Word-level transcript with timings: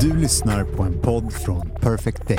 Du 0.00 0.16
lyssnar 0.16 0.64
på 0.64 0.82
en 0.82 1.00
podd 1.02 1.32
från 1.32 1.70
Perfect 1.80 2.28
Day. 2.28 2.38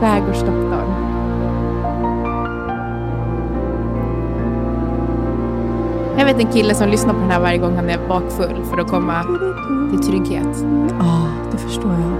Skärgårdsdoktorn. 0.00 0.90
Jag 6.18 6.24
vet 6.26 6.40
en 6.40 6.52
kille 6.52 6.74
som 6.74 6.88
lyssnar 6.88 7.14
på 7.14 7.20
den 7.20 7.30
här 7.30 7.40
varje 7.40 7.58
gång 7.58 7.76
han 7.76 7.90
är 7.90 8.08
bakfull 8.08 8.64
för 8.64 8.78
att 8.78 8.88
komma 8.88 9.22
till 9.90 10.00
trygghet. 10.00 10.64
Ja, 10.98 11.28
det 11.52 11.58
förstår 11.58 11.92
jag. 11.92 12.12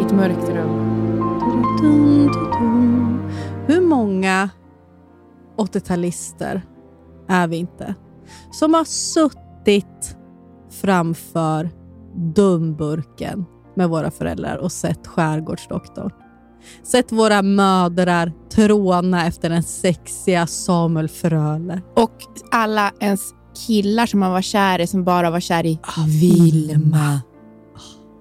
I 0.00 0.04
ett 0.04 0.12
mörkt 0.12 0.48
rum. 0.48 0.88
Hur 3.66 3.80
många 3.80 4.50
80-talister 5.58 6.62
är 7.28 7.48
vi 7.48 7.56
inte 7.56 7.94
som 8.52 8.74
har 8.74 8.84
suttit 8.84 10.16
framför 10.70 11.70
dumburken 12.34 13.44
med 13.74 13.88
våra 13.88 14.10
föräldrar 14.10 14.56
och 14.56 14.72
sett 14.72 15.06
Skärgårdsdoktorn? 15.06 16.10
Sett 16.82 17.12
våra 17.12 17.42
mödrar 17.42 18.32
tråna 18.50 19.26
efter 19.26 19.50
den 19.50 19.62
sexiga 19.62 20.46
Samuel 20.46 21.08
Fröler. 21.08 21.82
Och 21.96 22.12
alla 22.50 22.92
ens 23.00 23.20
killar 23.66 24.06
som 24.06 24.20
man 24.20 24.32
var 24.32 24.42
kär 24.42 24.78
i 24.78 24.86
som 24.86 25.04
bara 25.04 25.30
var 25.30 25.40
kär 25.40 25.66
i 25.66 25.80
Vilma. 26.20 27.20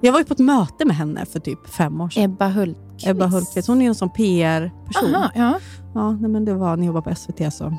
Jag 0.01 0.11
var 0.11 0.19
ju 0.19 0.25
på 0.25 0.33
ett 0.33 0.39
möte 0.39 0.85
med 0.85 0.95
henne 0.95 1.25
för 1.25 1.39
typ 1.39 1.69
fem 1.69 2.01
år 2.01 2.09
sedan. 2.09 2.23
Ebba 2.23 2.47
Hultqvist. 2.47 3.07
Ebba 3.07 3.25
Hultqvist. 3.25 3.67
Hon 3.67 3.81
är 3.81 3.87
en 3.87 3.95
sån 3.95 4.09
PR-person. 4.09 5.15
Aha, 5.15 5.31
ja. 5.35 5.59
Ja, 5.97 6.11
nej, 6.11 6.29
men 6.31 6.45
det 6.45 6.53
var, 6.53 6.77
ni 6.77 6.85
jobbar 6.85 7.01
på 7.01 7.15
SVT 7.15 7.53
så. 7.53 7.73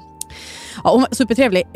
Ja, 0.85 0.91
hon 0.93 1.01
var 1.01 1.09
supertrevlig. 1.15 1.63
Eh, 1.63 1.71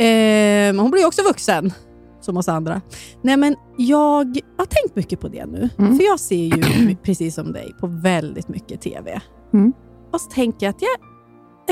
men 0.74 0.78
hon 0.78 0.90
blir 0.90 1.00
ju 1.00 1.06
också 1.06 1.22
vuxen, 1.22 1.72
som 2.20 2.36
oss 2.36 2.48
andra. 2.48 2.80
Nej, 3.22 3.36
men 3.36 3.56
jag 3.76 4.24
har 4.58 4.66
tänkt 4.66 4.96
mycket 4.96 5.20
på 5.20 5.28
det 5.28 5.46
nu. 5.46 5.68
Mm. 5.78 5.96
För 5.96 6.04
jag 6.04 6.20
ser 6.20 6.44
ju, 6.56 6.96
precis 7.02 7.34
som 7.34 7.52
dig, 7.52 7.72
på 7.80 7.86
väldigt 7.86 8.48
mycket 8.48 8.80
TV. 8.80 9.20
Mm. 9.54 9.72
Och 10.12 10.20
så 10.20 10.30
tänker 10.30 10.66
jag 10.66 10.70
att 10.74 10.82
jag 10.82 10.90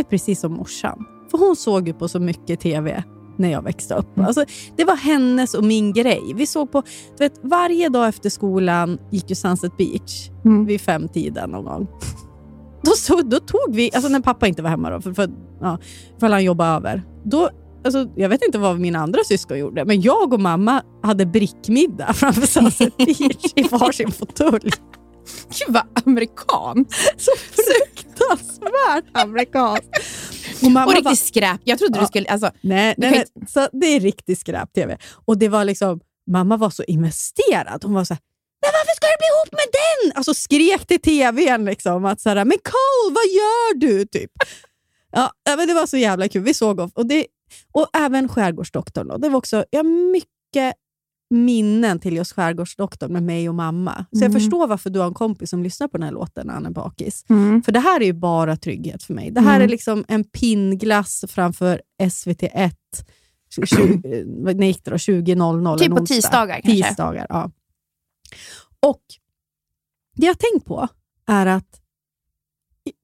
är 0.04 0.08
precis 0.08 0.40
som 0.40 0.52
morsan. 0.52 1.04
För 1.30 1.38
hon 1.38 1.56
såg 1.56 1.88
ju 1.88 1.94
på 1.94 2.08
så 2.08 2.20
mycket 2.20 2.60
TV 2.60 3.02
när 3.36 3.50
jag 3.52 3.62
växte 3.62 3.94
upp. 3.94 4.16
Mm. 4.16 4.26
Alltså, 4.26 4.44
det 4.76 4.84
var 4.84 4.96
hennes 4.96 5.54
och 5.54 5.64
min 5.64 5.92
grej. 5.92 6.32
Vi 6.34 6.46
såg 6.46 6.72
på, 6.72 6.82
du 7.18 7.24
vet, 7.24 7.40
varje 7.42 7.88
dag 7.88 8.08
efter 8.08 8.30
skolan 8.30 8.98
gick 9.10 9.30
ju 9.30 9.36
Sunset 9.36 9.76
Beach 9.76 10.30
Mm. 10.44 10.64
vid 10.66 10.80
femtiden 10.80 11.50
någon 11.50 11.64
gång. 11.64 11.86
Då, 12.82 12.90
så, 12.90 13.22
då 13.22 13.38
tog 13.40 13.74
vi, 13.74 13.90
alltså 13.94 14.08
när 14.08 14.20
pappa 14.20 14.46
inte 14.46 14.62
var 14.62 14.70
hemma, 14.70 14.90
då, 14.90 15.00
för, 15.00 15.12
för, 15.12 15.30
ja, 15.60 15.78
för 16.20 16.28
han 16.30 16.44
jobbade 16.44 16.70
över. 16.70 17.02
Då, 17.24 17.50
alltså, 17.84 18.06
jag 18.16 18.28
vet 18.28 18.42
inte 18.44 18.58
vad 18.58 18.80
mina 18.80 18.98
andra 18.98 19.24
syskon 19.24 19.58
gjorde, 19.58 19.84
men 19.84 20.00
jag 20.00 20.32
och 20.32 20.40
mamma 20.40 20.82
hade 21.02 21.26
brickmiddag 21.26 22.12
framför 22.14 22.46
Sunset 22.46 22.96
Beach 22.96 23.52
i 23.56 23.62
varsin 23.62 24.10
fåtölj. 24.12 24.70
Gud 25.48 25.74
vad 25.74 25.82
amerikan. 26.06 26.84
Så 27.16 27.30
fruktansvärt 27.40 29.04
amerikanskt. 29.12 29.88
Och 30.62 30.70
mamma 30.70 30.86
Och 30.86 30.92
bara- 31.04 31.10
riktigt 31.10 31.26
skräp. 31.26 31.60
Jag 31.64 31.78
trodde 31.78 31.98
Ja. 31.98 32.00
du 32.00 32.06
skulle... 32.06 32.28
Alltså, 32.28 32.50
Nej, 32.60 32.94
nej, 32.98 33.10
nej. 33.10 33.24
Så 33.48 33.68
det 33.72 33.86
är 33.86 34.00
riktigt 34.00 34.38
skräp-tv. 34.38 34.98
Och 35.24 35.38
det 35.38 35.48
var 35.48 35.64
liksom, 35.64 36.00
mamma 36.30 36.56
var 36.56 36.70
så 36.70 36.82
investerad. 36.82 37.84
Hon 37.84 37.94
var 37.94 38.04
så 38.04 38.14
här, 38.14 38.20
Nej, 38.62 38.70
varför 38.72 38.94
ska 38.96 39.06
du 39.06 39.16
bli 39.18 39.26
ihop 39.34 39.52
med 39.52 39.68
den? 39.80 40.12
Alltså 40.16 40.34
skrek 40.34 40.86
till 40.86 41.00
tvn 41.00 41.64
liksom 41.64 42.04
att 42.04 42.20
så 42.20 42.28
här, 42.28 42.36
men 42.36 42.58
Cole, 42.64 43.14
vad 43.14 43.24
gör 43.24 43.74
du? 43.78 44.06
Typ. 44.06 44.30
Ja, 45.12 45.32
men 45.56 45.68
det 45.68 45.74
var 45.74 45.86
så 45.86 45.96
jävla 45.96 46.28
kul. 46.28 46.42
Vi 46.42 46.54
såg 46.54 46.80
och, 46.94 47.06
det, 47.06 47.26
och 47.72 47.86
även 47.96 48.28
Skärgårdsdoktorn. 48.28 49.08
Då. 49.08 49.16
Det 49.16 49.28
var 49.28 49.38
också 49.38 49.64
ja, 49.70 49.82
mycket 49.82 50.74
minnen 51.34 51.98
till 51.98 52.16
just 52.16 52.32
Skärgårdsdoktorn 52.32 53.12
med 53.12 53.22
mig 53.22 53.48
och 53.48 53.54
mamma. 53.54 53.94
Så 54.12 54.18
jag 54.24 54.30
Mm. 54.30 54.40
förstår 54.40 54.66
varför 54.66 54.90
du 54.90 54.98
har 54.98 55.06
en 55.06 55.14
kompis 55.14 55.50
som 55.50 55.62
lyssnar 55.62 55.88
på 55.88 55.98
den 55.98 56.04
här 56.04 56.12
låten 56.12 56.46
när 56.46 56.54
han 56.54 56.66
är 56.66 56.70
bakis. 56.70 57.24
mm. 57.28 57.62
För 57.62 57.72
det 57.72 57.80
här 57.80 58.00
är 58.00 58.04
ju 58.04 58.12
bara 58.12 58.56
trygghet 58.56 59.02
för 59.02 59.14
mig. 59.14 59.30
Det 59.30 59.40
här 59.40 59.56
Mm. 59.56 59.62
är 59.64 59.68
liksom 59.68 60.04
en 60.08 60.24
pinnglass 60.24 61.24
framför 61.28 61.82
SVT1. 62.02 62.72
20, 63.66 64.24
när 64.54 64.66
gick 64.66 64.84
det 64.84 64.90
då? 64.90 64.96
20.00 64.96 65.78
Typ 65.78 65.88
på 65.90 65.94
onsdag. 65.96 66.14
tisdagar 66.14 66.60
kanske. 66.64 66.88
Tisdagar, 66.88 67.26
ja. 67.28 67.50
Och 68.80 69.02
det 70.16 70.26
jag 70.26 70.34
har 70.34 70.52
tänkt 70.52 70.66
på 70.66 70.88
är 71.26 71.46
att 71.46 71.80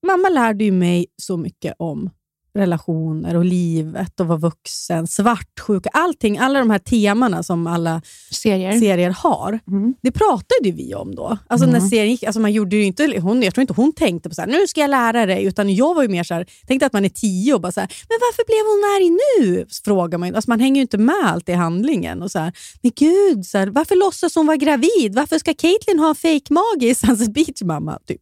mamma 0.06 0.28
lärde 0.28 0.64
ju 0.64 0.72
mig 0.72 1.06
så 1.16 1.36
mycket 1.36 1.74
om 1.78 2.10
relationer 2.56 3.36
och 3.36 3.44
livet 3.44 4.20
och 4.20 4.26
vara 4.26 4.38
vuxen, 4.38 5.06
svartsjuka, 5.06 5.88
allting, 5.92 6.38
alla 6.38 6.58
de 6.58 6.70
här 6.70 6.78
temana 6.78 7.42
som 7.42 7.66
alla 7.66 8.02
Serier. 8.30 8.80
serier 8.80 9.10
har. 9.10 9.58
Mm. 9.68 9.94
Det 10.02 10.10
pratade 10.12 10.70
vi 10.70 10.94
om 10.94 11.14
då. 11.14 11.38
Alltså 11.48 11.66
när 11.66 11.76
Mm. 11.78 11.88
serien 11.90 12.10
gick, 12.10 12.22
alltså 12.22 12.40
man 12.40 12.52
gjorde 12.52 12.76
inte, 12.76 13.20
hon, 13.20 13.42
jag 13.42 13.54
tror 13.54 13.60
inte 13.62 13.72
hon 13.74 13.92
tänkte 13.92 14.28
på 14.28 14.34
så 14.34 14.40
här, 14.42 14.48
nu 14.48 14.66
ska 14.66 14.80
jag 14.80 14.90
lära 14.90 15.26
dig, 15.26 15.44
utan 15.44 15.74
jag 15.74 15.94
var 15.94 16.02
ju 16.02 16.08
mer 16.08 16.24
så 16.24 16.34
här, 16.34 16.46
tänkte 16.66 16.86
att 16.86 16.92
man 16.92 17.04
är 17.04 17.08
tio 17.08 17.54
och 17.54 17.60
bara 17.60 17.72
så 17.72 17.80
här, 17.80 17.88
men 18.08 18.18
varför 18.20 18.44
blev 18.46 18.64
hon 18.66 18.82
arg 18.96 19.18
nu? 19.56 19.66
Frågar 19.84 20.18
man. 20.18 20.34
Alltså 20.34 20.50
man 20.50 20.60
hänger 20.60 20.76
ju 20.76 20.82
inte 20.82 20.98
med 20.98 21.14
allt 21.24 21.48
i 21.48 21.52
handlingen. 21.52 22.22
Och 22.22 22.30
så 22.30 22.38
här, 22.38 22.52
men 22.82 22.92
gud, 22.96 23.46
så 23.46 23.58
här, 23.58 23.66
varför 23.66 23.94
låtsas 23.96 24.34
hon 24.34 24.46
vara 24.46 24.56
gravid? 24.56 25.14
Varför 25.14 25.38
ska 25.38 25.54
Caitlyn 25.54 25.98
ha 25.98 26.08
en 26.08 26.14
fejkmage 26.14 26.82
i 26.82 26.94
Sunset 26.94 27.34
Beach 27.34 27.62
mamma? 27.62 27.98
Typ. 28.06 28.20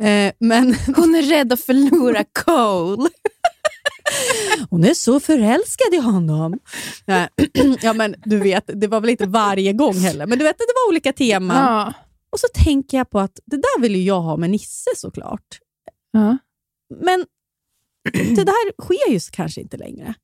Eh, 0.00 0.32
men 0.40 0.74
Hon 0.96 1.14
är 1.14 1.22
rädd 1.22 1.52
att 1.52 1.60
förlora 1.60 2.24
Cole. 2.44 3.08
Hon 4.70 4.84
är 4.84 4.94
så 4.94 5.20
förälskad 5.20 5.94
i 5.94 5.98
honom. 5.98 6.58
Ja, 7.82 7.92
men 7.92 8.14
du 8.24 8.38
vet, 8.38 8.70
det 8.80 8.86
var 8.86 9.00
väl 9.00 9.10
inte 9.10 9.26
varje 9.26 9.72
gång 9.72 9.94
heller, 9.94 10.26
men 10.26 10.38
du 10.38 10.44
vet, 10.44 10.58
det 10.58 10.64
var 10.84 10.90
olika 10.90 11.12
teman. 11.12 11.56
Ja. 11.56 11.92
Och 12.32 12.40
så 12.40 12.46
tänker 12.54 12.96
jag 12.98 13.10
på 13.10 13.20
att 13.20 13.40
det 13.46 13.56
där 13.56 13.80
vill 13.80 13.96
ju 13.96 14.02
jag 14.02 14.20
ha 14.20 14.36
med 14.36 14.50
Nisse 14.50 14.90
såklart. 14.96 15.58
Ja. 16.12 16.38
Men 17.00 17.24
det 18.36 18.44
där 18.44 18.82
sker 18.82 19.12
ju 19.12 19.20
kanske 19.32 19.60
inte 19.60 19.76
längre. 19.76 20.14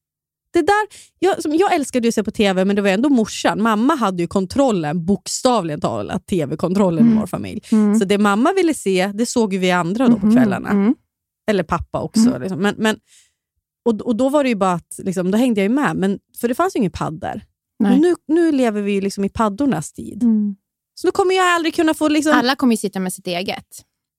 Det 0.53 0.63
där, 0.63 0.87
jag, 1.19 1.43
som, 1.43 1.55
jag 1.55 1.75
älskade 1.75 2.07
ju 2.07 2.09
att 2.09 2.15
se 2.15 2.23
på 2.25 2.31
TV, 2.31 2.65
men 2.65 2.77
det 2.77 2.83
var 2.83 2.89
ändå 2.89 3.09
morsan. 3.09 3.63
Mamma 3.63 3.95
hade 3.95 4.23
ju 4.23 4.27
kontrollen, 4.29 5.05
bokstavligen 5.05 5.81
talat, 5.81 6.27
TV-kontrollen 6.27 7.05
i 7.05 7.07
Mm. 7.07 7.19
vår 7.21 7.27
familj. 7.27 7.61
Mm. 7.73 7.99
Så 7.99 8.05
det 8.05 8.19
mamma 8.19 8.53
ville 8.53 8.75
se, 8.75 9.11
det 9.15 9.27
såg 9.27 9.53
ju 9.53 9.59
vi 9.59 9.71
andra 9.71 10.09
då 10.09 10.17
på 10.19 10.27
Mhm, 10.27 10.37
kvällarna. 10.37 10.71
mm. 10.71 10.95
Eller 11.51 11.63
pappa 11.63 12.01
också. 12.01 12.39
Liksom. 12.41 12.59
Men, 12.59 12.75
men, 12.79 12.97
och, 13.85 14.01
och 14.01 14.17
Då 14.17 14.29
var 14.29 14.43
det 14.43 14.49
ju 14.49 14.55
bara 14.55 14.73
att, 14.73 14.99
liksom, 14.99 15.31
då 15.31 15.39
hängde 15.39 15.61
jag 15.61 15.69
ju 15.69 15.75
med, 15.75 15.97
men, 15.97 16.19
för 16.41 16.49
det 16.49 16.55
fanns 16.55 16.77
ju 16.77 16.79
ingen. 16.79 16.93
Men 17.79 18.01
nu, 18.01 18.15
nu 18.29 18.53
lever 18.53 18.83
vi 18.83 18.93
ju 18.93 19.01
liksom 19.01 19.25
i 19.25 19.29
paddornas 19.29 19.93
tid. 19.93 20.23
Mm. 20.23 20.57
Så 20.95 21.07
nu 21.07 21.11
kommer 21.11 21.35
jag 21.35 21.47
aldrig 21.55 21.75
kunna 21.75 21.95
få... 21.95 22.09
Liksom, 22.09 22.33
Alla 22.33 22.57
kommer 22.57 22.73
ju 22.73 22.77
sitta 22.77 23.01
med 23.01 23.13
sitt 23.13 23.27
eget. 23.27 23.67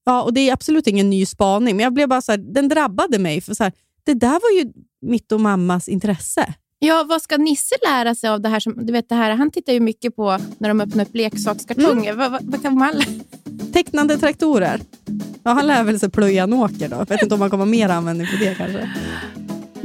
Ja, 0.05 0.23
och 0.23 0.33
det 0.33 0.49
är 0.49 0.53
absolut 0.53 0.87
ingen 0.87 1.09
ny 1.09 1.25
spaning, 1.25 1.75
men 1.75 1.83
jag 1.83 1.93
blev 1.93 2.09
bara 2.09 2.21
så 2.21 2.31
här, 2.31 2.37
den 2.37 2.69
drabbade 2.69 3.19
mig. 3.19 3.41
För 3.41 3.53
så 3.53 3.63
här, 3.63 3.73
det 4.03 4.13
där 4.13 4.29
var 4.29 4.63
ju 4.63 4.71
mitt 5.01 5.31
och 5.31 5.41
mammas 5.41 5.89
intresse. 5.89 6.53
Ja, 6.79 7.05
vad 7.09 7.21
ska 7.21 7.37
Nisse 7.37 7.75
lära 7.87 8.15
sig 8.15 8.29
av 8.29 8.41
det 8.41 8.49
här? 8.49 8.59
Som, 8.59 8.85
du 8.85 8.93
vet, 8.93 9.09
det 9.09 9.15
här 9.15 9.31
han 9.31 9.51
tittar 9.51 9.73
ju 9.73 9.79
mycket 9.79 10.15
på 10.15 10.37
när 10.57 10.69
de 10.69 10.81
öppnar 10.81 11.05
upp 11.05 11.15
leksakskartonger. 11.15 12.13
Vad, 12.13 12.31
vad, 12.31 12.43
vad 12.43 12.61
kan 12.61 12.77
man 12.77 12.93
lära 12.93 13.23
Tecknande 13.73 14.17
traktorer. 14.17 14.81
Ja, 15.43 15.51
han 15.51 15.67
lär 15.67 15.83
väl 15.83 15.99
sig 15.99 16.09
plöja 16.09 16.43
en 16.43 16.53
åker 16.53 16.89
då. 16.89 16.95
Jag 16.95 17.09
vet 17.09 17.21
inte 17.21 17.33
om 17.33 17.39
man 17.39 17.49
kommer 17.49 17.65
mer 17.65 17.89
användning 17.89 18.27
för 18.27 18.37
det 18.37 18.55
kanske. 18.55 18.89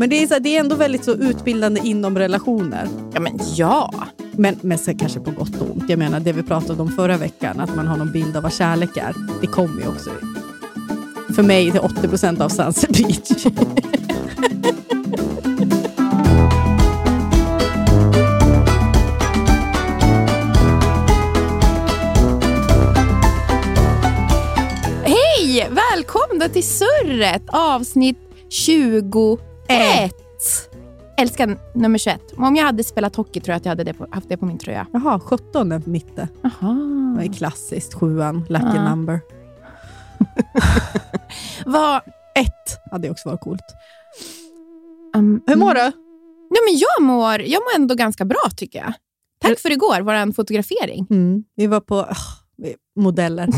Men 0.01 0.11
det 0.11 0.23
är, 0.23 0.27
så 0.27 0.35
här, 0.35 0.41
det 0.41 0.57
är 0.57 0.61
ändå 0.61 0.77
väldigt 0.77 1.05
så 1.05 1.15
utbildande 1.15 1.81
inom 1.85 2.19
relationer. 2.19 2.89
Ja, 3.15 3.21
men 3.21 3.39
ja. 3.57 3.95
Men, 4.33 4.59
men 4.61 4.79
så 4.79 4.95
kanske 4.95 5.21
på 5.21 5.31
gott 5.31 5.61
och 5.61 5.71
ont. 5.71 5.85
Jag 5.89 5.99
menar 5.99 6.21
det 6.21 6.33
vi 6.33 6.43
pratade 6.43 6.83
om 6.83 6.89
förra 6.89 7.17
veckan, 7.17 7.61
att 7.61 7.77
man 7.77 7.87
har 7.87 7.97
någon 7.97 8.13
bild 8.13 8.37
av 8.37 8.43
vad 8.43 8.53
kärlek 8.53 8.97
är. 8.97 9.15
Det 9.41 9.47
kommer 9.47 9.83
ju 9.83 9.89
också 9.89 10.11
för 11.35 11.43
mig 11.43 11.71
till 11.71 11.81
80% 11.81 12.43
av 12.43 12.49
Sunset 12.49 12.91
Beach. 12.91 13.47
Hej! 25.05 25.69
Välkomna 25.71 26.49
till 26.49 26.65
Surret, 26.65 27.43
avsnitt 27.49 28.19
21. 29.75 30.13
Älskar 31.19 31.59
nummer 31.75 31.99
21. 31.99 32.21
Om 32.37 32.57
jag 32.57 32.65
hade 32.65 32.85
spelat 32.85 33.17
hockey 33.17 33.41
tror 33.41 33.53
jag 33.53 33.57
att 33.57 33.65
jag 33.65 33.71
hade 33.71 33.85
det 33.85 33.95
på, 33.95 34.07
haft 34.11 34.29
det 34.29 34.37
på 34.37 34.47
min 34.47 34.59
tröja. 34.59 34.87
Jaha, 34.93 35.21
17 35.21 35.73
är 35.73 35.83
mitte. 35.87 36.29
Aha. 36.45 36.73
Det 37.19 37.25
är 37.27 37.33
klassiskt, 37.33 37.95
sjuan, 37.95 38.45
lucky 38.49 38.67
Ja. 38.75 38.89
number. 38.91 39.21
Vad... 41.67 42.03
Ett 42.35 42.79
hade 42.91 43.11
också 43.11 43.29
varit 43.29 43.41
coolt. 43.41 43.61
Um, 45.17 45.43
Hur 45.47 45.57
mår 45.57 45.75
du? 45.75 45.81
Nej, 46.51 46.61
men 46.69 46.79
jag, 46.79 47.03
mår, 47.07 47.41
jag 47.41 47.63
mår 47.63 47.75
ändå 47.83 47.95
ganska 47.95 48.25
bra 48.25 48.41
tycker 48.57 48.79
jag. 48.79 48.93
Tack 49.41 49.59
för 49.59 49.71
igår, 49.71 50.01
vår 50.01 50.33
fotografering. 50.33 51.07
Mm. 51.11 51.45
Vi 51.57 51.67
var 51.67 51.81
på 51.81 52.09
vi- 52.57 52.77
modeller. 52.97 53.47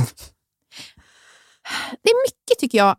Det 2.02 2.10
är 2.10 2.26
mycket 2.26 2.58
tycker 2.58 2.78
jag 2.78 2.96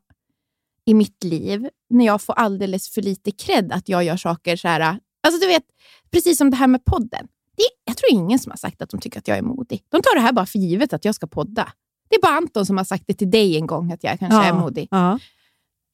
i 0.85 0.93
mitt 0.93 1.23
liv 1.23 1.69
när 1.93 2.05
jag 2.05 2.21
får 2.21 2.33
alldeles 2.33 2.89
för 2.89 3.01
lite 3.01 3.31
cred 3.31 3.71
att 3.71 3.89
jag 3.89 4.03
gör 4.03 4.17
saker 4.17 4.55
så 4.55 4.67
här. 4.67 4.99
Alltså 5.27 5.41
du 5.41 5.47
vet, 5.47 5.63
precis 6.11 6.37
som 6.37 6.49
det 6.49 6.57
här 6.57 6.67
med 6.67 6.85
podden. 6.85 7.27
Det 7.57 7.63
jag 7.85 7.97
tror 7.97 8.11
ingen 8.11 8.39
som 8.39 8.49
har 8.49 8.57
sagt 8.57 8.81
att 8.81 8.89
de 8.89 8.99
tycker 8.99 9.19
att 9.19 9.27
jag 9.27 9.37
är 9.37 9.41
modig. 9.41 9.83
De 9.89 10.01
tar 10.01 10.15
det 10.15 10.21
här 10.21 10.33
bara 10.33 10.45
för 10.45 10.59
givet 10.59 10.93
att 10.93 11.05
jag 11.05 11.15
ska 11.15 11.27
podda. 11.27 11.71
Det 12.09 12.15
är 12.15 12.21
bara 12.21 12.37
Anton 12.37 12.65
som 12.65 12.77
har 12.77 12.83
sagt 12.83 13.03
det 13.07 13.13
till 13.13 13.31
dig 13.31 13.57
en 13.57 13.67
gång, 13.67 13.91
att 13.91 14.03
jag 14.03 14.19
kanske 14.19 14.39
är 14.39 14.53
modig. 14.53 14.87
Ja. 14.91 15.19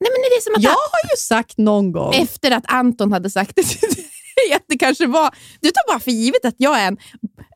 Nej, 0.02 0.10
men 0.12 0.22
det 0.22 0.36
är 0.36 0.42
som 0.42 0.56
att 0.56 0.64
Jag 0.64 0.70
har 0.70 1.10
ju 1.12 1.18
sagt 1.18 1.58
någon 1.58 1.92
gång. 1.92 2.14
efter 2.14 2.52
att 2.52 2.64
Anton 2.68 3.12
hade 3.12 3.30
sagt 3.30 3.56
det 3.56 3.64
till 3.64 3.90
dig, 3.90 4.06
att 4.56 4.64
det 4.68 4.78
kanske 4.78 5.08
var... 5.08 5.36
Du 5.62 5.70
tar 5.70 5.92
bara 5.94 6.00
för 6.00 6.12
givet 6.12 6.46
att 6.46 6.56
jag 6.58 6.80
är 6.80 6.88
en, 6.88 6.98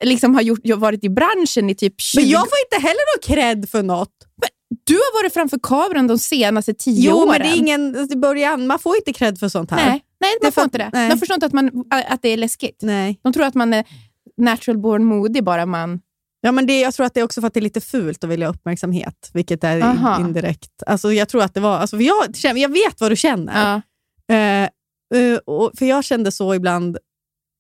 liksom 0.02 0.36
har 0.36 0.42
gjort, 0.42 0.60
jag 0.64 0.78
varit 0.78 1.04
i 1.04 1.10
branschen 1.10 1.70
i 1.70 1.76
typ 1.76 2.02
20 2.02 2.22
Men 2.22 2.30
jag 2.30 2.40
får 2.40 2.58
inte 2.66 2.88
heller 2.88 3.16
någon 3.16 3.36
cred 3.36 3.70
för 3.70 3.84
något. 3.84 4.23
Du 4.84 4.94
har 4.94 5.24
varit 5.24 5.34
framför 5.34 5.60
kameran 5.64 6.08
de 6.08 6.18
senaste 6.20 6.74
tio 6.74 7.10
Jo, 7.10 7.16
åren. 7.18 7.28
men 7.30 7.42
det 7.42 7.48
är 7.48 7.58
ingen 7.58 8.12
i 8.12 8.16
början. 8.16 8.68
Man 8.68 8.80
får 8.80 8.96
inte 8.96 9.14
cred 9.14 9.40
för 9.40 9.50
sånt 9.50 9.72
här. 9.72 9.90
Nej, 9.90 10.04
nej 10.20 10.32
Det 10.42 10.46
man 10.46 10.52
får 10.52 10.62
för- 10.62 10.66
inte 10.66 10.78
det. 10.78 10.90
nej. 10.94 11.10
De 11.10 11.18
förstår 11.20 11.34
inte 11.36 11.46
att, 11.46 11.54
man, 11.54 11.84
att 12.10 12.22
det 12.22 12.30
är 12.30 12.38
läskigt. 12.38 12.78
Nej. 12.82 13.20
De 13.24 13.34
tror 13.34 13.46
att 13.46 13.56
man 13.56 13.74
är 13.74 13.84
natural 14.38 14.78
born 14.78 15.06
modig 15.06 15.44
bara 15.44 15.66
man... 15.66 16.00
Ja, 16.42 16.52
men 16.52 16.66
det, 16.66 16.80
jag 16.80 16.94
tror 16.94 17.06
att 17.06 17.14
det 17.14 17.20
är 17.20 17.24
också 17.24 17.42
för 17.42 17.48
att 17.48 17.54
det 17.54 17.60
är 17.60 17.62
lite 17.62 17.82
fult 17.82 18.24
att 18.24 18.30
vilja 18.30 18.48
ha 18.48 18.54
uppmärksamhet, 18.54 19.30
vilket 19.34 19.64
är 19.64 19.82
Aha. 19.82 20.20
indirekt. 20.20 20.84
Alltså, 20.88 21.14
jag 21.14 21.30
tror 21.30 21.44
att 21.44 21.54
det 21.54 21.60
var... 21.60 21.78
Alltså, 21.78 21.98
jag, 21.98 22.26
jag 22.58 22.70
vet 22.72 23.02
vad 23.02 23.12
du 23.12 23.16
känner. 23.16 23.82
Ja. 24.30 24.36
Eh, 24.36 24.64
eh, 25.22 25.38
och, 25.46 25.72
för 25.78 25.86
jag 25.86 26.04
kände 26.04 26.32
så 26.32 26.56
ibland. 26.56 26.98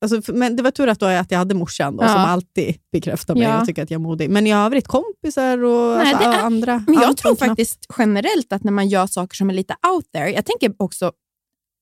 Alltså, 0.03 0.33
men 0.33 0.55
det 0.55 0.63
var 0.63 0.71
tur 0.71 0.87
att, 0.87 0.99
då 0.99 1.05
att 1.05 1.31
jag 1.31 1.37
hade 1.39 1.55
morsan 1.55 1.95
då, 1.97 2.03
Ja. 2.03 2.07
som 2.07 2.17
alltid 2.21 2.75
bekräftar 2.91 3.33
mig 3.35 3.43
Ja. 3.43 3.59
och 3.61 3.67
tycker 3.67 3.83
att 3.83 3.91
jag 3.91 3.99
är 3.99 4.03
modig. 4.03 4.29
Men 4.29 4.47
i 4.47 4.53
övrigt 4.53 4.87
kompisar 4.87 5.63
och 5.63 5.97
Nej, 5.97 6.13
alltså, 6.13 6.29
är- 6.29 6.39
andra. 6.43 6.83
Men 6.87 6.95
jag 6.95 7.17
tror 7.17 7.35
knappt. 7.35 7.49
faktiskt 7.49 7.85
generellt 7.97 8.53
att 8.53 8.63
när 8.63 8.71
man 8.71 8.87
gör 8.87 9.07
saker 9.07 9.35
som 9.35 9.49
är 9.49 9.53
lite 9.53 9.75
out 9.93 10.11
there, 10.13 10.29
jag 10.31 10.45
tänker 10.45 10.73
också 10.77 11.11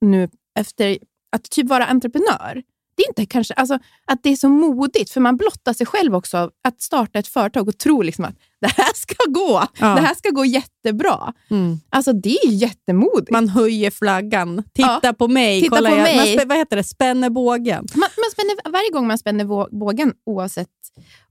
nu 0.01 0.29
efter 0.59 0.97
att 1.35 1.43
typ 1.43 1.69
vara 1.69 1.85
entreprenör, 1.85 2.63
det 2.95 3.03
är 3.03 3.07
inte 3.09 3.25
kanske 3.25 3.53
alltså, 3.53 3.79
att 4.05 4.23
det 4.23 4.29
är 4.29 4.35
så 4.35 4.49
modigt, 4.49 5.09
för 5.11 5.21
man 5.21 5.37
blottar 5.37 5.73
sig 5.73 5.85
själv 5.85 6.15
också 6.15 6.51
att 6.63 6.81
starta 6.81 7.19
ett 7.19 7.27
företag 7.27 7.67
och 7.67 7.77
tro 7.77 8.01
liksom 8.01 8.25
att 8.25 8.35
det 8.61 8.67
här 8.67 8.93
ska 8.95 9.15
gå, 9.27 9.63
Ja. 9.79 9.95
det 9.95 10.01
här 10.01 10.15
ska 10.15 10.29
gå 10.29 10.45
jättebra. 10.45 11.33
Mm. 11.49 11.79
Alltså 11.89 12.13
det 12.13 12.37
är 12.45 12.49
jättemodigt. 12.51 13.31
Man 13.31 13.49
höjer 13.49 13.91
flaggan. 13.91 14.63
Titta 14.73 14.99
Ja. 15.03 15.13
på 15.13 15.27
mig. 15.27 15.61
Titta 15.61 15.75
kolla 15.75 15.89
på 15.89 15.95
jag, 15.95 16.03
mig. 16.03 16.37
Man 16.37 16.47
vad 16.47 16.57
heter 16.57 16.75
det? 16.75 16.83
Spänner 16.83 17.29
bågen. 17.29 17.87
Man, 17.95 18.09
man 18.17 18.31
spänner, 18.31 18.71
varje 18.71 18.89
gång 18.89 19.07
man 19.07 19.17
spänner 19.17 19.45
bågen, 19.79 20.13
oavsett... 20.25 20.69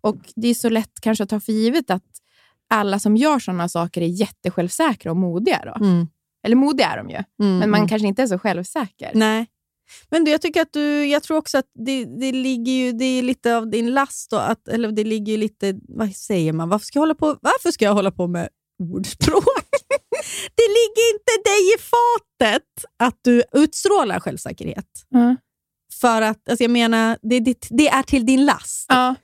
Och 0.01 0.17
Det 0.37 0.49
är 0.49 0.55
så 0.55 0.69
lätt 0.69 1.01
kanske 1.01 1.25
att 1.25 1.31
ta 1.31 1.41
för 1.41 1.53
givet 1.53 1.91
att 1.91 2.03
alla 2.71 2.99
som 2.99 3.17
gör 3.17 3.39
sådana 3.39 3.69
saker 3.69 4.01
är 4.03 4.07
jättesjälvsäkra 4.07 5.11
och 5.11 5.17
modiga. 5.17 5.63
Då. 5.65 5.85
Eller 6.47 6.57
modiga 6.57 6.87
är 6.91 6.97
de 6.97 7.11
ju, 7.11 7.19
men 7.37 7.71
man 7.71 7.89
kanske 7.89 8.09
inte 8.09 8.23
är 8.23 8.27
så 8.27 8.39
självsäker. 8.39 9.11
Nej. 9.15 9.47
Men 10.11 10.25
du, 10.25 10.31
jag 10.31 10.43
tycker 10.43 10.63
att 10.63 10.73
du, 10.73 11.07
jag 11.07 11.23
tror 11.23 11.37
också 11.37 11.59
att 11.59 11.71
det, 11.87 12.05
det 12.05 12.33
ligger 12.33 12.73
ju, 12.73 12.93
det 12.93 13.05
är 13.05 13.23
lite 13.23 13.57
av 13.57 13.71
din 13.71 13.91
last, 13.93 14.31
då, 14.31 14.37
att, 14.37 14.69
eller 14.69 14.93
det 14.93 15.05
ligger 15.05 15.33
ju 15.33 15.39
lite, 15.39 15.75
vad 15.89 16.15
säger 16.17 16.53
man, 16.53 16.69
varför 16.69 16.87
ska 16.87 16.97
jag 16.99 17.03
hålla 17.03 17.15
på, 17.15 17.27
varför 17.43 17.71
ska 17.71 17.85
jag 17.85 17.95
hålla 17.95 18.11
på 18.11 18.27
med 18.27 18.49
ordspråk? 18.83 19.45
det 20.57 20.63
ligger 20.69 21.13
inte 21.15 21.33
dig 21.51 21.75
i 21.75 21.79
fatet 21.79 22.85
att 22.99 23.19
du 23.23 23.43
utstrålar 23.53 24.21
självsäkerhet. 24.21 24.87
Ja. 25.09 25.37
För 26.01 26.23
att, 26.23 26.49
alltså 26.49 26.65
jag 26.65 26.71
menar, 26.71 27.19
det, 27.23 27.37
är 27.37 27.41
ditt- 27.41 27.69
det 27.71 27.89
är 27.89 28.03
till 28.03 28.27
din 28.27 28.45
last. 28.45 28.87
Ja. 28.89 29.15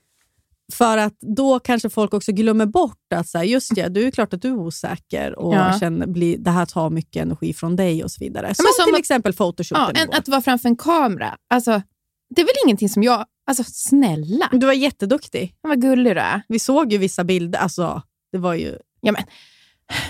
För 0.73 0.99
att 0.99 1.15
då 1.21 1.59
kanske 1.59 1.91
folk 1.91 2.15
också 2.15 2.33
glömmer 2.33 2.67
bort 2.67 3.13
att 3.15 3.29
så 3.29 3.39
här, 3.39 3.45
just 3.45 3.75
det, 3.75 3.89
du 3.89 4.07
är 4.07 4.11
klart 4.11 4.35
att 4.35 4.43
du 4.43 4.49
är 4.49 4.57
osäker 4.59 5.39
och 5.39 5.55
Ja. 5.55 5.77
känner, 5.81 6.07
blir, 6.07 6.39
det 6.39 6.51
här 6.51 6.67
tar 6.67 6.91
mycket 6.91 7.23
energi 7.23 7.53
från 7.55 7.77
dig 7.77 8.05
och 8.05 8.11
så 8.11 8.25
vidare. 8.25 8.55
Som, 8.55 8.65
som 8.77 8.85
till 8.87 8.95
att- 8.95 8.99
exempel 9.01 9.33
photoshooten 9.33 9.93
Ja, 9.97 10.03
en, 10.03 10.13
att 10.13 10.29
vara 10.29 10.41
framför 10.43 10.69
en 10.69 10.77
kamera, 10.77 11.37
alltså, 11.51 11.83
det 12.35 12.41
är 12.41 12.45
väl 12.47 12.55
ingenting 12.67 12.89
som 12.89 13.03
jag... 13.03 13.25
Alltså 13.49 13.65
snälla, 13.67 14.49
Du 14.53 14.67
var 14.67 14.73
jätteduktig. 14.73 15.55
vad 15.61 15.81
gullig 15.83 16.17
du 16.17 16.21
är. 16.21 16.43
Vi 16.49 16.59
såg 16.59 16.93
ju 16.93 16.99
vissa 16.99 17.25
bilder. 17.25 17.59
Alltså, 17.59 18.03
det 18.33 18.39
var 18.39 18.55
ju 18.55 18.79
Ja, 19.01 19.13
men, 19.13 19.23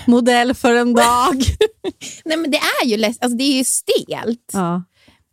modell 0.07 0.53
för 0.53 0.75
en 0.75 0.93
dag. 0.93 1.33
nej, 2.25 2.37
men 2.37 2.51
det 2.51 2.57
är 2.57 2.85
ju 2.85 2.97
läs- 2.97 3.17
alltså, 3.21 3.37
det 3.37 3.43
är 3.43 3.57
ju 3.57 3.63
stelt. 3.63 4.49
ja. 4.53 4.83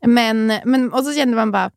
Men, 0.07 0.47
men, 0.65 0.93
och 0.93 1.05
så 1.05 1.13
kände 1.15 1.37
man 1.37 1.51
bara, 1.53 1.71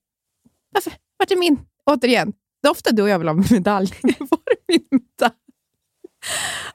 varför? 0.74 0.94
Vart 1.18 1.32
är 1.32 1.36
min? 1.36 1.60
Återigen, 1.86 2.34
det 2.62 2.68
är 2.68 2.72
ofta 2.72 2.92
du 2.92 3.02
och 3.02 3.10
jag 3.10 3.20
vill 3.20 3.28
ha 3.28 3.44
medalj. 3.52 3.92
Var 4.20 4.40
är 4.52 4.58
min 4.68 4.88
medalj? 4.92 5.36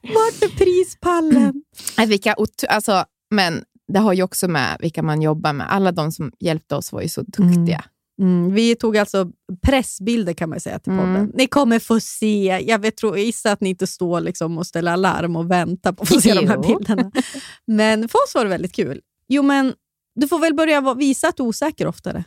Vart 0.03 0.43
är 0.43 0.57
prispallen? 0.57 1.63
Vilka, 2.07 2.37
alltså, 2.69 3.05
men 3.31 3.65
det 3.93 3.99
har 3.99 4.13
ju 4.13 4.23
också 4.23 4.49
med 4.49 4.77
vilka 4.81 5.03
man 5.03 5.23
jobbar 5.23 5.53
med. 5.53 5.73
Alla 5.73 5.93
de 5.93 6.13
som 6.13 6.33
hjälpte 6.41 6.75
oss 6.75 6.93
var 6.93 7.03
ju 7.03 7.09
så 7.09 7.23
duktiga. 7.23 7.85
Mm, 8.21 8.55
vi 8.55 8.75
tog 8.75 8.97
alltså 8.97 9.31
pressbilder 9.63 10.33
kan 10.33 10.51
man 10.51 10.61
säga 10.61 10.79
till 10.79 10.93
podden. 10.93 11.17
Mm. 11.17 11.33
Ni 11.35 11.47
kommer 11.47 11.79
få 11.79 12.01
se. 12.01 12.65
Jag 12.67 12.79
vet, 12.79 12.97
tror, 12.97 13.19
gissar 13.19 13.53
att 13.53 13.61
ni 13.61 13.69
inte 13.69 13.87
står 13.87 14.21
liksom 14.21 14.59
och 14.59 14.67
ställer 14.67 14.93
alarm 14.93 15.37
och 15.37 15.51
väntar 15.51 15.93
på 15.93 16.03
att 16.03 16.09
få 16.09 16.21
se 16.21 16.35
de 16.35 16.49
här 16.49 16.61
Jo. 16.65 16.79
bilderna. 16.79 17.11
Men 17.67 18.09
för 18.09 18.19
oss 18.19 18.35
var 18.35 18.45
det 18.45 18.51
väldigt 18.51 18.75
kul. 18.75 19.01
Jo, 19.29 19.43
men 19.43 19.75
du 20.15 20.29
får 20.29 20.39
väl 20.39 20.55
börja 20.55 20.95
visa 20.95 21.29
att 21.29 21.37
du 21.37 21.43
är 21.43 21.47
osäker 21.47 21.87
oftare. 21.87 22.25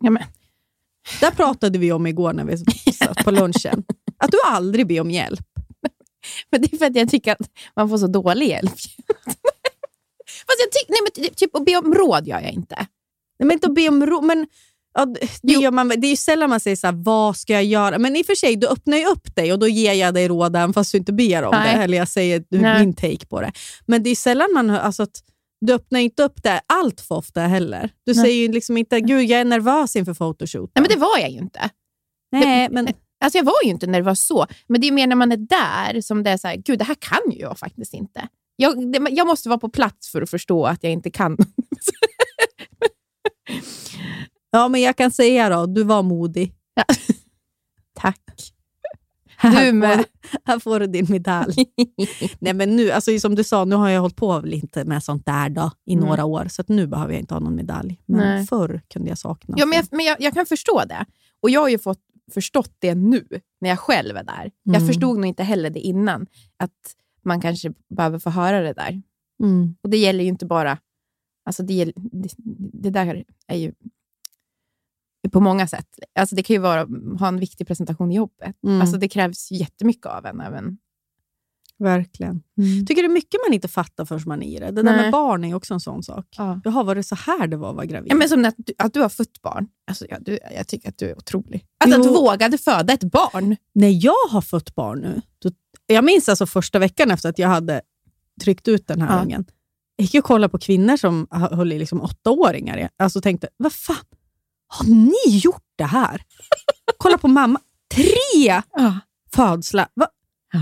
Ja, 0.00 0.10
men, 0.10 0.22
Där 1.20 1.30
pratade 1.30 1.78
vi 1.78 1.92
om 1.92 2.06
igår 2.06 2.32
när 2.32 2.44
vi 2.44 2.56
satt 2.92 3.24
på 3.24 3.30
lunchen. 3.30 3.84
Att 4.18 4.30
du 4.30 4.38
aldrig 4.46 4.86
ber 4.86 5.00
om 5.00 5.10
hjälp. 5.10 5.46
men 6.50 6.62
det 6.62 6.72
är 6.72 6.78
för 6.78 6.86
att 6.86 6.96
jag 6.96 7.10
tycker 7.10 7.32
att 7.32 7.50
man 7.76 7.88
får 7.88 7.98
så 7.98 8.06
dålig 8.06 8.48
hjälp. 8.48 8.70
Fast 10.46 10.58
jag 10.60 10.72
tyck, 10.72 10.88
nej, 10.88 10.98
men 11.02 11.24
ty- 11.24 11.34
typ 11.34 11.56
att 11.56 11.64
be 11.64 11.76
om 11.76 11.94
råd 11.94 12.26
gör 12.28 12.40
jag 12.40 12.52
inte. 12.52 12.76
Nej, 13.38 13.46
men 13.46 13.50
inte 13.52 13.66
att 13.66 13.74
be 13.74 13.88
om 13.88 14.06
ro, 14.06 14.20
men 14.20 14.46
ja, 14.94 15.06
det, 15.42 15.52
gör 15.52 15.70
man, 15.70 15.88
det 15.88 16.06
är 16.06 16.10
ju 16.10 16.16
sällan 16.16 16.50
man 16.50 16.60
säger 16.60 16.76
så 16.76 16.86
här, 16.86 16.94
vad 16.94 17.36
ska 17.36 17.52
jag 17.52 17.64
göra? 17.64 17.98
Men 17.98 18.16
i 18.16 18.22
och 18.22 18.26
för 18.26 18.34
sig, 18.34 18.56
du 18.56 18.66
öppnar 18.68 18.96
ju 18.96 19.06
upp 19.06 19.36
dig 19.36 19.52
och 19.52 19.58
då 19.58 19.68
ger 19.68 19.92
jag 19.92 20.14
dig 20.14 20.28
råd 20.28 20.56
även 20.56 20.72
fast 20.72 20.92
du 20.92 20.98
inte 20.98 21.12
ber 21.12 21.42
om 21.42 21.50
Nej. 21.54 21.76
det. 21.76 21.82
Eller 21.82 21.98
jag 21.98 22.08
säger 22.08 22.44
Nej. 22.48 22.80
min 22.80 22.94
take 22.94 23.26
på 23.26 23.40
det. 23.40 23.52
Men 23.86 24.02
det 24.02 24.10
är 24.10 24.16
sällan 24.16 24.48
man 24.54 24.70
hör, 24.70 24.78
alltså 24.78 25.02
att 25.02 25.22
du 25.60 25.72
öppnar 25.72 26.00
inte 26.00 26.22
upp 26.22 26.42
det 26.42 26.60
allt 26.66 27.00
för 27.00 27.14
ofta 27.14 27.40
heller. 27.40 27.90
Du 28.04 28.12
Nej. 28.12 28.24
säger 28.24 28.42
ju 28.42 28.52
liksom 28.52 28.76
inte, 28.76 29.00
gud 29.00 29.30
jag 29.30 29.40
är 29.40 29.44
nervös 29.44 29.96
inför 29.96 30.14
photoshoot. 30.14 30.70
Nej, 30.74 30.82
men 30.82 30.90
det 30.90 30.96
var 30.96 31.18
jag 31.18 31.30
ju 31.30 31.38
inte. 31.38 31.70
Nej, 32.32 32.68
men 32.70 32.88
Alltså 33.24 33.38
jag 33.38 33.44
var 33.44 33.62
ju 33.64 33.70
inte 33.70 33.86
nervös 33.86 34.26
så, 34.26 34.46
men 34.66 34.80
det 34.80 34.86
är 34.86 34.92
mer 34.92 35.06
när 35.06 35.16
man 35.16 35.32
är 35.32 35.36
där 35.36 36.00
som 36.00 36.22
det 36.22 36.30
är 36.30 36.36
så 36.36 36.48
här, 36.48 36.56
gud 36.56 36.78
det 36.78 36.84
här 36.84 36.94
kan 36.94 37.30
ju 37.32 37.38
jag 37.38 37.58
faktiskt 37.58 37.94
inte. 37.94 38.28
Jag, 38.56 38.92
det, 38.92 39.06
jag 39.10 39.26
måste 39.26 39.48
vara 39.48 39.58
på 39.58 39.68
plats 39.68 40.12
för 40.12 40.22
att 40.22 40.30
förstå 40.30 40.66
att 40.66 40.82
jag 40.82 40.92
inte 40.92 41.10
kan. 41.10 41.36
ja, 44.50 44.68
men 44.68 44.80
jag 44.80 44.96
kan 44.96 45.10
säga 45.10 45.48
då, 45.48 45.66
du 45.66 45.82
var 45.82 46.02
modig. 46.02 46.52
Tack. 48.00 48.52
Här 49.36 49.66
Du 49.66 49.72
med. 49.72 49.96
Får, 49.96 50.04
här 50.44 50.58
får 50.58 50.80
du 50.80 50.86
din 50.86 51.06
medalj. 51.08 51.54
Nej, 52.38 52.54
men 52.54 52.76
nu, 52.76 52.90
alltså, 52.90 53.18
som 53.18 53.34
du 53.34 53.44
sa, 53.44 53.64
nu 53.64 53.74
har 53.76 53.88
jag 53.88 54.00
hållit 54.00 54.16
på 54.16 54.40
lite 54.44 54.84
med 54.84 55.02
sånt 55.02 55.26
där 55.26 55.48
då, 55.48 55.70
i 55.86 55.92
Mm. 55.92 56.04
några 56.06 56.24
år, 56.24 56.46
så 56.48 56.62
att 56.62 56.68
nu 56.68 56.86
behöver 56.86 57.12
jag 57.12 57.20
inte 57.20 57.34
ha 57.34 57.40
någon 57.40 57.54
medalj. 57.56 58.00
Men 58.06 58.18
Nej. 58.36 58.46
förr 58.46 58.80
kunde 58.88 59.08
jag 59.08 59.18
sakna. 59.18 59.54
Ja, 59.58 59.66
men 59.66 59.76
jag, 59.76 59.86
men 59.90 60.04
jag, 60.06 60.16
jag 60.20 60.34
kan 60.34 60.46
förstå 60.46 60.82
det. 60.88 61.04
Och 61.42 61.50
jag 61.50 61.60
har 61.60 61.68
ju 61.68 61.78
fått 61.78 62.00
förstått 62.34 62.72
det 62.78 62.94
nu, 62.94 63.26
när 63.60 63.68
jag 63.68 63.78
själv 63.78 64.16
är 64.16 64.24
där. 64.24 64.50
Jag 64.62 64.74
Mm. 64.76 64.86
förstod 64.88 65.16
nog 65.16 65.26
inte 65.26 65.42
heller 65.42 65.70
det 65.70 65.80
innan, 65.80 66.26
att 66.56 66.94
man 67.24 67.40
kanske 67.40 67.72
behöver 67.96 68.18
få 68.18 68.30
höra 68.30 68.60
det 68.60 68.72
där. 68.72 69.02
Mm. 69.42 69.74
Och 69.82 69.90
det 69.90 69.96
gäller 69.96 70.24
ju 70.24 70.28
inte 70.28 70.46
bara... 70.46 70.78
Alltså 71.44 71.62
det, 71.62 71.84
det, 71.96 72.28
det 72.72 72.90
där 72.90 73.24
är 73.46 73.56
ju 73.56 73.72
på 75.28 75.40
många 75.40 75.66
sätt. 75.66 75.86
Alltså 76.18 76.36
det 76.36 76.42
kan 76.42 76.54
ju 76.54 76.60
vara 76.60 76.86
ha 77.18 77.28
en 77.28 77.38
viktig 77.38 77.66
presentation 77.66 78.12
i 78.12 78.16
jobbet. 78.16 78.56
Mm. 78.66 78.80
Alltså 78.80 78.96
det 78.96 79.08
krävs 79.08 79.50
jättemycket 79.50 80.06
av 80.06 80.26
en. 80.26 80.40
Även. 80.40 80.78
Verkligen. 81.78 82.42
Mm. 82.58 82.86
Tycker 82.86 83.02
det 83.02 83.06
är 83.06 83.12
mycket 83.12 83.40
man 83.48 83.54
inte 83.54 83.68
fattar 83.68 84.04
förrän 84.04 84.22
man 84.26 84.42
är 84.42 84.56
i 84.56 84.60
det. 84.60 84.66
Det 84.66 84.82
där 84.82 84.82
Nej. 84.82 85.02
med 85.02 85.12
barn 85.12 85.44
är 85.44 85.54
också 85.54 85.74
en 85.74 85.80
sån 85.80 86.02
sak. 86.02 86.26
Ja. 86.36 86.60
Jaha, 86.64 86.82
var 86.82 86.94
det 86.94 87.02
så 87.02 87.14
här 87.14 87.46
det 87.46 87.56
var 87.56 87.70
att 87.70 87.76
vara 87.76 87.86
gravid? 87.86 88.12
Ja, 88.12 88.16
men 88.16 88.28
som 88.28 88.44
att 88.44 88.54
du, 88.56 88.72
att 88.78 88.94
du 88.94 89.00
har 89.00 89.08
fött 89.08 89.42
barn. 89.42 89.68
Alltså, 89.86 90.06
ja, 90.08 90.16
du, 90.20 90.38
jag 90.56 90.68
tycker 90.68 90.88
att 90.88 90.98
du 90.98 91.10
är 91.10 91.18
otrolig. 91.18 91.66
Alltså, 91.84 92.00
att 92.00 92.06
du 92.06 92.12
vågade 92.12 92.58
föda 92.58 92.92
ett 92.92 93.04
barn. 93.04 93.56
När 93.74 94.04
jag 94.04 94.28
har 94.30 94.40
fått 94.40 94.74
barn 94.74 95.00
nu, 95.00 95.20
då, 95.38 95.50
jag 95.86 96.04
minns 96.04 96.28
alltså 96.28 96.46
första 96.46 96.78
veckan 96.78 97.10
efter 97.10 97.28
att 97.28 97.38
jag 97.38 97.48
hade 97.48 97.80
tryckt 98.44 98.68
ut 98.68 98.86
den 98.86 99.02
här 99.02 99.16
Ja. 99.16 99.22
ungen. 99.22 99.44
Jag 99.96 100.04
gick 100.04 100.14
och 100.14 100.24
kollade 100.24 100.50
på 100.50 100.58
kvinnor 100.58 100.96
som 100.96 101.26
höll 101.30 101.72
i 101.72 101.78
liksom 101.78 102.00
åttaåringar. 102.02 102.88
Alltså 102.96 103.20
tänkte, 103.20 103.48
vad 103.56 103.72
fan, 103.72 103.96
har 104.68 104.84
ni 104.86 105.38
gjort 105.38 105.64
det 105.76 105.84
här? 105.84 106.22
Kolla 106.98 107.18
på 107.18 107.28
mamma. 107.28 107.60
Tre 107.94 108.62
Ja. 108.72 108.98
födslar. 109.34 109.88
Va? 109.94 110.08
Ja. 110.52 110.60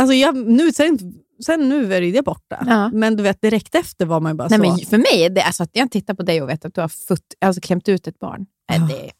Alltså 0.00 0.14
jag, 0.14 0.36
nu, 0.36 0.72
sen, 0.72 0.98
sen 1.46 1.68
nu 1.68 1.94
är 1.94 2.00
det 2.00 2.22
borta. 2.22 2.64
Ja. 2.66 2.88
Men 2.92 3.16
du 3.16 3.22
vet, 3.22 3.40
direkt 3.40 3.74
efter 3.74 4.06
var 4.06 4.20
man 4.20 4.32
ju 4.32 4.36
bara 4.36 4.48
Nej, 4.48 4.58
så. 4.58 4.62
men 4.76 4.78
för 4.86 4.98
mig 4.98 5.24
är 5.24 5.30
det 5.30 5.42
alltså, 5.42 5.62
att 5.62 5.70
jag 5.72 5.90
tittar 5.90 6.14
på 6.14 6.22
dig 6.22 6.42
och 6.42 6.48
vet 6.48 6.64
att 6.64 6.74
du 6.74 6.80
har 6.80 6.88
fött, 6.88 7.20
alltså, 7.40 7.60
klämt 7.60 7.88
ut 7.88 8.06
ett 8.06 8.18
barn. 8.18 8.46
Ja. 8.66 8.78
det, 8.78 9.10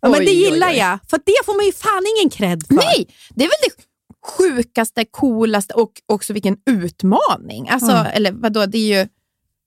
ja, 0.00 0.08
men 0.08 0.12
det 0.12 0.18
Oj, 0.18 0.26
oj, 0.28 0.34
gillar 0.44 0.68
oj. 0.68 0.76
jag, 0.76 0.98
för 1.10 1.20
det 1.26 1.44
får 1.46 1.56
man 1.56 1.66
ju 1.66 1.72
fan 1.72 2.02
ingen 2.18 2.30
cred 2.30 2.66
för. 2.66 2.74
Nej, 2.74 3.08
det 3.30 3.44
är 3.44 3.48
väl 3.48 3.70
det 3.76 3.84
sjukaste, 4.38 5.04
coolaste 5.04 5.74
och 5.74 5.92
också 6.06 6.32
vilken 6.32 6.56
utmaning. 6.66 7.68
Alltså, 7.68 7.90
Ja. 7.90 8.06
Eller 8.06 8.32
vadå, 8.32 8.66
det 8.66 8.78
är 8.78 8.98
ju... 9.02 9.08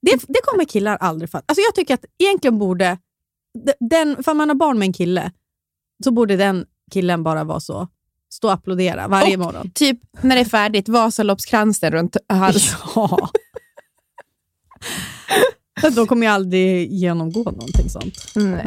Det, 0.01 0.25
det 0.27 0.39
kommer 0.43 0.65
killar 0.65 0.97
aldrig 0.97 1.29
fatta. 1.29 1.45
Alltså 1.47 1.61
jag 1.61 1.75
tycker 1.75 1.93
att 1.93 2.05
egentligen 2.23 2.59
borde, 2.59 2.85
de- 2.85 2.97
den, 3.79 4.23
för 4.23 4.33
man 4.33 4.49
har 4.49 4.55
barn 4.55 4.79
med 4.79 4.85
en 4.85 4.93
kille, 4.93 5.31
så 6.03 6.11
borde 6.11 6.35
den 6.37 6.65
killen 6.91 7.23
bara 7.23 7.43
vara 7.43 7.59
så, 7.59 7.87
stå 8.33 8.47
och 8.47 8.53
applådera 8.53 9.07
varje 9.07 9.37
Och- 9.37 9.43
morgon. 9.43 9.71
Typ 9.75 9.99
när 10.21 10.35
det 10.35 10.41
är 10.41 10.45
färdigt, 10.45 10.89
Vasaloppskransen 10.89 11.91
runt 11.91 12.17
halsen. 12.29 12.79
Ja. 15.81 15.89
Då 15.95 16.05
kommer 16.05 16.25
jag 16.25 16.33
aldrig 16.33 16.91
genomgå 16.93 17.43
någonting 17.43 17.89
sånt. 17.89 18.15
Nej. 18.35 18.65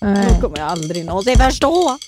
Då 0.00 0.06
Nej. 0.06 0.40
kommer 0.40 0.58
jag 0.58 0.66
aldrig 0.68 1.04
någonsin 1.06 1.36
förstå. 1.38 1.98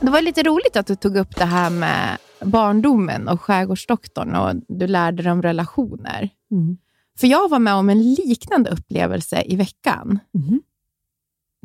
Det 0.00 0.10
var 0.10 0.20
lite 0.22 0.42
roligt 0.42 0.76
att 0.76 0.86
du 0.86 0.96
tog 0.96 1.16
upp 1.16 1.36
det 1.36 1.44
här 1.44 1.70
med 1.70 2.18
barndomen 2.44 3.28
och 3.28 3.40
skärgårdsdoktorn 3.40 4.34
och 4.34 4.54
du 4.68 4.86
lärde 4.86 5.22
dig 5.22 5.32
om 5.32 5.42
relationer. 5.42 6.28
Mm. 6.50 6.76
För 7.18 7.26
jag 7.26 7.48
var 7.48 7.58
med 7.58 7.74
om 7.74 7.90
en 7.90 8.02
liknande 8.14 8.70
upplevelse 8.70 9.42
i 9.46 9.56
veckan. 9.56 10.18
Mhm. 10.34 10.62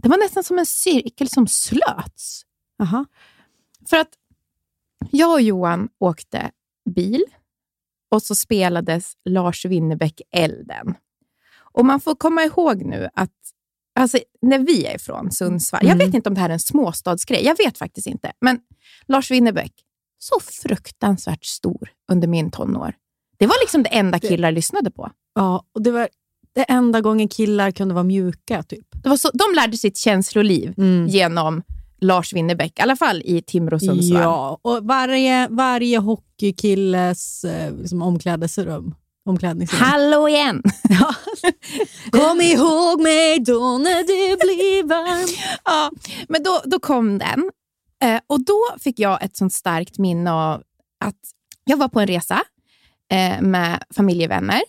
Det 0.01 0.09
var 0.09 0.17
nästan 0.17 0.43
som 0.43 0.59
en 0.59 0.65
cirkel 0.65 1.29
som 1.29 1.47
slöts. 1.47 2.41
Aha. 2.81 3.05
För 3.89 3.97
att 3.97 4.09
jag 5.11 5.33
och 5.33 5.41
Johan 5.41 5.89
åkte 5.99 6.51
bil 6.89 7.23
och 8.11 8.21
så 8.23 8.35
spelades 8.35 9.13
Lars 9.25 9.65
Winnerbäck 9.65 10.21
Elden. 10.31 10.93
Och 11.57 11.85
man 11.85 11.99
får 11.99 12.15
komma 12.15 12.43
ihåg 12.43 12.85
nu 12.85 13.09
att 13.13 13.31
alltså, 13.99 14.17
när 14.41 14.59
vi 14.59 14.85
är 14.85 14.95
ifrån 14.95 15.31
Sundsvall, 15.31 15.81
jag 15.83 15.95
Mm. 15.95 16.07
vet 16.07 16.15
inte 16.15 16.29
om 16.29 16.33
det 16.35 16.41
här 16.41 16.49
är 16.49 16.53
en 16.53 16.59
småstadsgrej, 16.59 17.45
jag 17.45 17.57
vet 17.57 17.77
faktiskt 17.77 18.07
inte, 18.07 18.31
men 18.41 18.59
Lars 19.05 19.31
Winnerbäck, 19.31 19.73
så 20.19 20.39
fruktansvärt 20.39 21.45
stor 21.45 21.89
under 22.11 22.27
min 22.27 22.51
tonår. 22.51 22.93
Det 23.37 23.47
var 23.47 23.55
liksom 23.63 23.83
det 23.83 23.89
enda 23.89 24.19
killar 24.19 24.51
lyssnade 24.51 24.91
på. 24.91 25.11
Ja, 25.35 25.63
och 25.75 25.81
det 25.81 25.91
var 25.91 26.07
det 26.53 26.63
enda 26.63 27.01
gången 27.01 27.27
killar 27.27 27.71
kunde 27.71 27.93
vara 27.93 28.03
mjuka. 28.03 28.63
Typ. 28.63 28.85
Det 29.03 29.09
var 29.09 29.17
så, 29.17 29.29
de 29.33 29.43
lärde 29.55 29.77
sitt 29.77 29.97
känsloliv 29.97 30.73
Mm. 30.77 31.07
genom 31.07 31.63
Lars 32.01 32.33
Winnerbäck, 32.33 32.79
i 32.79 32.81
alla 32.81 32.95
fall 32.95 33.21
i 33.25 33.41
Timrå 33.41 33.79
Sundsvall. 33.79 34.21
Ja, 34.21 34.59
och 34.61 34.79
varje, 34.83 35.47
varje 35.47 35.97
hockeykilles 35.97 37.43
eh, 37.43 37.75
liksom 37.77 38.01
omklädningsrum. 38.01 38.95
omklädningsrum. 39.25 39.79
Hallå 39.81 40.29
igen! 40.29 40.63
Ja. 40.89 41.13
Kom 42.11 42.41
ihåg 42.41 43.01
mig 43.01 43.39
då 43.39 43.77
när 43.77 43.99
det 43.99 44.39
blir 44.39 44.83
varmt. 44.87 45.31
Ja, 45.65 45.91
men 46.29 46.43
då, 46.43 46.61
då 46.65 46.79
kom 46.79 47.17
den. 47.17 47.49
Eh, 48.03 48.19
och 48.27 48.45
Då 48.45 48.59
fick 48.79 48.99
jag 48.99 49.23
ett 49.23 49.37
sånt 49.37 49.53
starkt 49.53 49.97
minne 49.97 50.31
av 50.31 50.63
att 51.05 51.15
jag 51.65 51.77
var 51.77 51.87
på 51.87 51.99
en 51.99 52.07
resa 52.07 52.41
eh, 53.11 53.41
med 53.41 53.83
familjevänner. 53.95 54.61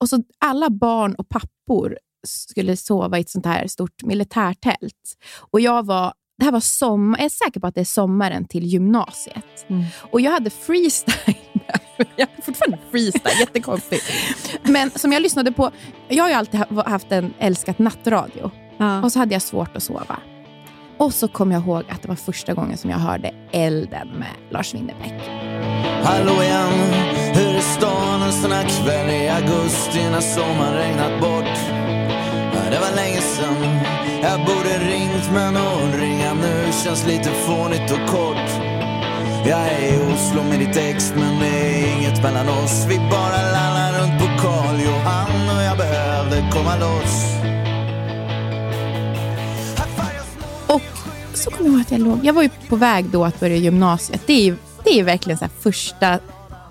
Och 0.00 0.08
så 0.08 0.22
Alla 0.38 0.70
barn 0.70 1.14
och 1.14 1.28
pappor 1.28 1.98
skulle 2.26 2.76
sova 2.76 3.18
i 3.18 3.20
ett 3.20 3.30
sånt 3.30 3.46
här 3.46 3.66
stort 3.66 4.02
militärtält. 4.02 5.16
Och 5.50 5.60
jag 5.60 5.86
var, 5.86 6.12
det 6.38 6.44
här 6.44 6.52
var 6.52 6.60
sommar, 6.60 7.18
jag 7.18 7.24
är 7.24 7.28
säker 7.28 7.60
på 7.60 7.66
att 7.66 7.74
det 7.74 7.80
är 7.80 7.84
sommaren 7.84 8.44
till 8.44 8.66
gymnasiet. 8.66 9.66
Mm. 9.68 9.84
Och 10.10 10.20
Jag 10.20 10.30
hade 10.30 10.50
freestyle. 10.50 11.36
jag 12.16 12.26
har 12.26 12.42
fortfarande 12.42 12.78
freestyle, 12.90 13.40
jättekonstigt. 13.40 14.04
Men 14.62 14.90
som 14.90 15.12
jag 15.12 15.22
lyssnade 15.22 15.52
på, 15.52 15.70
jag 16.08 16.24
har 16.24 16.28
ju 16.28 16.34
alltid 16.34 16.60
ha- 16.60 16.88
haft 16.88 17.12
en 17.12 17.34
älskat 17.38 17.78
nattradio. 17.78 18.50
Ja. 18.78 19.02
Och 19.02 19.12
så 19.12 19.18
hade 19.18 19.34
jag 19.34 19.42
svårt 19.42 19.76
att 19.76 19.82
sova. 19.82 20.18
Och 20.98 21.14
så 21.14 21.28
kom 21.28 21.52
jag 21.52 21.62
ihåg 21.62 21.84
att 21.90 22.02
det 22.02 22.08
var 22.08 22.16
första 22.16 22.54
gången 22.54 22.78
som 22.78 22.90
jag 22.90 22.98
hörde 22.98 23.34
Elden 23.52 24.08
med 24.08 24.34
Lars 24.50 24.74
Winnerbäck. 24.74 25.14
Hallå 26.02 26.42
igen, 26.42 26.72
hur 27.34 27.56
är 27.56 27.60
stan 27.60 28.22
en 28.22 28.32
sån 28.32 28.52
här 28.52 28.68
kväll 28.68 29.10
i 29.10 29.28
augusti 29.28 30.10
när 30.10 30.20
sommaren 30.20 30.74
regnat 30.74 31.20
bort? 31.20 31.58
Det 32.70 32.78
var 32.80 32.96
länge 32.96 33.20
sen, 33.20 33.80
jag 34.22 34.40
borde 34.40 34.78
ringt 34.92 35.30
men 35.34 35.56
att 35.56 35.94
ringa 36.00 36.34
nu 36.34 36.72
känns 36.84 37.06
lite 37.06 37.30
fånigt 37.30 37.92
och 37.92 38.08
kort. 38.08 38.50
Jag 39.46 39.60
är 39.60 39.94
i 39.94 40.12
Oslo 40.14 40.42
med 40.42 40.58
ditt 40.58 40.76
ex 40.76 41.12
men 41.16 41.40
det 41.40 41.46
är 41.46 41.98
inget 41.98 42.22
mellan 42.22 42.48
oss. 42.48 42.86
Vi 42.88 42.98
bara 42.98 43.42
lallar 43.56 43.92
runt 44.00 44.20
på 44.20 44.26
Karl 44.42 44.80
Johan 44.80 45.56
och 45.56 45.62
jag 45.62 45.76
behövde 45.78 46.50
komma 46.52 46.76
loss. 46.76 47.36
Så 51.36 51.50
kommer 51.50 51.70
jag 51.70 51.74
ihåg 51.74 51.80
att 51.80 51.90
jag 51.90 52.00
låg... 52.00 52.18
Jag 52.22 52.32
var 52.32 52.42
ju 52.42 52.48
på 52.68 52.76
väg 52.76 53.04
då 53.04 53.24
att 53.24 53.40
börja 53.40 53.56
gymnasiet. 53.56 54.20
Det 54.26 54.32
är 54.32 54.44
ju, 54.44 54.56
det 54.84 54.90
är 54.90 54.94
ju 54.94 55.02
verkligen 55.02 55.38
så 55.38 55.46
första 55.60 56.18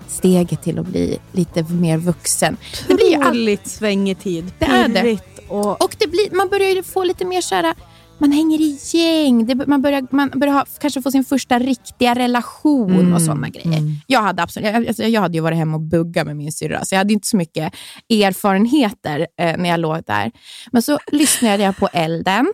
steget 0.08 0.62
till 0.62 0.78
att 0.78 0.86
bli 0.86 1.18
lite 1.32 1.62
mer 1.62 1.98
vuxen. 1.98 2.56
Det 2.88 2.94
blir 2.94 3.10
ju 3.10 3.14
all... 3.14 3.22
Otroligt 3.22 3.68
svängig 3.68 4.18
tid. 4.18 4.52
Det 4.58 4.64
är 4.64 4.88
det. 4.88 5.18
Och, 5.48 5.82
Och 5.82 5.96
det 5.98 6.06
blir, 6.06 6.36
man 6.36 6.48
börjar 6.48 6.70
ju 6.70 6.82
få 6.82 7.04
lite 7.04 7.24
mer 7.24 7.40
så 7.40 7.54
här... 7.54 7.74
Man 8.18 8.32
hänger 8.32 8.60
i 8.60 8.78
gäng, 8.92 9.46
det, 9.46 9.66
man 9.66 9.82
börjar, 9.82 10.06
man 10.10 10.30
börjar 10.34 10.54
ha, 10.54 10.64
kanske 10.80 11.02
få 11.02 11.10
sin 11.10 11.24
första 11.24 11.58
riktiga 11.58 12.14
relation 12.14 12.94
Mm, 12.94 13.12
och 13.12 13.22
sådana 13.22 13.48
grejer. 13.48 13.82
Jag 14.06 14.22
hade, 14.22 14.42
absolut, 14.42 14.68
jag, 14.68 14.86
alltså, 14.88 15.02
jag 15.02 15.20
hade 15.20 15.34
ju 15.34 15.40
varit 15.40 15.58
hemma 15.58 15.74
och 15.74 15.80
buggat 15.82 16.26
med 16.26 16.36
min 16.36 16.52
syrra, 16.52 16.84
så 16.84 16.94
jag 16.94 16.98
hade 16.98 17.12
inte 17.12 17.28
så 17.28 17.36
mycket 17.36 17.74
erfarenheter 18.10 19.26
eh, 19.40 19.56
när 19.56 19.68
jag 19.68 19.80
låg 19.80 20.04
där. 20.06 20.32
Men 20.72 20.82
så 20.82 20.98
lyssnade 21.12 21.62
jag 21.62 21.76
på 21.76 21.88
Elden 21.92 22.52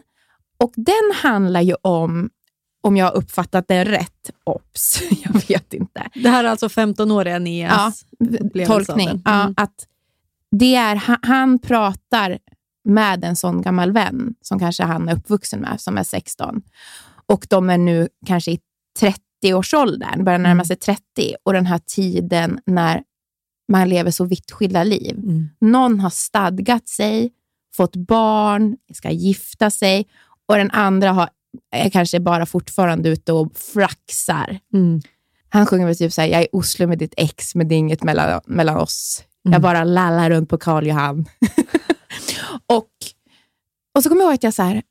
och 0.63 0.73
den 0.77 1.13
handlar 1.23 1.61
ju 1.61 1.75
om, 1.83 2.31
om 2.83 2.97
jag 2.97 3.07
har 3.07 3.13
uppfattat 3.17 3.65
det 3.69 3.85
rätt, 3.85 4.31
ops, 4.45 5.03
jag 5.25 5.49
vet 5.49 5.75
inte. 5.75 6.09
det 6.15 6.29
här 6.29 6.45
är 6.45 6.49
alltså 6.49 6.67
15-åriga 6.69 7.39
Nias 7.39 8.05
av 8.63 8.67
tolkning. 8.67 9.09
den. 9.09 9.23
Ja, 9.25 9.41
Mm. 9.43 9.55
att 9.57 9.87
det 10.51 10.75
är, 10.75 11.19
han, 11.23 11.59
pratar 11.59 12.39
med 12.85 13.25
en 13.25 13.37
sån 13.37 13.63
gammal 13.63 13.93
vän 13.93 14.35
som 14.41 14.59
kanske 14.59 14.83
han 14.83 15.09
är 15.09 15.15
uppvuxen 15.17 15.61
med, 15.61 15.81
som 15.81 15.99
är 15.99 16.03
16. 16.03 16.63
Och 17.27 17.47
de 17.51 17.71
är 17.71 17.79
nu 17.79 18.09
kanske 18.27 18.51
i 18.53 18.61
30-årsåldern, 19.43 20.25
börjar 20.25 20.39
Mm. 20.39 20.49
närma 20.51 20.65
sig 20.65 20.77
30. 20.77 21.03
Och 21.43 21.53
den 21.53 21.67
här 21.67 21.79
tiden 21.79 22.61
när 22.67 23.03
man 23.73 23.89
lever 23.89 24.11
så 24.11 24.25
vitt 24.25 24.51
skilda 24.51 24.85
liv. 24.85 25.15
Mm. 25.19 25.49
Någon 25.61 26.01
har 26.01 26.11
stadgat 26.11 26.89
sig, 26.89 27.33
fått 27.77 27.97
barn, 27.97 28.77
ska 28.93 29.11
gifta 29.11 29.71
sig 29.71 30.07
och 30.49 30.57
den 30.57 30.71
andra 30.71 31.13
har, 31.13 31.29
är 31.71 31.91
kanske 31.91 32.21
bara 32.21 32.47
fortfarande 32.47 33.09
ute 33.09 33.33
och 33.33 33.57
flaxar. 33.57 34.59
Mm. 34.75 35.01
Han 35.49 35.67
sjunger 35.67 35.87
väl 35.87 35.97
typ 35.97 36.13
såhär, 36.13 36.29
jag 36.29 36.41
är 36.41 36.45
i 36.45 36.49
Oslo 36.53 36.87
med 36.87 36.99
ditt 36.99 37.15
ex, 37.17 37.55
men 37.55 37.69
det 37.69 37.75
är 37.75 37.79
inget 37.79 38.03
mellan, 38.03 38.41
mellan 38.47 38.77
oss. 38.77 39.25
Mm. 39.45 39.53
Jag 39.53 39.63
bara 39.63 39.85
lallar 39.85 40.31
runt 40.31 40.49
på 40.49 40.59
Karl 40.59 40.87
Johan. 40.87 41.27
och, 42.67 42.89
och 43.95 44.03
så 44.03 44.09
kommer 44.09 44.23
jag 44.23 44.29
ihåg 44.29 44.35
att 44.35 44.43
jag 44.43 44.55
så 44.55 44.63
här, 44.63 44.83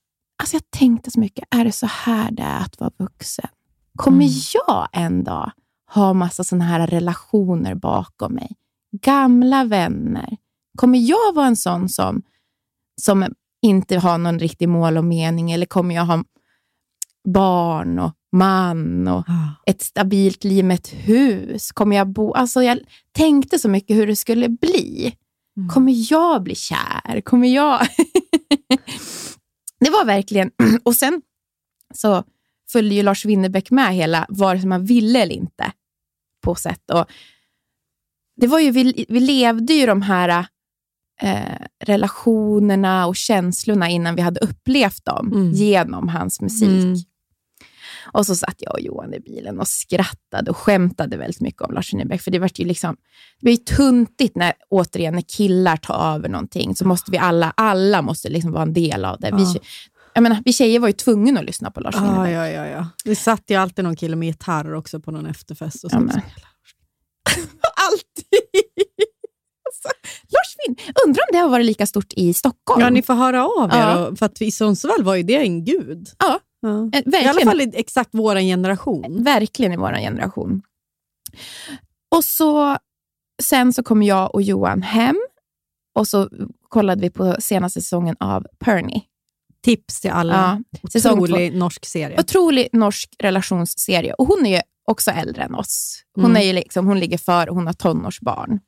alltså 0.41 0.55
jag 0.55 0.63
tänkte 0.69 1.11
så 1.11 1.19
mycket, 1.19 1.47
är 1.55 1.65
det 1.65 1.71
så 1.71 1.85
här 1.85 2.31
det 2.31 2.43
är 2.43 2.59
att 2.59 2.79
vara 2.79 2.91
vuxen? 2.97 3.47
Kommer 3.97 4.25
Mm. 4.25 4.37
jag 4.53 4.87
en 4.93 5.23
dag 5.23 5.51
ha 5.93 6.13
massa 6.13 6.43
sådana 6.43 6.65
här 6.65 6.87
relationer 6.87 7.75
bakom 7.75 8.33
mig? 8.33 8.51
Gamla 9.01 9.63
vänner. 9.63 10.37
Kommer 10.77 10.99
jag 10.99 11.33
vara 11.35 11.47
en 11.47 11.55
sån 11.55 11.89
som, 11.89 12.21
som 13.01 13.25
inte 13.61 13.97
har 13.97 14.17
någon 14.17 14.39
riktig 14.39 14.69
mål 14.69 14.97
och 14.97 15.05
mening? 15.05 15.51
Eller 15.51 15.65
kommer 15.65 15.95
jag 15.95 16.05
ha 16.05 16.23
barn 17.29 17.99
och 17.99 18.11
man 18.31 19.07
och 19.07 19.23
Ah. 19.27 19.55
ett 19.65 19.81
stabilt 19.81 20.43
liv 20.43 20.65
med 20.65 20.75
ett 20.75 20.93
hus? 20.93 21.71
Kommer 21.71 21.95
jag 21.95 22.07
bo... 22.09 22.33
Alltså 22.33 22.63
jag 22.63 22.79
tänkte 23.11 23.59
så 23.59 23.69
mycket 23.69 23.97
hur 23.97 24.07
det 24.07 24.15
skulle 24.15 24.49
bli. 24.49 25.15
Mm. 25.57 25.69
Kommer 25.69 26.11
jag 26.11 26.43
bli 26.43 26.55
kär? 26.55 27.21
Kommer 27.21 27.47
jag... 27.47 27.79
det 29.79 29.89
var 29.89 30.05
verkligen... 30.05 30.51
Och 30.83 30.95
sen 30.95 31.21
så 31.93 32.23
följde 32.71 32.95
ju 32.95 33.03
Lars 33.03 33.25
Winnerbäck 33.25 33.71
med 33.71 33.95
hela, 33.95 34.25
vare 34.29 34.59
sig 34.59 34.67
man 34.67 34.85
ville 34.85 35.21
eller 35.21 35.35
inte, 35.35 35.71
på 36.43 36.55
sätt. 36.55 36.89
Och 36.93 37.05
det 38.35 38.47
var 38.47 38.59
ju, 38.59 38.71
vi, 38.71 39.05
vi 39.09 39.19
levde 39.19 39.73
ju 39.73 39.85
de 39.85 40.01
här 40.01 40.45
eh, 41.21 41.65
relationerna 41.85 43.07
och 43.07 43.15
känslorna 43.15 43.89
innan 43.89 44.15
vi 44.15 44.21
hade 44.21 44.39
upplevt 44.39 45.05
dem 45.05 45.31
Mm. 45.33 45.51
genom 45.51 46.07
hans 46.09 46.41
musik. 46.41 46.69
Mm. 46.83 46.95
Och 48.13 48.25
så 48.25 48.35
satt 48.35 48.55
jag 48.57 48.73
och 48.73 48.81
Johan 48.81 49.13
i 49.13 49.19
bilen 49.19 49.59
och 49.59 49.67
skrattade 49.67 50.51
och 50.51 50.57
skämtade 50.57 51.17
väldigt 51.17 51.41
mycket 51.41 51.61
om 51.61 51.73
Lars 51.73 51.93
Winnerbäck. 51.93 52.21
För 52.21 52.31
det 52.31 52.39
var 52.39 52.49
ju 52.55 52.65
liksom, 52.65 52.95
det 53.39 53.45
var 53.47 53.51
ju 53.51 53.57
tuntigt 53.57 54.35
när, 54.35 54.53
återigen, 54.69 55.13
när 55.13 55.21
killar 55.21 55.77
tar 55.77 56.13
över 56.15 56.29
någonting. 56.29 56.75
Så 56.75 56.87
måste 56.87 57.11
vi 57.11 57.17
alla, 57.17 57.53
alla 57.57 58.01
måste 58.01 58.29
liksom 58.29 58.51
vara 58.51 58.63
en 58.63 58.73
del 58.73 59.05
av 59.05 59.19
det. 59.19 59.31
Vi, 59.35 59.43
Ja. 59.43 59.59
jag 60.13 60.21
menar, 60.23 60.41
vi 60.45 60.53
tjejer 60.53 60.79
var 60.79 60.87
ju 60.87 60.93
tvungna 60.93 61.39
att 61.39 61.45
lyssna 61.45 61.71
på 61.71 61.79
Lars 61.79 61.95
Ja, 61.95 62.01
Winnerbäck. 62.03 62.33
ja, 62.33 62.47
ja, 62.47 62.67
ja. 62.67 62.87
Det 63.05 63.15
satt 63.15 63.43
ju 63.47 63.55
alltid 63.55 63.85
någon 63.85 63.95
kille 63.95 64.15
med 64.15 64.27
gitarr 64.27 64.73
också 64.73 64.99
på 64.99 65.11
någon 65.11 65.25
efterfest. 65.25 65.83
Och 65.83 65.91
Ja, 65.93 65.97
så 65.99 66.03
men. 66.05 66.09
Alltid! 67.75 69.10
Alltså, 69.85 69.99
Lars 70.29 70.55
Winn, 70.67 70.93
undrar 71.05 71.21
om 71.21 71.27
det 71.31 71.37
har 71.37 71.49
varit 71.49 71.65
lika 71.65 71.85
stort 71.85 72.13
i 72.13 72.33
Stockholm? 72.33 72.81
Ja, 72.81 72.89
ni 72.89 73.01
får 73.01 73.13
höra 73.13 73.45
av 73.47 73.69
er. 73.69 73.77
Ja. 73.77 74.07
Och, 74.07 74.17
för 74.17 74.25
att 74.25 74.41
i 74.41 74.51
Sundsvall 74.51 75.03
var 75.03 75.15
ju 75.15 75.23
det 75.23 75.37
en 75.37 75.65
gud. 75.65 76.07
Ja. 76.19 76.39
Ja. 76.61 76.69
Eh, 76.69 76.99
I 76.99 77.03
alla 77.15 77.23
verkligen. 77.23 77.47
fall 77.49 77.61
i 77.61 77.71
exakt 77.73 78.09
vår 78.13 78.35
generation. 78.35 79.23
Verkligen 79.23 79.71
i 79.73 79.77
vår 79.77 79.93
generation. 79.99 80.61
Och 82.15 82.25
så 82.25 82.77
Sen 83.41 83.73
så 83.73 83.83
kom 83.83 84.03
jag 84.03 84.35
och 84.35 84.41
Johan 84.41 84.81
hem 84.81 85.19
och 85.95 86.07
så 86.07 86.29
kollade 86.69 87.01
vi 87.01 87.09
på 87.09 87.35
senaste 87.39 87.81
säsongen 87.81 88.15
av 88.19 88.45
Perny. 88.59 89.01
Tips 89.63 90.01
till 90.01 90.11
alla. 90.11 90.61
Ja, 90.93 91.11
Otrolig 91.11 91.55
norsk 91.55 91.85
serie. 91.85 92.19
Otrolig 92.19 92.67
norsk 92.73 93.09
relationsserie. 93.19 94.13
Och 94.13 94.27
hon 94.27 94.45
är 94.45 94.55
ju 94.57 94.61
också 94.87 95.11
äldre 95.11 95.43
än 95.43 95.55
oss. 95.55 96.03
Hon, 96.15 96.25
Mm. 96.25 96.37
är 96.49 96.53
liksom, 96.53 96.87
hon 96.87 96.99
ligger 96.99 97.17
för 97.17 97.47
hon 97.47 97.65
har 97.67 97.73
tonårsbarn. 97.73 98.59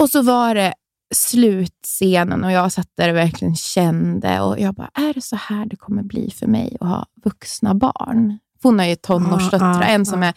Och 0.00 0.10
så 0.10 0.22
var 0.22 0.54
det 0.54 0.74
slutscenen 1.14 2.44
och 2.44 2.52
jag 2.52 2.72
satt 2.72 2.88
där 2.96 3.08
och 3.08 3.16
verkligen 3.16 3.56
kände 3.56 4.40
och 4.40 4.60
jag 4.60 4.74
bara, 4.74 4.90
är 4.94 5.14
det 5.14 5.20
så 5.20 5.36
här 5.36 5.66
det 5.66 5.76
kommer 5.76 6.02
bli 6.02 6.30
för 6.30 6.46
mig 6.46 6.76
att 6.80 6.88
ha 6.88 7.06
vuxna 7.24 7.74
barn? 7.74 8.38
Hon 8.62 8.78
har 8.78 8.86
ju 8.86 8.96
tonårsdöttrar, 8.96 9.82
en 9.82 10.06
som 10.06 10.22
är 10.22 10.34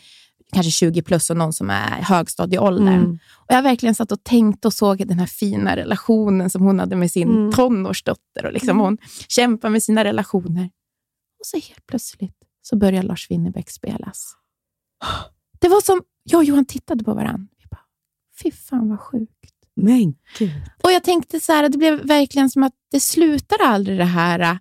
kanske 0.53 0.71
20 0.71 1.01
plus 1.01 1.29
och 1.29 1.37
någon 1.37 1.53
som 1.53 1.69
är 1.69 2.01
högstadieåldern. 2.01 2.87
Mm. 2.87 3.19
Och 3.33 3.55
jag 3.55 3.63
verkligen 3.63 3.95
satt 3.95 4.11
och 4.11 4.23
tänkte 4.23 4.67
och 4.67 4.73
såg 4.73 5.07
den 5.07 5.19
här 5.19 5.25
fina 5.25 5.75
relationen 5.75 6.49
som 6.49 6.63
hon 6.63 6.79
hade 6.79 6.95
med 6.95 7.11
sin 7.11 7.29
Mm. 7.29 7.51
tonårsdotter. 7.51 8.45
Och 8.45 8.53
liksom 8.53 8.79
Hon 8.79 8.97
kämpar 9.27 9.69
med 9.69 9.83
sina 9.83 10.03
relationer. 10.03 10.69
Och 11.39 11.45
så 11.45 11.57
helt 11.57 11.87
plötsligt 11.87 12.37
så 12.61 12.75
börjar 12.75 13.03
Lars 13.03 13.31
Winnerbäck 13.31 13.69
spelas. 13.69 14.33
Det 15.59 15.69
var 15.69 15.81
som, 15.81 16.01
jag 16.23 16.37
och 16.37 16.43
Johan 16.43 16.65
tittade 16.65 17.03
på 17.03 17.13
varandra. 17.13 17.47
Vi 17.57 17.65
bara, 17.71 17.85
fy 18.43 18.51
fan 18.51 18.89
vad 18.89 18.99
sjukt. 18.99 19.52
Men 19.75 20.13
gud. 20.39 20.51
Och 20.83 20.91
jag 20.91 21.03
tänkte 21.03 21.39
så 21.39 21.51
här, 21.51 21.69
det 21.69 21.77
blev 21.77 22.07
verkligen 22.07 22.49
som 22.49 22.63
att 22.63 22.73
det 22.91 22.99
slutar 22.99 23.57
aldrig 23.65 23.97
det 23.97 24.03
här 24.05 24.39
äh, 24.39 24.55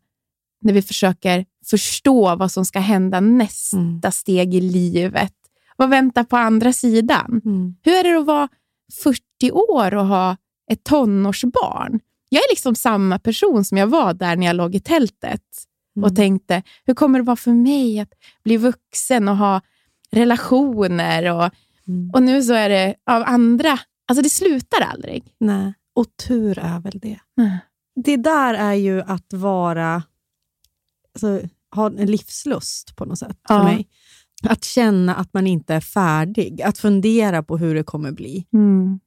när 0.61 0.73
vi 0.73 0.83
försöker 0.83 1.45
förstå 1.71 2.37
vad 2.37 2.53
som 2.53 2.65
ska 2.65 2.79
hända 2.79 3.21
nästa 3.21 3.77
Mm. 3.77 4.01
steg 4.13 4.55
i 4.55 4.61
livet. 4.61 5.33
Vad 5.77 5.91
väntar 5.91 6.25
på 6.25 6.37
andra 6.37 6.73
sidan? 6.73 7.41
Mm. 7.45 7.75
Hur 7.83 7.93
är 7.93 8.05
det 8.05 8.19
att 8.21 8.27
vara 8.27 8.49
40 9.03 9.51
år 9.53 9.95
och 9.95 10.07
ha 10.07 10.37
ett 10.71 10.85
tonårsbarn? 10.85 12.01
Jag 12.29 12.39
är 12.43 12.51
liksom 12.53 12.75
samma 12.75 13.19
person 13.19 13.65
som 13.65 13.79
jag 13.79 13.87
var 13.87 14.15
där 14.15 14.37
när 14.37 14.47
jag 14.47 14.57
låg 14.57 14.75
i 14.75 14.81
tältet 14.81 15.43
och 15.97 16.03
Mm. 16.03 16.15
tänkte, 16.15 16.63
hur 16.85 16.95
kommer 16.95 17.19
det 17.19 17.25
vara 17.25 17.37
för 17.37 17.51
mig 17.51 18.01
att 18.01 18.13
bli 18.45 18.57
vuxen 18.57 19.29
och 19.29 19.37
ha 19.37 19.61
relationer? 20.11 21.33
Och, 21.33 21.51
Mm. 21.89 22.11
och 22.15 22.23
nu 22.23 22.43
så 22.43 22.53
är 22.55 22.69
det 22.69 22.95
av 23.07 23.23
andra. 23.27 23.79
Alltså 24.13 24.23
det 24.23 24.31
slutar 24.31 24.81
aldrig. 24.81 25.35
Nej. 25.41 25.75
Och 25.95 26.07
tur 26.27 26.59
är 26.59 26.81
väl 26.81 26.99
det. 26.99 27.19
Mm. 27.41 27.57
Det 28.05 28.17
där 28.17 28.55
är 28.55 28.73
ju 28.75 29.03
att 29.03 29.33
vara, 29.33 30.03
alltså, 31.15 31.49
ha 31.75 31.87
en 31.87 32.07
livslust 32.11 32.97
på 32.97 33.05
något 33.05 33.19
sätt 33.19 33.37
för 33.49 33.55
Ja. 33.55 33.65
mig. 33.65 33.89
Att 34.49 34.65
känna 34.65 35.15
att 35.15 35.35
man 35.35 35.47
inte 35.47 35.75
är 35.75 35.81
färdig, 35.81 36.63
att 36.63 36.79
fundera 36.79 37.43
på 37.43 37.59
hur 37.59 37.75
det 37.75 37.83
kommer 37.83 38.13
bli. 38.13 38.47
Mm. 38.53 39.01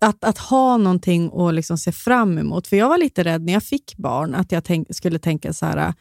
Att, 0.00 0.24
att 0.24 0.38
ha 0.38 0.76
någonting 0.76 1.30
att 1.34 1.54
liksom 1.54 1.78
se 1.78 1.92
fram 1.92 2.38
emot. 2.38 2.66
För 2.66 2.76
jag 2.76 2.88
var 2.88 2.98
lite 2.98 3.24
rädd 3.24 3.42
när 3.42 3.52
jag 3.52 3.62
fick 3.62 3.96
barn, 3.96 4.34
att 4.34 4.52
jag 4.52 4.64
tänk, 4.64 4.94
skulle 4.94 5.18
tänka 5.18 5.52
så 5.52 5.66
här, 5.66 5.94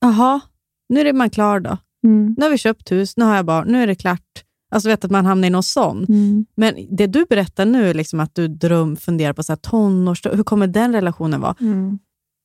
jaha, 0.00 0.40
nu 0.88 1.00
är 1.00 1.12
man 1.12 1.30
klar 1.30 1.60
då. 1.60 1.78
Mm. 2.04 2.34
Nu 2.38 2.44
har 2.44 2.50
vi 2.50 2.58
köpt 2.58 2.92
hus, 2.92 3.16
nu 3.16 3.24
har 3.24 3.36
jag 3.36 3.46
barn, 3.46 3.68
nu 3.68 3.82
är 3.82 3.86
det 3.86 3.94
klart. 3.94 4.44
Alltså 4.74 4.88
vet 4.88 5.04
att 5.04 5.10
man 5.10 5.26
hamnar 5.26 5.46
i 5.48 5.50
någon 5.50 5.62
sån. 5.62 6.04
Mm. 6.08 6.46
Men 6.56 6.96
det 6.96 7.06
du 7.06 7.24
berättar 7.24 7.66
nu, 7.66 7.92
liksom 7.94 8.20
att 8.20 8.34
du 8.34 8.48
dröm, 8.48 8.96
funderar 8.96 9.32
på 9.32 9.42
så 9.42 9.52
här, 9.52 9.56
tonårs... 9.56 10.26
Hur 10.32 10.42
kommer 10.44 10.66
den 10.66 10.92
relationen 10.92 11.40
vara? 11.40 11.54
Mm. 11.60 11.98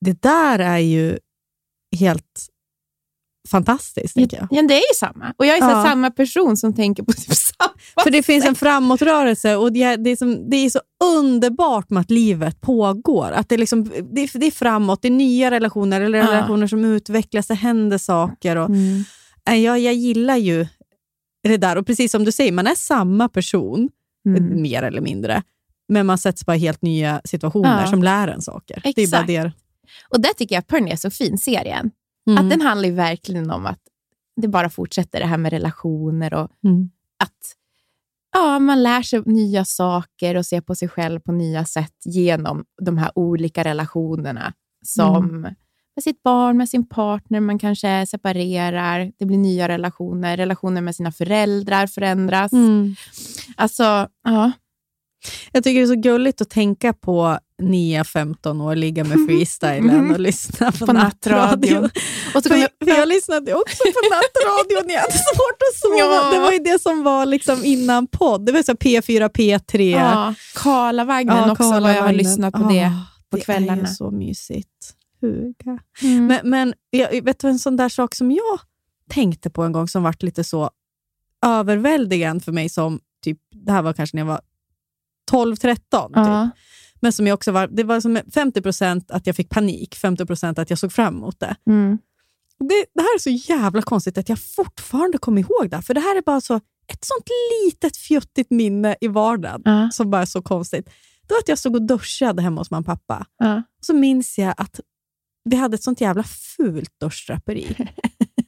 Det 0.06 0.22
där 0.22 0.60
är 0.60 0.78
ju 0.78 1.18
helt 2.00 2.48
fantastiskt, 3.50 4.14
tänker 4.16 4.38
jag. 4.38 4.48
Ja, 4.52 4.62
det 4.68 4.74
är 4.74 4.78
ju 4.94 4.96
samma. 4.96 5.34
Och 5.38 5.46
jag 5.46 5.56
är 5.56 5.60
så 5.60 5.66
här 5.66 5.76
Ja. 5.78 5.84
samma 5.84 6.12
person 6.12 6.58
som 6.58 6.74
tänker 6.74 7.04
på 7.04 7.12
typ 7.14 7.34
samma 7.34 8.04
För 8.04 8.12
det 8.12 8.24
finns 8.24 8.46
en 8.46 8.56
framåtrörelse 8.56 9.56
och 9.56 9.74
det 9.74 9.84
är, 9.84 9.98
det, 9.98 10.10
är 10.10 10.16
som, 10.16 10.50
det 10.50 10.58
är 10.58 10.70
så 10.70 10.80
underbart 11.04 11.90
med 11.90 12.02
att 12.02 12.12
livet 12.12 12.62
pågår. 12.62 13.32
Att 13.32 13.50
det, 13.50 13.56
är 13.56 13.60
liksom, 13.60 13.84
det, 13.84 14.22
är, 14.22 14.40
det 14.40 14.46
är 14.46 14.52
framåt, 14.52 15.02
det 15.02 15.08
är 15.08 15.12
nya 15.12 15.52
relationer 15.52 16.02
eller 16.02 16.18
Ja. 16.18 16.28
relationer 16.32 16.68
som 16.68 16.86
utvecklas, 16.86 17.48
det 17.48 17.54
händer 17.54 17.98
saker. 17.98 18.56
Och, 18.56 18.70
Mm. 18.70 19.04
Nej, 19.48 19.64
jag, 19.64 19.80
jag 19.80 19.94
gillar 19.94 20.38
ju 20.38 20.68
det 21.50 21.58
där. 21.58 21.78
Och 21.78 21.86
precis 21.86 22.12
som 22.12 22.24
du 22.26 22.32
säger, 22.32 22.52
man 22.52 22.68
är 22.68 22.76
samma 22.76 23.30
person, 23.30 23.90
Mm. 24.26 24.62
mer 24.62 24.84
eller 24.84 25.02
mindre. 25.02 25.44
Men 25.88 26.06
man 26.06 26.18
sätts 26.18 26.46
bara 26.46 26.56
i 26.56 26.60
helt 26.60 26.82
nya 26.82 27.22
situationer 27.26 27.82
Ja. 27.82 27.88
som 27.88 28.04
lär 28.04 28.28
en 28.28 28.42
saker. 28.42 28.82
Det 28.84 28.90
är 28.90 29.12
bara 29.12 29.22
Exakt. 29.22 29.28
det. 29.28 29.52
Och 30.10 30.22
där 30.22 30.34
tycker 30.34 30.56
jag 30.56 30.68
Perny 30.68 30.92
är 30.92 30.96
så 30.96 31.10
fin, 31.10 31.38
serien. 31.38 31.92
Mm. 32.28 32.44
Att 32.44 32.50
den 32.50 32.62
handlar 32.62 32.90
ju 32.90 32.96
verkligen 32.96 33.52
om 33.52 33.66
att 33.66 33.80
det 34.42 34.48
bara 34.48 34.70
fortsätter 34.70 35.20
det 35.20 35.26
här 35.26 35.38
med 35.38 35.52
relationer 35.54 36.34
och 36.34 36.50
Mm. 36.64 36.90
att 37.24 37.56
ja, 38.34 38.60
man 38.60 38.84
lär 38.84 39.02
sig 39.02 39.22
nya 39.26 39.66
saker 39.66 40.36
och 40.38 40.46
ser 40.46 40.62
på 40.62 40.76
sig 40.76 40.88
själv 40.90 41.20
på 41.20 41.32
nya 41.32 41.66
sätt 41.66 41.96
genom 42.06 42.66
de 42.82 42.98
här 42.98 43.12
olika 43.16 43.64
relationerna. 43.64 44.54
Som 44.86 45.30
Mm. 45.30 45.56
Med 46.02 46.16
sitt 46.16 46.24
barn, 46.24 46.58
med 46.58 46.70
sin 46.70 46.88
partner, 46.90 47.40
man 47.40 47.60
kanske 47.60 48.06
separerar, 48.08 49.12
det 49.20 49.26
blir 49.26 49.38
nya 49.38 49.68
relationer, 49.68 50.38
relationer 50.38 50.82
med 50.82 50.96
sina 50.96 51.12
föräldrar 51.12 51.88
förändras. 51.88 52.52
Mm. 52.54 52.96
Alltså, 53.56 54.08
ja. 54.24 54.52
Jag 55.52 55.64
tycker 55.64 55.80
det 55.80 55.86
är 55.86 55.96
så 55.96 56.02
gulligt 56.02 56.42
att 56.42 56.50
tänka 56.50 56.94
på 56.94 57.38
Nia, 57.62 58.04
15 58.04 58.62
år, 58.62 58.76
ligga 58.76 59.04
med 59.04 59.18
freestylen 59.28 60.12
och 60.12 60.20
lyssna 60.30 60.72
på, 60.72 60.86
På 60.86 60.94
nattradion. 60.94 61.84
Och 61.86 61.92
så 62.34 62.42
För, 62.42 62.50
kommer 62.50 62.68
för 62.86 63.00
jag 63.00 63.08
lyssnade 63.08 63.54
också 63.56 63.84
på 63.84 64.02
nattradion. 64.16 64.90
Jag 64.94 65.02
hade 65.02 65.14
svårt 65.14 65.60
att 65.70 65.80
sova. 65.80 65.98
Ja. 66.00 66.32
Det 66.34 66.40
var 66.40 66.52
ju 66.52 66.60
det 66.60 66.82
som 66.82 67.04
var 67.04 67.26
liksom 67.26 67.64
innan 67.66 68.08
podd. 68.08 68.46
Det 68.46 68.52
var 68.52 68.64
så 68.64 68.72
P4, 68.74 69.30
P3. 69.32 69.92
ja, 69.92 70.34
Karlavagnen 70.56 71.38
Ja, 71.38 71.52
också, 71.52 71.64
vad 71.64 71.74
jag 71.76 71.82
har 71.82 71.90
Karlavagnen. 71.94 72.18
lyssnat 72.18 72.54
på 72.54 72.60
det 72.60 72.92
på 73.30 73.38
Det 73.38 73.42
är 73.42 73.46
kvällarna. 73.46 73.82
ju 73.82 73.88
så 73.88 74.12
mysigt. 74.12 74.68
Huga. 75.22 75.80
Mm. 76.02 76.28
Men, 76.28 76.50
men 76.50 76.74
jag, 76.90 77.24
vet 77.24 77.40
du 77.40 77.48
en 77.48 77.60
sån 77.60 77.78
där 77.78 77.90
sak 77.90 78.16
som 78.16 78.32
jag 78.32 78.60
tänkte 79.10 79.50
på 79.50 79.64
en 79.64 79.72
gång 79.72 79.88
som 79.88 80.04
varit 80.04 80.24
lite 80.24 80.44
så 80.44 80.70
överväldigande 81.46 82.44
för 82.44 82.52
mig 82.52 82.70
som, 82.70 83.00
typ, 83.24 83.38
det 83.52 83.72
här 83.72 83.82
var 83.82 83.94
kanske 83.94 84.18
när 84.18 84.22
jag 84.22 84.28
var 84.28 84.42
12-13. 85.32 85.76
Typ. 85.76 85.84
ja. 86.16 86.50
Men 87.04 87.14
som 87.14 87.28
jag 87.28 87.34
också 87.34 87.52
var, 87.52 87.68
det 87.68 87.84
var 87.84 88.02
som 88.02 88.18
50% 88.18 89.04
att 89.10 89.28
jag 89.28 89.36
fick 89.36 89.50
panik, 89.50 89.98
50% 89.98 90.60
att 90.62 90.70
jag 90.70 90.80
såg 90.80 90.92
fram 90.94 91.16
emot 91.18 91.40
det. 91.40 91.56
Mm. 91.68 91.98
det. 92.60 92.86
Det 92.94 93.02
här 93.02 93.16
är 93.16 93.20
så 93.20 93.30
jävla 93.30 93.82
konstigt 93.82 94.18
att 94.18 94.30
jag 94.30 94.40
fortfarande 94.40 95.18
kommer 95.18 95.42
ihåg 95.42 95.70
det. 95.70 95.82
För 95.82 95.94
det 95.94 96.00
här 96.00 96.18
är 96.18 96.22
bara 96.22 96.42
så 96.42 96.56
ett 96.88 97.06
sånt 97.06 97.28
litet 97.64 97.98
fjuttigt 97.98 98.52
minne 98.52 98.96
i 99.02 99.08
vardagen 99.08 99.62
Ja. 99.66 99.90
som 99.92 100.10
bara 100.12 100.22
är 100.22 100.26
så 100.26 100.42
konstigt. 100.42 100.86
Det 101.28 101.34
var 101.34 101.40
att 101.40 101.48
jag 101.48 101.58
stod 101.60 101.76
och 101.76 101.82
duschade 101.82 102.42
hemma 102.42 102.62
hos 102.62 102.72
mamma 102.72 102.80
och 102.80 102.86
pappa. 102.86 103.26
Ja. 103.38 103.58
Och 103.58 103.86
så 103.86 103.94
minns 103.94 104.38
jag 104.38 104.54
att 104.58 104.80
vi 105.50 105.56
hade 105.56 105.76
ett 105.76 105.84
sånt 105.84 106.02
jävla 106.02 106.24
fult 106.24 106.92
duschdraperi. 107.02 107.76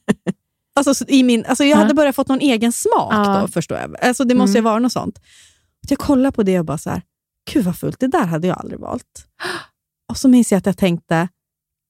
alltså, 0.76 0.94
så 0.94 1.04
i 1.08 1.22
min, 1.22 1.44
alltså 1.46 1.64
jag 1.64 1.76
Ja. 1.78 1.82
hade 1.82 1.94
börjat 1.94 2.16
fått 2.16 2.28
någon 2.28 2.40
egen 2.40 2.72
smak 2.72 3.12
Ja. 3.14 3.40
då, 3.40 3.48
förstår 3.48 3.78
jag. 3.78 3.96
Alltså, 4.00 4.24
det 4.24 4.34
måste 4.34 4.52
ju 4.58 4.60
Mm. 4.60 4.70
vara 4.70 4.78
något 4.78 4.92
sånt. 4.92 5.18
Så 5.88 5.92
jag 5.92 5.98
kollade 5.98 6.32
på 6.32 6.42
det 6.42 6.58
och 6.58 6.64
bara 6.64 6.78
så 6.78 6.90
här, 6.90 7.02
gud 7.52 7.64
vad 7.64 7.78
fult, 7.78 8.00
det 8.00 8.06
där 8.08 8.24
hade 8.26 8.46
jag 8.46 8.58
aldrig 8.58 8.80
valt. 8.80 9.26
Och 10.10 10.16
så 10.16 10.28
minns 10.28 10.52
jag 10.52 10.58
att 10.58 10.66
jag 10.66 10.76
tänkte, 10.78 11.28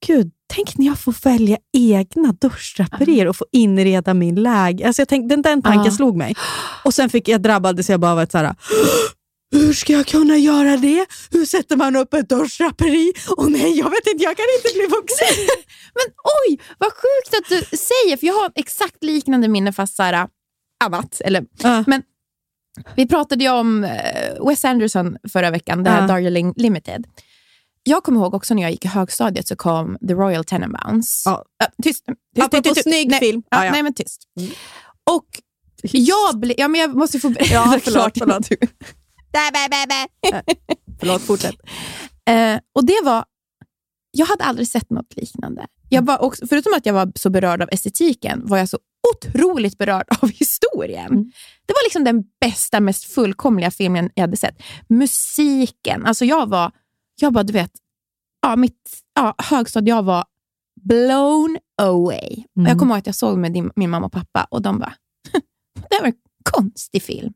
gud, 0.07 0.31
tänk 0.55 0.79
när 0.79 0.87
jag 0.87 0.99
får 0.99 1.15
välja 1.25 1.59
egna 1.77 2.33
duschdraperier 2.33 3.29
och 3.29 3.37
få 3.37 3.47
inreda 3.53 4.15
min 4.15 4.35
läge. 4.43 4.87
Alltså 4.87 5.01
jag 5.03 5.09
tänkte, 5.09 5.33
den, 5.35 5.43
den 5.43 5.63
tanken 5.63 5.85
Ja. 5.85 5.91
slog 5.91 6.17
mig. 6.17 6.35
Och 6.85 6.95
sen 6.95 7.11
fick 7.11 7.29
jag 7.29 7.43
drabbades 7.43 7.91
jag 7.91 8.01
bara 8.01 8.13
av 8.13 8.21
ett 8.21 8.33
så 8.33 8.39
här, 8.39 8.55
hur 9.55 9.73
ska 9.73 9.93
jag 9.93 10.07
kunna 10.07 10.37
göra 10.37 10.77
det? 10.77 11.07
Hur 11.31 11.45
sätter 11.47 11.77
man 11.77 11.97
upp 11.97 12.15
ett 12.15 12.29
dörrdraperi? 12.29 13.13
Och 13.37 13.53
nej, 13.53 13.79
jag 13.79 13.91
vet 13.91 14.07
inte, 14.07 14.25
jag 14.25 14.37
kan 14.37 14.47
inte 14.59 14.75
bli 14.79 14.87
vuxen. 14.87 15.47
Men 15.95 16.15
oj, 16.49 16.61
vad 16.79 16.93
sjukt 16.93 17.35
att 17.39 17.49
du 17.49 17.77
säger, 17.77 18.17
för 18.17 18.27
jag 18.27 18.35
har 18.35 18.53
exakt 18.55 19.05
liknande 19.05 19.49
minne 19.49 19.73
fast 19.73 19.97
såhär, 19.97 20.29
annat. 20.85 21.21
Eller, 21.25 21.45
Ja. 21.63 21.85
Men 21.87 22.03
vi 22.97 23.07
pratade 23.09 23.45
ju 23.45 23.51
om 23.51 23.85
eh, 23.85 24.47
Wes 24.49 24.65
Anderson 24.65 25.17
förra 25.33 25.51
veckan, 25.51 25.83
det 25.83 25.91
här 25.91 26.01
Ja. 26.01 26.07
Darjeeling 26.07 26.55
Limited. 26.57 27.07
Jag 27.83 28.03
kommer 28.05 28.21
ihåg 28.21 28.35
också 28.35 28.55
när 28.55 28.63
jag 28.63 28.71
gick 28.71 28.85
i 28.85 28.89
högstadiet 28.89 29.49
så 29.49 29.57
kom 29.57 29.99
The 30.09 30.15
Royal 30.15 30.45
Tenenbaums. 30.45 31.23
Ja, 31.27 31.45
tyst, 31.83 32.05
tyst, 32.37 32.51
tyst, 32.51 32.65
tyst. 32.65 32.83
snygg 32.83 33.09
nej, 33.11 33.21
film. 33.21 33.43
Ja, 33.51 33.65
Ja. 33.65 33.73
Nej, 33.73 33.83
men 33.83 33.95
tyst. 33.95 34.23
Och 35.11 35.27
jag 35.93 36.39
blev... 36.39 36.55
Ja, 36.59 36.69
men 36.69 36.81
jag 36.81 36.95
måste 36.95 37.19
få 37.19 37.29
berätta. 37.29 37.55
Ja, 37.55 37.79
förlåt, 37.85 38.13
förlåt. 38.19 38.49
Förlåt, 41.01 41.23
fortsätt. 41.23 41.55
Eh, 42.31 42.61
och 42.75 42.87
det 42.87 43.01
var... 43.05 43.25
Jag 44.11 44.27
hade 44.27 44.45
aldrig 44.45 44.69
sett 44.69 44.91
något 44.91 45.17
liknande. 45.17 45.67
Jag 45.89 46.07
var 46.07 46.23
också, 46.23 46.47
förutom 46.47 46.73
att 46.77 46.87
jag 46.87 46.95
var 46.95 47.13
så 47.15 47.31
berörd 47.31 47.63
av 47.63 47.69
estetiken 47.73 48.47
var 48.47 48.59
jag 48.59 48.69
så 48.69 48.79
otroligt 49.15 49.79
berörd 49.79 50.07
av 50.23 50.29
historien. 50.29 51.33
Det 51.67 51.73
var 51.73 51.85
liksom 51.87 52.05
den 52.05 52.25
bästa, 52.41 52.81
mest 52.81 53.05
fullkomliga 53.05 53.71
filmen 53.71 54.11
jag 54.15 54.23
hade 54.23 54.37
sett. 54.37 54.63
Musiken, 54.89 56.07
alltså 56.07 56.25
jag 56.25 56.49
var, 56.49 56.73
jag 57.21 57.33
bara, 57.33 57.45
du 57.45 57.53
vet, 57.53 57.71
ja, 58.43 58.57
mitt 58.57 59.03
ja, 59.15 59.35
högstadie, 59.39 59.95
jag 59.95 60.03
var 60.03 60.25
blown 60.81 61.59
away. 61.83 62.45
Och 62.57 62.63
jag 62.63 62.79
kommer 62.79 62.95
ihåg 62.95 62.99
att 62.99 63.07
jag 63.07 63.15
såg 63.15 63.39
med 63.39 63.53
din, 63.53 63.71
min 63.77 63.91
mamma 63.91 64.07
och 64.07 64.13
pappa 64.13 64.47
och 64.51 64.63
de 64.63 64.79
bara, 64.79 64.95
det 65.89 65.95
här 65.95 66.01
var 66.01 66.09
en 66.09 66.15
konstig 66.51 67.03
film. 67.03 67.33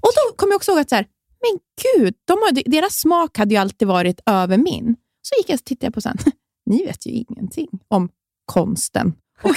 Och 0.00 0.10
då 0.14 0.36
kom 0.36 0.48
jag 0.48 0.56
också 0.56 0.70
ihåg 0.70 0.80
att 0.80 0.88
så 0.88 0.94
här, 0.94 1.06
men 1.44 1.58
gud, 1.82 2.14
de 2.24 2.32
har, 2.32 2.70
deras 2.70 3.00
smak 3.00 3.38
hade 3.38 3.54
ju 3.54 3.60
alltid 3.60 3.88
varit 3.88 4.20
över 4.26 4.58
min. 4.58 4.96
Så 5.22 5.34
gick 5.38 5.50
jag 5.50 5.54
och 5.54 5.64
tittade 5.64 5.92
på 5.92 6.00
sen. 6.00 6.16
Ni 6.70 6.84
vet 6.84 7.06
ju 7.06 7.10
ingenting 7.10 7.68
om 7.88 8.08
konsten. 8.44 9.12
Och 9.42 9.56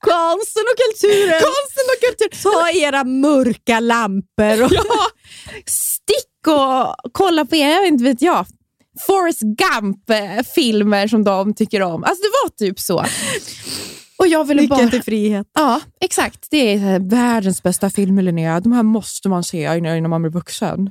Konsten 0.00 0.62
och 0.72 0.78
kulturen. 0.84 1.40
konsten 1.40 1.84
och 1.92 2.00
kultur. 2.08 2.42
Ta 2.42 2.70
era 2.70 3.04
mörka 3.04 3.80
lampor. 3.80 4.62
Och... 4.64 4.72
Ja, 4.74 5.06
stick 5.66 6.46
och 6.46 7.12
kolla 7.12 7.44
på, 7.44 7.56
vet 7.56 7.86
inte 7.86 8.04
vet 8.04 8.22
jag, 8.22 8.46
Forrest 9.06 9.40
Gump-filmer 9.40 11.08
som 11.08 11.24
de 11.24 11.54
tycker 11.54 11.82
om. 11.82 12.04
Alltså 12.04 12.22
det 12.22 12.30
var 12.42 12.48
typ 12.66 12.80
så. 12.80 13.04
Och 14.18 14.26
jag 14.28 14.44
ville 14.44 14.68
bara... 14.68 14.88
till 14.88 15.02
frihet. 15.02 15.46
Ja, 15.54 15.80
exakt. 16.00 16.46
Det 16.50 16.74
är 16.74 17.00
världens 17.00 17.62
bästa 17.62 17.90
filmer, 17.90 18.22
Linnea. 18.22 18.60
De 18.60 18.72
här 18.72 18.82
måste 18.82 19.28
man 19.28 19.44
se 19.44 19.76
innan 19.76 19.96
innan 19.96 20.10
man 20.10 20.22
blir 20.22 20.32
vuxen. 20.32 20.90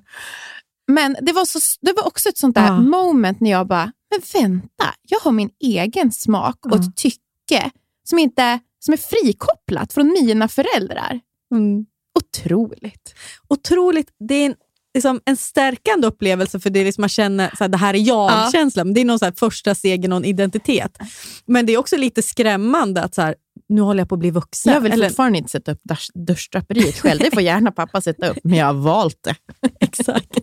Men 0.88 1.16
det 1.22 1.32
var, 1.32 1.46
så, 1.46 1.60
det 1.82 1.94
var 1.94 2.08
också 2.08 2.30
ett 2.30 2.38
sånt 2.38 2.56
där 2.56 2.68
Ja. 2.68 2.82
moment 2.82 3.40
när 3.40 3.52
jag 3.52 3.68
bara, 3.68 3.92
men 4.12 4.22
vänta, 4.42 4.94
jag 5.10 5.20
har 5.20 5.32
min 5.32 5.50
egen 5.64 6.12
smak 6.12 6.66
och 6.66 6.76
ett 6.76 6.96
tycke 6.96 7.72
som, 8.10 8.20
inte, 8.20 8.60
som 8.80 8.94
är 8.94 8.98
frikopplat 8.98 9.94
från 9.94 10.08
mina 10.08 10.48
föräldrar. 10.48 11.20
Mm. 11.56 11.86
Otroligt. 12.20 13.14
Otroligt. 13.50 14.08
Det 14.20 14.36
är 14.36 14.46
en, 14.46 14.56
liksom, 14.98 15.22
en 15.26 15.38
stärkande 15.38 16.08
upplevelse 16.08 16.60
för 16.60 16.70
det 16.70 16.80
är 16.80 16.86
liksom 16.86 17.02
man 17.02 17.10
känner 17.10 17.50
så 17.58 17.64
här, 17.64 17.70
det 17.70 17.78
här 17.78 17.94
är 17.94 17.98
jag-känslan. 17.98 18.94
Det 18.94 19.02
är 19.02 19.06
någon 19.06 19.20
så 19.20 19.26
här, 19.26 19.34
första 19.38 19.76
stegen 19.76 20.12
och 20.12 20.18
en 20.18 20.26
identitet. 20.26 20.98
Men 21.46 21.66
det 21.66 21.74
är 21.74 21.78
också 21.78 21.98
lite 21.98 22.22
skrämmande 22.22 23.04
att 23.04 23.16
så 23.16 23.22
här, 23.22 23.36
nu 23.70 23.82
håller 23.82 24.02
jag 24.02 24.10
på 24.10 24.16
att 24.16 24.20
bli 24.20 24.32
vuxen. 24.32 24.74
Jag 24.74 24.82
vill 24.82 24.92
Eller, 24.92 25.10
fortfarande 25.10 25.38
inte 25.38 25.50
sätta 25.50 25.72
upp 25.72 25.82
duschdraperiet 26.14 27.00
själv. 27.00 27.20
Det 27.20 27.32
får 27.32 27.42
gärna 27.42 27.72
pappa 27.72 28.02
sätta 28.02 28.30
upp, 28.30 28.38
men 28.44 28.58
jag 28.58 28.66
har 28.66 28.74
valt 28.74 29.20
det. 29.24 29.36
exakt. 29.80 30.38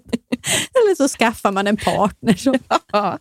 Eller 0.74 0.94
så 0.94 1.08
skaffar 1.08 1.52
man 1.52 1.66
en 1.66 1.76
partner. 1.76 2.34
Så. 2.34 2.54
Ja. 2.92 3.18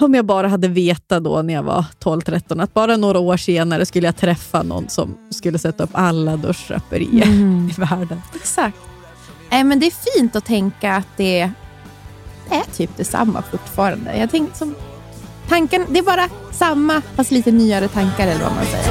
Om 0.00 0.14
jag 0.14 0.26
bara 0.26 0.48
hade 0.48 0.68
vetat 0.68 1.24
då 1.24 1.42
när 1.42 1.54
jag 1.54 1.62
var 1.62 1.84
12-13 2.00 2.62
att 2.62 2.74
bara 2.74 2.96
några 2.96 3.18
år 3.18 3.36
senare 3.36 3.86
skulle 3.86 4.06
jag 4.06 4.16
träffa 4.16 4.62
någon 4.62 4.88
som 4.88 5.16
skulle 5.30 5.58
sätta 5.58 5.84
upp 5.84 5.90
alla 5.92 6.36
duschdraperier 6.36 7.26
i 7.70 7.74
världen. 7.76 8.22
Exakt. 8.34 8.76
Nej, 9.50 9.64
men 9.64 9.80
det 9.80 9.86
är 9.86 10.18
fint 10.18 10.36
att 10.36 10.44
tänka 10.44 10.96
att 10.96 11.06
det 11.16 11.40
är 12.50 12.74
typ 12.76 12.96
detsamma 12.96 13.42
fortfarande. 13.50 14.16
Jag 14.16 14.30
tänk, 14.30 14.56
som, 14.56 14.74
tanken, 15.48 15.86
det 15.88 15.98
är 15.98 16.02
bara 16.02 16.28
samma, 16.52 17.02
fast 17.14 17.30
lite 17.30 17.52
nyare 17.52 17.88
tankar 17.88 18.28
eller 18.28 18.44
vad 18.44 18.54
man 18.54 18.64
säger. 18.64 18.84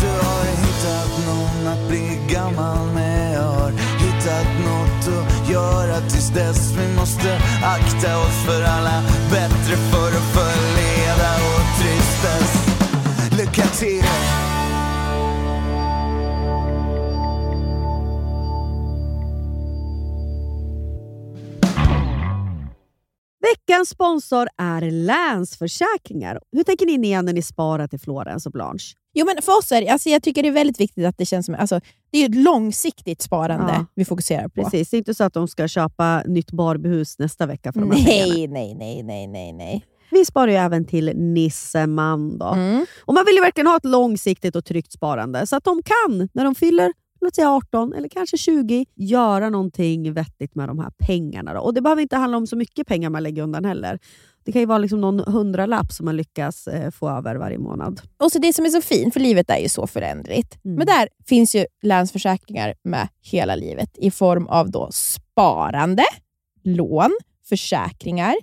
Du 0.00 0.06
har 0.06 0.44
hittat 0.66 1.26
någon 1.26 1.72
att 1.72 1.88
bli 1.88 2.34
gammal 2.34 2.87
göra 5.52 6.00
tills 6.00 6.30
dess 6.30 6.72
Vi 6.78 6.96
måste 6.96 7.40
akta 7.62 8.18
oss 8.18 8.44
för 8.46 8.62
alla 8.62 9.02
bättre 9.30 9.76
för 9.90 10.08
att 10.08 10.28
förleda 10.36 11.30
och 11.50 11.64
tristess 11.80 12.52
Lycka 13.38 13.66
till 13.66 14.04
Veckans 23.40 23.88
sponsor 23.88 24.48
är 24.56 24.90
Länsförsäkringar. 24.90 26.40
Hur 26.52 26.62
tänker 26.62 26.86
ni 26.86 26.98
Nia, 26.98 27.22
när 27.22 27.32
ni 27.32 27.42
sparar 27.42 27.88
till 27.88 28.00
Florens 28.00 28.46
och 28.46 28.52
Blanche? 28.52 28.94
Jo, 29.14 29.26
men 29.26 29.42
för 29.42 29.58
oss 29.58 29.72
är 29.72 29.80
det, 29.80 29.88
alltså 29.88 30.08
jag 30.08 30.22
tycker 30.22 30.42
det 30.42 30.48
är 30.48 30.52
väldigt 30.52 30.80
viktigt 30.80 31.06
att 31.06 31.18
det 31.18 31.26
känns 31.26 31.46
som 31.46 31.54
alltså, 31.54 31.80
det 32.10 32.18
är 32.18 32.28
ett 32.28 32.34
långsiktigt 32.34 33.22
sparande 33.22 33.72
Ja. 33.72 33.86
vi 33.94 34.04
fokuserar 34.04 34.48
på. 34.48 34.62
Precis, 34.62 34.90
det 34.90 34.96
är 34.96 34.98
inte 34.98 35.14
så 35.14 35.24
att 35.24 35.32
de 35.34 35.48
ska 35.48 35.68
köpa 35.68 36.22
nytt 36.26 36.50
Barbiehus 36.52 37.18
nästa 37.18 37.46
vecka 37.46 37.72
för 37.72 37.80
de 37.80 37.90
här. 37.90 38.04
Nej, 38.04 38.46
nej, 38.48 38.74
nej, 38.74 39.02
nej, 39.02 39.26
nej, 39.26 39.52
nej. 39.52 39.84
Vi 40.10 40.24
sparar 40.24 40.48
ju 40.48 40.56
även 40.56 40.84
till 40.84 41.12
Nisseman. 41.16 42.38
Då. 42.38 42.46
Mm. 42.46 42.86
Och 43.04 43.14
man 43.14 43.24
vill 43.26 43.34
ju 43.34 43.40
verkligen 43.40 43.66
ha 43.66 43.76
ett 43.76 43.84
långsiktigt 43.84 44.56
och 44.56 44.64
tryggt 44.64 44.92
sparande 44.92 45.46
så 45.46 45.56
att 45.56 45.64
de 45.64 45.82
kan, 45.82 46.28
när 46.32 46.44
de 46.44 46.54
fyller 46.54 46.92
låt 47.20 47.34
säga 47.34 47.50
18 47.50 47.92
eller 47.92 48.08
kanske 48.08 48.36
20, 48.38 48.86
göra 48.96 49.50
någonting 49.50 50.12
vettigt 50.12 50.54
med 50.54 50.68
de 50.68 50.78
här 50.78 50.90
pengarna. 50.98 51.54
Då. 51.54 51.60
Och 51.60 51.74
Det 51.74 51.80
behöver 51.80 52.02
inte 52.02 52.16
handla 52.16 52.36
om 52.36 52.46
så 52.46 52.56
mycket 52.56 52.86
pengar 52.86 53.10
man 53.10 53.22
lägger 53.22 53.42
undan 53.42 53.64
heller. 53.64 53.98
Det 54.48 54.52
kan 54.52 54.60
ju 54.62 54.66
vara 54.66 54.78
liksom 54.78 55.00
någon 55.00 55.20
hundralapp 55.20 55.92
som 55.92 56.04
man 56.04 56.16
lyckas 56.16 56.68
eh, 56.68 56.90
få 56.90 57.10
över 57.10 57.36
varje 57.36 57.58
månad. 57.58 58.00
Och 58.16 58.32
så 58.32 58.38
det 58.38 58.52
som 58.52 58.64
är 58.64 58.68
så 58.68 58.80
fint, 58.80 59.12
för 59.12 59.20
livet 59.20 59.50
är 59.50 59.58
ju 59.58 59.68
så 59.68 59.86
föränderligt. 59.86 60.64
Mm. 60.64 60.76
Men 60.76 60.86
där 60.86 61.08
finns 61.26 61.54
ju 61.54 61.66
Länsförsäkringar 61.82 62.74
med 62.84 63.08
hela 63.20 63.54
livet 63.54 63.98
i 63.98 64.10
form 64.10 64.46
av 64.46 64.70
då 64.70 64.88
sparande, 64.92 66.02
lån, 66.64 67.10
försäkringar, 67.48 68.34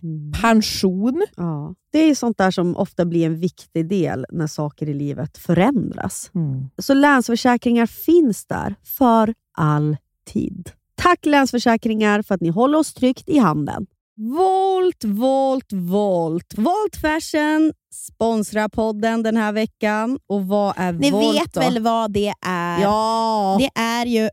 pension. 0.42 1.26
Ja. 1.38 1.76
Det 1.92 2.00
är 2.00 2.16
sånt 2.16 2.38
där 2.38 2.52
som 2.52 2.78
ofta 2.78 3.06
blir 3.06 3.26
en 3.26 3.40
viktig 3.40 3.90
del 3.90 4.26
när 4.30 4.48
saker 4.48 4.90
i 4.90 4.94
livet 4.94 5.38
förändras. 5.38 6.32
Så 6.78 6.94
Länsförsäkringar 6.94 7.86
finns 7.86 8.46
där 8.46 8.76
för 8.84 9.34
alltid. 9.58 10.72
Tack 10.96 11.26
Länsförsäkringar 11.26 12.22
för 12.22 12.36
att 12.36 12.42
ni 12.42 12.50
håller 12.50 12.78
oss 12.78 12.94
tryggt 12.94 13.30
i 13.30 13.38
handen. 13.38 13.88
Volt, 14.18 15.04
Volt, 15.04 15.74
Volt. 15.74 16.54
Volt 16.58 16.96
Fashion 17.02 17.74
sponsrar 17.94 18.68
podden 18.70 19.24
den 19.24 19.38
här 19.38 19.52
veckan. 19.52 20.20
Och 20.28 20.48
vad 20.48 20.74
är 20.78 20.94
Ni 20.94 21.12
Volt 21.12 21.36
vet 21.36 21.54
då? 21.54 21.60
väl 21.60 21.80
vad 21.80 22.12
det 22.12 22.34
är? 22.46 22.82
Ja! 22.82 23.58
Det 23.60 23.82
är 23.82 24.06
ju 24.06 24.30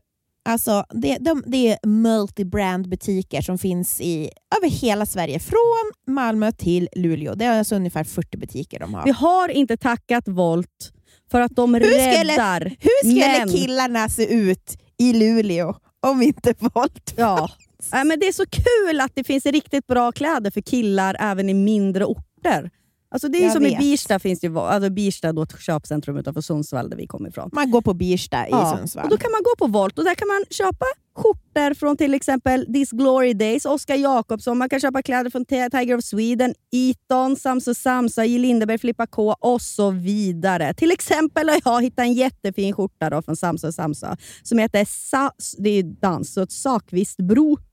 alltså, 0.49 0.85
det, 0.89 1.17
de, 1.21 1.43
det 1.47 1.67
är 1.71 1.77
multi-brand 1.87 2.89
butiker 2.89 3.41
som 3.41 3.57
finns 3.57 4.01
i, 4.01 4.29
över 4.57 4.69
hela 4.69 5.05
Sverige. 5.05 5.39
Från 5.39 5.91
Malmö 6.15 6.51
till 6.51 6.89
Luleå. 6.95 7.35
Det 7.35 7.45
är 7.45 7.57
alltså 7.57 7.75
ungefär 7.75 8.03
40 8.03 8.37
butiker 8.37 8.79
de 8.79 8.93
har. 8.93 9.03
Vi 9.05 9.11
har 9.11 9.49
inte 9.49 9.77
tackat 9.77 10.27
Volt 10.27 10.91
för 11.31 11.41
att 11.41 11.55
de 11.55 11.73
skulle- 11.75 12.33
räddar. 12.33 12.61
Hur 12.79 13.09
skulle 13.09 13.39
men- 13.39 13.49
killarna 13.49 14.09
se 14.09 14.33
ut 14.33 14.77
i 14.99 15.13
Luleå 15.13 15.75
om 16.07 16.21
inte 16.21 16.53
Volt 16.59 17.13
Ja. 17.17 17.49
Nej, 17.93 18.05
men 18.05 18.19
det 18.19 18.27
är 18.27 18.31
så 18.31 18.45
kul 18.45 19.01
att 19.01 19.11
det 19.15 19.23
finns 19.23 19.45
riktigt 19.45 19.87
bra 19.87 20.11
kläder 20.11 20.51
för 20.51 20.61
killar 20.61 21.15
även 21.19 21.49
i 21.49 21.53
mindre 21.53 22.05
orter. 22.05 22.69
Alltså 23.11 23.27
det 23.27 23.45
är 23.45 23.49
som 23.49 23.65
i 23.65 23.69
vet. 23.69 23.79
Birsta, 23.79 24.19
finns 24.19 24.39
det 24.39 24.47
ju, 24.47 24.59
alltså 24.59 24.89
Birsta 24.89 25.33
då 25.33 25.41
ett 25.41 25.61
köpcentrum 25.61 26.17
utanför 26.17 26.41
Sundsvall 26.41 26.89
där 26.89 26.97
vi 26.97 27.07
kommer 27.07 27.29
ifrån. 27.29 27.49
Man 27.53 27.71
går 27.71 27.81
på 27.81 27.93
Birsta 27.93 28.47
i 28.47 28.51
Ja, 28.51 28.75
Sundsvall. 28.77 29.03
Och 29.03 29.09
då 29.09 29.17
kan 29.17 29.31
man 29.31 29.41
gå 29.43 29.65
på 29.65 29.71
Volt 29.71 29.97
och 29.99 30.05
där 30.05 30.15
kan 30.15 30.27
man 30.27 30.45
köpa 30.49 30.85
skjortor 31.15 31.73
från 31.73 31.97
till 31.97 32.13
exempel 32.13 32.73
This 32.73 32.91
Glory 32.91 33.33
Days, 33.33 33.65
Oscar 33.65 33.95
Jakobsson, 33.95 34.57
man 34.57 34.69
kan 34.69 34.79
köpa 34.79 35.01
kläder 35.01 35.29
från 35.29 35.45
Tiger 35.45 35.97
of 35.97 36.03
Sweden, 36.03 36.53
Eton, 36.71 37.35
Samso 37.35 37.73
Samsa, 37.73 38.25
J. 38.25 38.37
Lindeberg, 38.39 38.77
Filippa 38.77 39.07
K 39.07 39.35
och 39.39 39.61
så 39.61 39.91
vidare. 39.91 40.73
Till 40.73 40.91
exempel 40.91 41.49
har 41.49 41.61
jag 41.65 41.81
hittat 41.81 41.99
en 41.99 42.13
jättefin 42.13 42.73
skjorta 42.73 43.09
då 43.09 43.21
från 43.21 43.35
Samso 43.35 43.71
Samsa 43.71 44.17
som 44.43 44.57
heter 44.57 44.85
Sa- 44.89 45.31
det 45.57 45.69
är 45.69 45.83
dans, 45.83 46.33
så 46.33 46.41
ett 46.41 46.51
Sakvistbro 46.51 47.57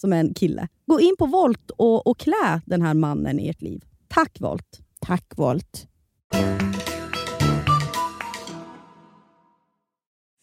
som 0.00 0.12
är 0.12 0.16
en 0.20 0.34
kille. 0.34 0.68
Gå 0.86 1.00
in 1.00 1.14
på 1.18 1.26
Volt 1.26 1.70
och, 1.70 2.06
och 2.06 2.18
klä 2.18 2.60
den 2.66 2.82
här 2.82 2.94
mannen 2.94 3.40
i 3.40 3.48
ert 3.48 3.62
liv. 3.62 3.82
Tack 4.08 4.40
Volt! 4.40 4.80
Tack 5.00 5.24
Volt. 5.36 5.86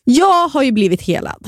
Jag 0.03 0.47
har 0.47 0.63
ju 0.63 0.71
blivit 0.71 1.01
helad. 1.01 1.47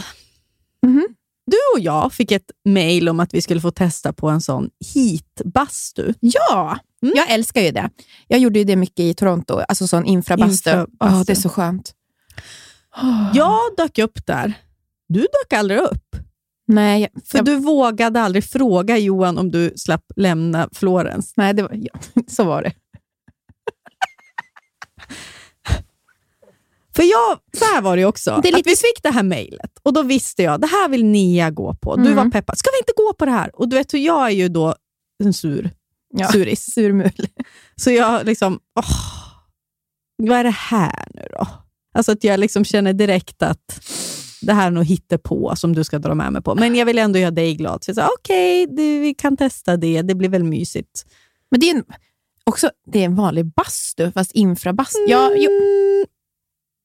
Mhm. 0.85 1.07
Du 1.51 1.57
och 1.75 1.79
jag 1.79 2.13
fick 2.13 2.31
ett 2.31 2.51
mail 2.65 3.09
om 3.09 3.19
att 3.19 3.33
vi 3.33 3.41
skulle 3.41 3.61
få 3.61 3.71
testa 3.71 4.13
på 4.13 4.29
en 4.29 4.41
sån 4.41 4.69
heatbastu. 4.93 6.13
Ja, 6.19 6.79
Mm. 7.03 7.13
jag 7.17 7.31
älskar 7.31 7.61
ju 7.61 7.71
det. 7.71 7.89
Jag 8.27 8.39
gjorde 8.39 8.59
ju 8.59 8.65
det 8.65 8.75
mycket 8.75 8.99
i 8.99 9.13
Toronto, 9.13 9.59
alltså 9.67 9.87
sån 9.87 10.05
infrabastu. 10.05 10.69
Infrabastu. 10.69 10.95
Ja, 10.99 11.23
det 11.27 11.33
är 11.33 11.35
så 11.35 11.49
skönt. 11.49 11.93
Jag 13.33 13.59
dök 13.77 13.97
upp 13.97 14.25
där. 14.25 14.53
Du 15.07 15.19
dök 15.19 15.53
aldrig 15.59 15.79
upp. 15.79 16.15
Nej, 16.67 17.08
För 17.25 17.38
jag, 17.38 17.45
du 17.45 17.56
vågade 17.56 18.21
aldrig 18.21 18.43
fråga 18.43 18.97
Johan 18.97 19.38
om 19.38 19.51
du 19.51 19.73
slapp 19.75 20.03
lämna 20.15 20.69
Florens. 20.73 21.34
nej 21.38 21.53
det 21.53 21.62
var, 21.63 21.71
ja, 21.73 21.99
så 22.27 22.43
var 22.43 22.62
det. 22.63 22.73
För 26.95 27.03
jag, 27.03 27.39
så 27.58 27.65
här 27.65 27.82
var 27.82 27.97
det 27.97 28.06
också. 28.06 28.39
Det 28.43 28.47
lite- 28.51 28.60
Att 28.60 28.67
vi 28.67 28.75
fick 28.75 29.03
det 29.03 29.10
här 29.12 29.23
mejlet 29.23 29.71
och 29.84 29.93
då 29.93 30.03
visste 30.03 30.43
jag 30.43 30.62
det 30.62 30.67
här 30.67 30.89
vill 30.89 31.06
Nia 31.06 31.51
gå 31.51 31.73
på. 31.73 31.95
Du 31.95 32.01
Mm. 32.01 32.15
var 32.15 32.30
peppad. 32.32 32.58
Ska 32.58 32.69
vi 32.73 32.77
inte 32.80 32.93
gå 32.97 33.13
på 33.13 33.25
det 33.25 33.32
här? 33.32 33.56
Och 33.60 33.69
du 33.69 33.75
vet 33.75 33.93
hur 33.93 33.99
jag 33.99 34.25
är 34.25 34.32
ju 34.32 34.49
då 34.49 34.75
en 35.23 35.34
sur. 35.34 35.71
Ja. 36.13 36.27
Suris. 36.32 36.65
Surmul. 36.73 37.27
Så 37.75 37.91
jag 37.91 38.25
liksom, 38.25 38.60
åh, 38.80 38.91
vad 40.17 40.38
är 40.38 40.43
det 40.43 40.49
här 40.49 41.08
nu 41.13 41.27
då? 41.32 41.47
Alltså 41.93 42.12
att 42.12 42.23
jag 42.23 42.39
liksom 42.39 42.65
känner 42.65 42.93
direkt 42.93 43.41
att 43.41 43.80
det 44.41 44.54
här 44.54 44.67
är 44.67 44.71
nog 44.71 45.23
på 45.23 45.54
som 45.56 45.76
du 45.76 45.84
ska 45.84 46.00
dra 46.00 46.15
med 46.15 46.34
mig 46.34 46.41
på. 46.41 46.56
Men 46.56 46.76
jag 46.76 46.86
vill 46.86 46.97
ändå 46.97 47.19
göra 47.19 47.32
dig 47.32 47.56
glad. 47.56 47.84
Så 47.84 47.89
jag 47.89 47.95
sa, 47.95 48.10
okej, 48.19 48.65
det- 48.67 49.00
vi 49.00 49.13
kan 49.13 49.38
testa 49.38 49.78
det. 49.78 50.02
Det 50.02 50.15
blir 50.15 50.30
väl 50.30 50.43
mysigt. 50.43 51.06
Men 51.52 51.60
det 51.60 51.69
är 51.69 51.76
en, 51.76 51.84
också 52.43 52.69
det 52.91 53.00
är 53.00 53.06
en 53.06 53.15
vanlig 53.15 53.45
bastu, 53.45 54.12
fast 54.12 54.32
infrabastu. 54.32 55.00
Mm, 55.47 56.06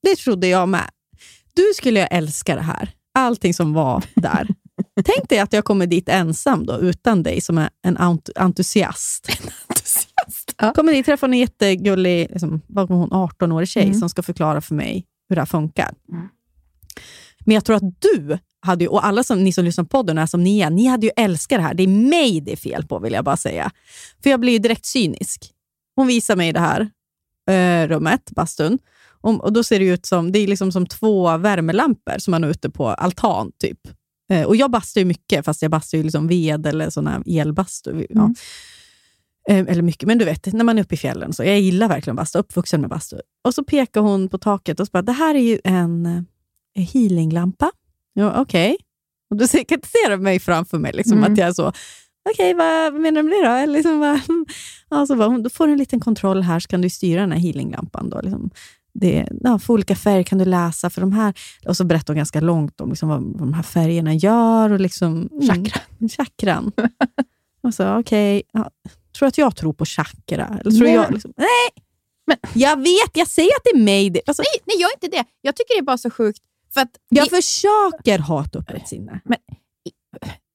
det 0.02 0.16
trodde 0.16 0.46
jag 0.46 0.68
med. 0.68 0.90
Du 1.54 1.62
skulle 1.76 2.00
jag 2.00 2.08
älska 2.12 2.54
det 2.56 2.62
här. 2.62 2.90
Allting 3.14 3.54
som 3.54 3.72
var 3.72 4.04
där. 4.14 4.48
Tänk 5.04 5.28
dig 5.28 5.38
att 5.38 5.52
jag 5.52 5.64
kommer 5.64 5.86
dit 5.86 6.08
ensam 6.08 6.66
då, 6.66 6.78
utan 6.80 7.22
dig 7.22 7.40
som 7.40 7.58
är 7.58 7.70
en 7.82 7.96
ent- 7.98 8.30
entusiast. 8.36 9.28
entusiast. 9.68 10.54
Ja. 10.58 10.72
Kommer 10.72 10.92
dit 10.92 11.06
träffa 11.06 11.26
en 11.26 11.32
jättegullig, 11.34 12.26
liksom, 12.30 12.60
vad 12.66 12.88
hon, 12.88 13.10
18-årig 13.10 13.68
tjej 13.68 13.84
Mm. 13.84 13.98
som 14.00 14.08
ska 14.08 14.22
förklara 14.22 14.60
för 14.60 14.74
mig 14.74 15.04
hur 15.28 15.36
det 15.36 15.40
här 15.40 15.46
funkar. 15.46 15.94
Mm. 16.12 16.28
Men 17.46 17.54
jag 17.54 17.64
tror 17.64 17.76
att 17.76 18.00
du, 18.00 18.38
hade 18.60 18.84
ju, 18.84 18.88
och 18.88 19.06
alla 19.06 19.22
som, 19.24 19.44
ni 19.44 19.52
som 19.52 19.64
lyssnar 19.64 19.84
på 19.84 19.88
podden 19.88 20.18
är 20.18 20.26
som 20.26 20.44
ni 20.44 20.60
är, 20.60 20.70
ni 20.70 20.86
hade 20.86 21.06
ju 21.06 21.12
älskat 21.16 21.58
det 21.58 21.62
här. 21.62 21.74
Det 21.74 21.82
är 21.82 21.88
mig 21.88 22.40
det 22.40 22.52
är 22.52 22.56
fel 22.56 22.86
på, 22.86 22.98
vill 22.98 23.12
jag 23.12 23.24
bara 23.24 23.36
säga. 23.36 23.70
För 24.22 24.30
jag 24.30 24.40
blir 24.40 24.52
ju 24.52 24.58
direkt 24.58 24.86
cynisk. 24.86 25.50
Hon 25.96 26.06
visar 26.06 26.36
mig 26.36 26.52
det 26.52 26.60
här 26.60 26.90
eh, 27.50 27.88
rummet, 27.88 28.30
bastun. 28.30 28.78
Och, 29.20 29.44
och 29.44 29.52
Då 29.52 29.64
ser 29.64 29.78
det 29.78 29.84
ut 29.84 30.06
som, 30.06 30.32
det 30.32 30.38
är 30.38 30.46
liksom 30.46 30.72
som 30.72 30.86
två 30.86 31.36
värmelampor 31.36 32.18
som 32.18 32.30
man 32.30 32.42
har 32.42 32.50
ute 32.50 32.70
på 32.70 32.88
altan. 32.88 33.52
typ. 33.58 33.78
Eh, 34.30 34.42
och 34.42 34.56
Jag 34.56 34.70
bastar 34.70 35.00
ju 35.00 35.04
mycket, 35.04 35.44
fast 35.44 35.62
jag 35.62 35.70
bastar 35.70 35.98
ju 35.98 36.04
liksom 36.04 36.28
ved 36.28 36.66
eller 36.66 36.90
sån 36.90 37.06
här 37.06 37.40
elbastu. 37.40 38.06
Ja. 38.10 38.20
Mm. 38.20 38.34
Eh, 39.48 39.72
eller 39.72 39.82
mycket, 39.82 40.06
men 40.06 40.18
du 40.18 40.24
vet, 40.24 40.52
när 40.52 40.64
man 40.64 40.78
är 40.78 40.82
uppe 40.82 40.94
i 40.94 40.98
fjällen. 40.98 41.32
så 41.32 41.44
Jag 41.44 41.60
gillar 41.60 41.88
verkligen 41.88 42.16
bastu, 42.16 42.38
uppvuxen 42.38 42.80
med 42.80 42.90
bastu. 42.90 43.16
Och 43.44 43.54
så 43.54 43.64
pekar 43.64 44.00
hon 44.00 44.28
på 44.28 44.38
taket 44.38 44.80
och 44.80 44.86
så 44.86 44.90
bara, 44.90 45.02
det 45.02 45.12
här 45.12 45.34
är 45.34 45.38
ju 45.40 45.60
en 45.64 46.06
eh, 46.06 46.22
healinglampa. 46.74 47.70
Ja, 48.12 48.40
Okej. 48.40 48.76
Och 49.30 49.36
då 49.36 49.46
ser- 49.46 49.64
kan 49.64 49.78
jag 49.82 50.10
se 50.10 50.16
mig 50.16 50.38
framför 50.40 50.78
mig, 50.78 50.92
liksom, 50.92 51.18
Mm. 51.18 51.32
att 51.32 51.38
jag 51.38 51.48
är 51.48 51.52
så, 51.52 51.72
okej, 52.30 52.54
vad 52.54 52.94
menar 52.94 53.22
du 53.22 53.28
med 53.28 53.38
det 53.38 53.48
då? 53.48 53.54
Eller 53.54 53.72
liksom, 53.72 54.00
bara, 54.00 54.20
ja, 54.90 55.06
så 55.06 55.16
bara, 55.16 55.38
då 55.38 55.50
får 55.50 55.66
du 55.66 55.72
en 55.72 55.78
liten 55.78 56.00
kontroll 56.00 56.42
här, 56.42 56.60
så 56.60 56.68
kan 56.68 56.80
du 56.80 56.90
styra 56.90 57.20
den 57.20 57.32
här 57.32 57.38
healinglampan. 57.38 58.10
Då, 58.10 58.20
liksom. 58.20 58.50
det, 58.94 59.28
ja, 59.40 59.58
för 59.58 59.74
olika 59.74 59.96
färger 59.96 60.22
kan 60.22 60.38
du 60.38 60.44
läsa. 60.44 60.90
för 60.90 61.00
de 61.00 61.12
här. 61.12 61.34
Och 61.66 61.76
så 61.76 61.84
berättar 61.84 62.14
hon 62.14 62.16
ganska 62.16 62.40
långt 62.40 62.80
om 62.80 62.88
liksom, 62.88 63.08
vad, 63.08 63.22
vad 63.22 63.38
de 63.40 63.52
här 63.54 63.62
färgerna 63.62 64.14
gör. 64.14 64.72
Och 64.72 64.80
liksom, 64.80 65.28
Chakran. 65.48 66.08
chakran. 66.16 66.72
och 67.62 67.74
så, 67.74 67.98
okej, 67.98 68.42
ja, 68.52 68.70
tror 69.18 69.28
att 69.28 69.38
jag 69.38 69.56
tror 69.56 69.72
på 69.72 69.84
chakra? 69.84 70.46
Eller 70.60 70.70
tror 70.70 70.82
Nej. 70.86 70.92
jag, 70.94 71.12
liksom, 71.12 71.32
nej, 71.36 71.84
Men- 72.26 72.38
jag 72.62 72.76
vet, 72.76 73.10
jag 73.14 73.28
säger 73.28 73.50
att 73.50 73.64
det 73.64 73.70
är 73.78 73.82
mig. 73.84 74.20
Alltså, 74.26 74.42
Nej, 74.42 74.62
nej, 74.64 74.76
jag 74.80 74.90
är 74.90 74.94
inte 75.04 75.16
det. 75.16 75.24
Jag 75.40 75.56
tycker 75.56 75.74
det 75.74 75.78
är 75.78 75.82
bara 75.84 75.98
så 75.98 76.10
sjukt. 76.10 76.40
För 76.74 76.86
jag 77.08 77.26
det, 77.26 77.36
försöker 77.36 78.18
ha 78.18 78.44
ett 78.44 78.56
öppet 78.56 78.88
sinne. 78.88 79.20
Men- 79.24 79.38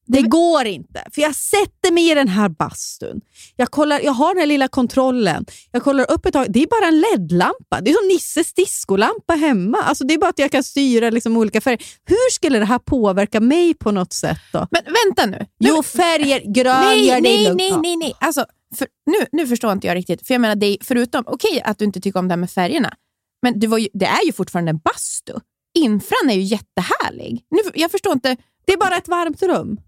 det 0.07 0.21
går 0.21 0.65
inte, 0.65 1.03
för 1.11 1.21
jag 1.21 1.35
sätter 1.35 1.91
mig 1.91 2.11
i 2.11 2.13
den 2.13 2.27
här 2.27 2.49
bastun. 2.49 3.21
Jag, 3.55 3.71
kollar, 3.71 3.99
jag 3.99 4.11
har 4.11 4.33
den 4.33 4.39
här 4.39 4.47
lilla 4.47 4.67
kontrollen. 4.67 5.45
Jag 5.71 5.83
kollar 5.83 6.11
upp 6.11 6.25
ett 6.25 6.33
tag. 6.33 6.45
Det 6.49 6.63
är 6.63 6.67
bara 6.67 6.87
en 6.87 6.99
LED-lampa. 6.99 7.81
Det 7.81 7.91
är 7.91 7.93
som 7.93 8.07
Nisses 8.07 8.53
diskolampa 8.53 9.33
hemma. 9.33 9.77
Alltså, 9.77 10.03
det 10.03 10.13
är 10.13 10.17
bara 10.17 10.29
att 10.29 10.39
jag 10.39 10.51
kan 10.51 10.63
styra 10.63 11.09
liksom 11.09 11.37
olika 11.37 11.61
färger. 11.61 11.81
Hur 12.05 12.31
skulle 12.31 12.59
det 12.59 12.65
här 12.65 12.79
påverka 12.79 13.39
mig 13.39 13.73
på 13.73 13.91
något 13.91 14.13
sätt? 14.13 14.39
då? 14.53 14.67
men 14.71 14.81
vänta 14.83 15.25
nu. 15.25 15.45
Jo, 15.59 15.83
färger. 15.83 16.41
Grön 16.53 16.81
nej, 16.81 17.07
gör 17.07 17.21
dig 17.21 17.43
nej, 17.43 17.55
nej, 17.55 17.77
nej, 17.81 17.95
nej. 17.95 18.13
Alltså, 18.19 18.45
för, 18.75 18.87
nu, 19.05 19.25
nu 19.31 19.47
förstår 19.47 19.71
inte 19.71 19.87
jag 19.87 19.95
riktigt. 19.95 20.27
För 20.27 20.33
jag 20.33 20.41
menar, 20.41 20.55
det 20.55 20.65
är, 20.65 20.77
förutom, 20.81 21.23
okej 21.27 21.61
att 21.65 21.79
du 21.79 21.85
inte 21.85 22.01
tycker 22.01 22.19
om 22.19 22.27
det 22.27 22.31
här 22.31 22.37
med 22.37 22.51
färgerna, 22.51 22.93
men 23.41 23.59
ju, 23.59 23.89
det 23.93 24.05
är 24.05 24.25
ju 24.25 24.31
fortfarande 24.31 24.69
en 24.69 24.77
bastu. 24.77 25.33
Infran 25.77 26.29
är 26.29 26.33
ju 26.33 26.41
jättehärlig. 26.41 27.45
Nu, 27.49 27.59
jag 27.73 27.91
förstår 27.91 28.13
inte. 28.13 28.37
Det 28.65 28.73
är 28.73 28.77
bara 28.77 28.97
ett 28.97 29.07
varmt 29.07 29.41
rum. 29.41 29.79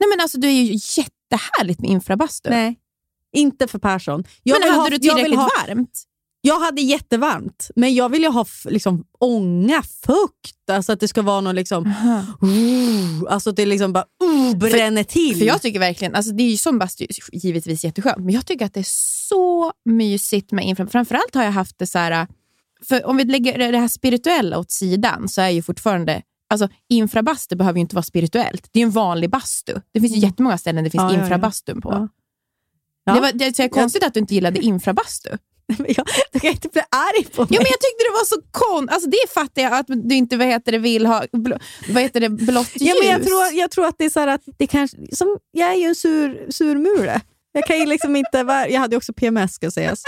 Nej, 0.00 0.08
men 0.08 0.20
alltså, 0.20 0.38
det 0.38 0.46
är 0.46 0.62
ju 0.62 0.72
jättehärligt 0.72 1.80
med 1.80 1.90
infrabastu. 1.90 2.50
Nej, 2.50 2.78
inte 3.36 3.66
för 3.66 3.78
Persson. 3.78 4.24
Jag 4.42 4.60
men 4.60 4.70
hade 4.70 4.82
ha, 4.82 4.88
du 4.88 4.98
tillräckligt 4.98 5.38
ha, 5.38 5.50
varmt? 5.66 6.02
Jag 6.40 6.60
hade 6.60 6.82
jättevarmt, 6.82 7.70
men 7.76 7.94
jag 7.94 8.08
vill 8.08 8.22
ju 8.22 8.28
ha 8.28 8.46
liksom, 8.64 9.04
ånga, 9.20 9.82
fukt. 9.82 10.70
Alltså 10.70 10.92
att 10.92 11.00
det 11.00 11.08
ska 11.08 11.22
vara 11.22 11.40
någon 11.40 11.54
liksom... 11.54 11.86
Uh, 12.42 13.32
alltså 13.32 13.50
att 13.50 13.56
det 13.56 13.66
liksom 13.66 13.92
bara 13.92 14.04
uh, 14.24 14.56
bränner 14.56 15.04
till. 15.04 15.38
För 15.38 15.44
jag 15.44 15.62
tycker 15.62 15.78
verkligen, 15.78 16.14
alltså 16.14 16.32
det 16.32 16.42
är 16.42 16.50
ju 16.50 16.56
som 16.56 16.78
bastu 16.78 17.06
givetvis 17.32 17.84
jätteskönt, 17.84 18.18
men 18.18 18.34
jag 18.34 18.46
tycker 18.46 18.66
att 18.66 18.74
det 18.74 18.80
är 18.80 19.28
så 19.28 19.72
mysigt 19.84 20.52
med 20.52 20.64
infra. 20.64 20.86
Framförallt 20.86 21.34
har 21.34 21.44
jag 21.44 21.52
haft 21.52 21.78
det 21.78 21.86
så 21.86 21.98
här, 21.98 22.26
för 22.84 23.06
om 23.06 23.16
vi 23.16 23.24
lägger 23.24 23.72
det 23.72 23.78
här 23.78 23.88
spirituella 23.88 24.58
åt 24.58 24.70
sidan 24.70 25.28
så 25.28 25.40
är 25.40 25.48
ju 25.48 25.62
fortfarande 25.62 26.22
Alltså, 26.48 26.68
infrabastu 26.88 27.56
behöver 27.56 27.76
ju 27.76 27.80
inte 27.80 27.94
vara 27.94 28.02
spirituellt. 28.02 28.68
Det 28.72 28.78
är 28.78 28.80
ju 28.80 28.86
en 28.86 28.90
vanlig 28.90 29.30
bastu. 29.30 29.74
Det 29.92 30.00
finns 30.00 30.16
ju 30.16 30.18
jättemånga 30.18 30.58
ställen 30.58 30.84
det 30.84 30.90
finns 30.90 31.02
Ja, 31.02 31.14
infrabastun 31.14 31.80
på. 31.80 31.90
Ja. 31.92 32.08
Ja. 33.04 33.14
Det, 33.14 33.20
var, 33.20 33.32
det 33.32 33.58
är 33.58 33.68
konstigt 33.68 34.04
att 34.04 34.14
du 34.14 34.20
inte 34.20 34.34
gillade 34.34 34.60
infrabastu. 34.60 35.28
Jag, 35.78 36.06
du 36.32 36.40
kan 36.40 36.50
inte 36.50 36.68
bli 36.68 36.80
arg 36.80 37.24
på 37.24 37.42
mig. 37.42 37.48
Ja, 37.50 37.60
men 37.60 37.70
jag 37.70 37.80
tyckte 37.80 38.04
det 38.08 38.12
var 38.12 38.24
så 38.24 38.36
konstigt. 38.50 38.94
Alltså, 38.94 39.10
det 39.10 39.30
fattar 39.34 39.62
jag 39.62 39.72
att 39.72 39.86
du 39.86 40.14
inte 40.14 40.36
vad 40.36 40.46
heter 40.46 40.72
det, 40.72 40.78
vill 40.78 41.06
ha 41.06 41.24
blå, 41.32 41.58
vad 41.88 42.02
heter 42.02 42.20
det, 42.20 42.28
blått 42.28 42.70
ljus. 42.74 42.88
Ja, 42.88 42.94
men 43.02 43.10
jag, 43.10 43.24
tror, 43.24 43.42
jag 43.52 43.70
tror 43.70 43.86
att 43.86 43.94
det 43.98 44.04
är 44.04 44.10
så 44.10 44.20
här 44.20 44.26
att 44.26 44.42
det 44.58 44.66
kanske... 44.66 44.96
Som, 45.12 45.38
jag 45.50 45.68
är 45.70 45.74
ju 45.74 45.84
en 45.84 45.94
sur, 45.94 46.46
surmule. 46.50 47.20
Jag 47.52 47.66
kan 47.66 47.78
ju 47.78 47.86
liksom 47.86 48.16
inte. 48.16 48.38
Jag 48.68 48.80
hade 48.80 48.96
också 48.96 49.12
PMS 49.12 49.54
ska 49.54 49.70
sägas. 49.70 50.02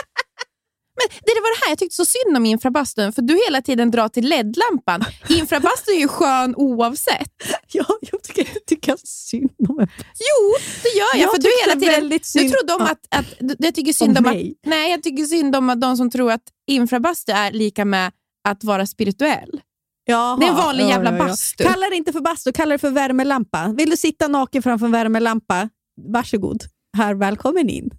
Men 0.98 1.08
det 1.26 1.40
var 1.40 1.58
det 1.60 1.64
här 1.64 1.70
jag 1.72 1.78
tyckte 1.78 1.96
så 1.96 2.04
synd 2.04 2.36
om 2.36 2.46
infrabastun, 2.46 3.12
för 3.12 3.22
du 3.22 3.40
hela 3.46 3.62
tiden 3.62 3.90
drar 3.90 4.08
till 4.08 4.28
LED-lampan. 4.28 5.04
Infrabastun 5.28 5.94
är 5.94 5.98
ju 6.00 6.08
skön 6.08 6.54
oavsett. 6.56 7.32
Ja, 7.72 7.84
jag 8.00 8.22
tycker, 8.22 8.48
jag 8.54 8.66
tycker 8.66 8.96
synd 9.04 9.50
om 9.68 9.76
mig. 9.76 9.88
Jo, 10.28 10.56
det 10.82 10.88
gör 10.98 11.06
jag. 11.14 11.22
Jag 11.22 11.30
för 11.34 11.42
du 11.42 11.48
hela 11.66 11.80
tiden, 11.80 11.94
väldigt 11.94 12.22
du 12.32 12.38
synd- 12.40 12.52
trodde 12.52 12.72
om 12.74 12.80
Ja. 12.80 12.92
att, 12.92 13.20
att, 13.20 13.54
jag 13.58 13.74
tycker 13.74 13.92
synd 13.92 14.18
Om 14.18 14.26
om, 14.26 14.30
att, 14.32 14.36
nej, 14.66 14.90
jag 14.90 15.02
tycker 15.02 15.24
synd 15.24 15.56
om 15.56 15.70
att 15.70 15.80
de 15.80 15.96
som 15.96 16.10
tror 16.10 16.32
att 16.32 16.42
infrabastu 16.66 17.32
är 17.32 17.52
lika 17.52 17.84
med 17.84 18.12
att 18.48 18.64
vara 18.64 18.86
spirituell. 18.86 19.60
Jaha, 20.04 20.36
Det 20.36 20.46
är 20.46 20.50
en 20.50 20.56
vanlig 20.56 20.84
jävla 20.88 21.12
bastu. 21.12 21.64
Kalla 21.64 21.90
det 21.90 21.96
inte 21.96 22.12
för 22.12 22.20
bastu, 22.20 22.52
kalla 22.52 22.72
det 22.74 22.78
för 22.78 22.90
värmelampa. 22.90 23.68
Vill 23.76 23.90
du 23.90 23.96
sitta 23.96 24.28
naken 24.28 24.62
framför 24.62 24.86
en 24.86 24.92
värmelampa? 24.92 25.68
Varsågod. 26.12 26.64
Här, 26.96 27.14
välkommen 27.14 27.68
in. 27.70 27.90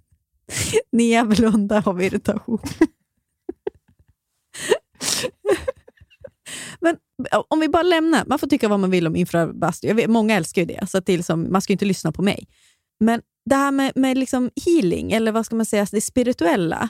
Nia 0.92 1.24
blundar 1.24 1.88
av 1.88 2.02
irritation. 2.02 2.58
Men 6.80 6.96
om 7.48 7.60
vi 7.60 7.68
bara 7.68 7.82
lämnar, 7.82 8.24
man 8.26 8.38
får 8.38 8.46
tycka 8.46 8.68
vad 8.68 8.80
man 8.80 8.90
vill 8.90 9.06
om 9.06 9.16
infrabastu. 9.16 9.94
Vet, 9.94 10.10
många 10.10 10.36
älskar 10.36 10.62
ju 10.62 10.66
det, 10.66 10.90
så 10.90 10.98
är 10.98 11.16
liksom, 11.16 11.52
man 11.52 11.62
ska 11.62 11.72
ju 11.72 11.74
inte 11.74 11.84
lyssna 11.84 12.12
på 12.12 12.22
mig. 12.22 12.48
Men 13.00 13.22
det 13.44 13.54
här 13.54 13.70
med, 13.70 13.92
med 13.94 14.18
liksom 14.18 14.50
healing, 14.66 15.12
eller 15.12 15.32
vad 15.32 15.46
ska 15.46 15.56
man 15.56 15.66
säga, 15.66 15.86
det 15.90 16.00
spirituella 16.00 16.88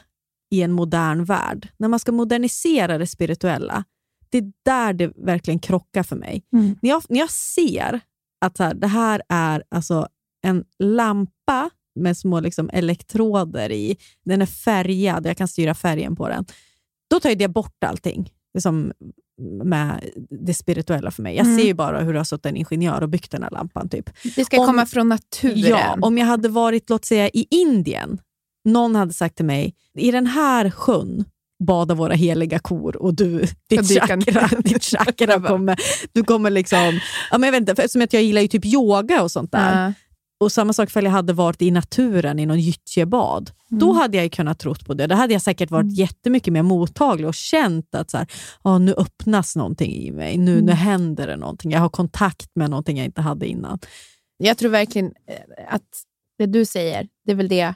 i 0.50 0.62
en 0.62 0.72
modern 0.72 1.24
värld, 1.24 1.68
när 1.76 1.88
man 1.88 2.00
ska 2.00 2.12
modernisera 2.12 2.98
det 2.98 3.06
spirituella, 3.06 3.84
det 4.30 4.38
är 4.38 4.52
där 4.64 4.92
det 4.92 5.12
verkligen 5.16 5.58
krockar 5.58 6.02
för 6.02 6.16
mig. 6.16 6.42
Mm. 6.52 6.76
När, 6.82 6.90
jag, 6.90 7.02
när 7.08 7.18
jag 7.18 7.30
ser 7.30 8.00
att 8.40 8.56
så 8.56 8.62
här, 8.64 8.74
det 8.74 8.86
här 8.86 9.22
är 9.28 9.62
alltså 9.68 10.08
en 10.42 10.64
lampa 10.78 11.70
med 11.94 12.16
små 12.16 12.40
liksom 12.40 12.70
elektroder 12.72 13.72
i, 13.72 13.96
den 14.24 14.42
är 14.42 14.46
färgad, 14.46 15.26
jag 15.26 15.36
kan 15.36 15.48
styra 15.48 15.74
färgen 15.74 16.16
på 16.16 16.28
den, 16.28 16.44
då 17.10 17.20
tar 17.20 17.34
det 17.34 17.48
bort 17.48 17.84
allting 17.84 18.30
liksom, 18.54 18.92
med 19.64 20.10
det 20.46 20.54
spirituella 20.54 21.10
för 21.10 21.22
mig. 21.22 21.36
Jag 21.36 21.46
Mm. 21.46 21.58
ser 21.58 21.66
ju 21.66 21.74
bara 21.74 22.00
hur 22.00 22.12
det 22.12 22.18
har 22.18 22.24
suttit 22.24 22.46
en 22.46 22.56
ingenjör 22.56 23.02
och 23.02 23.08
byggt 23.08 23.30
den 23.30 23.42
här 23.42 23.50
lampan. 23.50 23.88
Typ. 23.88 24.10
Det 24.36 24.44
ska 24.44 24.60
Om- 24.60 24.66
komma 24.66 24.86
från 24.86 25.08
naturen. 25.08 25.56
Ja, 25.70 25.96
om 26.02 26.18
jag 26.18 26.26
hade 26.26 26.48
varit 26.48 26.90
låt 26.90 27.04
säga 27.04 27.28
i 27.28 27.46
Indien, 27.50 28.18
någon 28.64 28.94
hade 28.94 29.12
sagt 29.12 29.36
till 29.36 29.44
mig, 29.44 29.74
i 29.98 30.10
den 30.10 30.26
här 30.26 30.70
sjön 30.70 31.24
badar 31.64 31.94
våra 31.94 32.14
heliga 32.14 32.58
kor 32.58 32.96
och 32.96 33.14
du, 33.14 33.44
ditt 33.68 34.00
chakra, 34.00 34.48
ditt 34.58 34.84
chakra 34.84 35.40
kommer, 35.40 35.80
du 36.12 36.24
kommer 36.24 36.50
liksom, 36.50 37.00
ja, 37.30 37.38
men 37.38 37.42
jag 37.42 37.52
vet 37.52 37.60
inte, 37.60 37.74
för 37.74 37.82
eftersom 37.82 38.06
jag 38.10 38.22
gillar 38.22 38.42
ju 38.42 38.48
typ 38.48 38.66
yoga 38.66 39.22
och 39.22 39.30
sånt 39.30 39.52
där. 39.52 39.84
Ja. 39.86 39.92
Och 40.40 40.52
samma 40.52 40.72
sak 40.72 40.88
ifall 40.88 41.04
jag 41.04 41.10
hade 41.10 41.32
varit 41.32 41.62
i 41.62 41.70
naturen 41.70 42.38
i 42.38 42.46
någon 42.46 42.60
gyttjebad. 42.60 43.50
Då 43.68 43.92
hade 43.92 44.16
jag 44.16 44.24
ju 44.24 44.30
kunnat 44.30 44.58
trott 44.58 44.86
på 44.86 44.94
det. 44.94 45.06
Då 45.06 45.14
hade 45.14 45.32
jag 45.32 45.42
säkert 45.42 45.70
varit 45.70 45.98
jättemycket 45.98 46.52
mer 46.52 46.62
mottaglig 46.62 47.28
och 47.28 47.34
känt 47.34 47.94
att 47.94 48.10
så 48.10 48.18
här, 48.18 48.26
"Ja, 48.64 48.78
nu 48.78 48.94
öppnas 48.94 49.56
någonting 49.56 49.92
i 49.92 50.10
mig. 50.12 50.38
Nu, 50.38 50.62
nu 50.62 50.72
händer 50.72 51.26
det 51.26 51.36
någonting. 51.36 51.70
Jag 51.70 51.80
har 51.80 51.88
kontakt 51.88 52.50
med 52.54 52.70
någonting 52.70 52.96
jag 52.96 53.04
inte 53.04 53.20
hade 53.20 53.46
innan. 53.46 53.78
Jag 54.36 54.58
tror 54.58 54.70
verkligen 54.70 55.06
eh, 55.06 55.74
att 55.74 55.82
det 56.38 56.46
du 56.46 56.64
säger, 56.64 57.08
det 57.24 57.32
är 57.32 57.36
väl 57.36 57.48
det. 57.48 57.74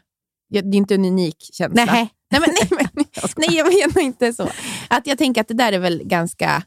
Det 0.51 0.59
är 0.59 0.75
inte 0.75 0.95
en 0.95 1.05
unik 1.05 1.37
känsla. 1.53 1.85
Nej. 1.85 2.09
Nej, 2.31 2.41
men, 2.41 2.51
nej, 2.71 2.89
men, 2.95 3.05
nej, 3.37 3.57
jag 3.57 3.67
menar 3.67 4.01
inte 4.01 4.33
så. 4.33 4.49
Att 4.89 5.07
jag 5.07 5.19
tänker 5.19 5.41
att 5.41 5.49
det 5.49 5.55
där 5.55 5.73
är 5.73 5.79
väl 5.79 6.03
ganska 6.05 6.63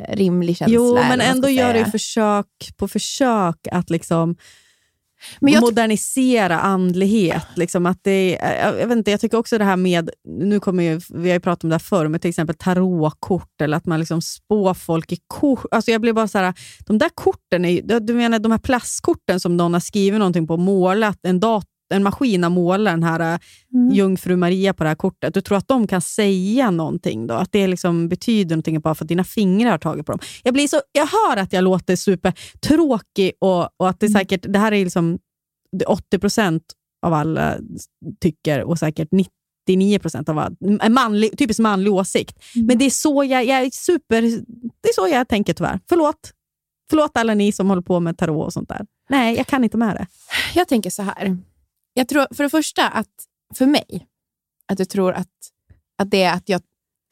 eh, 0.00 0.16
rimlig 0.16 0.56
känsla. 0.56 0.74
Jo, 0.74 0.94
men 0.94 1.20
ändå 1.20 1.48
gör 1.48 1.74
det 1.74 1.90
försök 1.90 2.46
på 2.76 2.88
försök 2.88 3.66
att 3.72 3.90
liksom 3.90 4.36
men 5.40 5.52
jag- 5.52 5.60
modernisera 5.62 6.60
andlighet. 6.60 7.46
Liksom 7.56 7.86
att 7.86 7.98
det, 8.02 8.38
är- 8.40 8.78
jag, 8.78 8.86
vet 8.86 8.96
inte, 8.98 9.10
jag 9.10 9.20
tycker 9.20 9.38
också 9.38 9.58
det 9.58 9.64
här 9.64 9.76
med, 9.76 10.10
nu 10.28 10.60
kommer 10.60 10.82
ju, 10.82 11.00
vi 11.14 11.28
har 11.28 11.34
ju 11.36 11.40
pratat 11.40 11.64
om 11.64 11.70
det 11.70 11.74
här 11.74 11.78
förr, 11.80 12.08
men 12.08 12.20
till 12.20 12.28
exempel 12.30 12.56
tarotkort 12.56 13.60
eller 13.62 13.76
att 13.76 13.86
man 13.86 13.98
liksom 14.00 14.22
spår 14.22 14.74
folk 14.74 15.12
i 15.12 15.18
kort. 15.26 15.64
Alltså 15.70 15.90
jag 15.90 16.00
blir 16.00 16.12
bara 16.12 16.28
så 16.28 16.38
här, 16.38 16.54
de 16.86 16.98
där 16.98 17.10
korten, 17.14 17.64
är, 17.64 18.00
du- 18.00 18.14
menar 18.14 18.38
de 18.38 18.52
här 18.52 18.58
plastkorten 18.58 19.40
som 19.40 19.56
någon 19.56 19.72
har 19.72 19.80
skrivit 19.80 20.18
någonting 20.18 20.46
på, 20.46 20.54
och 20.54 20.60
målat, 20.60 21.18
en, 21.22 21.40
dator 21.40 21.71
en 21.92 22.02
maskin 22.02 22.42
har 22.42 22.50
målat 22.50 22.92
den 22.92 23.02
här 23.02 23.38
Mm. 23.74 23.90
jungfru 23.94 24.36
Maria 24.36 24.74
på 24.74 24.82
det 24.84 24.88
här 24.90 24.96
kortet. 24.96 25.34
Du 25.34 25.40
tror 25.40 25.58
att 25.58 25.68
de 25.68 25.86
kan 25.86 26.00
säga 26.00 26.70
någonting 26.70 27.26
då? 27.26 27.34
Att 27.34 27.52
det 27.52 27.66
liksom 27.66 28.08
betyder 28.08 28.56
någonting 28.56 28.80
bara 28.80 28.94
för 28.94 29.04
att 29.04 29.08
dina 29.08 29.24
fingrar 29.24 29.70
har 29.70 29.78
tagit 29.78 30.06
på 30.06 30.12
dem? 30.12 30.18
Jag, 30.42 30.54
blir 30.54 30.68
så, 30.68 30.80
jag 30.92 31.06
hör 31.06 31.36
att 31.36 31.52
jag 31.52 31.64
låter 31.64 31.96
supertråkig 31.96 33.32
och, 33.38 33.68
och 33.76 33.88
att 33.88 34.00
det 34.00 34.06
Mm. 34.06 34.20
säkert, 34.20 34.44
det 34.48 34.58
här 34.58 34.72
är 34.72 34.84
liksom 34.84 35.18
det 35.78 35.84
80 35.84 36.18
procent 36.18 36.62
av 37.06 37.12
alla 37.12 37.56
tycker 38.20 38.62
och 38.62 38.78
säkert 38.78 39.08
99 39.68 39.98
procent 39.98 40.28
av 40.28 40.56
en 40.80 40.92
manlig, 40.92 41.38
typiskt 41.38 41.60
manlig 41.60 41.92
åsikt. 41.92 42.38
Mm. 42.54 42.66
Men 42.66 42.78
det 42.78 42.84
är 42.84 42.90
så 42.90 43.24
jag, 43.24 43.44
jag 43.44 43.60
är 43.62 43.70
super, 43.72 44.22
det 44.82 44.88
är 44.88 44.94
så 44.94 45.08
jag 45.08 45.28
tänker 45.28 45.54
tyvärr. 45.54 45.80
Förlåt. 45.88 46.32
Förlåt 46.90 47.10
alla 47.16 47.34
ni 47.34 47.52
som 47.52 47.68
håller 47.68 47.82
på 47.82 48.00
med 48.00 48.18
tarot 48.18 48.46
och 48.46 48.52
sånt 48.52 48.68
där. 48.68 48.86
Nej, 49.10 49.36
jag 49.36 49.46
kan 49.46 49.64
inte 49.64 49.76
med 49.76 49.96
det. 49.96 50.06
Jag 50.54 50.68
tänker 50.68 50.90
så 50.90 51.02
här. 51.02 51.38
Jag 51.94 52.08
tror 52.08 52.26
för 52.34 52.42
det 52.44 52.50
första 52.50 52.88
att 52.88 53.08
för 53.54 53.66
mig, 53.66 54.06
att 54.72 54.78
jag 54.78 54.88
tror 54.88 55.12
att, 55.12 55.28
att, 55.98 56.10
det, 56.10 56.22
är 56.22 56.34
att, 56.34 56.48
jag, 56.48 56.60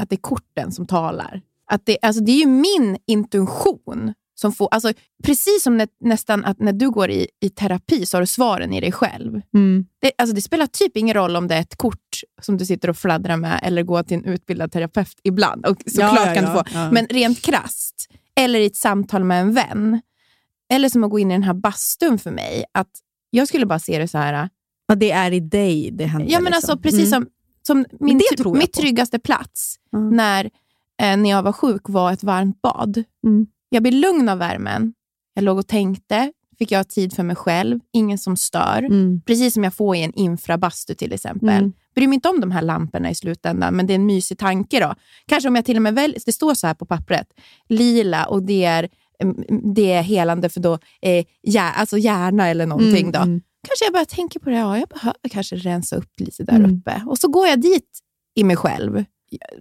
att 0.03 0.09
det 0.11 0.15
är 0.15 0.21
korten 0.21 0.73
som 0.73 0.87
talar. 0.87 1.43
Att 1.67 1.87
det, 1.87 1.99
alltså 2.03 2.23
det 2.23 2.33
är 2.33 2.39
ju 2.41 2.47
min 2.47 2.99
intuition 3.07 4.15
som 4.35 4.53
får... 4.53 4.69
Alltså 4.71 4.93
precis 5.25 5.63
som 5.63 5.77
när, 5.77 5.89
nästan 6.01 6.45
att 6.45 6.59
när 6.61 6.73
du 6.73 6.91
går 6.91 7.11
i, 7.11 7.29
i 7.41 7.51
terapi 7.51 8.07
så 8.07 8.17
har 8.17 8.21
du 8.23 8.27
svaren 8.27 8.73
i 8.73 8.81
dig 8.81 8.93
själv. 8.93 9.41
Det, 10.01 10.13
alltså 10.19 10.35
det 10.35 10.43
spelar 10.43 10.67
typ 10.67 10.97
ingen 10.97 11.15
roll 11.15 11.37
om 11.37 11.49
det 11.49 11.55
är 11.55 11.61
ett 11.61 11.77
kort 11.77 12.21
som 12.43 12.57
du 12.57 12.67
sitter 12.67 12.91
och 12.91 12.97
fladdrar 12.97 13.37
med 13.37 13.61
eller 13.63 13.83
går 13.83 14.03
till 14.03 14.17
en 14.17 14.25
utbildad 14.25 14.73
terapeut 14.73 15.21
ibland. 15.23 15.67
Och 15.67 15.83
såklart 15.87 16.15
Ja, 16.17 16.27
ja, 16.27 16.35
kan 16.35 16.45
du 16.45 16.51
få. 16.51 16.65
ja. 16.75 16.91
Men 16.91 17.07
rent 17.07 17.43
krasst, 17.43 18.09
eller 18.37 18.59
i 18.61 18.67
ett 18.67 18.77
samtal 18.77 19.25
med 19.25 19.41
en 19.41 19.55
vän, 19.55 20.01
eller 20.73 20.89
som 20.89 21.05
att 21.05 21.11
gå 21.11 21.19
in 21.19 21.31
i 21.31 21.35
den 21.35 21.43
här 21.43 21.55
bastun 21.55 22.19
för 22.19 22.31
mig. 22.31 22.65
Att 22.73 22.91
jag 23.31 23.49
skulle 23.49 23.67
bara 23.67 23.79
se 23.79 23.99
det 23.99 24.09
så 24.09 24.19
här, 24.19 24.49
Ja, 24.91 24.95
det 24.97 25.11
är 25.11 25.33
i 25.33 25.41
dig 25.41 25.91
det 25.93 26.05
händer. 26.07 26.31
ja 26.33 26.41
men 26.41 26.53
liksom. 26.53 26.57
alltså 26.73 26.83
precis 26.83 27.13
Mm. 27.13 27.23
som, 27.23 27.27
som 27.63 27.87
min, 28.01 28.19
Det 28.19 28.25
tr- 28.33 28.37
tror 28.37 28.57
jag 28.57 28.63
mitt 28.63 28.73
på. 28.73 28.81
tryggaste 28.81 29.19
plats 29.19 29.77
Mm. 29.97 30.17
när, 30.17 30.45
eh, 31.03 31.17
när 31.17 31.31
jag 31.31 31.43
var 31.43 31.53
sjuk 31.53 31.83
var 31.85 32.13
ett 32.13 32.23
varmt 32.23 32.63
bad. 32.63 33.05
Mm. 33.27 33.47
Jag 33.69 33.83
blev 33.83 33.95
lugn 33.95 34.29
av 34.29 34.39
värmen. 34.39 34.93
Jag 35.35 35.45
låg 35.45 35.59
och 35.59 35.67
tänkte, 35.67 36.33
fick 36.59 36.71
jag 36.73 36.89
tid 36.89 37.13
för 37.13 37.23
mig 37.23 37.37
själv, 37.37 37.81
ingen 37.93 38.19
som 38.19 38.37
stör. 38.37 38.79
Mm. 38.79 39.21
Precis 39.27 39.55
som 39.55 39.65
jag 39.65 39.75
får 39.75 39.97
i 39.97 40.03
en 40.03 40.13
infrabastu 40.15 40.95
till 40.95 41.13
exempel. 41.13 41.49
Mm. 41.49 41.73
Bryr 41.95 42.07
mig 42.09 42.15
inte 42.15 42.29
om 42.29 42.41
de 42.41 42.51
här 42.51 42.63
lamporna 42.63 43.11
i 43.11 43.15
slutändan, 43.15 43.75
men 43.77 43.87
det 43.87 43.93
är 43.93 43.95
en 43.95 44.07
mysig 44.07 44.39
tanke. 44.39 44.81
då. 44.81 44.95
Kanske 45.27 45.49
om 45.49 45.57
jag 45.57 45.65
till 45.65 45.77
och 45.77 45.83
med 45.83 45.95
väljer, 45.95 46.21
det 46.27 46.33
står 46.33 46.55
så 46.55 46.67
här 46.67 46.75
på 46.75 46.87
pappret, 46.87 47.27
lila 47.69 48.25
och 48.25 48.43
det 48.43 48.65
är, 48.65 48.89
mm, 49.23 49.45
det 49.75 49.93
är 49.93 50.03
helande 50.03 50.49
för 50.49 50.61
då, 50.61 50.79
eh, 51.03 51.25
hjär, 51.43 51.73
alltså 51.73 51.99
hjärna 51.99 52.49
eller 52.49 52.67
någonting. 52.67 53.01
Mm, 53.09 53.13
då. 53.13 53.19
mm. 53.21 53.41
Kanske 53.69 53.85
jag 53.85 53.93
bara 53.93 54.05
tänker 54.05 54.41
på 54.41 54.51
det, 54.51 54.57
ja, 54.57 54.79
jag 54.79 54.89
behöver 54.89 55.29
kanske 55.31 55.57
rensa 55.57 55.97
upp 55.97 56.21
lite 56.21 56.43
där 56.45 56.57
Mm. 56.57 56.77
uppe. 56.79 57.03
Och 57.07 57.19
så 57.19 57.29
går 57.29 57.47
jag 57.47 57.61
dit 57.61 57.99
i 58.35 58.45
mig 58.45 58.57
själv. 58.57 59.05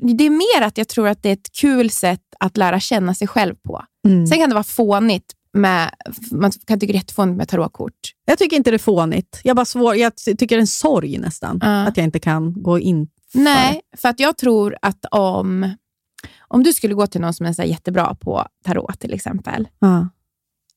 Det 0.02 0.26
är 0.26 0.30
mer 0.30 0.68
att 0.68 0.78
jag 0.78 0.88
tror 0.88 1.08
att 1.08 1.24
det 1.24 1.30
är 1.30 1.34
ett 1.34 1.52
kul 1.62 1.90
sätt 1.90 2.22
att 2.40 2.58
lära 2.58 2.80
känna 2.80 3.14
sig 3.14 3.28
själv 3.28 3.56
på. 3.56 3.84
Mm. 4.08 4.28
Sen 4.28 4.38
kan 4.38 4.50
det 4.50 4.56
vara 4.56 4.64
fånigt, 4.64 5.34
med, 5.54 5.90
man 6.32 6.52
kan 6.52 6.80
tycka 6.80 6.92
det 6.92 6.98
är 6.98 7.02
jättefånigt 7.02 7.38
med 7.38 7.48
tarotkort. 7.50 7.94
Jag 8.26 8.38
tycker 8.38 8.58
inte 8.58 8.72
det 8.72 8.76
är 8.76 8.80
fånigt. 8.80 9.42
Jag, 9.44 9.56
bara 9.56 9.66
svår, 9.66 9.96
jag 9.96 10.16
tycker 10.16 10.48
det 10.48 10.56
är 10.56 10.60
en 10.60 10.68
sorg 10.68 11.18
nästan, 11.18 11.60
Ja. 11.62 11.68
att 11.88 11.98
jag 11.98 12.04
inte 12.04 12.20
kan 12.20 12.64
gå 12.64 12.80
in 12.80 13.08
för 13.32 13.40
Nej, 13.40 13.82
för 13.98 14.10
att 14.10 14.20
jag 14.20 14.38
tror 14.38 14.78
att 14.82 15.06
om, 15.12 15.76
om 16.40 16.64
du 16.64 16.74
skulle 16.74 16.94
gå 16.94 17.08
till 17.08 17.22
någon 17.22 17.34
som 17.34 17.46
är 17.46 17.54
så 17.54 17.64
jättebra 17.64 18.16
på 18.16 18.48
tarot 18.66 19.00
till 19.00 19.14
exempel. 19.14 19.68
Ja. 19.80 20.10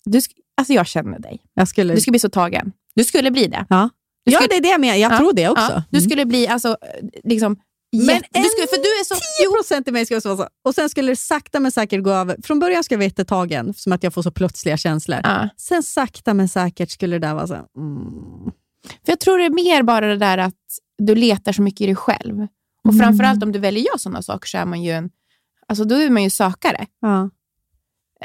Du, 0.04 0.20
alltså 0.56 0.72
jag 0.72 0.86
känner 0.86 1.18
dig. 1.18 1.42
Jag 1.54 1.68
skulle... 1.68 1.94
Du 1.94 2.00
skulle 2.00 2.12
bli 2.12 2.18
så 2.18 2.28
tagen. 2.30 2.72
Du 2.94 3.04
skulle 3.04 3.30
bli 3.30 3.46
det. 3.46 3.66
ja. 3.68 3.90
Du 4.24 4.32
ja, 4.32 4.38
skulle- 4.38 4.48
det 4.48 4.56
är 4.56 4.60
det 4.62 4.68
jag 4.68 4.80
menar. 4.80 4.94
Jag 4.96 5.12
Ja, 5.12 5.18
tror 5.18 5.32
det 5.32 5.48
också. 5.48 5.72
Ja, 5.72 5.82
du 5.90 6.00
skulle 6.00 6.24
bli 6.26 6.48
alltså, 6.48 6.76
liksom, 7.24 7.56
Men 7.96 8.02
jätte, 8.06 8.28
du 8.32 8.38
en 8.38 8.44
skulle, 8.44 8.66
för 8.66 8.76
du 8.76 8.82
är 9.00 9.04
så... 9.04 9.14
10 9.14 9.56
procent 9.56 9.88
i 9.88 9.90
mig 9.90 10.04
skulle 10.06 10.20
vara 10.24 10.36
så. 10.36 10.48
Och 10.64 10.74
sen 10.74 10.88
skulle 10.88 11.12
det 11.12 11.16
sakta 11.16 11.60
men 11.60 11.72
säkert 11.72 12.02
gå 12.04 12.10
över. 12.10 12.36
Från 12.42 12.58
början 12.58 12.84
skulle 12.84 12.94
jag 12.94 12.98
vara 12.98 13.04
jättetagen, 13.06 13.74
som 13.74 13.92
att 13.92 14.02
jag 14.02 14.14
får 14.14 14.22
så 14.22 14.30
plötsliga 14.30 14.76
känslor. 14.76 15.20
Ja. 15.22 15.48
Sen 15.56 15.82
sakta 15.82 16.34
men 16.34 16.48
säkert 16.48 16.90
skulle 16.90 17.18
det 17.18 17.26
där 17.26 17.34
vara 17.34 17.46
så 17.46 17.54
här, 17.54 17.64
mm. 17.76 18.52
För 19.04 19.12
jag 19.12 19.20
tror 19.20 19.38
det 19.38 19.44
är 19.44 19.50
mer 19.50 19.82
bara 19.82 20.06
det 20.06 20.16
där 20.16 20.38
att 20.38 20.54
du 20.98 21.14
letar 21.14 21.52
så 21.52 21.62
mycket 21.62 21.80
i 21.80 21.86
dig 21.86 21.96
själv. 21.96 22.46
Och 22.84 22.92
Mm. 22.92 22.98
framförallt 23.06 23.42
om 23.42 23.52
du 23.52 23.58
väljer 23.58 23.84
göra 23.84 23.98
sådana 23.98 24.22
saker 24.22 24.48
så 24.48 24.58
är 24.58 24.64
man 24.64 24.82
ju 24.82 24.90
en... 24.92 25.10
Alltså 25.68 25.84
då 25.84 25.94
är 25.94 26.10
man 26.10 26.22
ju 26.22 26.30
sökare. 26.30 26.86
Ja. 27.00 27.30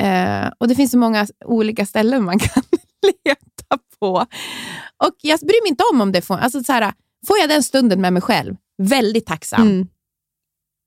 Eh, 0.05 0.51
och 0.57 0.67
det 0.67 0.75
finns 0.75 0.91
så 0.91 0.97
många 0.97 1.27
olika 1.45 1.85
ställen 1.85 2.23
man 2.23 2.39
kan 2.39 2.63
leta 3.25 3.77
på. 3.99 4.25
Och 5.03 5.15
jag 5.21 5.39
bryr 5.39 5.63
mig 5.63 5.69
inte 5.69 5.83
om 5.93 6.01
om 6.01 6.11
det 6.11 6.21
får... 6.21 6.37
Alltså 6.37 6.63
så 6.63 6.71
här, 6.73 6.93
får 7.27 7.37
jag 7.37 7.49
den 7.49 7.63
stunden 7.63 8.01
med 8.01 8.13
mig 8.13 8.21
själv, 8.21 8.55
väldigt 8.77 9.25
tacksam. 9.25 9.61
Mm. 9.61 9.87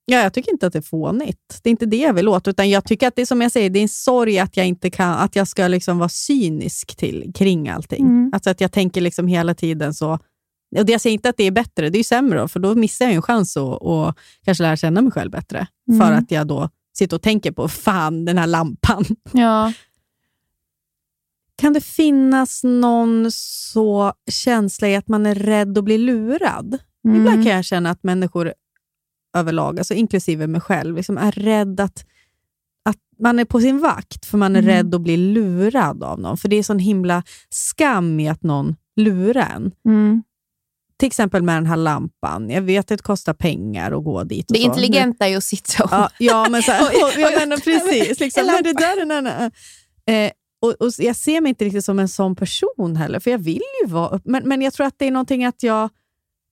Ja, 0.05 0.19
jag 0.19 0.35
tycker 0.35 0.53
inte 0.53 0.67
att 0.67 0.73
det 0.73 0.79
är 0.79 0.83
fånigt. 0.83 1.61
Det 1.63 1.69
är 1.69 1.71
inte 1.71 1.87
det 1.87 1.97
jag 1.97 2.13
vill 2.13 2.29
åt, 2.29 2.49
utan 2.49 2.71
jag 2.71 2.85
tycker 2.85 3.09
att 3.09 3.17
det 3.17 3.23
är 3.23 3.27
som 3.27 3.41
jag 3.41 3.53
säger, 3.53 3.71
det 3.71 3.79
är 3.79 3.83
en 3.83 3.89
sorg 3.89 4.39
att 4.39 4.57
jag 4.57 4.67
inte 4.67 4.91
kan, 4.91 5.15
att 5.15 5.37
jag 5.37 5.49
ska 5.49 5.69
liksom 5.69 5.99
vara 5.99 6.09
cynisk 6.09 6.97
till, 6.97 7.33
kring 7.35 7.69
allting. 7.69 8.05
Mm. 8.05 8.31
Alltså 8.33 8.51
att 8.51 8.61
jag 8.61 8.73
tänker 8.73 9.01
liksom 9.01 9.27
hela 9.27 9.55
tiden 9.55 9.95
så, 9.95 10.13
och 10.79 10.91
jag 10.91 11.01
säger 11.01 11.15
inte 11.15 11.29
att 11.29 11.37
det 11.37 11.45
är 11.45 11.51
bättre, 11.51 11.91
det 11.91 11.97
är 11.97 12.01
ju 12.01 12.05
sämre 12.05 12.49
för 12.49 12.61
då 12.61 12.75
missar 12.75 13.05
jag 13.05 13.15
en 13.15 13.23
chans 13.23 13.57
att 13.57 13.83
och 13.83 14.19
kanske 14.45 14.63
lära 14.63 14.77
känna 14.77 15.03
mig 15.03 15.13
själv 15.13 15.31
bättre. 15.31 15.67
Mm. 15.91 16.01
För 16.01 16.13
att 16.13 16.31
jag 16.31 16.47
då 16.47 16.69
sitter 16.99 17.17
och 17.17 17.23
tänker 17.23 17.53
på, 17.53 17.69
fan 17.69 18.25
den 18.25 18.39
här 18.39 18.47
lampan. 18.47 19.05
Ja. 19.33 19.73
Kan 21.61 21.73
det 21.73 21.81
finnas 21.81 22.65
någon 22.65 23.27
så 23.33 24.13
känsla 24.31 24.89
i 24.89 24.97
att 24.97 25.09
man 25.09 25.27
är 25.27 25.35
rädd 25.35 25.79
att 25.79 25.85
bli 25.85 25.99
lurad? 25.99 26.79
Mm. 27.05 27.17
Ibland 27.21 27.45
kan 27.45 27.53
jag 27.53 27.65
känna 27.65 27.91
att 27.91 28.03
människor 28.03 28.55
överlag, 29.37 29.79
alltså 29.79 29.95
inklusive 29.95 30.47
mig 30.47 30.61
själv, 30.61 30.97
liksom 30.97 31.19
är 31.19 31.33
rädd 31.33 31.81
att, 31.81 32.05
att 32.85 32.97
man 33.19 33.39
är 33.39 33.45
på 33.45 33.61
sin 33.61 33.79
vakt, 33.81 34.27
för 34.27 34.39
man 34.39 34.57
är 34.57 34.63
Mm. 34.63 34.71
rädd 34.75 34.95
att 34.95 35.01
bli 35.01 35.17
lurad 35.17 36.03
av 36.05 36.21
någon. 36.21 36.37
För 36.37 36.49
det 36.49 36.57
är 36.57 36.63
sån 36.63 36.79
himla 36.79 37.23
skam 37.49 38.21
i 38.21 38.29
att 38.29 38.43
någon 38.43 38.77
lurar 38.97 39.53
en. 39.57 39.73
Mm. 39.87 40.23
Till 40.99 41.07
exempel 41.07 41.43
med 41.43 41.57
den 41.57 41.67
här 41.67 41.77
lampan. 41.77 42.51
Jag 42.51 42.63
vet 42.63 42.81
att 42.93 42.99
det 42.99 43.03
kostar 43.05 43.35
pengar 43.35 43.93
att 43.99 44.05
gå 44.05 44.25
dit. 44.25 44.51
Och 44.51 44.55
Det 44.57 44.61
så. 44.63 44.67
intelligenta 44.67 45.25
är 45.27 45.31
ju 45.31 45.37
att 45.37 45.45
sitta 45.45 45.85
och... 45.85 45.91
Ja, 45.93 46.11
ja 46.19 46.47
men, 46.51 46.63
så 46.63 46.73
här, 46.73 46.83
Oj, 46.93 47.13
oj, 47.17 47.21
ja, 47.41 47.47
men 47.47 47.61
precis. 47.61 48.21
Liksom, 48.21 48.47
men 48.47 48.63
det 48.63 48.73
där 48.73 48.97
är 48.97 49.03
en 49.03 49.11
annan. 49.11 49.51
Eh, 50.07 50.31
och, 50.61 50.71
och 50.73 50.91
jag 50.99 51.17
ser 51.17 51.41
mig 51.41 51.49
inte 51.49 51.65
riktigt 51.65 51.85
som 51.85 51.99
en 51.99 52.09
sån 52.09 52.37
person 52.37 52.97
heller, 52.97 53.21
för 53.21 53.31
jag 53.31 53.39
vill 53.39 53.63
ju 53.85 53.89
vara 53.89 54.09
upp, 54.09 54.23
men, 54.25 54.49
men 54.49 54.63
jag 54.63 54.73
tror 54.73 54.87
att 54.87 54.99
det 54.99 55.07
är 55.07 55.11
någonting 55.11 55.45
att 55.45 55.63
jag 55.63 55.91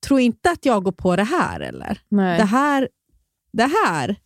tror 0.07 0.21
inte 0.21 0.51
att 0.51 0.67
jag 0.67 0.85
går 0.85 0.93
på 0.93 1.17
det 1.17 1.25
här. 1.25 1.61
eller 1.61 2.01
Nej. 2.09 2.39
Det 2.39 2.45
här, 2.45 2.89
det 3.53 3.71
här 3.85 4.17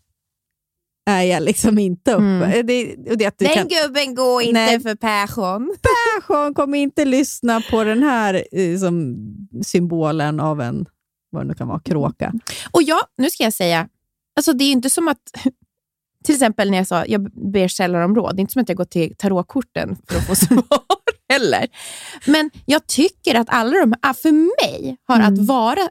är 1.11 1.23
jag 1.23 1.43
liksom 1.43 1.79
inte 1.79 2.13
uppe. 2.13 2.25
Mm. 2.25 2.67
Det, 2.67 2.97
och 3.11 3.19
det, 3.19 3.27
att 3.27 3.39
det 3.39 3.45
Den 3.45 3.55
kan, 3.55 3.69
gubben 3.69 4.15
går 4.15 4.43
inte 4.43 4.53
Nej. 4.53 4.81
för 4.81 4.95
passion. 4.95 5.77
Persson 6.21 6.55
kommer 6.55 6.79
inte 6.79 7.05
lyssna 7.05 7.61
på 7.71 7.85
den 7.85 8.03
här 8.03 8.45
eh, 8.53 8.79
som 8.79 9.17
symbolen 9.65 10.41
av 10.41 10.61
en, 10.61 10.87
vad 11.31 11.43
det 11.43 11.49
nu 11.49 11.55
kan 11.55 11.69
vara, 11.69 11.81
kråka. 11.81 12.33
Och 12.71 12.83
ja, 12.83 13.01
nu 13.17 13.31
ska 13.31 13.45
jag 13.45 13.53
säga, 13.53 13.89
alltså 14.37 14.53
det 14.53 14.65
är 14.65 14.73
inte 14.73 14.91
som 14.91 15.09
att, 15.09 15.19
till 16.23 16.35
exempel 16.35 16.71
när 16.71 16.79
jag 16.79 16.87
sa 16.87 17.07
jag 17.07 17.33
ber 17.53 17.69
sällan 17.69 18.03
om 18.03 18.15
råd, 18.15 18.37
det 18.37 18.41
är 18.41 18.43
inte 18.43 18.53
som 18.53 18.63
att 18.63 18.69
jag 18.69 18.79
går 18.79 18.85
till 18.85 19.15
tarotkorten 19.17 19.97
för 20.09 20.17
att 20.17 20.27
få 20.27 20.35
svar 20.47 21.03
heller. 21.29 21.69
Men 22.27 22.51
jag 22.67 22.87
tycker 22.87 23.35
att 23.35 23.47
alla 23.51 23.81
de 23.81 23.95
ah, 24.03 24.15
för 24.15 24.33
mig 24.33 24.97
har 25.05 25.21
att 25.21 25.39
vara 25.39 25.89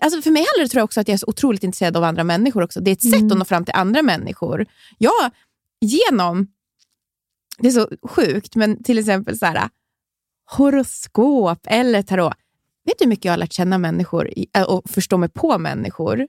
Alltså 0.00 0.22
för 0.22 0.30
mig 0.30 0.44
handlar 0.48 0.64
det 0.64 0.68
tror 0.68 0.78
jag 0.78 0.84
också 0.84 1.00
att 1.00 1.08
jag 1.08 1.14
är 1.14 1.18
så 1.18 1.26
otroligt 1.26 1.64
intresserad 1.64 1.96
av 1.96 2.04
andra 2.04 2.24
människor 2.24 2.62
också. 2.62 2.80
Det 2.80 2.90
är 2.90 2.92
ett 2.92 3.10
sätt 3.10 3.32
att 3.32 3.38
nå 3.38 3.44
fram 3.44 3.64
till 3.64 3.74
andra 3.74 4.02
människor. 4.02 4.66
Jag, 4.98 5.30
genom, 5.80 6.46
det 7.58 7.68
är 7.68 7.72
så 7.72 7.88
sjukt, 8.02 8.54
men 8.56 8.82
till 8.82 8.98
exempel 8.98 9.38
så 9.38 9.46
här, 9.46 9.68
horoskop 10.50 11.58
eller 11.64 12.02
tarot. 12.02 12.34
Vet 12.84 12.98
du 12.98 13.04
hur 13.04 13.08
mycket 13.08 13.24
jag 13.24 13.32
har 13.32 13.38
lärt 13.38 13.52
känna 13.52 13.78
människor 13.78 14.30
och 14.68 14.90
förstå 14.90 15.16
mig 15.16 15.28
på 15.28 15.58
människor 15.58 16.26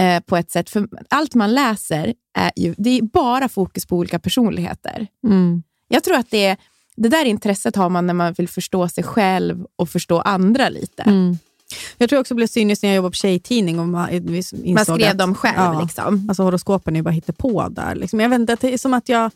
eh, 0.00 0.20
på 0.20 0.36
ett 0.36 0.50
sätt? 0.50 0.70
För 0.70 0.88
allt 1.08 1.34
man 1.34 1.54
läser 1.54 2.14
är 2.38 2.52
ju 2.56 2.74
det 2.78 2.98
är 2.98 3.02
bara 3.02 3.48
fokus 3.48 3.86
på 3.86 3.96
olika 3.96 4.18
personligheter. 4.18 5.06
Jag 5.88 6.04
tror 6.04 6.16
att 6.16 6.30
det, 6.30 6.56
det 6.96 7.08
där 7.08 7.24
intresset 7.24 7.76
har 7.76 7.88
man 7.88 8.06
när 8.06 8.14
man 8.14 8.32
vill 8.32 8.48
förstå 8.48 8.88
sig 8.88 9.04
själv 9.04 9.66
och 9.76 9.88
förstå 9.88 10.20
andra 10.20 10.68
lite. 10.68 11.04
Jag 11.98 12.08
tror 12.08 12.20
också 12.20 12.34
det 12.34 12.36
blev 12.36 12.46
cyniskt 12.46 12.82
när 12.82 12.90
jag 12.90 12.96
jobbade 12.96 13.10
på 13.10 13.16
tjejtidning 13.16 13.78
och 13.78 13.88
man, 13.88 14.08
vi 14.10 14.36
insåg 14.36 14.66
Man 14.66 14.84
skrev 14.84 15.10
att, 15.10 15.18
dem 15.18 15.34
själv. 15.34 15.56
Ja. 15.56 15.82
Liksom. 15.82 16.26
Alltså 16.28 16.42
horoskopen 16.42 16.96
är 16.96 17.02
bara 17.02 17.10
hittepå 17.10 17.68
där. 17.68 17.94
Liksom. 17.94 18.20
Jag 18.20 18.28
vet 18.28 18.40
inte, 18.40 18.56
det 18.60 18.74
är 18.74 18.78
som 18.78 18.94
att 18.94 19.08
jag, 19.08 19.30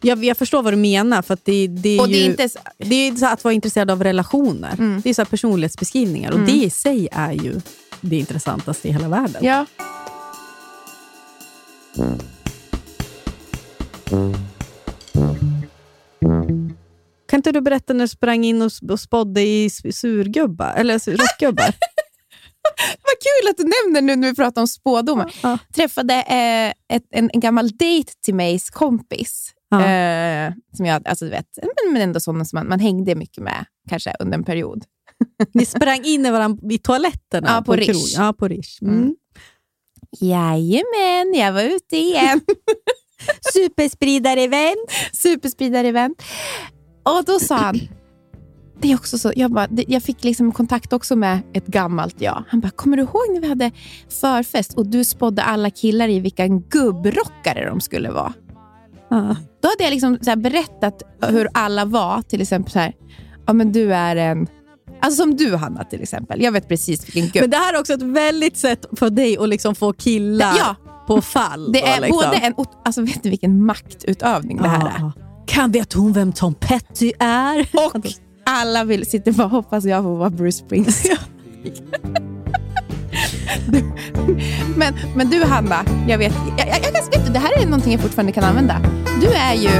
jag, 0.00 0.24
jag 0.24 0.36
förstår 0.36 0.62
vad 0.62 0.72
du 0.72 0.76
menar. 0.76 1.22
För 1.22 1.38
det, 1.44 1.66
det 1.66 1.98
är 1.98 2.06
det 2.06 2.12
ju, 2.12 2.24
är 2.24 2.30
inte, 2.30 2.48
det 2.78 2.94
är 2.94 3.32
att 3.32 3.44
vara 3.44 3.54
intresserad 3.54 3.90
av 3.90 4.04
relationer. 4.04 4.72
Mm. 4.78 5.00
Det 5.04 5.10
är 5.10 5.14
så 5.14 5.24
personlighetsbeskrivningar 5.24 6.32
och 6.32 6.40
det 6.40 6.52
i 6.52 6.70
sig 6.70 7.08
är 7.12 7.32
ju 7.32 7.60
det 8.02 8.16
intressantaste 8.16 8.88
i 8.88 8.92
hela 8.92 9.08
världen. 9.08 9.44
ja. 9.44 9.66
Kan 17.28 17.38
inte 17.38 17.52
du 17.52 17.60
berätta 17.60 17.92
när 17.92 18.04
du 18.04 18.08
sprang 18.08 18.44
in 18.44 18.62
och, 18.62 19.00
spådde 19.00 19.42
i 19.42 19.70
surgubbar? 19.70 20.74
Eller 20.76 20.94
rockgubbar? 20.94 21.64
Vad 23.02 23.16
kul 23.20 23.50
att 23.50 23.56
du 23.56 23.62
nämner 23.64 24.02
nu 24.02 24.16
när 24.16 24.28
vi 24.28 24.34
pratar 24.34 24.60
om 24.60 24.68
spådomar. 24.68 25.34
Ja. 25.42 25.58
träffade 25.74 26.14
eh, 26.14 26.96
ett, 26.96 27.04
en, 27.10 27.30
en 27.32 27.40
gammal 27.40 27.70
dejt 27.70 28.12
till 28.24 28.34
migs 28.34 28.70
kompis. 28.70 29.54
Ja. 29.70 29.86
Eh, 29.86 30.52
som 30.76 30.86
jag, 30.86 31.08
alltså, 31.08 31.24
du 31.24 31.30
vet, 31.30 31.46
men, 31.62 31.92
men 31.92 32.02
ändå 32.02 32.20
sådana 32.20 32.44
som 32.44 32.56
man, 32.56 32.68
man 32.68 32.80
hängde 32.80 33.14
mycket 33.14 33.44
med 33.44 33.64
kanske 33.88 34.14
under 34.20 34.38
en 34.38 34.44
period. 34.44 34.84
Ni 35.54 35.66
sprang 35.66 36.04
in 36.04 36.26
i 36.26 36.30
varandra 36.30 36.68
i 36.70 36.78
toaletterna? 36.78 37.48
Ja, 37.48 37.62
på 37.62 37.72
krog. 37.72 37.88
Rish. 37.88 38.14
Ja, 38.16 38.34
på 38.38 38.48
Rish. 38.48 38.82
Mm. 38.82 38.94
Mm. 38.94 39.14
Jajamän, 40.20 41.34
jag 41.34 41.52
var 41.52 41.62
ute 41.62 41.96
igen. 41.96 42.40
Superspridare-event. 45.14 46.22
Och 47.02 47.24
då 47.24 47.38
sa 47.38 47.56
han, 47.56 47.80
det 48.80 48.92
är 48.92 48.94
också 48.94 49.18
så, 49.18 49.32
jag, 49.36 49.50
bara, 49.50 49.68
jag 49.70 50.02
fick 50.02 50.24
liksom 50.24 50.52
kontakt 50.52 50.92
också 50.92 51.16
med 51.16 51.40
ett 51.52 51.66
gammalt 51.66 52.20
jag. 52.20 52.44
Han 52.48 52.60
bara, 52.60 52.70
kommer 52.70 52.96
du 52.96 53.02
ihåg 53.02 53.32
när 53.32 53.40
vi 53.40 53.48
hade 53.48 53.70
förfest 54.20 54.74
och 54.74 54.86
du 54.86 55.04
spådde 55.04 55.42
alla 55.42 55.70
killar 55.70 56.08
i 56.08 56.20
vilka 56.20 56.46
gubbrockare 56.46 57.68
de 57.68 57.80
skulle 57.80 58.10
vara? 58.10 58.32
Ja. 59.08 59.36
Då 59.60 59.68
hade 59.68 59.84
jag 59.84 59.90
liksom 59.90 60.18
berättat 60.36 61.02
hur 61.28 61.48
alla 61.54 61.84
var. 61.84 62.22
Till 62.22 62.42
exempel 62.42 62.72
så 62.72 62.78
här, 62.78 62.92
ja 63.46 63.52
men 63.52 63.72
du 63.72 63.94
är 63.94 64.16
en... 64.16 64.46
Alltså 65.02 65.22
som 65.22 65.36
du 65.36 65.56
Hanna 65.56 65.84
till 65.84 66.02
exempel. 66.02 66.42
Jag 66.42 66.52
vet 66.52 66.68
precis 66.68 67.06
vilken 67.06 67.22
gubb. 67.22 67.40
Men 67.42 67.50
det 67.50 67.56
här 67.56 67.74
är 67.74 67.80
också 67.80 67.92
ett 67.92 68.02
väldigt 68.02 68.56
sätt 68.56 68.86
för 68.96 69.10
dig 69.10 69.38
att 69.38 69.48
liksom 69.48 69.74
få 69.74 69.92
killar 69.92 70.54
Ja. 70.58 70.76
på 71.06 71.20
fall. 71.20 71.72
Det 71.72 71.80
då, 71.80 71.86
är 71.86 72.00
liksom. 72.00 72.16
både 72.16 72.36
en... 72.36 72.54
Alltså 72.84 73.02
vet 73.02 73.22
du 73.22 73.30
vilken 73.30 73.64
maktutövning 73.64 74.56
det 74.62 74.68
här 74.68 74.86
är? 74.86 74.94
Ja. 74.98 75.12
Kan 75.46 75.72
vet 75.72 75.92
hon 75.92 76.12
vem 76.12 76.32
Tom 76.32 76.54
Petty 76.54 77.12
är? 77.18 77.66
Och 77.72 78.06
alla 78.44 78.84
vill, 78.84 79.06
sitter 79.06 79.32
bara 79.32 79.44
och 79.44 79.50
hoppas 79.50 79.84
jag 79.84 80.02
får 80.02 80.16
vara 80.16 80.30
Bruce 80.30 80.58
Springsteen. 80.58 81.16
Men, 84.76 84.94
men 85.16 85.30
du 85.30 85.44
Hanna, 85.44 85.84
jag 86.08 86.18
vet, 86.18 86.34
jag, 86.58 86.68
jag, 86.68 86.76
jag, 86.76 86.92
vet 86.92 87.26
du, 87.26 87.32
det 87.32 87.38
här 87.38 87.62
är 87.62 87.64
någonting 87.64 87.92
jag 87.92 88.00
fortfarande 88.00 88.32
kan 88.32 88.44
använda. 88.44 88.80
Du 89.20 89.26
är 89.26 89.54
ju... 89.54 89.70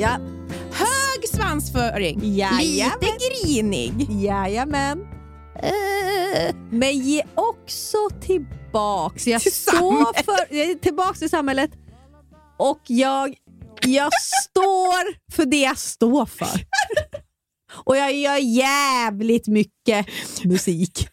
Ja. 0.00 0.16
Hög 0.72 1.28
svansföring, 1.34 2.20
Jajamän. 2.36 2.98
lite 3.00 3.16
grinig. 3.46 4.06
Jajamän. 4.22 5.00
Eh, 5.62 6.54
Men 6.70 6.98
ge 6.98 7.22
också 7.34 7.96
tillbaks. 8.20 9.26
Jag 9.26 9.42
Till 9.42 9.52
står 9.52 10.22
för, 10.22 10.74
tillbaks 10.78 11.18
till 11.18 11.30
samhället 11.30 11.70
och 12.58 12.80
jag, 12.86 13.34
jag 13.86 14.10
står 14.22 15.32
för 15.32 15.44
det 15.44 15.60
jag 15.60 15.78
står 15.78 16.26
för. 16.26 16.60
Och 17.84 17.96
jag 17.96 18.12
gör 18.14 18.36
jävligt 18.36 19.46
mycket 19.46 20.06
musik. 20.44 21.08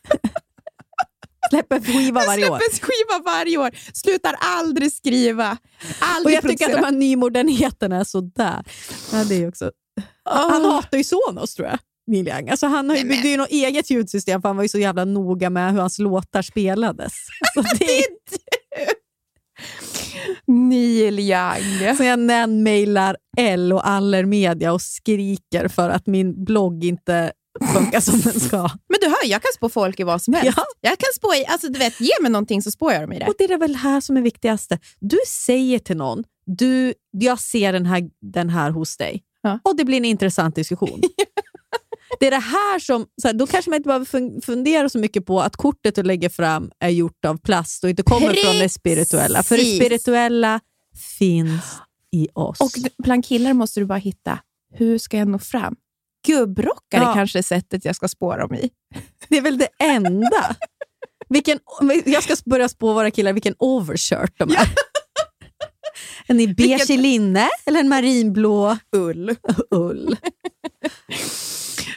Släpper 1.49 1.79
skiva 1.79 2.25
varje 2.25 2.49
år. 2.49 2.59
Släpper 2.59 2.87
skiva 2.87 3.31
varje 3.31 3.57
år, 3.57 3.71
slutar 3.93 4.35
aldrig 4.39 4.93
skriva. 4.93 5.51
Och 5.51 6.07
Aldrig 6.15 6.35
jag 6.35 6.43
tycker 6.43 6.65
att 6.65 6.71
de 6.71 6.83
här 6.83 6.91
nymodernheterna 6.91 7.99
är 7.99 8.03
sådär. 8.03 8.63
Ja, 9.11 9.23
det 9.23 9.35
är 9.43 9.47
också. 9.47 9.71
Han 10.29 10.65
hatar 10.65 10.97
ju 10.97 11.03
Sonos 11.03 11.55
tror 11.55 11.67
jag. 11.67 11.79
Neil 12.07 12.27
Young. 12.27 12.49
Alltså, 12.49 12.67
han 12.67 12.89
har 12.89 12.97
ju, 12.97 13.03
byggde 13.03 13.27
ju 13.27 13.37
något 13.37 13.49
eget 13.49 13.89
ljudsystem 13.89 14.41
för 14.41 14.49
han 14.49 14.55
var 14.55 14.63
ju 14.63 14.69
så 14.69 14.79
jävla 14.79 15.05
noga 15.05 15.49
med 15.49 15.71
hur 15.71 15.79
hans 15.79 15.99
låtar 15.99 16.41
spelades. 16.41 17.13
Alltså, 17.55 17.75
det 17.79 17.97
är 17.97 18.05
Neil 20.47 21.19
Young. 21.19 22.05
Jag 22.07 22.49
mejlar 22.49 23.17
L 23.37 23.73
och 23.73 23.87
Allermedia 23.87 24.73
och 24.73 24.81
skriker 24.81 25.67
för 25.67 25.89
att 25.89 26.07
min 26.07 26.43
blogg 26.43 26.83
inte 26.83 27.31
funkar 27.73 27.99
som 27.99 28.21
den 28.21 28.39
ska. 28.39 28.57
Men 28.89 28.97
du 29.01 29.07
hör, 29.07 29.25
jag 29.25 29.41
kan 29.41 29.51
spå 29.55 29.69
folk 29.69 29.99
i 29.99 30.03
vad 30.03 30.21
som 30.21 30.33
helst. 30.33 30.53
Ja. 30.57 30.63
Jag 30.81 30.97
kan 30.99 31.09
spå 31.15 31.33
i, 31.33 31.45
alltså 31.45 31.67
du 31.69 31.79
vet, 31.79 32.01
ge 32.01 32.11
mig 32.21 32.31
någonting 32.31 32.61
så 32.61 32.71
spår 32.71 32.93
jag 32.93 33.01
dem 33.03 33.13
i 33.13 33.19
det. 33.19 33.25
Och 33.27 33.33
det 33.37 33.43
är 33.43 33.57
väl 33.57 33.75
här 33.75 34.01
som 34.01 34.17
är 34.17 34.21
viktigaste. 34.21 34.79
Du 34.99 35.17
säger 35.27 35.79
till 35.79 35.97
någon, 35.97 36.23
du, 36.45 36.93
jag 37.11 37.39
ser 37.39 37.73
den 37.73 37.85
här, 37.85 38.03
den 38.21 38.49
här 38.49 38.71
hos 38.71 38.97
dig. 38.97 39.23
Ja. 39.41 39.59
Och 39.63 39.75
det 39.77 39.85
blir 39.85 39.97
en 39.97 40.05
intressant 40.05 40.55
diskussion. 40.55 41.01
Det 42.19 42.27
är 42.27 42.31
det 42.31 42.37
här 42.37 42.79
som, 42.79 43.05
så 43.21 43.27
här, 43.27 43.33
då 43.33 43.47
kanske 43.47 43.69
man 43.71 43.77
inte 43.77 43.87
behöver 43.87 44.05
fun- 44.05 44.41
fundera 44.45 44.89
så 44.89 44.97
mycket 44.97 45.25
på 45.25 45.41
att 45.41 45.55
kortet 45.55 45.95
du 45.95 46.03
lägger 46.03 46.29
fram 46.29 46.71
är 46.79 46.89
gjort 46.89 47.25
av 47.25 47.37
plast 47.37 47.83
och 47.83 47.89
inte 47.89 48.03
kommer 48.03 48.33
från 48.33 48.59
det 48.59 48.69
spirituella. 48.69 49.43
För 49.43 49.55
det 49.57 49.61
Precis. 49.63 49.79
spirituella 49.79 50.59
finns 51.19 51.63
i 52.11 52.27
oss. 52.33 52.61
Och 52.61 52.69
bland 53.03 53.25
killar 53.25 53.53
måste 53.53 53.79
du 53.79 53.85
bara 53.85 53.97
hitta, 53.97 54.39
hur 54.73 54.97
ska 54.97 55.17
jag 55.17 55.27
nå 55.27 55.39
fram? 55.39 55.75
Gubbrockare 56.27 57.01
Ja. 57.03 57.13
kanske 57.13 57.37
är 57.39 57.43
sättet 57.43 57.85
jag 57.85 57.95
ska 57.95 58.07
spå 58.07 58.37
dem 58.37 58.53
i. 58.53 58.69
Det 59.29 59.37
är 59.37 59.41
väl 59.41 59.57
det 59.57 59.69
enda. 59.79 60.55
Vilken, 61.29 61.59
jag 62.05 62.23
ska 62.23 62.35
börja 62.45 62.69
spå 62.69 62.93
våra 62.93 63.11
killar 63.11 63.33
vilken 63.33 63.55
overshirt 63.59 64.33
de 64.37 64.49
är. 64.51 64.69
En 66.27 66.39
i 66.39 66.47
beige 66.47 66.79
Vilken- 66.79 67.01
linne 67.01 67.49
eller 67.65 67.79
en 67.79 67.89
marinblå 67.89 68.77
Ull. 68.95 69.35
ull. 69.71 70.17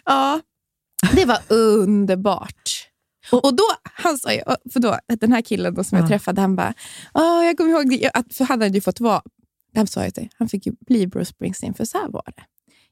Ja, 0.05 0.41
det 1.15 1.25
var 1.25 1.39
underbart. 1.49 2.87
Och 3.33 3.55
då, 3.55 3.63
han 3.83 4.19
sa 4.19 4.33
ju, 4.33 4.41
för 4.73 4.81
då, 4.81 4.99
den 5.21 5.33
här 5.33 5.43
killen 5.43 5.75
då 5.75 5.85
som 5.85 5.99
jag 5.99 6.05
Ja. 6.05 6.09
träffade, 6.09 6.41
han 6.41 6.57
bara, 6.57 6.75
"Åh, 7.15 7.45
jag 7.47 7.57
kommer 7.57 7.71
ihåg, 7.71 7.91
det, 7.91 8.11
för 8.37 8.45
han 8.45 8.63
hade 8.63 8.75
ju 8.75 8.81
fått 8.81 9.01
vara, 9.01 9.23
han 9.75 9.87
sa 9.87 10.05
ju 10.05 10.11
till, 10.11 10.29
han 10.39 10.49
fick 10.49 10.67
ju 10.67 10.73
bli 10.87 11.07
Bruce 11.07 11.25
Springsteen, 11.31 11.75
för 11.75 11.85
så 11.85 11.99
här 11.99 12.09
var 12.09 12.33
det. 12.37 12.43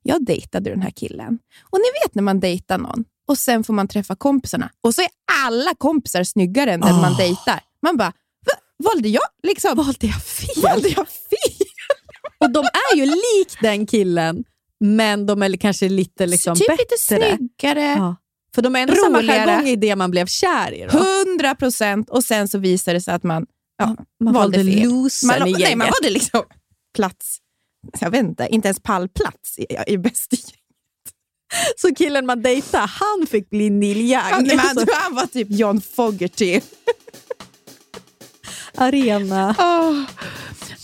Jag 0.08 0.24
dejtade 0.24 0.70
den 0.70 0.82
här 0.82 0.90
killen. 0.90 1.38
Och 1.70 1.78
ni 1.78 2.00
vet 2.04 2.14
när 2.14 2.22
man 2.22 2.40
dejtar 2.40 2.78
någon, 2.78 3.04
och 3.28 3.38
sen 3.38 3.64
får 3.64 3.74
man 3.74 3.88
träffa 3.88 4.16
kompisarna. 4.16 4.70
Och 4.80 4.94
så 4.94 5.02
är 5.02 5.08
alla 5.44 5.74
kompisar 5.78 6.24
snyggare 6.24 6.72
än 6.72 6.80
den 6.80 6.94
Åh. 6.94 7.00
man 7.00 7.16
dejtar. 7.16 7.60
Man 7.82 7.96
bara, 7.96 8.12
"Va? 8.46 8.52
valde 8.92 9.08
jag 9.08 9.22
liksom? 9.42 9.76
Valde 9.76 10.06
jag 10.06 10.22
fel? 10.22 10.62
Valde 10.62 10.88
jag 10.88 11.08
fel? 11.08 11.66
Och 12.40 12.50
de 12.52 12.58
är 12.92 12.96
ju 12.96 13.06
lik 13.06 13.56
den 13.62 13.86
killen, 13.86 14.44
men 14.80 15.26
de 15.26 15.42
är 15.42 15.56
kanske 15.56 15.88
lite 15.88 16.26
liksom 16.26 16.56
typ 16.56 16.66
bättre. 16.66 16.82
lite 16.82 16.96
snyggare. 16.98 17.82
Ja. 17.82 18.16
För 18.54 18.62
de 18.62 18.76
är 18.76 18.80
ändå 18.80 18.94
samma 18.94 19.18
Roligare. 19.18 19.50
jargong 19.50 19.68
i 19.68 19.76
det 19.76 19.96
man 19.96 20.10
blev 20.10 20.26
kär 20.26 20.72
i. 20.74 20.82
100 20.82 21.54
procent 21.54 22.10
och 22.10 22.24
sen 22.24 22.48
så 22.48 22.58
visar 22.58 22.94
det 22.94 23.00
sig 23.00 23.14
att 23.14 23.22
man, 23.22 23.46
ja, 23.78 23.96
Man 24.24 24.34
valde 24.34 24.58
valde 24.58 24.72
fel. 24.72 24.90
man, 25.26 25.48
i 25.48 25.52
nej, 25.52 25.76
man 25.76 25.86
valde 25.86 26.10
liksom 26.10 26.42
plats, 26.96 27.38
jag 28.00 28.10
vet 28.10 28.20
inte, 28.24 28.46
inte 28.50 28.68
ens 28.68 28.80
pallplats 28.80 29.58
i, 29.58 29.66
i 29.86 29.98
bäst 29.98 30.32
Så 31.76 31.94
killen 31.94 32.26
man 32.26 32.42
dejtade, 32.42 32.86
han 32.86 33.26
fick 33.30 33.50
bli 33.50 33.70
Neil 33.70 33.96
Young. 34.00 34.20
han, 34.22 34.46
men 34.46 34.60
Alltså, 34.60 34.86
han, 34.94 35.14
var 35.14 35.26
typ 35.26 35.48
John 35.50 35.80
Fogerty. 35.80 36.60
arena. 38.74 39.54
Åh, 39.58 40.02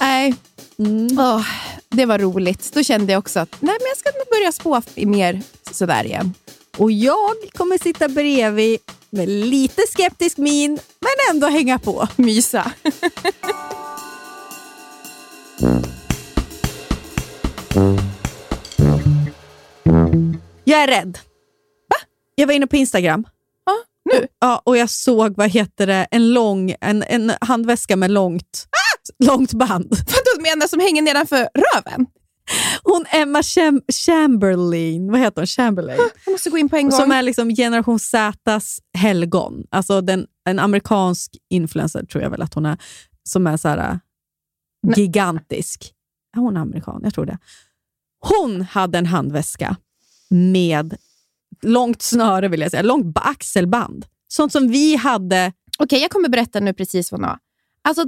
nej, 0.00 0.34
Mm. 0.78 1.18
åh, 1.18 1.46
det 1.88 2.06
var 2.06 2.18
roligt. 2.18 2.70
Då 2.74 2.82
kände 2.82 3.12
jag 3.12 3.18
också 3.18 3.40
att 3.40 3.56
nej, 3.60 3.76
men 3.80 3.88
jag 3.88 3.96
ska 3.96 4.10
nog 4.10 4.26
börja 4.30 4.52
spå 4.52 4.82
mer 5.06 5.42
sådär 5.70 6.04
igen. 6.04 6.34
Och 6.76 6.92
jag 6.92 7.30
kommer 7.52 7.78
sitta 7.78 8.08
bredvid 8.08 8.78
med 9.10 9.28
lite 9.28 9.82
skeptisk 9.92 10.36
min, 10.38 10.70
men 11.00 11.34
ändå 11.34 11.46
hänga 11.46 11.78
på. 11.78 12.08
Mysa. 12.16 12.72
Jag 20.64 20.82
är 20.82 20.86
rädd. 20.86 21.18
Jag 22.34 22.46
var 22.46 22.54
inne 22.54 22.66
på 22.66 22.76
Instagram. 22.76 23.26
Ja, 23.66 23.72
nu? 24.12 24.26
Ja, 24.40 24.62
och 24.64 24.76
jag 24.76 24.90
såg 24.90 25.36
vad 25.36 25.50
heter 25.50 25.86
det, 25.86 26.06
en, 26.10 26.32
lång, 26.32 26.74
en, 26.80 27.02
en 27.02 27.32
handväska 27.40 27.96
med 27.96 28.10
långt, 28.10 28.66
långt 29.24 29.52
band. 29.52 29.88
Vadå 29.90 30.42
menar 30.42 30.66
som 30.66 30.80
hänger 30.80 31.02
nedanför 31.02 31.48
röven? 31.54 32.06
Hon 32.82 33.04
Emma 33.08 33.42
Cham 33.42 33.80
Chamberlain, 33.92 35.10
vad 35.12 35.20
heter 35.20 35.40
hon? 35.40 35.46
Chamberlain. 35.46 35.98
Jag 36.24 36.32
måste 36.32 36.50
gå 36.50 36.58
in 36.58 36.68
på 36.68 36.76
en 36.76 36.88
gång. 36.88 37.00
Som 37.00 37.10
är 37.10 37.22
liksom 37.22 37.54
generation 37.54 37.98
Zs 37.98 38.78
helgon. 38.98 39.64
Alltså 39.70 40.00
den, 40.00 40.26
en 40.48 40.58
amerikansk 40.58 41.30
influencer 41.50 42.04
tror 42.04 42.22
jag 42.22 42.30
väl 42.30 42.42
att 42.42 42.54
hon 42.54 42.66
är, 42.66 42.78
som 43.28 43.46
är 43.46 43.56
så 43.56 43.68
här, 43.68 44.00
gigantisk. 44.96 45.90
Är 46.34 46.40
hon 46.40 46.56
amerikan? 46.56 47.00
Jag 47.04 47.14
tror 47.14 47.26
det. 47.26 47.38
Hon 48.20 48.60
hade 48.62 48.98
en 48.98 49.06
handväska 49.06 49.76
med 50.30 50.96
långt 51.62 52.02
snöre, 52.02 52.48
vill 52.48 52.60
jag 52.60 52.70
säga, 52.70 52.82
långt 52.82 53.06
ba- 53.06 53.20
axelband. 53.20 54.06
Sånt 54.28 54.52
som 54.52 54.68
vi 54.68 54.96
hade. 54.96 55.52
Okej, 55.78 56.00
jag 56.00 56.10
kommer 56.10 56.28
berätta 56.28 56.60
nu 56.60 56.74
precis 56.74 57.12
vad 57.12 57.20
hon 57.20 57.28
har. 57.28 57.38
Alltså, 57.82 58.04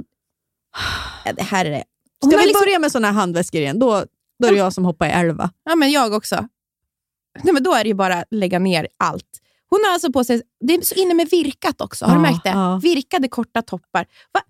det 1.35 1.41
här 1.43 1.65
är 1.65 1.69
det. 1.71 1.83
Hon 2.21 2.31
Ska 2.31 2.39
vi 2.39 2.45
liksom- 2.47 2.61
börja 2.65 2.79
med 2.79 2.91
såna 2.91 3.07
här 3.07 3.13
handväskor 3.13 3.61
igen? 3.61 3.79
Då, 3.79 4.05
då 4.39 4.47
är 4.47 4.51
det 4.51 4.57
jag 4.57 4.73
som 4.73 4.85
hoppar 4.85 5.07
i 5.07 5.09
elva. 5.11 5.49
Ja, 5.63 5.75
men 5.75 5.91
jag 5.91 6.13
också. 6.13 6.47
Nej, 7.43 7.53
men 7.53 7.63
då 7.63 7.73
är 7.73 7.83
det 7.83 7.87
ju 7.87 7.93
bara 7.93 8.15
att 8.15 8.25
lägga 8.31 8.59
ner 8.59 8.87
allt. 8.97 9.41
Hon 9.69 9.79
har 9.85 9.93
alltså 9.93 10.11
på 10.11 10.23
sig, 10.23 10.41
det 10.59 10.73
är 10.73 10.81
så 10.81 10.95
inne 10.95 11.13
med 11.13 11.29
virkat 11.29 11.81
också. 11.81 12.05
Har 12.05 12.11
du 12.11 12.17
Ja, 12.17 12.21
märkt 12.31 12.43
det? 12.43 12.49
ja. 12.49 12.79
Virkade 12.83 13.27
korta 13.27 13.61
toppar. 13.61 14.05
Va? 14.33 14.41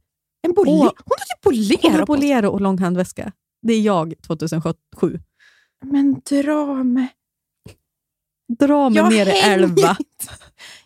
En 0.48 0.54
bolero? 0.54 0.74
Hon 0.80 0.88
har 1.20 1.36
typ 1.36 1.42
bolero 1.42 1.92
har 2.00 2.06
på 2.06 2.14
sig. 2.16 2.22
bolero 2.22 2.50
och 2.50 2.62
lång 2.62 2.78
handväska. 2.80 3.32
Det 3.62 3.74
är 3.74 3.82
jag 3.82 4.14
2007. 4.28 5.20
Men 5.86 6.14
dra 6.30 6.84
mig. 6.84 7.08
Dra 8.60 8.90
mig 8.90 8.98
Jag 8.98 9.10
ner 9.14 9.26
i 9.26 9.40
elva. 9.40 9.98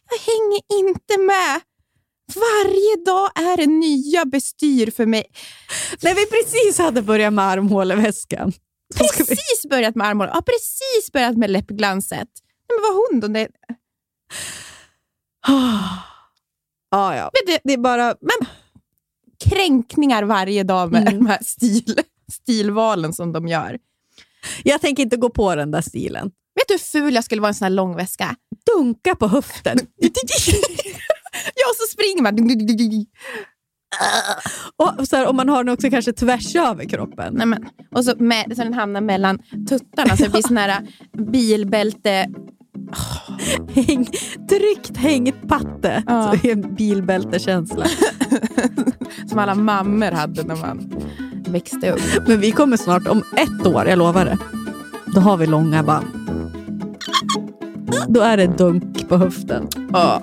Jag 0.10 0.20
hänger 0.34 0.80
inte 0.88 1.18
med. 1.18 1.62
Varje 2.36 3.06
dag 3.06 3.32
är 3.36 3.58
det 3.58 3.68
nya 3.68 4.26
bestyr 4.26 4.92
för 4.92 5.06
mig. 5.06 5.26
När 6.02 6.16
vi 6.16 6.26
precis 6.26 6.78
hade 6.78 7.02
börjat 7.02 7.34
med 7.34 7.46
armhåleväskan. 7.46 8.54
Vi- 9.00 9.08
Precis 9.18 9.66
börjat 9.70 9.96
med 9.96 10.08
armhålan. 10.08 10.32
Ja, 10.36 10.42
precis 10.42 11.12
börjat 11.12 11.38
med 11.38 11.52
läppglanset. 11.52 12.28
Men 12.68 12.78
vad 12.84 12.94
hon 12.96 13.20
då? 13.20 13.28
Det, 13.28 13.48
Ah, 16.94 17.16
ja. 17.16 17.30
men 17.34 17.54
det, 17.54 17.62
Det 17.64 17.74
är 17.74 17.78
bara... 17.78 18.16
men 18.22 18.48
kränkningar 19.50 20.24
varje 20.24 20.64
dag 20.64 20.92
med 20.92 21.02
Mm. 21.08 21.20
de 21.20 21.26
här 21.26 21.40
stil, 21.44 22.00
stilvalen 22.32 23.14
som 23.14 23.32
de 23.32 23.48
gör. 23.48 23.78
Jag 24.64 24.82
tänker 24.82 25.04
inte 25.04 25.18
gå 25.18 25.30
på 25.30 25.56
den 25.56 25.72
där 25.72 25.82
stilen. 25.82 26.32
Vet 26.56 26.68
du 26.68 26.74
hur 26.74 26.80
ful 26.80 27.16
jag 27.16 27.24
skulle 27.24 27.42
vara 27.42 27.50
i 27.50 27.52
en 27.52 27.56
sån 27.56 27.66
här 27.66 27.70
lång 27.70 27.96
väska? 27.96 28.36
Dunka 28.66 29.16
på 29.16 29.28
höften. 29.28 29.78
ja, 31.56 31.70
och 31.70 31.76
så 31.76 31.88
springer 31.94 32.22
man. 32.22 32.38
och 35.00 35.08
så 35.08 35.16
här, 35.16 35.28
om 35.28 35.36
man 35.36 35.50
har 35.50 35.64
den 35.64 35.74
också 35.74 35.90
kanske 35.90 36.14
tvärs 36.14 36.56
över 36.56 36.86
kroppen. 36.86 37.34
Nej, 37.34 37.46
men, 37.48 37.66
och 37.96 38.06
så, 38.06 38.14
med, 38.18 38.54
så 38.56 38.64
den 38.64 38.74
hamnar 38.74 39.02
mellan 39.02 39.40
tuttarna 39.70 40.18
så 40.18 40.24
det 40.24 40.30
blir 40.30 40.42
sån 40.42 40.58
här 40.58 40.88
bilbälte. 41.32 42.30
Häng, 43.74 44.08
drygt 44.50 44.98
hängt 44.98 45.48
patte. 45.48 46.04
Ja. 46.08 46.36
Så 46.42 46.48
är 46.48 46.52
en 46.52 46.76
bilbältekänsla. 46.76 47.86
Som 49.30 49.40
alla 49.40 49.56
mammor 49.56 50.12
hade 50.12 50.44
när 50.44 50.56
man 50.56 50.92
växte 51.52 51.92
upp. 51.92 52.28
Men 52.28 52.40
vi 52.40 52.52
kommer 52.52 52.78
snart, 52.78 53.08
om 53.08 53.24
ett 53.38 53.68
år, 53.68 53.88
jag 53.88 53.98
lovar 53.98 54.26
det. 54.26 54.38
Då 55.16 55.20
har 55.22 55.38
vi 55.38 55.48
långa 55.48 55.84
band. 55.84 56.08
Då 58.08 58.22
är 58.22 58.38
det 58.38 58.48
dunk 58.48 59.10
på 59.10 59.18
höften. 59.18 59.68
Ja. 59.94 60.22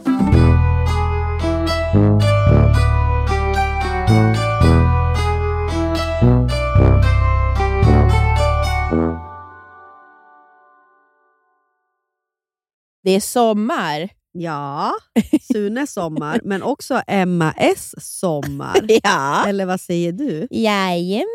Det 13.02 13.10
är 13.10 13.20
sommar. 13.20 14.17
Ja, 14.40 14.92
Sunes 15.52 15.92
sommar, 15.92 16.40
men 16.44 16.62
också 16.62 17.02
Emma 17.06 17.54
S 17.56 17.94
sommar. 17.98 18.80
Ja. 19.02 19.44
Eller 19.48 19.66
vad 19.66 19.80
säger 19.80 20.12
du? 20.12 20.48
Jajamän. 20.50 21.28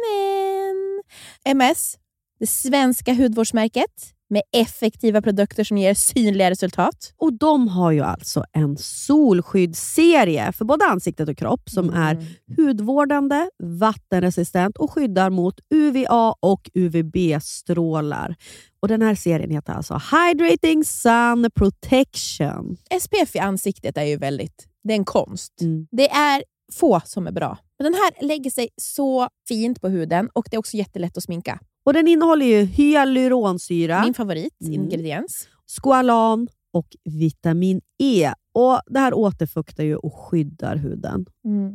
MS, 1.46 1.98
det 2.40 2.48
svenska 2.48 3.14
hudvårdsmärket 3.14 4.14
med 4.30 4.42
effektiva 4.52 5.22
produkter 5.22 5.64
som 5.64 5.78
ger 5.78 5.94
synliga 5.94 6.50
resultat. 6.50 7.14
Och 7.18 7.34
de 7.34 7.68
har 7.68 7.92
ju 7.92 8.02
alltså 8.02 8.46
en 8.52 8.78
solskyddsserie 8.78 10.52
för 10.52 10.66
både 10.66 10.86
ansiktet 10.86 11.30
och 11.30 11.38
kropp 11.38 11.70
som 11.70 11.90
är 11.90 12.26
hudvårdande, 12.58 13.50
vattenresistent 13.64 14.78
och 14.78 14.92
skyddar 14.92 15.30
mot 15.30 15.60
UVA 15.70 16.36
och 16.40 16.70
UVB-strålar. 16.74 18.36
Och 18.84 18.90
Den 18.90 19.02
här 19.02 19.16
serien 19.16 19.52
heter 19.52 19.74
alltså 19.74 19.94
Hydrating 20.12 20.84
Sun 20.86 21.50
Protection. 21.56 22.78
SPF 23.02 23.36
i 23.36 23.40
ansiktet 23.40 23.98
är 23.98 24.04
ju 24.04 24.18
väldigt... 24.18 24.68
Det 24.84 24.94
är 24.94 24.98
en 24.98 25.06
konst. 25.06 25.62
Mm. 25.62 25.88
Det 25.92 26.10
är 26.12 26.44
få 26.74 27.02
som 27.06 27.28
är 27.28 27.32
bra. 27.32 27.58
Men 27.80 27.92
den 27.92 27.94
här 27.94 28.26
lägger 28.28 28.52
sig 28.52 28.70
så 28.82 29.28
fint 29.48 29.82
på 29.82 29.90
huden 29.90 30.30
och 30.34 30.46
det 30.52 30.56
är 30.56 30.60
också 30.60 30.78
jättelätt 30.78 31.18
att 31.18 31.24
sminka. 31.24 31.60
Och 31.86 31.94
Den 31.94 32.08
innehåller 32.08 32.46
ju 32.46 32.62
hyaluronsyra, 32.64 34.04
Min 34.04 34.14
favorit 34.14 34.62
Mm. 34.62 34.74
ingrediens. 34.74 35.48
squalan 35.82 36.48
och 36.74 36.88
vitamin 37.04 37.82
E. 38.04 38.34
Och 38.56 38.80
Det 38.88 39.00
här 39.00 39.14
återfuktar 39.14 39.84
ju 39.84 39.96
och 39.96 40.14
skyddar 40.20 40.76
huden. 40.76 41.26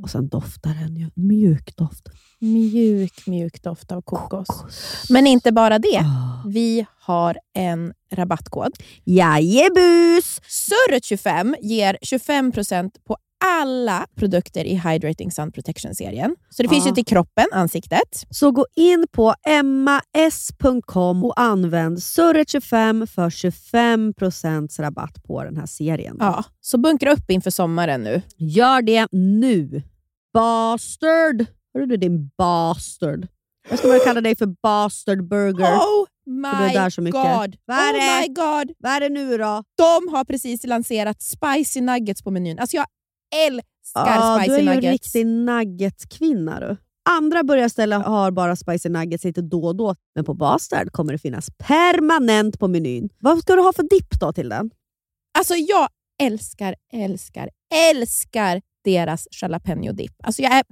Och 0.03 0.11
Sen 0.11 0.29
doftar 0.29 0.75
den 0.75 0.97
ju 0.97 1.11
mjuk 1.15 1.77
doft. 1.77 2.09
Mjuk, 2.39 3.27
mjuk 3.27 3.63
doft 3.63 3.93
av 3.93 4.03
kokos. 4.03 4.49
Men 5.11 5.27
inte 5.27 5.53
bara 5.53 5.79
det. 5.79 6.05
Ah. 6.49 6.53
Vi 6.53 6.87
har 7.01 7.39
en 7.55 7.93
rabattkod. 8.13 8.73
Jajebus! 9.05 10.41
Surret25 10.41 11.55
ger 11.63 11.97
25% 12.03 12.91
på 13.07 13.17
alla 13.45 14.07
produkter 14.17 14.65
i 14.65 14.75
Hydrating 14.75 15.31
Sun 15.33 15.53
Protection-serien. 15.53 16.37
Så 16.51 16.63
det 16.63 16.69
finns 16.69 16.85
Ja. 16.85 16.89
ju 16.91 16.95
till 16.95 17.05
kroppen, 17.05 17.47
ansiktet. 17.53 18.25
Så 18.31 18.51
gå 18.51 18.67
in 18.77 19.07
på 19.13 19.35
emmas.com 19.49 21.25
och 21.25 21.41
använd 21.41 21.99
surret25 21.99 23.07
för 23.07 23.31
25% 23.31 24.79
rabatt 24.81 25.23
på 25.25 25.45
den 25.45 25.57
här 25.57 25.67
serien. 25.67 26.17
Ja, 26.21 26.45
så 26.61 26.79
bunkra 26.79 27.13
upp 27.13 27.31
inför 27.31 27.51
sommaren 27.51 28.03
nu. 28.03 28.23
Gör 28.37 28.83
det 28.83 29.07
nu! 29.13 29.83
Bastard! 30.35 31.47
Hörru 31.75 31.87
du 31.87 31.97
din 31.97 32.31
bastard. 32.39 33.27
Jag 33.71 33.79
ska 33.79 33.89
börja 33.89 34.01
kalla 34.05 34.21
dig 34.21 34.37
för 34.37 34.47
bastard 34.63 35.29
burger. 35.29 35.77
Oh 35.77 36.07
du 36.27 36.33
my 37.03 37.11
god! 37.11 37.57
Vad 37.65 37.79
är 37.79 37.95
oh 37.95 38.21
my 38.21 38.29
god! 38.29 38.77
Vad 38.79 38.93
är 38.93 39.01
det 39.01 39.09
nu 39.09 39.39
då? 39.39 39.65
De 39.77 40.09
har 40.15 40.25
precis 40.25 40.65
lanserat 40.65 41.23
spicy 41.23 41.81
nuggets 41.81 42.23
på 42.23 42.31
menyn. 42.31 42.59
Alltså 42.59 42.77
jag 42.77 42.87
älskar 43.47 43.65
Ah, 43.95 44.39
du 44.39 44.45
spicy 44.45 44.55
är 44.57 44.61
ju 44.63 44.69
en 44.69 44.75
nuggets. 44.75 44.93
riktig 44.93 45.27
nuggetkvinna 45.27 46.61
du. 46.61 46.77
Andra 47.11 47.43
burgarställen 47.43 48.03
har 48.03 48.31
bara 48.31 48.57
spicy 48.57 48.89
nuggets 48.89 49.25
lite 49.25 49.43
då 49.43 49.65
och 49.67 49.77
då, 49.77 49.95
men 50.15 50.25
på 50.25 50.35
Bastard 50.35 50.93
kommer 50.93 51.13
det 51.13 51.19
finnas 51.19 51.49
permanent 51.59 52.59
på 52.59 52.69
menyn. 52.69 53.09
Vad 53.21 53.39
ska 53.39 53.55
du 53.57 53.63
ha 53.63 53.73
för 53.73 53.83
dipp 53.83 54.21
då 54.21 54.33
till 54.33 54.49
den? 54.49 54.71
Alltså 55.39 55.55
jag 55.55 55.89
älskar, 56.23 56.75
älskar, 56.93 57.51
älskar 57.93 58.63
deras 58.85 59.29
jalapeno 59.43 59.93
dip. 59.93 60.13
Alltså 60.23 60.43
jag 60.43 60.53
är, 60.53 60.63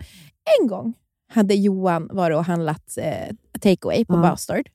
en 0.61 0.69
gång 0.69 0.95
hade 1.29 1.55
Johan 1.55 2.09
varit 2.13 2.37
och 2.37 2.45
handlat 2.45 2.99
eh, 2.99 3.35
takeaway 3.61 4.05
på 4.05 4.15
Ja. 4.15 4.21
Bastard. 4.21 4.69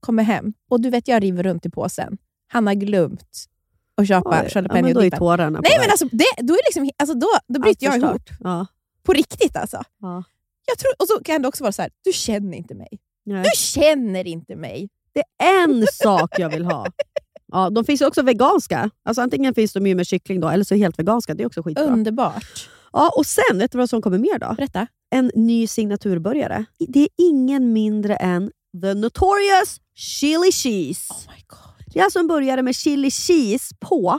Kommer 0.00 0.22
hem 0.22 0.52
och 0.70 0.80
du 0.80 0.90
vet 0.90 1.08
jag 1.08 1.22
river 1.22 1.42
runt 1.42 1.66
i 1.66 1.70
påsen. 1.70 2.18
Han 2.48 2.66
har 2.66 2.74
glömt 2.74 3.46
att 3.96 4.08
köpa 4.08 4.30
Oj, 4.30 4.36
ja, 4.42 4.50
jalapeno 4.54 4.92
då 4.92 5.04
är 5.04 5.10
tårarna 5.10 5.60
Nej 5.62 5.78
men 5.80 5.90
alltså, 5.90 6.08
det, 6.12 6.24
då, 6.38 6.54
är 6.54 6.60
liksom, 6.66 6.90
alltså 6.96 7.18
då, 7.18 7.28
då 7.48 7.60
bryter 7.60 7.88
Allt 7.88 8.02
jag 8.02 8.10
ihop. 8.10 8.30
Ja. 8.40 8.66
På 9.02 9.12
riktigt 9.12 9.56
alltså. 9.56 9.82
Ja. 10.00 10.24
Jag 10.66 10.78
tror, 10.78 10.92
och 10.98 11.08
så 11.08 11.24
kan 11.24 11.42
det 11.42 11.48
också 11.48 11.64
vara 11.64 11.72
så 11.72 11.82
här, 11.82 11.90
du 12.04 12.12
känner 12.12 12.56
inte 12.56 12.74
mig. 12.74 12.88
Nej. 13.24 13.42
Du 13.42 13.50
känner 13.56 14.26
inte 14.26 14.56
mig. 14.56 14.88
Det 15.12 15.44
är 15.44 15.64
en 15.64 15.86
sak 15.92 16.38
jag 16.38 16.50
vill 16.50 16.64
ha. 16.64 16.86
Ja, 17.52 17.70
de 17.70 17.84
finns 17.84 18.02
ju 18.02 18.06
också 18.06 18.22
veganska. 18.22 18.90
Alltså 19.02 19.22
antingen 19.22 19.54
finns 19.54 19.72
de 19.72 19.86
ju 19.86 19.94
med 19.94 20.06
kyckling 20.06 20.40
då, 20.40 20.48
eller 20.48 20.64
så 20.64 20.74
helt 20.74 20.98
veganska. 20.98 21.34
Det 21.34 21.42
är 21.42 21.46
också 21.46 21.62
skitbra. 21.62 21.84
Underbart. 21.84 22.70
Ja, 22.96 23.12
och 23.16 23.26
sen, 23.26 23.58
vet 23.58 23.72
du 23.72 23.78
vad 23.78 23.90
som 23.90 24.02
kommer 24.02 24.18
mer 24.18 24.38
då? 24.38 24.54
Berätta. 24.56 24.86
En 25.10 25.30
ny 25.34 25.66
signaturbörjare. 25.66 26.64
Det 26.78 27.00
är 27.00 27.08
ingen 27.18 27.72
mindre 27.72 28.16
än 28.16 28.50
The 28.82 28.94
Notorious 28.94 29.80
Chili 29.94 30.52
Cheese. 30.52 31.12
Oh 31.12 31.34
my 31.34 31.42
god. 31.46 31.84
Det 31.92 32.00
är 32.00 32.04
alltså 32.04 32.18
en 32.18 32.26
burgare 32.26 32.62
med 32.62 32.74
chili 32.74 33.10
cheese 33.10 33.74
på 33.80 34.18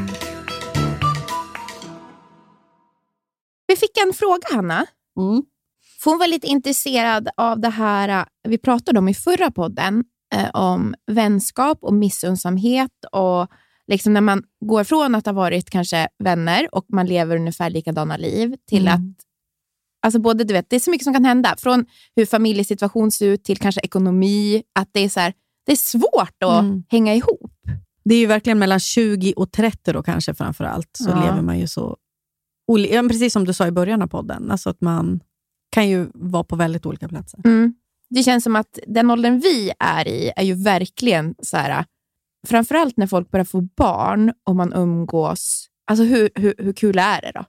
Vi 3.71 3.77
fick 3.77 3.97
en 4.07 4.13
fråga, 4.13 4.41
Hanna. 4.51 4.85
Mm. 5.19 5.43
För 6.03 6.11
hon 6.11 6.19
var 6.19 6.27
lite 6.27 6.47
intresserad 6.47 7.29
av 7.37 7.59
det 7.59 7.69
här 7.69 8.09
eh, 8.09 8.25
vi 8.49 8.57
pratade 8.57 8.99
om 8.99 9.09
i 9.09 9.13
förra 9.13 9.51
podden, 9.51 10.03
eh, 10.35 10.49
om 10.53 10.95
vänskap 11.11 11.77
och 11.81 11.93
missunnsamhet 11.93 12.91
och 13.11 13.47
liksom 13.87 14.13
när 14.13 14.21
man 14.21 14.43
går 14.65 14.83
från 14.83 15.15
att 15.15 15.25
ha 15.25 15.33
varit 15.33 15.69
kanske 15.69 16.07
vänner 16.23 16.75
och 16.75 16.85
man 16.89 17.05
lever 17.05 17.35
ungefär 17.35 17.69
likadana 17.69 18.17
liv 18.17 18.55
till 18.69 18.87
Mm. 18.87 18.93
att 18.93 19.17
Alltså 20.05 20.19
både, 20.19 20.43
du 20.43 20.53
vet, 20.53 20.69
det 20.69 20.75
är 20.75 20.79
så 20.79 20.91
mycket 20.91 21.03
som 21.03 21.13
kan 21.13 21.25
hända. 21.25 21.55
Från 21.57 21.85
hur 22.15 22.25
familjesituation 22.25 23.11
ser 23.11 23.25
ut 23.27 23.43
till 23.43 23.57
kanske 23.57 23.81
ekonomi. 23.81 24.63
Att 24.79 24.89
det 24.91 24.99
är, 24.99 25.09
så 25.09 25.19
här, 25.19 25.33
det 25.65 25.71
är 25.71 25.75
svårt 25.75 26.43
att 26.45 26.63
Mm. 26.63 26.83
hänga 26.89 27.15
ihop. 27.15 27.51
Det 28.05 28.15
är 28.15 28.19
ju 28.19 28.25
verkligen 28.25 28.59
mellan 28.59 28.79
20 28.79 29.33
och 29.33 29.51
30 29.51 29.93
då 29.93 30.03
kanske 30.03 30.33
framför 30.33 30.63
allt. 30.63 30.89
Så 30.97 31.09
Ja. 31.09 31.25
lever 31.25 31.41
man 31.41 31.59
ju 31.59 31.67
så... 31.67 31.97
precis 33.09 33.33
som 33.33 33.45
du 33.45 33.53
sa 33.53 33.67
i 33.67 33.71
början 33.71 34.01
av 34.01 34.07
podden. 34.07 34.51
Alltså 34.51 34.69
att 34.69 34.81
man 34.81 35.19
kan 35.71 35.89
ju 35.89 36.07
vara 36.13 36.43
på 36.43 36.55
väldigt 36.55 36.85
olika 36.85 37.07
platser. 37.07 37.39
Mm. 37.45 37.73
Det 38.09 38.23
känns 38.23 38.43
som 38.43 38.55
att 38.55 38.79
den 38.87 39.11
åldern 39.11 39.39
vi 39.39 39.71
är 39.79 40.07
i 40.07 40.31
är 40.35 40.43
ju 40.43 40.53
verkligen 40.53 41.35
så 41.41 41.57
här, 41.57 41.85
framförallt 42.47 42.97
när 42.97 43.07
folk 43.07 43.31
börjar 43.31 43.45
få 43.45 43.61
barn 43.61 44.33
och 44.45 44.55
man 44.55 44.73
umgås. 44.73 45.67
Alltså 45.91 46.03
hur, 46.03 46.29
hur, 46.35 46.53
hur 46.57 46.73
kul 46.73 46.97
är 46.99 47.21
det 47.21 47.31
då? 47.35 47.45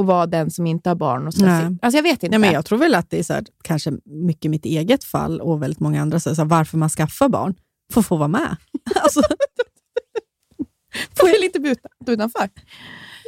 Att 0.00 0.06
vara 0.06 0.26
den 0.26 0.50
som 0.50 0.66
inte 0.66 0.90
har 0.90 0.94
barn. 0.94 1.26
Och 1.26 1.34
så 1.34 1.44
Nej. 1.44 1.78
alltså 1.82 1.98
jag 1.98 2.02
vet 2.02 2.22
inte. 2.22 2.34
Ja, 2.34 2.38
men 2.38 2.52
jag 2.52 2.64
tror 2.64 2.78
väl 2.78 2.94
att 2.94 3.10
det 3.10 3.18
är 3.18 3.22
så 3.22 3.32
här, 3.32 3.44
kanske 3.64 3.92
mycket 4.04 4.50
mitt 4.50 4.64
eget 4.64 5.04
fall 5.04 5.40
och 5.40 5.62
väldigt 5.62 5.80
många 5.80 6.02
andra, 6.02 6.20
så 6.20 6.34
här, 6.34 6.44
varför 6.44 6.78
man 6.78 6.88
skaffar 6.88 7.28
barn. 7.28 7.54
För 7.92 8.00
att 8.00 8.06
få 8.06 8.16
vara 8.16 8.28
med. 8.28 8.56
alltså, 8.94 9.20
Får 11.16 11.28
jag 11.28 11.40
lite 11.40 11.60
buta 11.60 11.88
utanför? 12.06 12.48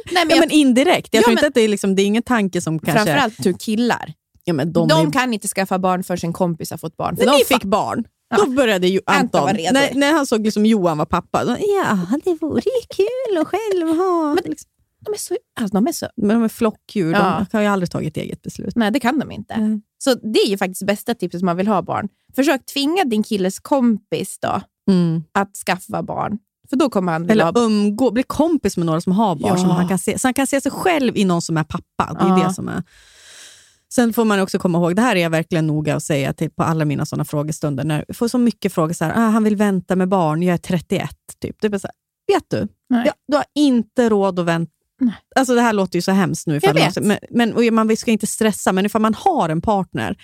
Nej, 0.05 0.25
men, 0.25 0.29
ja, 0.29 0.35
jag, 0.35 0.39
men 0.39 0.51
indirekt. 0.51 1.09
Jag 1.11 1.21
Ja, 1.21 1.23
tror 1.25 1.31
men- 1.31 1.37
inte 1.39 1.47
att 1.47 1.53
det 1.53 1.61
är, 1.61 1.67
liksom, 1.67 1.95
det 1.95 2.01
är 2.01 2.05
ingen 2.05 2.23
tanke 2.23 2.61
som 2.61 2.79
kanske... 2.79 3.03
framförallt 3.05 3.43
tur 3.43 3.53
killar. 3.53 4.13
ja, 4.43 4.53
men 4.53 4.73
de, 4.73 4.87
De, 4.87 5.07
är, 5.07 5.11
kan 5.11 5.33
inte 5.33 5.47
skaffa 5.47 5.79
barn 5.79 6.03
för 6.03 6.15
sin 6.17 6.33
kompis 6.33 6.71
har 6.71 6.77
fått 6.77 6.97
barn. 6.97 7.17
För 7.17 7.25
när 7.25 7.31
de 7.31 7.43
fa- 7.43 7.47
fick 7.47 7.63
barn, 7.63 8.03
Ja. 8.29 8.37
då 8.37 8.51
började 8.51 8.87
ju 8.87 8.99
Anton 9.05 9.41
Anton, 9.49 9.63
när, 9.73 9.93
när 9.95 10.11
han 10.13 10.25
såg 10.25 10.43
liksom 10.45 10.65
Johan 10.65 10.97
var 10.97 11.05
pappa, 11.05 11.45
då, 11.45 11.57
ja, 11.59 12.07
det 12.23 12.37
vore 12.41 12.61
ju 12.65 12.95
kul 12.95 13.37
att 13.41 13.47
själv 13.47 13.87
ha... 13.97 14.33
Men- 14.35 14.43
liksom. 14.51 14.69
de, 15.05 15.13
är 15.13 15.17
så, 15.17 15.37
alltså, 15.59 15.73
de 15.75 15.87
är 15.87 15.91
så... 15.91 16.07
Men 16.17 16.27
de 16.29 16.43
är 16.43 16.47
flockdjur, 16.47 17.11
Ja. 17.13 17.45
de 17.51 17.57
har 17.57 17.61
ju 17.63 17.67
aldrig 17.69 17.91
tagit 17.91 18.17
eget 18.17 18.41
beslut. 18.41 18.75
Nej, 18.75 18.91
det 18.91 18.99
kan 18.99 19.19
de 19.19 19.31
inte. 19.31 19.57
Nej. 19.57 19.81
Så 19.97 20.13
det 20.13 20.39
är 20.39 20.47
ju 20.49 20.57
faktiskt 20.57 20.85
bästa 20.85 21.13
tipset 21.15 21.41
om 21.41 21.45
man 21.45 21.57
vill 21.57 21.67
ha 21.67 21.81
barn. 21.81 22.09
Försök 22.35 22.65
tvinga 22.65 23.03
din 23.03 23.23
killes 23.23 23.59
kompis 23.59 24.37
då 24.41 24.61
Mm. 24.91 25.23
att 25.31 25.55
skaffa 25.65 26.03
barn. 26.03 26.37
För 26.71 26.77
då 26.77 26.89
kommer 26.89 27.11
han 27.11 27.27
vilja 27.27 27.43
ha 27.43 27.49
Eller 27.49 27.61
umgå, 27.65 28.11
bli 28.11 28.23
kompis 28.23 28.77
med 28.77 28.85
några 28.85 29.01
som 29.01 29.13
har 29.13 29.35
barn, 29.35 29.51
Ja. 29.55 29.57
som 29.57 29.69
han 29.69 29.87
kan 29.87 29.97
se, 29.99 30.19
så 30.19 30.27
han 30.27 30.33
kan 30.33 30.47
se 30.47 30.61
sig 30.61 30.71
själv 30.71 31.17
i 31.17 31.25
någon 31.25 31.41
som 31.41 31.57
är 31.57 31.63
pappa. 31.63 32.13
Det 32.19 32.25
är 32.25 32.39
Ja. 32.39 32.47
det 32.47 32.53
som 32.53 32.67
är... 32.69 32.83
Sen 33.93 34.13
får 34.13 34.25
man 34.25 34.39
också 34.39 34.59
komma 34.59 34.77
ihåg, 34.77 34.95
det 34.95 35.01
här 35.01 35.15
är 35.15 35.19
jag 35.21 35.29
verkligen 35.29 35.67
noga 35.67 35.95
att 35.95 36.03
säga 36.03 36.33
till 36.33 36.51
på 36.51 36.63
alla 36.63 36.85
mina 36.85 37.05
såna 37.05 37.25
frågestunder, 37.25 37.83
när 37.83 38.05
jag 38.07 38.15
får 38.17 38.27
så 38.27 38.37
mycket 38.37 38.73
frågor, 38.73 38.93
så 38.93 39.05
här, 39.05 39.11
ah, 39.15 39.29
han 39.29 39.43
vill 39.43 39.55
vänta 39.55 39.95
med 39.95 40.07
barn, 40.09 40.43
jag 40.43 40.53
är 40.53 40.57
31. 40.57 41.09
Typ. 41.41 41.55
Det 41.61 41.67
är 41.67 41.77
så 41.77 41.87
här, 41.87 42.35
vet 42.35 42.43
du, 42.49 42.67
Nej. 42.89 43.03
ja, 43.05 43.13
du 43.27 43.37
har 43.37 43.45
inte 43.55 44.09
råd 44.09 44.39
att 44.39 44.45
vänta. 44.45 44.71
Nej. 44.99 45.15
Alltså 45.35 45.55
det 45.55 45.61
här 45.61 45.73
låter 45.73 45.97
ju 45.97 46.01
så 46.01 46.11
hemskt 46.11 46.47
nu, 46.47 46.55
ifall 46.55 46.77
Jag 46.77 46.83
man, 46.83 47.09
vet. 47.09 47.21
men, 47.29 47.47
men 47.49 47.53
och 47.53 47.73
man 47.73 47.97
ska 47.97 48.11
inte 48.11 48.27
stressa, 48.27 48.71
men 48.71 48.85
ifall 48.85 49.01
man 49.01 49.13
har 49.13 49.49
en 49.49 49.61
partner 49.61 50.17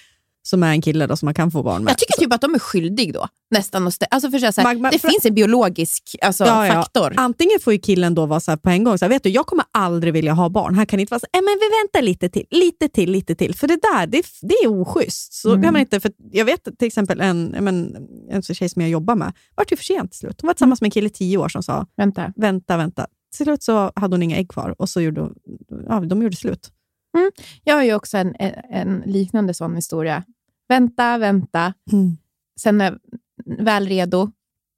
som 0.48 0.64
är 0.64 0.72
en 0.72 0.82
kille 0.82 1.08
då, 1.08 1.18
som 1.18 1.28
man 1.28 1.34
kan 1.34 1.52
få 1.52 1.64
barn 1.64 1.84
med. 1.84 1.92
Jag 1.92 1.98
tycker 1.98 2.14
typ 2.20 2.34
att 2.34 2.42
de 2.42 2.54
är 2.56 2.60
skyldig 2.60 3.14
då. 3.14 3.28
Nästan. 3.52 3.88
att 3.88 4.04
Alltså 4.12 4.32
för 4.32 4.40
så 4.52 4.62
här, 4.62 4.76
man- 4.78 4.92
det 4.92 5.00
för- 5.00 5.08
finns 5.10 5.26
en 5.26 5.34
biologisk 5.36 6.16
alltså, 6.22 6.46
Ja, 6.46 6.68
ja. 6.68 6.74
faktor. 6.74 7.14
Antingen 7.18 7.60
får 7.60 7.74
ju 7.74 7.80
killen 7.80 8.16
då 8.16 8.26
vara 8.26 8.40
så 8.40 8.52
här 8.52 8.58
på 8.58 8.70
en 8.70 8.84
gång, 8.84 8.98
så 8.98 9.06
här, 9.06 9.10
vet 9.10 9.24
du, 9.24 9.30
jag 9.30 9.46
kommer 9.46 9.66
aldrig 9.72 10.14
vilja 10.14 10.34
ha 10.34 10.50
barn. 10.50 10.76
Han 10.76 10.86
kan 10.86 11.00
inte 11.00 11.12
vara 11.12 11.20
så 11.20 11.28
här, 11.34 11.40
"Eh, 11.40 11.44
men 11.46 11.54
vi 11.60 11.68
väntar 11.84 12.02
lite 12.02 12.30
till, 12.30 12.46
lite 12.52 12.88
till, 12.90 13.12
lite 13.12 13.36
till. 13.36 13.56
För 13.56 13.68
det 13.68 13.80
där, 13.82 14.08
det, 14.08 14.24
det 14.42 14.54
är 14.54 14.68
oschysst. 14.82 15.34
Så 15.34 15.50
Mm. 15.50 15.64
kan 15.64 15.74
man 15.74 15.80
inte, 15.82 16.00
för 16.00 16.12
jag 16.32 16.46
vet 16.46 16.64
till 16.80 16.88
exempel 16.88 17.22
en, 17.22 17.46
men, 17.60 17.96
en 18.32 18.42
tjej 18.42 18.70
som 18.70 18.82
jag 18.82 18.92
jobbar 18.92 19.16
med, 19.16 19.34
vart 19.56 19.72
ju 19.72 19.76
för 19.78 19.84
sent 19.84 20.12
till 20.12 20.20
slut. 20.20 20.42
Hon 20.42 20.48
var 20.48 20.54
tillsammans 20.54 20.82
med 20.82 20.88
en 20.88 20.92
kille 20.92 21.08
i 21.08 21.10
tio 21.10 21.38
år 21.38 21.50
som 21.50 21.64
sa, 21.64 21.86
Vänta. 21.98 22.34
vänta, 22.36 22.78
vänta. 22.78 23.08
Till 23.38 23.46
slut 23.46 23.64
så 23.64 23.92
hade 23.96 24.14
hon 24.16 24.24
inga 24.24 24.38
ägg 24.38 24.50
kvar 24.50 24.76
och 24.80 24.90
så 24.90 25.02
gjorde 25.02 25.22
hon, 25.22 25.34
ja, 25.90 26.00
de 26.00 26.22
gjorde 26.22 26.36
slut. 26.36 26.72
Jag 27.64 27.76
har 27.76 27.84
ju 27.84 27.94
också 27.94 28.18
en, 28.18 28.36
en 28.72 29.04
liknande 29.06 29.54
sån 29.54 29.76
historia. 29.76 30.24
Vänta, 30.68 31.18
vänta. 31.18 31.74
Sen 32.60 32.78
när 32.78 33.00
väl 33.46 33.88
redo, 33.88 34.32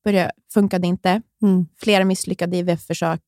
började, 0.03 0.31
funkade 0.53 0.87
inte. 0.87 1.21
Mm. 1.41 1.65
Flera 1.77 2.05
misslyckade 2.05 2.57
IVF-försök. 2.57 3.21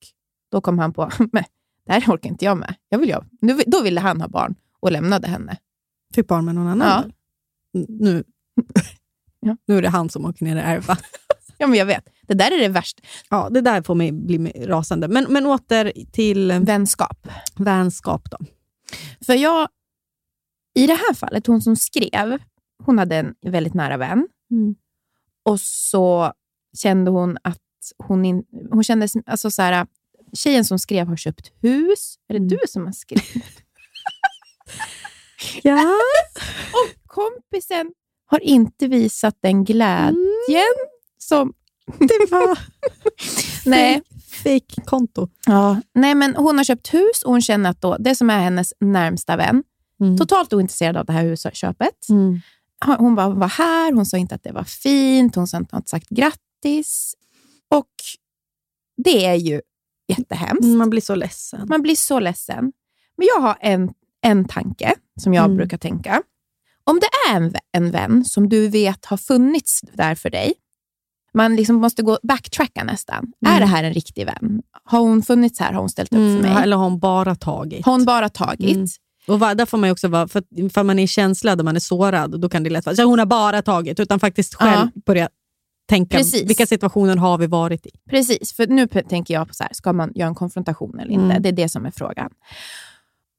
Då 0.51 0.61
kom 0.61 0.79
han 0.79 0.93
på, 0.93 1.11
men 1.31 1.43
det 1.85 1.91
här 1.93 2.01
orkar 2.15 2.29
inte 2.29 2.45
jag 2.45 2.57
med. 2.57 2.75
Jag 2.89 2.99
vill 2.99 3.09
jag. 3.09 3.25
Nu, 3.41 3.61
då 3.67 3.81
ville 3.81 3.99
han 3.99 4.21
ha 4.21 4.27
barn 4.27 4.55
och 4.79 4.91
lämnade 4.91 5.27
henne. 5.27 5.57
Fick 6.13 6.27
barn 6.27 6.45
med 6.45 6.55
någon 6.55 6.67
annan. 6.67 7.11
Ja. 7.71 7.81
Nu, 7.87 8.23
Ja. 9.39 9.57
nu 9.67 9.77
är 9.77 9.81
det 9.81 9.89
han 9.89 10.09
som 10.09 10.25
åker 10.25 10.45
ner 10.45 10.55
och 10.55 10.61
ärva. 10.61 10.97
Ja, 11.57 11.67
men 11.67 11.79
jag 11.79 11.85
vet. 11.85 12.09
Det 12.27 12.33
där 12.33 12.51
är 12.51 12.59
det 12.59 12.67
värsta. 12.67 13.01
Ja, 13.29 13.49
det 13.49 13.61
där 13.61 13.81
får 13.81 13.95
mig 13.95 14.11
bli 14.11 14.37
rasande. 14.67 15.07
Men, 15.07 15.25
men 15.29 15.45
åter 15.45 15.91
till 16.11 16.51
Vänskap. 16.51 17.27
vänskap 17.55 18.31
då. 18.31 18.37
För 19.25 19.33
jag, 19.33 19.67
i 20.75 20.87
det 20.87 20.93
här 20.93 21.13
fallet, 21.13 21.47
hon 21.47 21.61
som 21.61 21.75
skrev, 21.75 22.37
hon 22.85 22.97
hade 22.99 23.15
en 23.15 23.33
väldigt 23.45 23.73
nära 23.73 23.97
vän. 23.97 24.27
Mm. 24.51 24.75
Och 25.45 25.59
så 25.59 26.33
kände 26.77 27.11
hon 27.11 27.37
att 27.43 27.57
hon, 27.97 28.25
in, 28.25 28.43
hon 28.71 28.83
kände, 28.83 29.07
alltså 29.25 29.51
så 29.51 29.61
här, 29.61 29.87
tjejen 30.33 30.65
som 30.65 30.79
skrev 30.79 31.07
har 31.07 31.15
köpt 31.17 31.51
hus. 31.61 32.15
Är 32.27 32.33
det 32.33 32.37
Mm. 32.37 32.47
du 32.47 32.57
som 32.67 32.85
har 32.85 32.91
skrivit? 32.93 33.33
Ja. 35.63 35.81
Och 36.73 37.07
kompisen 37.07 37.91
har 38.25 38.39
inte 38.39 38.87
visat 38.87 39.37
den 39.41 39.63
glädjen 39.63 40.75
som... 41.17 41.53
Det 41.99 42.31
var 42.31 42.57
Nej, 43.65 44.01
fake-konto. 44.43 45.27
ja, 45.45 45.81
nej, 45.93 46.15
men 46.15 46.35
hon 46.35 46.57
har 46.57 46.63
köpt 46.63 46.93
hus 46.93 47.23
och 47.25 47.31
hon 47.31 47.41
känner 47.41 47.69
att 47.69 47.81
då, 47.81 47.97
det 47.99 48.15
som 48.15 48.29
är 48.29 48.39
hennes 48.39 48.73
närmsta 48.79 49.35
vän, 49.37 49.63
Mm. 50.01 50.17
totalt 50.17 50.53
ointresserad 50.53 50.97
av 50.97 51.05
det 51.05 51.13
här 51.13 51.23
husköpet. 51.23 52.09
Mm. 52.09 52.39
Hon 52.85 53.15
bara 53.15 53.29
var 53.29 53.47
här, 53.47 53.93
hon 53.93 54.05
sa 54.05 54.17
inte 54.17 54.35
att 54.35 54.43
det 54.43 54.51
var 54.51 54.63
fint, 54.63 55.35
hon 55.35 55.47
sa 55.47 55.57
inte 55.57 55.81
sagt 55.85 56.09
grattis. 56.09 57.15
Och 57.69 57.89
det 59.03 59.25
är 59.25 59.35
ju 59.35 59.61
jättehemskt. 60.07 60.63
Mm, 60.63 60.77
Man 60.77 60.89
blir 60.89 61.01
så 61.01 61.15
ledsen. 61.15 61.67
Man 61.69 61.81
blir 61.81 61.95
så 61.95 62.19
ledsen. 62.19 62.71
Men 63.17 63.27
jag 63.35 63.41
har 63.41 63.57
en, 63.61 63.91
en 64.21 64.45
tanke 64.45 64.95
som 65.19 65.33
jag 65.33 65.45
Mm. 65.45 65.57
brukar 65.57 65.77
tänka. 65.77 66.23
Om 66.83 66.99
det 66.99 67.07
är 67.31 67.35
en, 67.35 67.53
en 67.71 67.91
vän 67.91 68.25
som 68.25 68.49
du 68.49 68.67
vet 68.67 69.05
har 69.05 69.17
funnits 69.17 69.81
där 69.93 70.15
för 70.15 70.29
dig, 70.29 70.53
Man 71.33 71.55
liksom 71.55 71.75
måste 71.75 72.01
gå 72.03 72.19
backtracka 72.23 72.83
nästan. 72.83 73.33
Är 73.45 73.49
Mm. 73.49 73.59
det 73.59 73.65
här 73.65 73.83
en 73.83 73.93
riktig 73.93 74.25
vän? 74.25 74.61
Har 74.83 74.99
hon 74.99 75.21
funnits 75.23 75.59
här? 75.59 75.73
Har 75.73 75.79
hon 75.79 75.89
ställt 75.89 76.13
upp 76.13 76.17
för 76.17 76.41
mig? 76.41 76.63
Eller 76.63 76.77
har 76.77 76.83
hon 76.83 76.99
bara 76.99 77.35
tagit? 77.35 77.85
Har 77.85 77.93
hon 77.93 78.05
bara 78.05 78.29
tagit? 78.29 78.91
Mm. 79.27 79.33
Och 79.35 79.39
va- 79.39 79.55
där 79.55 79.65
får 79.65 79.77
man 79.77 79.91
också 79.91 80.07
vara, 80.07 80.27
för, 80.27 80.69
för 80.69 80.83
man 80.83 80.99
är 80.99 81.01
i 81.01 81.03
en 81.03 81.07
känsla 81.07 81.55
där 81.55 81.63
man 81.63 81.75
är 81.75 81.79
sårad, 81.79 82.41
då 82.41 82.49
kan 82.49 82.63
det 82.63 82.69
lätt 82.69 82.85
vara 82.85 82.95
så 82.95 83.03
hon 83.03 83.19
har 83.19 83.25
bara 83.25 83.61
tagit, 83.61 83.99
utan 83.99 84.19
faktiskt 84.19 84.55
själv 84.55 84.87
börja 85.05 85.29
tänka, 85.89 86.17
Precis. 86.17 86.49
vilka 86.49 86.65
situationer 86.65 87.17
har 87.17 87.37
vi 87.37 87.47
varit 87.47 87.85
i? 87.85 87.91
Precis, 88.09 88.53
för 88.53 88.67
nu 88.67 88.87
tänker 88.87 89.33
jag 89.33 89.47
på 89.47 89.53
så 89.53 89.63
här, 89.63 89.73
ska 89.73 89.93
man 89.93 90.11
göra 90.15 90.27
en 90.27 90.35
konfrontation 90.35 90.99
eller 90.99 91.11
inte? 91.11 91.25
Mm. 91.25 91.41
Det 91.41 91.49
är 91.49 91.53
det 91.53 91.69
som 91.69 91.85
är 91.85 91.91
frågan. 91.91 92.29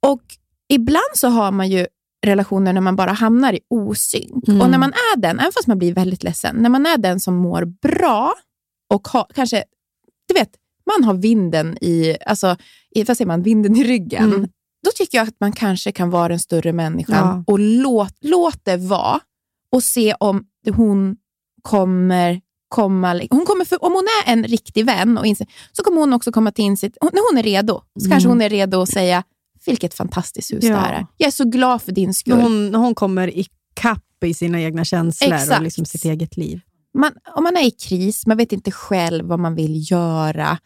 Och 0.06 0.22
ibland 0.68 1.14
så 1.14 1.28
har 1.28 1.50
man 1.50 1.68
ju 1.68 1.86
relationer 2.26 2.72
när 2.72 2.80
man 2.80 2.96
bara 2.96 3.12
hamnar 3.12 3.52
i 3.52 3.60
osynk. 3.70 4.48
Mm. 4.48 4.60
Och 4.60 4.70
när 4.70 4.78
man 4.78 4.92
är 4.92 5.20
den, 5.20 5.38
även 5.38 5.52
fast 5.52 5.66
man 5.66 5.78
blir 5.78 5.94
väldigt 5.94 6.22
ledsen, 6.22 6.56
när 6.56 6.68
man 6.68 6.86
är 6.86 6.98
den 6.98 7.20
som 7.20 7.34
mår 7.34 7.64
bra 7.64 8.32
och 8.90 9.08
har, 9.08 9.26
kanske, 9.34 9.64
du 10.28 10.34
vet, 10.34 10.50
man 10.86 11.04
har 11.04 11.14
vinden 11.14 11.78
i, 11.80 12.16
alltså, 12.26 12.56
i, 12.90 13.04
vad 13.04 13.16
säger 13.16 13.26
man, 13.26 13.42
vinden 13.42 13.76
i 13.76 13.84
ryggen. 13.84 14.24
Mm. 14.24 14.48
Då 14.84 14.90
tycker 14.94 15.18
jag 15.18 15.28
att 15.28 15.40
man 15.40 15.52
kanske 15.52 15.92
kan 15.92 16.10
vara 16.10 16.28
den 16.28 16.38
större 16.40 16.72
människan 16.72 17.16
Ja. 17.16 17.44
och 17.52 17.58
låt, 17.58 18.14
låt 18.20 18.64
det 18.64 18.76
vara 18.76 19.20
och 19.72 19.82
se 19.82 20.14
om 20.20 20.44
hon 20.76 21.16
kommer 21.62 22.40
komma... 22.68 23.20
Hon 23.30 23.46
kommer 23.46 23.64
för, 23.64 23.84
om 23.84 23.92
hon 23.92 24.04
är 24.26 24.32
en 24.32 24.44
riktig 24.44 24.86
vän 24.86 25.18
och 25.18 25.26
inse, 25.26 25.46
så 25.72 25.82
kommer 25.82 26.00
hon 26.00 26.12
också 26.12 26.32
komma 26.32 26.52
till 26.52 26.64
insikt. 26.64 26.96
När 27.02 27.30
hon 27.32 27.38
är 27.38 27.42
redo, 27.42 27.82
så 28.00 28.10
kanske 28.10 28.28
Mm. 28.28 28.38
hon 28.38 28.40
är 28.42 28.48
redo 28.50 28.80
att 28.82 28.88
säga 28.88 29.22
vilket 29.66 29.94
fantastiskt 29.94 30.52
hus 30.52 30.64
Ja. 30.64 30.70
det 30.70 30.76
här 30.76 30.92
är. 30.94 31.06
Jag 31.16 31.26
är 31.26 31.30
så 31.30 31.44
glad 31.44 31.82
för 31.82 31.92
din 31.92 32.14
skull. 32.14 32.40
Hon, 32.40 32.74
hon 32.74 32.94
kommer 32.94 33.28
i 33.38 33.46
kapp 33.74 34.24
i 34.24 34.34
sina 34.34 34.60
egna 34.60 34.84
känslor 34.84 35.32
Exakt. 35.32 35.58
och 35.58 35.62
liksom 35.64 35.84
sitt 35.84 36.04
eget 36.04 36.36
liv. 36.36 36.60
man, 36.98 37.12
om 37.36 37.44
man 37.44 37.56
är 37.56 37.66
i 37.66 37.70
kris, 37.70 38.26
man 38.26 38.36
vet 38.36 38.52
inte 38.52 38.70
själv 38.70 39.24
vad 39.24 39.38
man 39.38 39.54
vill 39.54 39.90
göra. 39.90 40.58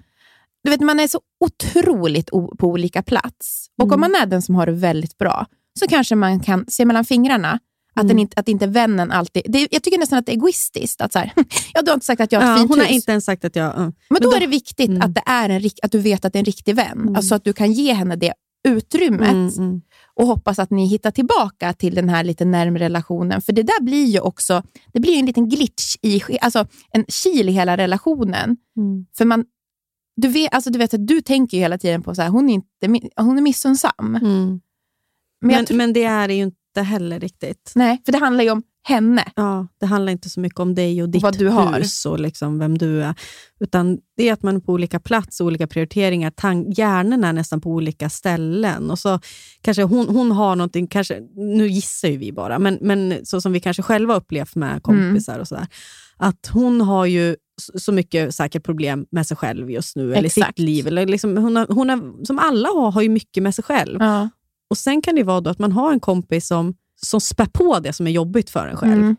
Du 0.66 0.70
vet, 0.70 0.80
man 0.80 1.00
är 1.00 1.08
så 1.08 1.20
otroligt 1.44 2.30
på 2.30 2.66
olika 2.68 3.02
plats. 3.02 3.66
Och 3.78 3.84
Mm. 3.84 3.94
om 3.94 4.00
man 4.00 4.14
är 4.22 4.26
den 4.26 4.42
som 4.42 4.54
har 4.54 4.66
det 4.66 4.72
väldigt 4.72 5.18
bra, 5.18 5.46
så 5.78 5.86
kanske 5.88 6.14
man 6.14 6.40
kan 6.40 6.64
se 6.68 6.84
mellan 6.84 7.04
fingrarna 7.04 7.58
att, 7.94 8.02
Mm. 8.02 8.08
den 8.08 8.18
inte, 8.18 8.40
att 8.40 8.48
inte 8.48 8.66
vännen 8.66 9.10
alltid... 9.12 9.42
Det, 9.48 9.68
jag 9.70 9.82
tycker 9.82 9.98
nästan 9.98 10.18
att 10.18 10.26
det 10.26 10.32
är 10.32 10.36
egoistiskt. 10.36 11.00
Att 11.00 11.12
så 11.12 11.18
här, 11.18 11.32
ja, 11.74 11.82
du 11.82 11.90
har 11.90 11.94
inte 11.94 12.06
sagt 12.06 12.20
att 12.20 12.32
jag 12.32 12.40
har 12.40 12.46
ett 12.46 12.50
Ja, 12.50 12.56
fint 12.58 12.70
hon 12.70 12.78
har 12.78 12.86
hus. 12.86 12.94
inte 12.96 13.10
ens 13.12 13.24
sagt 13.24 13.44
att 13.44 13.56
jag... 13.56 13.66
uh. 13.78 13.88
Men 14.10 14.20
då, 14.22 14.30
då- 14.30 14.36
är 14.36 14.40
det 14.40 14.46
viktigt 14.46 14.88
Mm. 14.88 15.02
att, 15.02 15.14
det 15.14 15.22
är 15.26 15.48
en, 15.48 15.70
att 15.82 15.92
du 15.92 15.98
vet 15.98 16.24
att 16.24 16.32
det 16.32 16.36
är 16.36 16.40
en 16.40 16.44
riktig 16.44 16.74
vän. 16.76 17.16
Alltså 17.16 17.34
att 17.34 17.44
du 17.44 17.52
kan 17.52 17.72
ge 17.72 17.92
henne 17.92 18.16
det 18.16 18.32
utrymmet 18.68 19.30
Mm, 19.30 19.48
mm. 19.58 19.80
och 20.14 20.26
hoppas 20.26 20.58
att 20.58 20.70
ni 20.70 20.86
hittar 20.86 21.10
tillbaka 21.10 21.72
till 21.72 21.94
den 21.94 22.08
här 22.08 22.24
lite 22.24 22.44
närmare 22.44 22.84
relationen. 22.84 23.42
För 23.42 23.52
det 23.52 23.62
där 23.62 23.82
blir 23.82 24.04
ju 24.06 24.20
också 24.20 24.62
det 24.92 25.00
blir 25.00 25.18
en 25.18 25.26
liten 25.26 25.48
glitch, 25.48 25.96
i, 26.02 26.22
alltså 26.40 26.66
en 26.90 27.04
kil 27.08 27.48
i 27.48 27.52
hela 27.52 27.76
relationen. 27.76 28.56
Mm. 28.76 29.06
För 29.18 29.24
man, 29.24 29.44
du, 30.16 30.28
vet, 30.28 30.54
alltså 30.54 30.70
du 30.70 30.78
vet 30.78 30.94
att 30.94 31.06
du 31.06 31.20
tänker 31.20 31.56
ju 31.56 31.60
hela 31.62 31.78
tiden 31.78 32.02
på 32.02 32.14
så 32.14 32.22
här, 32.22 32.28
hon 32.28 32.48
är, 32.50 32.54
inte, 32.54 33.08
hon 33.16 33.38
är 33.38 33.42
missunnsam. 33.42 33.92
Mm. 33.98 34.60
Men, 35.40 35.64
Men, 35.68 35.76
men 35.76 35.92
det 35.92 36.04
är 36.04 36.28
det 36.28 36.34
ju 36.34 36.42
inte 36.42 36.82
heller 36.82 37.20
riktigt. 37.20 37.72
nej, 37.74 38.02
för 38.04 38.12
det 38.12 38.18
handlar 38.18 38.44
ju 38.44 38.50
om 38.50 38.62
henne. 38.88 39.24
Ja, 39.36 39.66
det 39.80 39.86
handlar 39.86 40.12
inte 40.12 40.30
så 40.30 40.40
mycket 40.40 40.60
om 40.60 40.74
dig 40.74 41.02
och 41.02 41.08
ditt 41.08 41.22
vad 41.22 41.38
du 41.38 41.48
har. 41.48 41.78
hus 41.78 42.06
och 42.06 42.20
liksom 42.20 42.58
vem 42.58 42.78
du 42.78 43.02
är. 43.02 43.14
Utan 43.60 43.98
det 44.16 44.28
är 44.28 44.32
att 44.32 44.42
man 44.42 44.56
är 44.56 44.60
på 44.60 44.72
olika 44.72 45.00
plats, 45.00 45.40
olika 45.40 45.66
prioriteringar. 45.66 46.30
Tan- 46.30 46.74
hjärnan 46.76 47.24
är 47.24 47.32
nästan 47.32 47.60
på 47.60 47.70
olika 47.70 48.10
ställen. 48.10 48.90
Och 48.90 48.98
så 48.98 49.20
kanske 49.60 49.82
hon, 49.82 50.08
hon 50.08 50.32
har 50.32 50.56
någonting, 50.56 50.86
kanske, 50.86 51.20
nu 51.34 51.68
gissar 51.68 52.08
ju 52.08 52.16
vi 52.16 52.32
bara, 52.32 52.58
men, 52.58 52.78
men 52.80 53.20
så 53.24 53.40
som 53.40 53.52
vi 53.52 53.60
kanske 53.60 53.82
själva 53.82 54.14
upplevt 54.16 54.54
med 54.54 54.82
kompisar 54.82 55.38
och 55.38 55.48
sådär. 55.48 55.66
Att 56.16 56.46
hon 56.52 56.80
har 56.80 57.06
ju 57.06 57.36
så- 57.78 57.92
mycket 57.92 58.34
säkert 58.34 58.64
problem 58.64 59.07
med 59.11 59.26
sig 59.26 59.36
själv 59.36 59.70
just 59.70 59.96
nu, 59.96 60.12
eller 60.12 60.22
i 60.22 60.26
Exakt. 60.26 60.46
sitt 60.59 60.59
liv. 60.66 60.86
Eller 60.86 61.07
liksom, 61.07 61.36
hon 61.36 61.57
har, 61.57 61.66
hon 61.70 61.88
har, 61.88 62.24
som 62.24 62.38
alla 62.38 62.68
har, 62.68 62.90
har 62.90 63.02
ju 63.02 63.09
mycket 63.09 63.42
med 63.42 63.54
sig 63.54 63.64
själv. 63.64 63.96
Ja. 64.00 64.28
Och 64.70 64.78
Sen 64.78 65.02
kan 65.02 65.14
det 65.14 65.22
vara 65.22 65.40
då 65.40 65.50
att 65.50 65.59
man 65.59 65.72
har 65.72 65.92
en 65.92 66.00
kompis 66.00 66.46
som, 66.46 66.74
som 67.02 67.20
spär 67.20 67.46
på 67.46 67.78
det 67.80 67.92
som 67.92 68.07
är 68.07 68.11
jobbigt 68.11 68.50
för 68.50 68.66
en 68.66 68.76
själv. 68.76 68.92
Mm. 68.92 69.16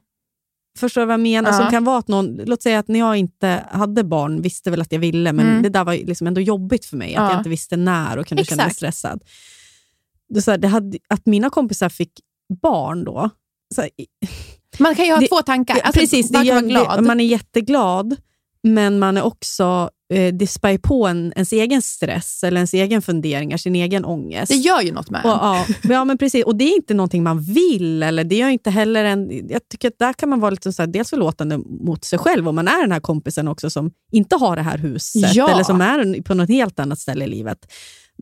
Förstår 0.79 1.01
du 1.01 1.05
vad 1.05 1.13
jag 1.13 1.19
menar? 1.19 1.51
Ja. 1.51 1.57
Som 1.57 1.69
kan 1.71 1.83
vara 1.83 1.97
att 1.97 2.07
någon, 2.07 2.35
låt 2.45 2.61
säga 2.61 2.79
att 2.79 2.87
när 2.87 2.99
jag 2.99 3.17
inte 3.17 3.63
hade 3.71 4.03
barn, 4.03 4.41
visste 4.41 4.71
väl 4.71 4.81
att 4.81 4.91
jag 4.91 4.99
ville, 4.99 5.33
men 5.33 5.47
Mm. 5.47 5.63
det 5.63 5.69
där 5.69 5.83
var 5.83 5.93
liksom 5.93 6.27
ändå 6.27 6.41
jobbigt 6.41 6.85
för 6.85 6.97
mig. 6.97 7.15
Att 7.15 7.23
Ja. 7.23 7.31
jag 7.31 7.39
inte 7.39 7.49
visste 7.49 7.77
när 7.77 8.17
och 8.17 8.27
kunde 8.27 8.45
känna 8.45 8.57
mig 8.63 8.65
Exakt. 8.65 8.75
stressad. 8.77 9.23
Det 10.29 10.41
så 10.41 10.51
här, 10.51 10.57
det 10.57 10.67
hade, 10.67 10.97
att 11.09 11.25
mina 11.25 11.49
kompisar 11.49 11.89
fick 11.89 12.11
barn 12.61 13.03
då, 13.03 13.29
här, 13.77 13.89
Man 14.79 14.95
kan 14.95 15.05
ju 15.05 15.11
ha 15.11 15.19
Det- 15.19 15.27
två 15.27 15.41
tankar. 15.41 15.75
Alltså, 15.83 15.99
precis, 15.99 16.31
man. 16.31 16.45
Det, 16.45 17.01
man 17.01 17.19
är 17.19 17.25
jätteglad, 17.25 18.15
men 18.63 18.99
man 18.99 19.17
är 19.17 19.21
också, 19.23 19.89
eh, 20.13 20.33
det 20.33 20.47
spär 20.47 20.77
på 20.77 21.07
en, 21.07 21.33
ens 21.35 21.51
egen 21.53 21.81
stress, 21.81 22.43
eller 22.43 22.57
ens 22.57 22.73
egen 22.73 23.01
funderingar, 23.01 23.57
sin 23.57 23.75
egen 23.75 24.05
ångest. 24.05 24.51
det 24.51 24.55
gör 24.57 24.81
ju 24.81 24.91
något 24.91 25.09
med 25.09 25.21
Och, 25.25 25.31
en. 25.31 25.37
ja, 25.41 25.65
ja, 25.83 26.05
men 26.05 26.17
precis. 26.17 26.45
Och 26.45 26.55
det 26.55 26.63
är 26.63 26.75
inte 26.75 26.93
någonting 26.93 27.23
man 27.23 27.41
vill. 27.41 28.03
Eller 28.03 28.23
det 28.23 28.41
är 28.41 28.49
inte 28.49 28.69
heller 28.69 29.03
en, 29.03 29.47
jag 29.49 29.61
tycker 29.69 29.87
att 29.87 29.99
där 29.99 30.13
kan 30.13 30.29
man 30.29 30.39
vara 30.39 30.51
lite 30.51 30.73
så 30.73 30.81
här, 30.81 30.87
dels 30.87 31.09
förlåtande 31.09 31.57
mot 31.57 32.05
sig 32.05 32.19
själv, 32.19 32.47
om 32.49 32.55
man 32.55 32.67
är 32.67 32.81
den 32.81 32.91
här 32.91 32.99
kompisen 32.99 33.47
också 33.47 33.69
som 33.69 33.91
inte 34.11 34.35
har 34.35 34.55
det 34.55 34.61
här 34.61 34.77
huset, 34.77 35.35
Ja. 35.35 35.49
eller 35.49 35.63
som 35.63 35.81
är 35.81 36.21
på 36.21 36.33
något 36.33 36.49
helt 36.49 36.79
annat 36.79 36.99
ställe 36.99 37.25
i 37.25 37.27
livet. 37.27 37.57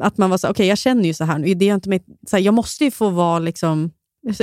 Att 0.01 0.17
man 0.17 0.29
var 0.29 0.37
så 0.37 0.49
okej 0.49 0.67
jag 0.67 0.77
känner 0.77 1.03
ju 1.03 1.13
så 1.13 1.23
här 1.23 1.37
nu, 1.39 1.53
det 1.53 1.69
är 1.69 1.73
inte 1.75 1.89
mig, 1.89 2.03
så 2.29 2.35
här, 2.35 2.43
jag 2.43 2.53
måste 2.53 2.83
ju 2.83 2.91
få 2.91 3.09
vara 3.09 3.39
liksom, 3.39 3.91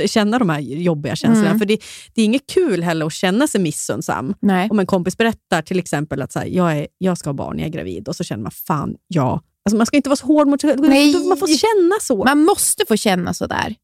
känna 0.05 0.39
de 0.39 0.49
här 0.49 0.59
jobbiga 0.59 1.15
känslorna. 1.15 1.47
Mm. 1.47 1.59
För 1.59 1.65
det, 1.65 1.79
det 2.13 2.21
är 2.21 2.25
inget 2.25 2.47
kul 2.47 2.83
heller 2.83 3.05
att 3.05 3.13
känna 3.13 3.47
sig 3.47 3.61
missunnsam. 3.61 4.33
Nej. 4.39 4.69
Om 4.71 4.79
en 4.79 4.85
kompis 4.85 5.17
berättar 5.17 5.61
till 5.61 5.79
exempel 5.79 6.21
att 6.21 6.31
så 6.31 6.39
här, 6.39 6.45
jag, 6.45 6.77
är, 6.77 6.87
jag 6.97 7.17
ska 7.17 7.29
ha 7.29 7.33
barn, 7.33 7.59
jag 7.59 7.67
är 7.67 7.71
gravid, 7.71 8.07
och 8.07 8.15
så 8.15 8.23
känner 8.23 8.43
man 8.43 8.51
fan, 8.51 8.95
ja. 9.07 9.41
Alltså 9.65 9.77
man 9.77 9.85
ska 9.85 9.97
inte 9.97 10.09
vara 10.09 10.17
så 10.17 10.25
hård 10.25 10.47
mot 10.47 10.61
sig 10.61 10.69
själv. 10.69 11.25
Man 11.25 11.37
får 11.37 11.47
känna 11.47 11.95
så. 12.01 12.23
Man 12.23 12.43
måste 12.43 12.85
få 12.87 12.97
känna 12.97 13.33
sådär. 13.33 13.75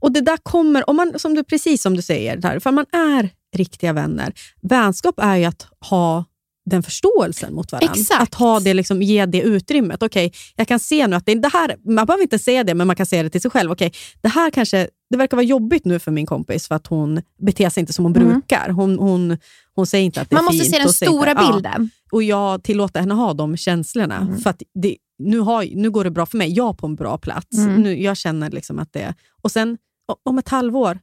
Och 0.00 0.12
det 0.12 0.20
där 0.20 0.36
kommer, 0.42 0.90
om 0.90 0.96
man, 0.96 1.18
som 1.18 1.34
du, 1.34 1.44
precis 1.44 1.82
som 1.82 1.96
du 1.96 2.02
säger, 2.02 2.36
där, 2.36 2.58
för 2.58 2.70
man 2.70 2.86
är 2.92 3.30
riktiga 3.56 3.92
vänner. 3.92 4.32
Vänskap 4.62 5.14
är 5.18 5.36
ju 5.36 5.44
att 5.44 5.66
ha 5.90 6.24
den 6.70 6.82
förståelsen 6.82 7.54
mot 7.54 7.72
varandra. 7.72 7.92
Exakt. 7.94 8.22
Att 8.22 8.34
ha 8.34 8.60
det, 8.60 8.74
liksom, 8.74 9.02
ge 9.02 9.26
det 9.26 9.40
utrymmet. 9.40 10.02
Okej, 10.02 10.32
jag 10.56 10.68
kan 10.68 10.78
se 10.78 11.06
nu 11.06 11.16
att 11.16 11.26
det, 11.26 11.34
det 11.34 11.50
här, 11.52 11.76
man 11.84 12.06
behöver 12.06 12.22
inte 12.22 12.38
säga 12.38 12.64
det, 12.64 12.74
men 12.74 12.86
man 12.86 12.96
kan 12.96 13.06
säga 13.06 13.22
det 13.22 13.30
till 13.30 13.40
sig 13.40 13.50
själv. 13.50 13.70
Okej, 13.70 13.92
det 14.22 14.28
här 14.28 14.50
kanske, 14.50 14.88
det 15.10 15.16
verkar 15.16 15.36
vara 15.36 15.44
jobbigt 15.44 15.84
nu 15.84 15.98
för 15.98 16.10
min 16.10 16.26
kompis 16.26 16.68
för 16.68 16.74
att 16.74 16.86
hon 16.86 17.22
beter 17.38 17.68
sig 17.70 17.80
inte 17.80 17.92
som 17.92 18.04
hon 18.04 18.16
Mm. 18.16 18.28
brukar. 18.28 18.68
Hon, 18.68 18.98
hon, 18.98 19.38
hon 19.74 19.86
säger 19.86 20.04
inte 20.04 20.20
att 20.20 20.30
det 20.30 20.36
Man 20.36 20.44
är 20.44 20.46
måste 20.48 20.62
fint. 20.62 20.72
se 20.74 20.78
den 20.78 20.86
och 20.86 20.94
säger 20.94 21.12
stora 21.12 21.30
inte- 21.30 21.42
ja. 21.42 21.52
bilden. 21.52 21.90
Och 22.12 22.22
jag 22.22 22.62
tillåter 22.62 23.00
henne 23.00 23.14
ha 23.14 23.32
de 23.34 23.56
känslorna. 23.56 24.16
Mm. 24.16 24.38
För 24.38 24.54
det, 24.74 24.96
nu, 25.18 25.38
har, 25.38 25.64
nu 25.74 25.90
går 25.90 26.04
det 26.04 26.10
bra 26.10 26.26
för 26.26 26.38
mig. 26.38 26.52
Jag 26.52 26.68
är 26.68 26.72
på 26.72 26.86
en 26.86 26.94
bra 26.94 27.18
plats. 27.18 27.58
Mm. 27.58 27.82
Nu, 27.82 28.02
jag 28.02 28.16
känner 28.16 28.50
liksom 28.50 28.78
att 28.78 28.92
det... 28.92 29.14
Och 29.42 29.50
sen 29.52 29.78
om 30.24 30.38
ett 30.38 30.48
halvår, 30.48 30.98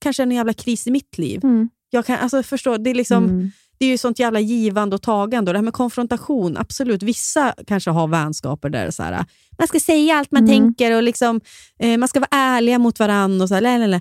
kanske 0.00 0.22
en 0.22 0.30
jävla 0.30 0.52
kris 0.52 0.86
i 0.86 0.90
mitt 0.90 1.18
liv. 1.18 1.40
Mm. 1.44 1.68
Jag 1.90 2.06
kan, 2.06 2.18
alltså, 2.18 2.42
förstå, 2.42 2.76
det, 2.76 2.90
är 2.90 2.94
liksom, 2.94 3.24
Mm. 3.24 3.50
Det 3.82 3.86
är 3.86 3.90
ju 3.90 3.98
sånt 3.98 4.18
jävla 4.18 4.40
givande 4.40 4.96
och 4.96 5.02
tagande. 5.02 5.50
Och 5.50 5.52
det 5.52 5.58
här 5.58 5.64
med 5.64 5.72
konfrontation, 5.72 6.56
absolut. 6.56 7.02
Vissa 7.02 7.54
kanske 7.66 7.90
har 7.90 8.08
vänskaper 8.08 8.68
där 8.68 8.90
så 8.90 9.02
här, 9.02 9.24
man 9.58 9.68
ska 9.68 9.80
säga 9.80 10.14
allt 10.14 10.30
man 10.32 10.42
Mm. 10.42 10.54
tänker 10.54 10.96
och 10.96 11.02
liksom, 11.02 11.40
eh, 11.78 11.98
man 11.98 12.08
ska 12.08 12.20
vara 12.20 12.28
ärliga 12.30 12.78
mot 12.78 12.98
varandra. 12.98 13.42
Och 13.42 13.48
så 13.48 13.54
här, 13.54 13.60
lä. 13.88 14.00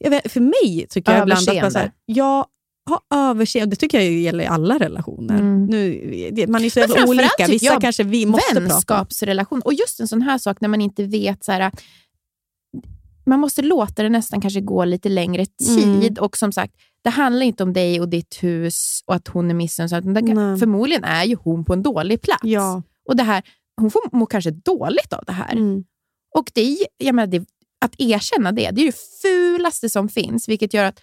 För, 0.00 0.10
vet, 0.10 0.32
för 0.32 0.40
mig 0.40 0.86
tycker 0.90 1.12
jag 1.12 1.22
ibland 1.22 1.48
att 1.48 1.62
man, 1.62 1.72
så 1.72 1.78
här, 1.78 1.92
jag 2.06 2.46
har 2.90 3.00
överseende. 3.30 3.76
Det 3.76 3.80
tycker 3.80 4.00
jag 4.00 4.12
gäller 4.12 4.44
i 4.44 4.46
alla 4.46 4.78
relationer. 4.78 5.38
Mm. 5.38 5.66
Nu, 5.66 6.46
man 6.48 6.64
är 6.64 6.70
så 6.70 6.80
jävla 6.80 7.06
olika. 7.06 7.46
Vissa 7.46 7.66
jag 7.66 7.80
kanske 7.80 8.04
vi 8.04 8.26
måste 8.26 8.46
prata 8.46 8.58
om. 8.58 8.68
vänskapsrelation. 8.68 9.60
Och 9.64 9.74
just 9.74 10.00
en 10.00 10.08
sån 10.08 10.22
här 10.22 10.38
sak 10.38 10.60
när 10.60 10.68
man 10.68 10.80
inte 10.80 11.04
vet, 11.04 11.44
så 11.44 11.52
här, 11.52 11.70
man 13.30 13.40
måste 13.40 13.62
låta 13.62 14.02
det 14.02 14.08
nästan 14.08 14.40
kanske 14.40 14.60
gå 14.60 14.84
lite 14.84 15.08
längre 15.08 15.46
tid. 15.46 15.84
Mm. 16.10 16.14
Och 16.24 16.36
som 16.36 16.52
sagt, 16.52 16.74
det 17.04 17.10
handlar 17.10 17.46
inte 17.46 17.62
om 17.62 17.72
dig 17.72 18.00
och 18.00 18.08
ditt 18.08 18.38
hus 18.42 19.00
och 19.06 19.14
att 19.14 19.28
hon 19.28 19.50
är 19.50 19.54
missunnsam. 19.54 20.02
Förmodligen 20.58 21.04
är 21.04 21.24
ju 21.24 21.36
hon 21.44 21.64
på 21.64 21.72
en 21.72 21.82
dålig 21.82 22.22
plats. 22.22 22.40
Ja. 22.44 22.82
Och 23.08 23.16
det 23.16 23.22
här, 23.22 23.42
hon 23.76 23.90
får 23.90 24.16
må 24.16 24.26
kanske 24.26 24.50
dåligt 24.50 25.12
av 25.12 25.24
det 25.26 25.32
här. 25.32 25.52
Mm. 25.52 25.84
Och 26.38 26.50
det, 26.54 26.76
jag 26.96 27.14
menar, 27.14 27.26
det, 27.26 27.44
att 27.84 27.94
erkänna 27.98 28.52
det, 28.52 28.70
det 28.70 28.80
är 28.80 28.84
ju 28.84 28.90
det 28.90 28.96
fulaste 29.22 29.88
som 29.90 30.08
finns. 30.08 30.48
Vilket 30.48 30.74
gör 30.74 30.84
att, 30.84 31.00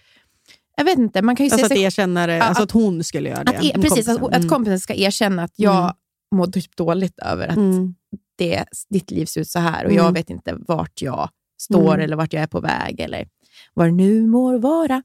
jag 0.76 0.84
vet 0.84 0.98
inte, 0.98 1.22
man 1.22 1.36
kan 1.36 1.46
ju 1.46 1.52
Alltså 1.52 1.66
att 1.66 1.72
sig 1.72 1.82
erkänna 1.82 2.26
det, 2.26 2.42
alltså 2.42 2.62
att- 2.62 2.68
att 2.68 2.72
hon 2.72 3.04
skulle 3.04 3.28
göra 3.28 3.44
det. 3.44 3.58
att, 3.58 3.64
e- 3.64 3.72
om 3.74 3.82
precis, 3.82 4.08
att, 4.08 4.20
kompisen. 4.20 4.42
att 4.44 4.48
kompisen 4.50 4.80
ska 4.80 4.94
erkänna 4.94 5.42
att 5.42 5.52
jag 5.56 5.78
Mm. 5.82 5.94
mår 6.34 6.46
typ 6.46 6.76
dåligt 6.76 7.18
över 7.18 7.48
att 7.48 7.56
Mm. 7.56 7.94
det, 8.38 8.64
ditt 8.90 9.10
liv 9.10 9.26
ser 9.26 9.40
ut 9.40 9.48
så 9.48 9.58
här 9.58 9.84
och 9.84 9.90
Mm. 9.92 10.04
jag 10.04 10.12
vet 10.12 10.30
inte 10.30 10.54
vart 10.68 11.02
jag 11.02 11.28
står 11.60 11.94
Mm. 11.94 12.00
eller 12.00 12.16
vart 12.16 12.32
jag 12.32 12.42
är 12.42 12.46
på 12.46 12.60
väg 12.60 13.00
eller 13.00 13.28
vad 13.74 13.86
det 13.86 13.92
nu 13.92 14.26
må 14.26 14.58
vara. 14.58 15.02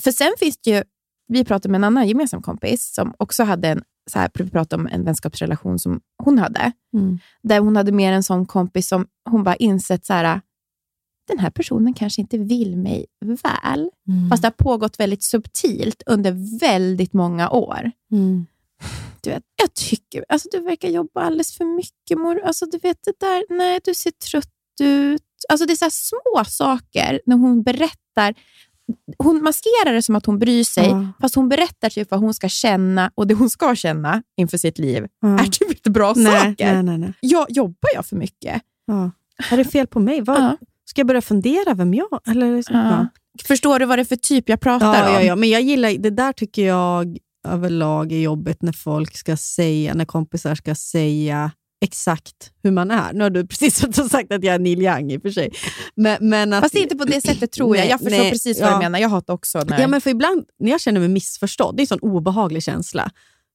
För 0.00 0.10
sen 0.12 0.32
finns 0.38 0.58
det 0.58 0.70
ju, 0.70 0.82
vi 1.28 1.44
pratade 1.44 1.72
med 1.72 1.78
en 1.78 1.84
annan 1.84 2.08
gemensam 2.08 2.42
kompis 2.42 2.94
som 2.94 3.14
också 3.18 3.44
hade 3.44 3.68
en, 3.68 3.82
så 4.10 4.18
här, 4.18 4.30
vi 4.34 4.50
pratade 4.50 4.82
om 4.82 4.88
en 4.88 5.04
vänskapsrelation 5.04 5.78
som 5.78 6.00
hon 6.24 6.38
hade, 6.38 6.72
Mm. 6.94 7.18
där 7.42 7.60
hon 7.60 7.76
hade 7.76 7.92
mer 7.92 8.12
en 8.12 8.22
sån 8.22 8.46
kompis 8.46 8.88
som 8.88 9.06
hon 9.30 9.44
bara 9.44 9.56
insett 9.56 10.06
så 10.06 10.12
här, 10.12 10.40
den 11.28 11.38
här 11.38 11.50
personen 11.50 11.94
kanske 11.94 12.20
inte 12.20 12.38
vill 12.38 12.76
mig 12.76 13.06
väl. 13.20 13.90
Mm. 14.08 14.30
Fast 14.30 14.42
det 14.42 14.46
har 14.46 14.64
pågått 14.64 15.00
väldigt 15.00 15.22
subtilt 15.22 16.02
under 16.06 16.58
väldigt 16.60 17.12
många 17.12 17.50
år. 17.50 17.90
Mm. 18.12 18.46
Du 19.20 19.30
vet, 19.30 19.42
jag 19.62 19.74
tycker, 19.74 20.24
alltså 20.28 20.48
du 20.52 20.60
verkar 20.60 20.88
jobba 20.88 21.20
alldeles 21.20 21.56
för 21.56 21.64
mycket 21.64 22.18
mor. 22.18 22.40
Alltså 22.44 22.66
du 22.66 22.78
vet 22.78 22.98
det 23.04 23.20
där, 23.20 23.44
nej 23.58 23.80
du 23.84 23.94
ser 23.94 24.10
trött 24.10 24.52
ut. 24.80 25.22
Alltså 25.48 25.66
det 25.66 25.72
är 25.72 25.76
så 25.76 25.90
små 25.90 26.44
saker 26.44 27.20
när 27.26 27.36
hon 27.36 27.62
berättar. 27.62 28.34
Hon 29.18 29.42
maskerar 29.42 29.92
det 29.94 30.02
som 30.02 30.16
att 30.16 30.26
hon 30.26 30.38
bryr 30.38 30.64
sig, 30.64 30.88
Ja. 30.88 31.08
fast 31.20 31.34
hon 31.34 31.48
berättar 31.48 31.90
typ 31.90 32.10
vad 32.10 32.20
hon 32.20 32.34
ska 32.34 32.48
känna 32.48 33.10
och 33.14 33.26
det 33.26 33.34
hon 33.34 33.50
ska 33.50 33.74
känna 33.74 34.22
inför 34.36 34.58
sitt 34.58 34.78
liv 34.78 35.06
Ja. 35.20 35.38
är 35.38 35.44
typ 35.46 35.70
inte 35.70 35.90
bra 35.90 36.12
Nej, 36.16 36.40
saker. 36.40 36.72
nej, 36.74 36.82
nej, 36.82 36.98
nej. 36.98 37.12
Jag, 37.20 37.46
jobbar 37.50 37.90
jag 37.94 38.06
för 38.06 38.16
mycket? 38.16 38.62
Ja. 38.86 39.10
Är 39.50 39.56
det 39.56 39.64
fel 39.64 39.86
på 39.86 40.00
mig? 40.00 40.20
Vad, 40.20 40.40
Ja. 40.40 40.56
Ska 40.84 41.00
jag 41.00 41.06
börja 41.06 41.20
fundera 41.22 41.74
vem 41.74 41.94
jag 41.94 42.20
eller 42.26 42.56
liksom, 42.56 42.76
ja. 42.76 43.06
Förstår 43.44 43.78
du 43.78 43.84
vad 43.86 43.98
det 43.98 44.02
är 44.02 44.04
för 44.04 44.16
typ 44.16 44.48
jag 44.48 44.60
pratar 44.60 44.94
Ja, 44.94 45.08
om? 45.08 45.14
ja, 45.14 45.22
ja, 45.22 45.36
men 45.36 45.48
jag 45.48 45.62
gillar, 45.62 45.90
det 45.98 46.10
där 46.10 46.32
tycker 46.32 46.66
jag 46.66 47.18
överlag 47.48 48.12
är 48.12 48.18
jobbigt 48.20 48.62
när 48.62 48.72
folk 48.72 49.16
ska 49.16 49.36
säga, 49.36 49.94
när 49.94 50.04
kompisar 50.04 50.54
ska 50.54 50.74
säga 50.74 51.50
exakt 51.80 52.52
hur 52.62 52.70
man 52.70 52.90
är. 52.90 53.12
Nu 53.12 53.22
har 53.22 53.30
du 53.30 53.46
precis 53.46 53.78
sagt 54.10 54.32
att 54.32 54.44
jag 54.44 54.54
är 54.54 54.58
Neil 54.58 54.82
Young 54.82 55.12
i 55.12 55.18
och 55.18 55.22
för 55.22 55.30
sig. 55.30 55.52
Men, 55.94 56.28
men 56.28 56.52
att, 56.52 56.62
Fast 56.64 56.74
inte 56.74 56.96
på 56.96 57.04
det 57.04 57.20
sättet 57.20 57.52
tror 57.52 57.76
jag. 57.76 57.86
Jag 57.88 58.00
förstår 58.00 58.18
nej, 58.18 58.30
precis 58.30 58.60
vad 58.60 58.70
ja. 58.70 58.74
du 58.74 58.78
menar. 58.78 58.98
Jag 58.98 59.08
hatar 59.08 59.34
också 59.34 59.58
när... 59.58 59.80
Ja, 59.80 59.88
men 59.88 60.00
för 60.00 60.10
ibland 60.10 60.44
när 60.58 60.70
jag 60.70 60.80
känner 60.80 61.00
mig 61.00 61.08
missförstådd, 61.08 61.76
det 61.76 61.80
är 61.80 61.84
en 61.84 61.86
sån 61.86 61.98
obehaglig 61.98 62.62
känsla. 62.62 63.10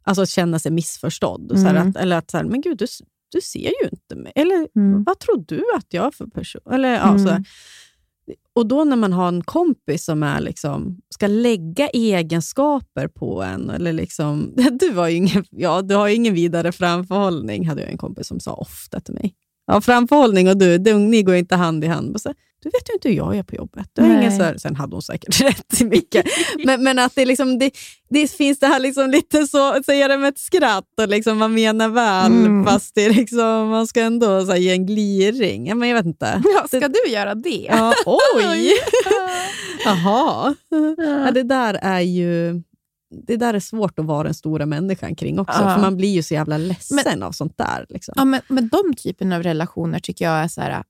Alltså 0.05 0.21
att 0.23 0.29
känna 0.29 0.59
sig 0.59 0.71
missförstådd. 0.71 1.51
Så 1.55 1.67
Mm. 1.67 1.89
att, 1.89 1.97
eller 1.97 2.17
att 2.17 2.31
så 2.31 2.37
här, 2.37 2.43
men 2.43 2.61
gud, 2.61 2.77
du, 2.77 2.85
du 3.31 3.41
ser 3.41 3.59
ju 3.83 3.89
inte 3.91 4.15
mig. 4.15 4.31
Eller 4.35 4.67
Mm. 4.75 5.03
vad 5.03 5.19
tror 5.19 5.43
du 5.47 5.63
att 5.77 5.85
jag 5.89 6.05
är 6.05 6.11
för 6.11 6.25
person? 6.25 6.61
Eller, 6.71 6.89
ja, 6.93 7.09
Mm. 7.09 7.25
så. 7.27 7.43
Och 8.55 8.67
då 8.67 8.83
när 8.83 8.95
man 8.95 9.13
har 9.13 9.27
en 9.27 9.43
kompis 9.43 10.05
som 10.05 10.23
är 10.23 10.41
liksom, 10.41 10.97
ska 11.09 11.27
lägga 11.27 11.87
egenskaper 11.87 13.07
på 13.07 13.43
en, 13.43 13.69
eller 13.69 13.93
liksom, 13.93 14.53
du, 14.79 14.91
har 14.91 15.07
ju 15.07 15.15
ingen, 15.15 15.45
ja, 15.49 15.81
du 15.81 15.95
har 15.95 16.07
ju 16.07 16.15
ingen 16.15 16.33
vidare 16.33 16.71
framförhållning, 16.71 17.67
hade 17.67 17.81
jag 17.81 17.91
en 17.91 17.97
kompis 17.97 18.27
som 18.27 18.39
sa 18.39 18.53
ofta 18.53 18.99
till 18.99 19.13
mig. 19.13 19.35
Ja, 19.67 19.81
framförhållning 19.81 20.49
och 20.49 20.57
du, 20.57 20.77
du 20.77 20.93
ni 20.93 21.23
går 21.23 21.35
inte 21.35 21.55
hand 21.55 21.83
i 21.83 21.87
hand. 21.87 22.21
Så, 22.21 22.33
du 22.63 22.69
vet 22.69 22.89
ju 22.89 22.93
inte 22.93 23.09
hur 23.09 23.15
jag 23.15 23.35
är 23.37 23.43
på 23.43 23.55
jobbet. 23.55 23.87
Nej. 23.97 24.17
ingen 24.17 24.37
så 24.37 24.43
här, 24.43 24.57
sen 24.57 24.75
hade 24.75 24.95
hon 24.95 25.01
säkert 25.01 25.41
rätt 25.41 25.81
i 25.81 25.85
mycket. 25.85 26.25
men, 26.65 26.83
men 26.83 26.99
att 26.99 27.15
det, 27.15 27.25
liksom, 27.25 27.59
det, 27.59 27.71
det 28.09 28.31
finns 28.31 28.59
det 28.59 28.67
här 28.67 28.79
liksom 28.79 29.09
lite 29.09 29.47
så, 29.47 29.83
säga 29.85 30.07
det 30.07 30.17
med 30.17 30.29
ett 30.29 30.39
skratt 30.39 30.85
och 31.01 31.07
liksom 31.07 31.37
man 31.37 31.53
menar 31.53 31.89
väl, 31.89 32.31
Mm. 32.31 32.65
fast 32.65 32.95
det 32.95 33.09
liksom, 33.09 33.67
man 33.69 33.87
ska 33.87 34.01
ändå 34.01 34.45
så 34.45 34.51
här, 34.51 34.59
ge 34.59 34.71
en 34.71 34.85
gliring. 34.85 35.67
Ja, 35.67 35.75
men 35.75 35.89
jag 35.89 35.95
vet 35.95 36.05
inte. 36.05 36.41
Ja, 36.55 36.67
ska 36.77 36.87
du 36.87 37.09
göra 37.11 37.35
det? 37.35 37.67
Ja, 37.69 37.93
oj! 38.05 38.71
Jaha. 39.85 40.55
Ja, 40.97 41.31
det 41.31 41.43
där 41.43 41.73
är 41.81 41.99
ju 41.99 42.61
det 43.27 43.37
där 43.37 43.53
är 43.53 43.59
svårt 43.59 43.99
att 43.99 44.05
vara 44.05 44.23
den 44.23 44.33
stora 44.33 44.65
människan 44.65 45.15
kring 45.15 45.39
också, 45.39 45.61
Ja. 45.61 45.73
för 45.75 45.81
man 45.81 45.97
blir 45.97 46.09
ju 46.13 46.23
så 46.23 46.33
jävla 46.33 46.57
ledsen 46.57 47.23
av 47.23 47.31
sånt 47.31 47.57
där. 47.57 47.85
Liksom. 47.89 48.13
Ja, 48.17 48.25
men, 48.25 48.41
men 48.47 48.67
de 48.69 48.93
typen 48.93 49.33
av 49.33 49.43
relationer 49.43 49.99
tycker 49.99 50.25
jag 50.25 50.33
är 50.43 50.47
så 50.47 50.61
här, 50.61 50.83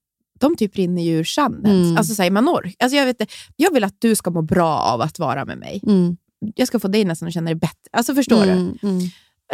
de 0.44 0.56
typ 0.56 0.76
rinner 0.76 1.02
ju 1.02 1.20
ur 1.20 1.24
sanden. 1.24 1.84
Mm. 1.84 1.98
Alltså, 1.98 2.16
så 2.16 2.24
här, 2.24 2.32
man 2.32 2.48
ork. 2.48 2.76
Alltså, 2.80 2.98
jag, 2.98 3.06
vet, 3.06 3.32
jag 3.56 3.74
vill 3.74 3.84
att 3.84 3.96
du 4.00 4.16
ska 4.16 4.32
må 4.32 4.42
bra 4.42 4.80
av 4.80 5.02
att 5.02 5.20
vara 5.20 5.46
med 5.46 5.58
mig. 5.58 5.82
Mm. 5.88 6.18
Jag 6.56 6.68
ska 6.68 6.80
få 6.80 6.88
dig 6.88 7.06
nästan 7.06 7.28
att 7.28 7.34
känna 7.34 7.46
dig 7.46 7.56
bättre. 7.56 7.90
Alltså, 7.92 8.16
förstår 8.16 8.46
du? 8.46 8.52
Mm, 8.52 8.78
mm. 8.84 9.02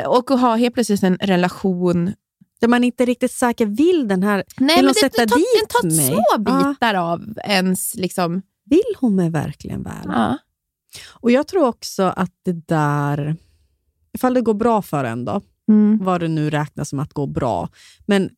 Och 0.08 0.32
att 0.32 0.42
ha 0.42 0.56
helt 0.56 0.74
plötsligt 0.74 1.04
en 1.04 1.18
relation. 1.18 2.14
Där 2.62 2.68
man 2.68 2.84
inte 2.84 3.06
riktigt 3.06 3.32
säkert 3.32 3.68
vill 3.68 4.08
den 4.08 4.24
här... 4.24 4.44
Nej, 4.58 4.76
Vill 4.76 4.86
men 4.86 4.94
det, 4.94 5.00
sätta 5.00 5.26
det 5.26 5.36
dit 5.36 5.46
den 5.60 5.82
tar 5.82 5.98
mig? 5.98 6.08
små 6.08 6.24
Ja. 6.46 6.70
bitar 6.70 6.96
av 6.96 7.22
ens... 7.44 7.96
Liksom, 7.96 8.42
Vill 8.70 8.96
hon 9.00 9.16
mig 9.16 9.30
verkligen 9.30 9.84
väl? 9.84 10.04
ja. 10.06 10.38
Och 11.10 11.32
Jag 11.32 11.48
tror 11.48 11.68
också 11.68 12.04
att 12.04 12.32
det 12.46 12.68
där... 12.68 13.36
Ifall 14.14 14.34
det 14.34 14.42
går 14.42 14.54
bra 14.54 14.82
för 14.82 15.04
en, 15.04 15.26
då, 15.26 15.42
mm. 15.70 15.98
vad 16.02 16.22
det 16.22 16.28
nu 16.28 16.50
räknas 16.50 16.90
som 16.90 17.00
att 17.00 17.14
gå 17.14 17.28
bra, 17.28 17.70
men 18.06 18.30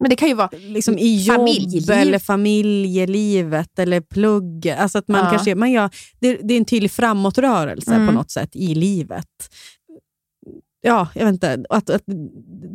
Men 0.00 0.10
det 0.10 0.16
kan 0.16 0.28
ju 0.28 0.34
vara... 0.34 0.50
liksom 0.58 0.98
i 0.98 1.16
jobb 1.22 1.36
Familjeliv. 1.36 1.90
eller 1.90 2.18
familjelivet 2.18 3.78
eller 3.78 4.00
plugg. 4.00 4.68
Alltså 4.68 4.98
att 4.98 5.08
man 5.08 5.20
Ja. 5.24 5.30
kanske, 5.30 5.54
man 5.54 5.72
gör, 5.72 5.90
det, 6.20 6.36
det 6.42 6.54
är 6.54 6.58
en 6.58 6.64
tydlig 6.64 6.90
framåtrörelse 6.90 7.94
Mm. 7.94 8.06
på 8.06 8.12
något 8.12 8.30
sätt 8.30 8.50
i 8.56 8.74
livet. 8.74 9.26
Ja, 10.80 11.08
jag 11.14 11.24
vet 11.24 11.32
inte. 11.32 11.64
Att, 11.70 11.90
att 11.90 12.02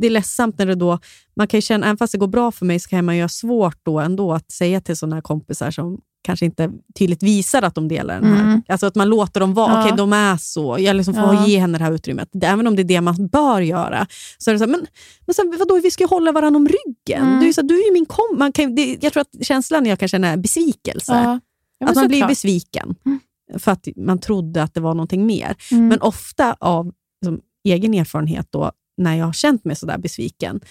det 0.01 0.07
är 0.07 0.11
ledsamt 0.11 0.57
när 0.59 0.65
det 0.65 0.75
då... 0.75 0.99
Man 1.35 1.47
kan 1.47 1.57
ju 1.57 1.61
känna, 1.61 1.85
även 1.85 1.97
fast 1.97 2.11
det 2.11 2.17
går 2.17 2.27
bra 2.27 2.51
för 2.51 2.65
mig 2.65 2.79
så 2.79 2.89
kan 2.89 3.05
man 3.05 3.17
göra 3.17 3.29
svårt 3.29 3.77
då 3.83 3.99
ändå 3.99 4.33
att 4.33 4.51
säga 4.51 4.81
till 4.81 4.97
sådana 4.97 5.21
kompisar 5.21 5.71
som 5.71 6.01
kanske 6.21 6.45
inte 6.45 6.71
tydligt 6.99 7.23
visar 7.23 7.61
att 7.61 7.75
de 7.75 7.87
delar 7.87 8.21
den 8.21 8.33
här. 8.33 8.43
Mm. 8.43 8.61
Alltså 8.67 8.85
att 8.85 8.95
man 8.95 9.09
låter 9.09 9.39
dem 9.39 9.53
vara, 9.53 9.73
Ja. 9.73 9.81
okej 9.83 9.97
de 9.97 10.13
är 10.13 10.37
så. 10.37 10.77
Jag 10.79 10.95
liksom 10.95 11.13
får 11.13 11.23
Ja. 11.23 11.47
ge 11.47 11.59
henne 11.59 11.77
det 11.77 11.83
här 11.83 11.91
utrymmet. 11.91 12.29
Även 12.43 12.67
om 12.67 12.75
det 12.75 12.81
är 12.81 12.83
det 12.83 13.01
man 13.01 13.27
bör 13.27 13.61
göra. 13.61 14.07
Så 14.37 14.49
är 14.49 14.53
det 14.53 14.59
så 14.59 14.65
här, 14.65 14.71
men, 14.71 14.85
men 15.25 15.33
sen, 15.33 15.55
vadå, 15.59 15.79
vi 15.83 15.91
ska 15.91 16.03
ju 16.03 16.07
hålla 16.07 16.31
varandra 16.31 16.57
om 16.57 16.67
ryggen. 16.67 17.27
Mm. 17.27 17.39
Du, 17.39 17.47
är 17.47 17.53
så, 17.53 17.61
här, 17.61 17.67
du 17.67 17.79
är 17.81 17.85
ju 17.87 17.93
min 17.93 18.05
kom 18.05 18.35
man 18.37 18.51
kan, 18.51 18.75
det, 18.75 18.97
Jag 19.03 19.13
tror 19.13 19.21
att 19.21 19.45
känslan 19.45 19.85
jag 19.85 19.99
kan 19.99 20.07
känna 20.07 20.27
är 20.27 20.37
besvikelse. 20.37 21.13
Ja. 21.13 21.39
Ja, 21.79 21.87
att 21.87 21.95
man 21.95 22.07
blir 22.07 22.17
såklart. 22.17 22.29
besviken. 22.29 22.95
Mm. 23.05 23.19
För 23.59 23.71
att 23.71 23.87
man 23.95 24.19
trodde 24.19 24.63
att 24.63 24.73
det 24.73 24.81
var 24.81 24.93
någonting 24.93 25.25
mer. 25.25 25.55
Mm. 25.71 25.87
Men 25.87 26.01
ofta 26.01 26.53
av 26.59 26.91
liksom, 27.21 27.41
egen 27.63 27.93
erfarenhet, 27.93 28.47
då, 28.49 28.71
när 28.97 29.15
jag 29.15 29.25
har 29.25 29.33
känt 29.33 29.65
mig 29.65 29.75
sådär 29.75 29.97
besviken, 29.97 30.61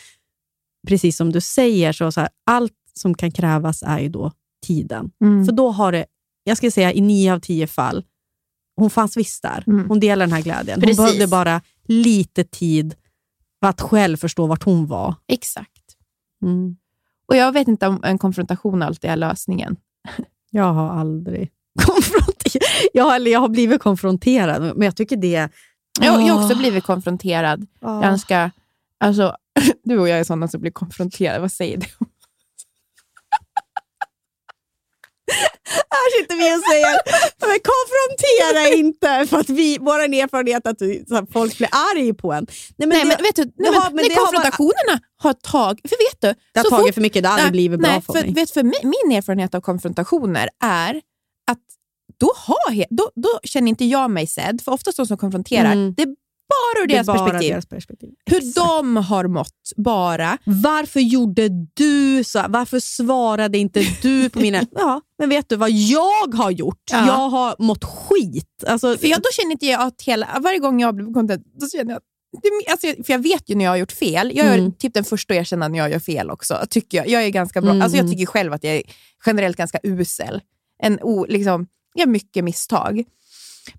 precis 0.89 1.17
som 1.17 1.33
du 1.33 1.41
säger, 1.41 1.93
så, 1.93 2.13
så 2.13 2.21
här, 2.21 2.29
allt 2.47 2.73
som 2.95 3.15
kan 3.15 3.31
krävas 3.31 3.83
är 3.87 3.99
ju 3.99 4.09
då 4.09 4.33
tiden. 4.67 5.11
Mm. 5.25 5.47
För 5.47 5.53
då 5.53 5.71
har 5.71 5.93
det, 5.93 6.07
jag 6.45 6.57
skulle 6.57 6.71
säga 6.71 6.93
i 6.93 7.01
nio 7.01 7.33
av 7.35 7.39
tio 7.39 7.67
fall, 7.67 8.05
hon 8.77 8.91
fanns 8.91 9.17
visst 9.17 9.43
där. 9.43 9.65
Mm. 9.67 9.89
Hon 9.89 10.01
delar 10.01 10.27
den 10.27 10.33
här 10.33 10.43
glädjen. 10.43 10.75
Hon 10.75 10.83
Precis. 10.83 10.97
behövde 10.97 11.27
bara 11.27 11.61
lite 11.85 12.45
tid 12.45 12.95
för 13.61 13.69
att 13.69 13.81
själv 13.81 14.17
förstå 14.17 14.47
vart 14.47 14.63
hon 14.63 14.87
var. 14.87 15.15
Exakt. 15.29 15.97
Mm. 16.43 16.77
Och 17.29 17.37
Jag 17.37 17.53
vet 17.53 17.69
inte 17.69 17.87
om 17.87 18.05
en 18.05 18.19
konfrontation 18.19 18.83
alltid 18.83 19.11
är 19.11 19.17
lösningen. 19.17 19.77
Jag 20.51 20.73
har 20.73 20.89
aldrig 20.89 21.51
konfronterat. 21.87 22.65
Jag 22.93 23.29
jag 23.29 23.41
har 23.41 23.49
blivit 23.49 23.83
konfronterad, 23.83 24.63
men 24.77 24.83
jag 24.85 24.97
tycker 24.97 25.17
det... 25.17 25.29
Jag, 25.29 25.51
jag 26.01 26.13
har 26.13 26.45
också 26.45 26.59
blivit 26.59 26.85
konfronterad. 26.85 27.67
Åh. 27.81 28.01
Jag 28.03 28.05
önskar... 28.05 28.51
Alltså, 28.99 29.37
du 29.85 29.99
och 29.99 30.09
jag 30.09 30.21
är 30.21 30.25
sådana 30.25 30.49
som 30.49 30.61
blir 30.61 30.71
konfronterade. 30.71 31.41
Vad 31.41 31.53
säger 31.53 31.77
du? 31.77 31.87
Här 35.71 36.21
sitter 36.21 36.37
vi 36.37 36.57
och 36.59 36.63
säger, 36.71 36.95
men 37.49 37.59
konfrontera 37.73 38.77
inte 38.77 39.27
för 39.31 39.39
att 39.41 39.49
vi, 39.51 39.79
vår 39.81 39.99
erfarenhet 40.01 40.67
att 40.67 40.79
så 40.79 40.85
här, 41.15 41.33
folk 41.33 41.59
blir 41.59 41.69
arg 41.73 42.15
på 42.15 42.33
en. 42.33 42.47
Nej, 42.77 42.89
men 42.89 42.89
nej, 42.89 43.01
det, 43.01 43.07
men 43.09 43.23
vet 43.23 43.37
du, 43.37 43.45
nej, 43.57 43.71
men, 43.73 43.97
bara- 43.97 44.25
konfrontationerna 44.25 45.01
har 45.17 45.33
tagit... 45.33 45.89
För 45.89 45.97
vet 46.11 46.21
du, 46.21 46.41
det 46.55 46.61
har 46.61 46.71
tagit 46.71 46.87
fort- 46.87 46.95
för 46.95 47.01
mycket, 47.01 47.23
det 47.23 47.29
har 47.29 47.35
aldrig 47.35 47.47
Nej, 47.47 47.53
blivit 47.53 47.81
bra 47.81 47.91
nej, 47.91 48.03
för, 48.03 48.13
för, 48.13 48.21
mig. 48.23 48.33
Vet, 48.33 48.51
för 48.51 48.63
min, 48.63 49.17
erfarenhet 49.19 49.55
av 49.55 49.61
konfrontationer 49.61 50.49
är 50.65 50.95
att 51.51 51.59
då, 52.21 52.33
har, 52.37 52.85
då, 52.91 53.11
då 53.15 53.41
känner 53.45 53.69
inte 53.69 53.85
jag 53.85 54.11
mig 54.11 54.27
sedd. 54.27 54.61
För 54.65 54.73
oftast 54.73 54.97
de 54.97 55.07
som 55.07 55.17
konfronterar, 55.19 55.73
Mm. 55.73 55.95
det 55.97 56.03
är 56.03 56.09
bara 56.51 56.83
ur 56.85 56.87
deras 56.89 57.07
bara 57.07 57.19
perspektiv. 57.19 57.51
deras 57.51 57.67
perspektiv. 57.67 58.11
Hur 58.27 58.37
Exakt. 58.39 58.55
de 58.57 58.97
har 58.97 59.27
mått, 59.27 59.73
bara. 59.77 60.39
Varför 60.45 61.01
gjorde 61.01 61.49
du 61.75 62.25
så? 62.25 62.45
Varför 62.49 62.81
svarade 62.81 63.59
inte 63.59 63.83
du 64.03 64.31
på 64.31 64.41
mina... 64.41 64.63
Ja, 64.71 65.01
men 65.19 65.29
vet 65.29 65.49
du 65.49 65.57
vad 65.57 65.71
jag 65.71 66.35
har 66.35 66.51
gjort? 66.51 66.83
Ja. 66.93 67.07
Jag 67.07 67.29
har 67.29 67.57
mått 67.59 67.85
skit. 67.85 68.65
Alltså, 68.67 68.97
För 68.97 69.07
jag, 69.07 69.23
då 69.23 69.29
känner 69.33 69.53
inte 69.53 69.67
jag 69.67 69.81
att 69.81 70.03
hela... 70.03 70.29
Varje 70.41 70.59
gång 70.59 70.81
jag 70.81 70.95
blir 70.95 71.05
konfronterad, 71.07 71.43
då 71.61 71.69
känner 71.69 71.93
jag 71.93 72.01
alltså, 72.71 72.87
för 72.87 73.13
jag 73.13 73.19
vet 73.19 73.51
ju 73.51 73.55
när 73.55 73.65
jag 73.65 73.73
har 73.73 73.77
gjort 73.77 73.93
fel. 73.93 74.33
Jag 74.35 74.47
är 74.47 74.59
Mm. 74.59 74.73
typ 74.73 74.95
den 74.95 75.05
första 75.05 75.35
att 75.35 75.41
erkänna 75.41 75.69
när 75.69 75.79
jag 75.79 75.91
gör 75.91 75.99
fel 75.99 76.31
också. 76.31 76.67
Tycker 76.71 76.99
jag. 76.99 77.09
jag 77.09 77.25
är 77.25 77.29
ganska 77.29 77.61
bra. 77.61 77.71
Mm. 77.71 77.83
Alltså, 77.83 77.99
jag 77.99 78.11
tycker 78.11 78.27
själv 78.27 78.53
att 78.53 78.65
jag 78.65 78.75
är 78.77 78.83
generellt 79.27 79.57
ganska 79.57 79.79
usel. 79.83 80.41
En 80.83 80.99
o, 81.03 81.27
liksom, 81.29 81.67
jag 81.95 82.01
gör 82.07 82.13
mycket 82.13 82.45
misstag. 82.45 83.05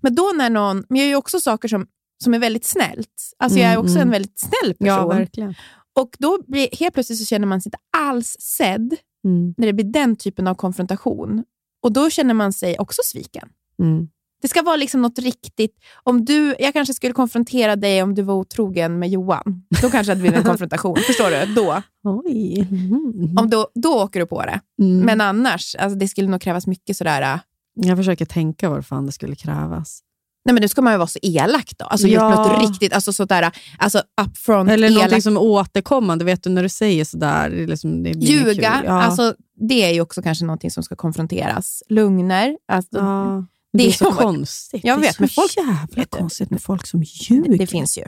Men 0.00 0.14
då 0.14 0.32
när 0.36 0.50
någon... 0.50 0.84
Men 0.88 1.00
jag 1.00 1.08
gör 1.10 1.16
också 1.18 1.40
saker 1.40 1.68
som, 1.68 1.86
som 2.22 2.34
är 2.34 2.38
väldigt 2.38 2.64
snällt. 2.64 3.08
Alltså, 3.38 3.58
jag 3.58 3.72
är 3.72 3.76
också 3.76 3.98
en 3.98 4.10
väldigt 4.10 4.38
snäll 4.38 4.74
person. 4.74 4.86
ja, 4.86 5.06
verkligen. 5.06 5.54
och 5.98 6.10
då 6.18 6.38
blir, 6.46 6.68
helt 6.78 6.94
plötsligt 6.94 7.18
så 7.18 7.24
känner 7.24 7.46
man 7.46 7.60
sig 7.60 7.68
inte 7.68 7.78
alls 7.96 8.36
sedd 8.40 8.96
Mm. 9.24 9.54
när 9.56 9.66
det 9.66 9.72
blir 9.72 9.84
den 9.92 10.16
typen 10.16 10.46
av 10.46 10.54
konfrontation. 10.54 11.44
Och 11.82 11.92
då 11.92 12.10
känner 12.10 12.34
man 12.34 12.52
sig 12.52 12.78
också 12.78 13.02
sviken. 13.04 13.48
Mm. 13.82 14.08
Det 14.42 14.48
ska 14.48 14.62
vara 14.62 14.76
liksom 14.76 15.02
något 15.02 15.18
riktigt. 15.18 15.76
Om 16.02 16.24
du, 16.24 16.54
jag 16.58 16.72
kanske 16.72 16.94
skulle 16.94 17.12
konfrontera 17.14 17.76
dig 17.76 18.02
om 18.02 18.14
du 18.14 18.22
var 18.22 18.34
otrogen 18.34 18.98
med 18.98 19.08
Johan. 19.10 19.62
Då 19.82 19.90
kanske 19.90 20.14
det 20.14 20.20
blivit 20.20 20.38
en 20.38 20.44
konfrontation. 20.52 20.96
Förstår 20.96 21.30
du? 21.46 21.54
Då, 21.54 21.82
Oj. 22.04 22.60
Mm. 22.70 23.38
om 23.38 23.50
då, 23.50 23.68
då 23.74 24.02
åker 24.02 24.20
du 24.20 24.26
på 24.26 24.42
det. 24.42 24.60
Mm. 24.82 25.00
Men 25.00 25.20
annars, 25.20 25.74
alltså 25.76 25.98
det 25.98 26.08
skulle 26.08 26.28
nog 26.28 26.40
krävas 26.40 26.66
mycket 26.66 26.96
sådär... 26.96 27.22
äh, 27.34 27.38
Jag 27.74 27.96
försöker 27.98 28.24
tänka 28.24 28.70
vad 28.70 28.86
fan 28.86 29.06
det 29.06 29.12
skulle 29.12 29.36
krävas. 29.36 30.00
Nej, 30.44 30.52
men 30.54 30.60
nu 30.60 30.68
ska 30.68 30.82
man 30.82 30.92
ju 30.92 30.96
vara 30.96 31.06
så 31.06 31.18
elak 31.22 31.72
då. 31.78 31.84
Alltså 31.84 32.06
Ja. 32.08 32.28
gjort 32.36 32.46
något 32.46 32.70
riktigt, 32.70 32.92
alltså 32.92 33.12
sådär, 33.12 33.50
alltså 33.78 34.02
upfront 34.22 34.70
Eller 34.70 34.86
elak. 34.86 34.96
någonting 34.96 35.22
som 35.22 35.36
är 35.36 35.40
återkommande. 35.42 36.24
Vet 36.24 36.42
du 36.42 36.50
när 36.50 36.62
du 36.62 36.68
säger 36.68 37.04
sådär? 37.04 37.50
Det 37.50 37.62
är 37.62 37.66
liksom, 37.66 38.02
det 38.02 38.10
Ljuga. 38.10 38.82
Ja. 38.86 39.02
alltså, 39.02 39.34
det 39.68 39.84
är 39.84 39.90
ju 39.94 40.00
också 40.00 40.22
kanske 40.22 40.44
någonting 40.44 40.70
som 40.70 40.82
ska 40.82 40.96
konfronteras. 40.96 41.82
Lugner, 41.88 42.56
alltså, 42.68 42.98
ja. 42.98 43.46
det 43.72 43.78
Det 43.78 43.88
är 43.88 43.92
så 43.92 44.04
som- 44.04 44.14
konstigt. 44.14 44.84
Jag 44.84 44.98
det 44.98 45.00
är 45.00 45.06
vet, 45.06 45.16
så 45.16 45.22
men 45.22 45.28
folk- 45.28 45.56
jävla 45.56 45.86
vet 45.96 46.10
konstigt 46.10 46.50
med 46.50 46.62
folk 46.62 46.86
som 46.86 47.02
ljuger. 47.02 47.58
det 47.58 47.66
finns 47.66 47.98
ju 47.98 48.04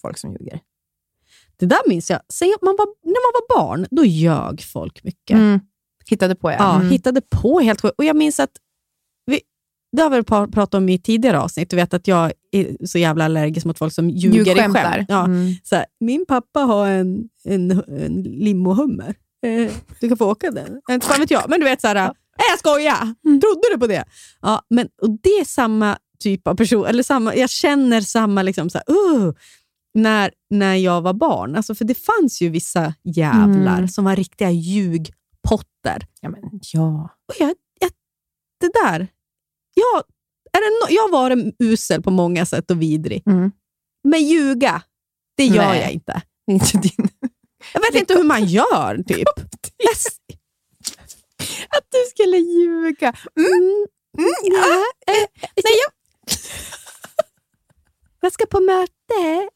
folk 0.00 0.18
som 0.18 0.32
ljuger. 0.32 0.60
Det 1.56 1.66
där 1.66 1.88
minns 1.88 2.10
jag. 2.10 2.20
Säg, 2.32 2.48
man 2.62 2.76
var, 2.78 2.86
när 3.04 3.10
man 3.12 3.32
var 3.34 3.56
barn, 3.66 3.86
då 3.90 4.04
ljög 4.04 4.62
folk 4.62 5.04
mycket. 5.04 5.34
Mm. 5.36 5.60
Hittade 6.10 6.34
på 6.34 6.50
ja. 6.50 6.56
Ja, 6.58 6.74
Mm. 6.76 6.90
hittade 6.90 7.20
på 7.20 7.60
helt 7.60 7.80
sjukt. 7.80 7.94
Och 7.98 8.04
jag 8.04 8.16
minns 8.16 8.40
att, 8.40 8.50
det 9.96 10.02
har 10.02 10.10
vi 10.10 10.20
pra- 10.20 10.52
pratat 10.52 10.74
om 10.74 10.88
i 10.88 10.98
tidigare 10.98 11.40
avsnitt, 11.40 11.70
du 11.70 11.76
vet 11.76 11.94
att 11.94 12.08
jag 12.08 12.32
är 12.52 12.86
så 12.86 12.98
jävla 12.98 13.24
allergisk 13.24 13.66
mot 13.66 13.78
folk 13.78 13.92
som 13.92 14.10
ljuger 14.10 14.52
i 14.52 14.54
skämt. 14.58 15.06
Ja, 15.08 15.24
Mm. 15.24 15.52
så 15.62 15.76
här, 15.76 15.86
min 16.00 16.26
pappa 16.26 16.60
har 16.60 16.88
en, 16.88 17.28
en, 17.44 17.70
en 17.88 18.22
limohummer. 18.22 19.14
Eh, 19.46 19.72
du 20.00 20.08
kan 20.08 20.18
få 20.18 20.30
åka 20.30 20.50
den. 20.50 20.80
Inte 20.90 21.06
fan 21.06 21.20
vet 21.20 21.30
jag. 21.30 21.44
Men 21.48 21.60
du 21.60 21.64
vet, 21.64 21.80
så 21.80 21.86
här, 21.86 21.94
nej 21.94 22.46
jag 22.50 22.58
skojar. 22.58 23.14
Mm. 23.26 23.40
Trodde 23.40 23.62
du 23.72 23.78
på 23.78 23.86
det? 23.86 24.04
Ja, 24.42 24.62
men, 24.70 24.88
och 25.02 25.10
det 25.22 25.28
är 25.30 25.44
samma 25.44 25.98
typ 26.18 26.46
av 26.46 26.54
person. 26.54 26.86
Eller 26.86 27.02
samma, 27.02 27.34
jag 27.36 27.50
känner 27.50 28.00
samma, 28.00 28.42
liksom, 28.42 28.70
så 28.70 28.78
här, 28.86 28.94
uh, 29.16 29.32
när, 29.94 30.30
när 30.50 30.74
jag 30.74 31.00
var 31.02 31.12
barn. 31.14 31.56
Alltså, 31.56 31.74
för 31.74 31.84
det 31.84 31.94
fanns 31.94 32.42
ju 32.42 32.48
vissa 32.48 32.94
jävlar 33.04 33.76
Mm. 33.78 33.88
som 33.88 34.04
var 34.04 34.16
riktiga 34.16 34.50
ljugpotter. 34.50 36.06
Ja, 36.20 36.28
men, 36.28 36.40
ja. 36.72 37.10
Och 37.28 37.34
jag, 37.38 37.54
jag, 37.80 37.90
det 38.60 38.70
där, 38.84 39.08
jag, 39.78 40.02
är 40.52 40.60
det 40.60 40.86
no, 40.86 40.94
jag 40.94 41.10
varit 41.10 41.54
usel 41.58 42.02
på 42.02 42.10
många 42.10 42.46
sätt 42.46 42.70
och 42.70 42.82
vidrig. 42.82 43.22
Mm. 43.26 43.52
Men 44.04 44.22
ljuga, 44.24 44.82
det 45.36 45.44
gör 45.44 45.68
Nej. 45.68 45.80
jag 45.80 45.90
inte. 45.90 46.22
Inte 46.50 46.78
din. 46.78 47.08
Jag 47.72 47.80
vet 47.80 47.94
inte 47.94 48.14
hur 48.14 48.24
man 48.24 48.44
gör, 48.44 49.02
typ. 49.06 49.28
Att 51.68 51.86
du 51.90 52.10
skulle 52.10 52.38
ljuga. 52.38 53.12
Mm, 53.36 53.86
mm, 54.18 54.32
ja, 54.42 54.84
eh, 55.06 55.26
Nej, 55.40 55.74
jag, 55.84 55.92
jag 58.20 58.32
ska 58.32 58.46
på 58.46 58.60
möte. 58.60 59.48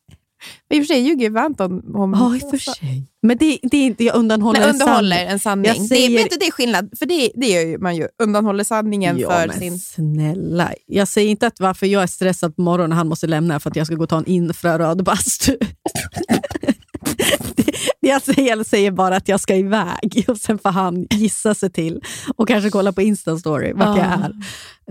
I 0.71 0.81
och 0.81 0.87
för 0.87 0.95
sig 0.95 1.01
ljuger 1.01 1.31
ju 1.31 1.39
Anton 1.39 1.97
om... 1.97 2.13
Ja, 2.19 2.37
i 2.37 2.41
och 2.45 2.51
för 2.51 2.59
sig. 2.59 3.09
Men 3.23 3.37
det, 3.39 3.59
det 3.63 3.77
är 3.77 3.87
inte, 3.87 4.05
jag 4.05 4.17
undanhåller 4.17 4.61
Nej, 4.61 4.69
en 4.71 4.79
sanning. 4.79 5.19
en 5.19 5.39
sanning. 5.41 5.65
Jag 5.67 5.77
Det, 5.77 5.87
säger- 5.89 6.19
vet 6.19 6.31
du, 6.31 6.37
det 6.37 6.47
är 6.47 6.51
skillnad, 6.51 6.91
för 6.99 7.07
det, 7.07 7.31
det 7.35 7.47
gör 7.47 7.63
ju 7.67 7.79
man 7.79 7.97
ju. 7.97 8.09
Undanhåller 8.23 8.65
sanningen 8.65 9.19
Ja, 9.19 9.31
för 9.31 9.47
men 9.49 9.59
sin... 9.59 9.79
snälla. 9.79 10.73
Jag 10.87 11.09
säger 11.09 11.31
inte 11.31 11.47
att 11.47 11.61
varför 11.61 11.87
jag 11.87 12.03
är 12.03 12.07
stressad 12.07 12.57
på 12.57 12.63
morgonen 12.63 12.91
när 12.91 12.97
han 12.97 13.09
måste 13.09 13.27
lämna 13.27 13.61
för 13.61 13.71
att 13.71 13.77
jag 13.77 13.87
ska 13.87 13.95
gå 13.97 14.03
och 14.03 14.09
ta 14.09 14.19
en 14.19 14.27
infraröd 14.27 15.05
bastu. 15.05 15.57
Jag 18.01 18.23
säger, 18.67 18.91
bara 18.91 19.17
att 19.17 19.29
jag 19.29 19.41
ska 19.41 19.57
iväg 19.57 20.25
och 20.29 20.39
sen 20.39 20.59
får 20.59 20.69
han 20.71 21.07
gissa 21.11 21.55
sig 21.55 21.71
till 21.73 22.03
och 22.37 22.49
kanske 22.49 22.71
kolla 22.71 22.93
på 22.93 23.01
Insta-story 23.01 23.73
vart 23.75 23.99
jag 23.99 24.07
Ah. 24.07 24.29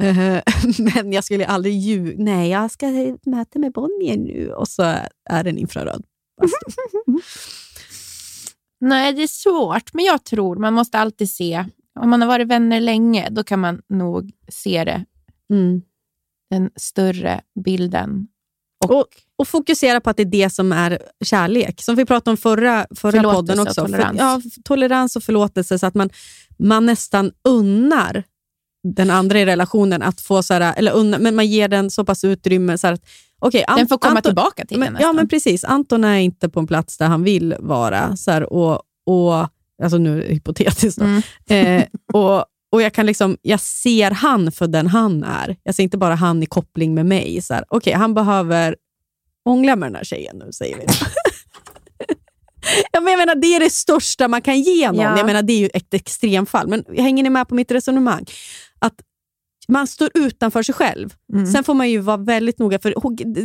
är. 0.02 0.36
Eh, 0.36 0.42
Men 0.96 1.14
jag 1.14 1.24
skulle 1.24 1.46
aldrig 1.46 1.74
ljuga. 1.80 2.24
Nej, 2.24 2.50
jag 2.50 2.72
ska 2.72 2.88
möta 3.26 3.60
med 3.60 3.72
Bonnier 3.74 4.18
nu 4.18 4.52
och 4.52 4.68
så 4.68 4.82
är 5.30 5.44
det 5.44 5.50
en 5.50 5.58
infraröd. 5.58 6.04
Nej, 8.80 9.14
det 9.14 9.24
är 9.24 9.28
svårt, 9.28 9.94
men 9.94 10.06
jag 10.06 10.24
tror 10.24 10.56
man 10.56 10.74
måste 10.74 10.98
alltid 11.00 11.30
se... 11.30 11.66
Om 12.00 12.10
man 12.10 12.22
har 12.22 12.28
varit 12.28 12.48
vänner 12.48 12.80
länge, 12.80 13.28
då 13.32 13.44
kan 13.44 13.60
man 13.60 13.82
nog 13.89 14.32
se 14.48 14.84
det, 14.84 15.06
Mm. 15.54 15.82
den 16.50 16.70
större 16.76 17.42
bilden. 17.66 18.28
Och, 18.88 19.06
och 19.36 19.48
fokusera 19.48 20.02
på 20.02 20.10
att 20.10 20.18
det 20.18 20.24
är 20.24 20.26
det 20.26 20.50
som 20.50 20.72
är 20.72 21.00
kärlek. 21.24 21.82
Som 21.82 21.96
vi 21.96 22.06
pratade 22.06 22.32
om 22.32 22.38
förra, 22.38 22.88
förra 22.96 23.24
podden 23.24 23.60
och 23.60 23.68
också. 23.68 23.82
tolerans. 23.86 24.18
För, 24.18 24.26
ja, 24.26 24.42
tolerans 24.64 25.16
och 25.16 25.24
förlåtelse 25.24 25.80
så 25.80 25.86
att 25.86 25.96
man, 25.96 26.10
man 26.58 26.86
nästan 26.86 27.32
unnar 27.48 28.24
den 28.84 29.10
andra 29.10 29.40
i 29.40 29.46
relationen 29.46 30.02
att 30.02 30.22
få, 30.22 30.44
så 30.44 30.54
här, 30.54 30.74
eller 30.78 30.92
unna, 30.92 31.20
men 31.20 31.36
man 31.36 31.48
ger 31.48 31.68
den 31.68 31.90
så 31.90 32.06
pass 32.06 32.24
utrymme 32.24 32.78
så 32.78 32.88
här 32.88 32.94
att 32.94 33.06
okay, 33.42 33.64
Den 33.78 33.88
får 33.88 33.98
komma 33.98 34.22
tillbaka 34.22 34.66
till 34.66 34.80
men, 34.80 34.98
Ja, 35.00 35.14
men 35.14 35.28
precis. 35.28 35.64
Anton 35.64 36.04
är 36.04 36.18
inte 36.18 36.50
på 36.50 36.60
en 36.60 36.68
plats 36.68 36.98
där 36.98 37.08
han 37.08 37.24
vill 37.24 37.56
vara. 37.60 38.16
Så 38.16 38.32
här, 38.32 38.54
och, 38.54 38.82
och, 39.06 39.48
alltså 39.84 39.98
nu 39.98 40.22
hypotetiskt 40.22 41.00
då. 41.00 41.06
Mm. 41.06 41.22
Eh, 41.78 41.86
och, 42.14 42.46
och 42.72 42.82
jag, 42.82 42.94
kan 42.94 43.06
liksom, 43.06 43.38
jag 43.42 43.60
ser 43.60 44.12
han 44.12 44.52
för 44.52 44.68
den 44.68 44.88
han 44.88 45.24
är. 45.24 45.58
Jag 45.64 45.76
ser 45.76 45.84
inte 45.84 45.98
bara 45.98 46.16
han 46.16 46.44
i 46.44 46.46
koppling 46.46 46.94
med 46.94 47.06
mig. 47.06 47.42
Så 47.42 47.54
här, 47.54 47.66
okay, 47.70 47.94
han 47.94 48.14
behöver 48.14 48.76
hångla 49.46 49.76
med 49.76 49.88
den 49.88 49.96
här 49.96 50.04
tjejen 50.04 50.38
nu, 50.38 50.52
säger 50.52 50.78
vi. 50.78 50.86
ja, 52.92 53.02
men 53.02 53.12
jag 53.14 53.20
menar, 53.20 53.36
det 53.36 53.48
är 53.48 53.60
det 53.60 53.70
största 53.70 54.28
man 54.28 54.42
kan 54.42 54.62
ge 54.62 54.88
någon. 54.88 55.02
Ja. 55.02 55.18
Jag 55.18 55.26
menar, 55.26 55.42
det 55.42 55.54
är 55.54 55.60
ju 55.60 55.70
ett 55.74 55.94
extremfall, 55.94 56.68
men 56.68 56.86
hänger 56.98 57.24
ni 57.24 57.30
med 57.30 57.48
på 57.48 57.56
mitt 57.56 57.72
resonemang? 57.72 58.26
Att 58.80 58.96
man 59.68 59.88
står 59.88 60.10
utanför 60.14 60.64
sig 60.64 60.76
själv. 60.76 61.14
Mm. 61.34 61.46
Sen 61.46 61.64
får 61.64 61.74
man 61.74 61.90
ju 61.90 61.98
vara 61.98 62.18
väldigt 62.18 62.60
noga, 62.60 62.80
för 62.80 62.94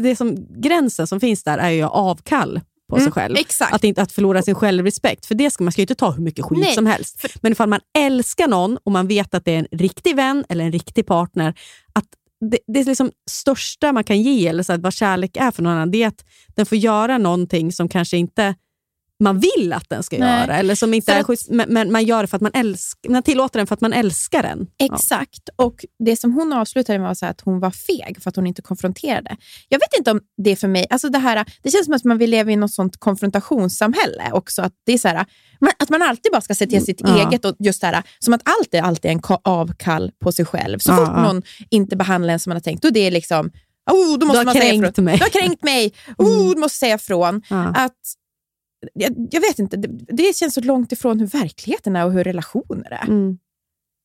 det 0.02 0.16
som, 0.16 0.60
gränsen 0.62 1.06
som 1.06 1.20
finns 1.20 1.42
där 1.42 1.58
är 1.58 1.70
ju 1.70 1.84
avkall 1.84 2.60
på 2.88 2.96
sig 2.96 3.02
Mm, 3.02 3.12
själv. 3.12 3.36
Exakt. 3.36 3.74
Att, 3.74 3.84
inte, 3.84 4.02
att 4.02 4.12
förlora 4.12 4.42
sin 4.42 4.54
självrespekt. 4.54 5.26
För 5.26 5.34
det 5.34 5.50
ska 5.50 5.64
man 5.64 5.72
ska 5.72 5.80
ju 5.80 5.84
inte 5.84 5.94
ta 5.94 6.10
hur 6.10 6.22
mycket 6.22 6.44
skit 6.44 6.58
Nej, 6.58 6.74
som 6.74 6.86
helst. 6.86 7.26
Men 7.40 7.52
ifall 7.52 7.68
man 7.68 7.80
älskar 7.98 8.48
någon 8.48 8.78
och 8.84 8.92
man 8.92 9.08
vet 9.08 9.34
att 9.34 9.44
det 9.44 9.52
är 9.52 9.58
en 9.58 9.68
riktig 9.72 10.16
vän 10.16 10.44
eller 10.48 10.64
en 10.64 10.72
riktig 10.72 11.06
partner, 11.06 11.54
att 11.92 12.06
det, 12.50 12.58
det 12.66 12.80
är 12.80 12.84
liksom 12.84 13.10
största 13.30 13.92
man 13.92 14.04
kan 14.04 14.22
ge, 14.22 14.48
eller 14.48 14.62
så 14.62 14.72
att 14.72 14.80
vad 14.80 14.92
kärlek 14.92 15.36
är 15.36 15.50
för 15.50 15.62
någon 15.62 15.72
annan, 15.72 15.90
det 15.90 16.02
är 16.02 16.08
att 16.08 16.24
den 16.54 16.66
får 16.66 16.78
göra 16.78 17.18
någonting 17.18 17.72
som 17.72 17.88
kanske 17.88 18.16
inte 18.16 18.54
man 19.20 19.40
vill 19.40 19.72
att 19.72 19.88
den 19.88 20.02
ska 20.02 20.18
Nej. 20.18 20.40
göra, 20.40 20.56
eller 20.58 20.74
som 20.74 20.94
inte 20.94 21.12
För 21.12 21.18
är 21.18 21.24
schysst, 21.24 21.50
men, 21.50 21.72
men 21.72 21.92
man 21.92 22.04
gör 22.04 22.22
det 22.22 22.26
för 22.26 22.36
att 22.36 22.42
man 22.42 22.52
älskar, 22.54 23.10
man 23.10 23.22
tillåter 23.22 23.58
den 23.60 23.66
för 23.66 23.74
att 23.74 23.80
man 23.80 23.92
älskar 23.92 24.42
den. 24.42 24.66
Ja. 24.76 24.94
Exakt. 24.94 25.48
Och 25.56 25.84
Det 26.04 26.16
som 26.16 26.32
hon 26.32 26.52
avslutade 26.52 26.98
med 26.98 27.08
var 27.08 27.14
så 27.14 27.26
att 27.26 27.40
hon 27.40 27.60
var 27.60 27.70
feg 27.70 28.22
för 28.22 28.28
att 28.30 28.36
hon 28.36 28.46
inte 28.46 28.62
konfronterade. 28.62 29.36
Jag 29.68 29.78
vet 29.78 29.98
inte 29.98 30.10
om 30.10 30.20
det 30.44 30.50
är 30.50 30.56
för 30.56 30.68
mig. 30.68 30.86
Alltså 30.90 31.08
det, 31.08 31.18
här, 31.18 31.44
det 31.62 31.70
känns 31.70 31.84
som 31.84 31.94
att 31.94 32.04
man 32.04 32.18
vill 32.18 32.30
leva 32.30 32.50
i 32.50 32.56
något 32.56 32.72
sånt 32.72 32.96
konfrontationssamhälle 33.00 34.30
också. 34.32 34.62
Att, 34.62 34.72
det 34.86 34.92
är 34.92 34.98
så 34.98 35.08
här, 35.08 35.26
att 35.78 35.90
man 35.90 36.02
alltid 36.02 36.32
bara 36.32 36.40
ska 36.40 36.54
se 36.54 36.66
till 36.66 36.84
sitt 36.84 37.00
Ja. 37.00 37.28
eget. 37.28 37.44
Och 37.44 37.56
just 37.58 37.80
det 37.80 37.86
här, 37.86 38.02
som 38.18 38.34
att 38.34 38.42
allt 38.44 38.74
är 38.74 38.82
alltid 38.82 39.10
en 39.10 39.20
ka- 39.20 39.40
avkall 39.44 40.10
på 40.24 40.32
sig 40.32 40.44
själv. 40.44 40.78
Så 40.78 40.90
Ja, 40.92 40.96
fort 40.96 41.08
ja. 41.16 41.22
någon 41.22 41.42
inte 41.70 41.96
behandlar 41.96 42.32
en 42.34 42.40
som 42.40 42.50
man 42.50 42.56
har 42.56 42.60
tänkt, 42.60 42.82
då 42.82 42.90
det 42.90 43.00
är 43.00 43.10
liksom 43.10 43.50
Oh, 43.90 44.18
då 44.18 44.26
måste 44.26 44.38
har 44.38 44.44
man 44.44 44.54
säga 44.54 44.70
kränkt 44.70 44.98
mig. 44.98 45.16
Du 45.18 45.22
har 45.24 45.30
kränkt 45.30 45.64
mig. 45.64 45.92
Oh, 46.18 46.50
du 46.54 46.60
måste 46.60 46.78
säga 46.78 46.94
ifrån. 46.94 47.42
Ja. 47.50 47.56
Att, 47.74 47.92
jag, 48.94 49.28
jag 49.30 49.40
vet 49.40 49.58
inte, 49.58 49.76
det, 49.76 49.88
det 50.16 50.36
känns 50.36 50.54
så 50.54 50.60
långt 50.60 50.92
ifrån 50.92 51.20
hur 51.20 51.26
verkligheten 51.26 51.96
är 51.96 52.04
och 52.06 52.12
hur 52.12 52.24
relationer 52.24 52.90
är. 52.92 53.04
Mm. 53.08 53.38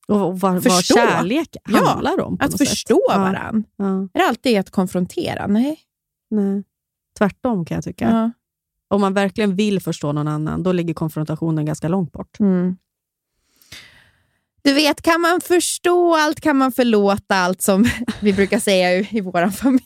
Och, 0.07 0.27
och 0.27 0.39
vad, 0.39 0.53
vad 0.53 0.63
Förstå. 0.63 0.93
kärlek 0.95 1.55
Ja, 1.69 1.85
handlar 1.85 2.19
om. 2.19 2.37
På 2.37 2.45
Att 2.45 2.51
något 2.51 2.57
sätt. 2.59 2.69
förstå 2.69 3.01
Ja, 3.09 3.17
varandra. 3.19 3.63
Ja, 3.77 3.85
Är 4.13 4.19
det 4.19 4.25
alltid 4.27 4.59
att 4.59 4.69
konfrontera? 4.69 5.47
Nej. 5.47 5.79
nej. 6.29 6.63
Tvärtom 7.17 7.65
kan 7.65 7.75
jag 7.75 7.83
tycka. 7.83 8.09
Ja. 8.09 8.31
Om 8.95 9.01
man 9.01 9.13
verkligen 9.13 9.55
vill 9.55 9.81
förstå 9.81 10.11
någon 10.11 10.27
annan, 10.27 10.63
då 10.63 10.71
ligger 10.71 10.93
konfrontationen 10.93 11.65
ganska 11.65 11.87
långt 11.87 12.11
bort. 12.11 12.39
Mm. 12.39 12.77
Du 14.63 14.73
vet, 14.73 15.01
kan 15.01 15.21
man 15.21 15.41
förstå 15.41 16.15
allt 16.15 16.41
kan 16.41 16.57
man 16.57 16.71
förlåta 16.71 17.35
allt 17.35 17.61
som 17.61 17.85
vi 18.21 18.33
brukar 18.33 18.59
säga 18.59 18.93
i, 18.99 19.07
i 19.11 19.21
vår 19.21 19.49
familj. 19.49 19.83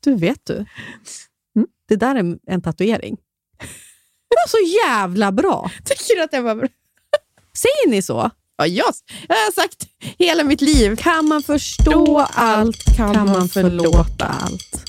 Du, 0.00 0.14
vet 0.14 0.46
du? 0.46 0.54
Mm. 1.56 1.68
Det 1.88 1.96
där 1.96 2.14
är 2.14 2.38
en 2.46 2.62
tatuering. 2.62 3.16
Det 4.28 4.36
var 4.36 4.48
så 4.48 4.86
jävla 4.86 5.32
bra! 5.32 5.70
Tycker 5.84 6.16
du 6.16 6.22
att 6.22 6.30
det 6.30 6.40
var 6.40 6.54
bra? 6.54 6.68
Säger 7.58 7.90
ni 7.90 8.02
så? 8.02 8.30
Ja, 8.58 8.66
jag, 8.66 8.94
jag 9.28 9.36
har 9.36 9.52
sagt 9.52 9.86
hela 10.18 10.44
mitt 10.44 10.60
liv. 10.60 10.96
Kan 10.96 11.28
man 11.28 11.42
förstå 11.42 12.26
allt 12.34 12.96
kan 12.96 13.14
kan 13.14 13.26
man 13.26 13.38
man 13.38 13.48
förlåta 13.48 14.26
allt. 14.26 14.82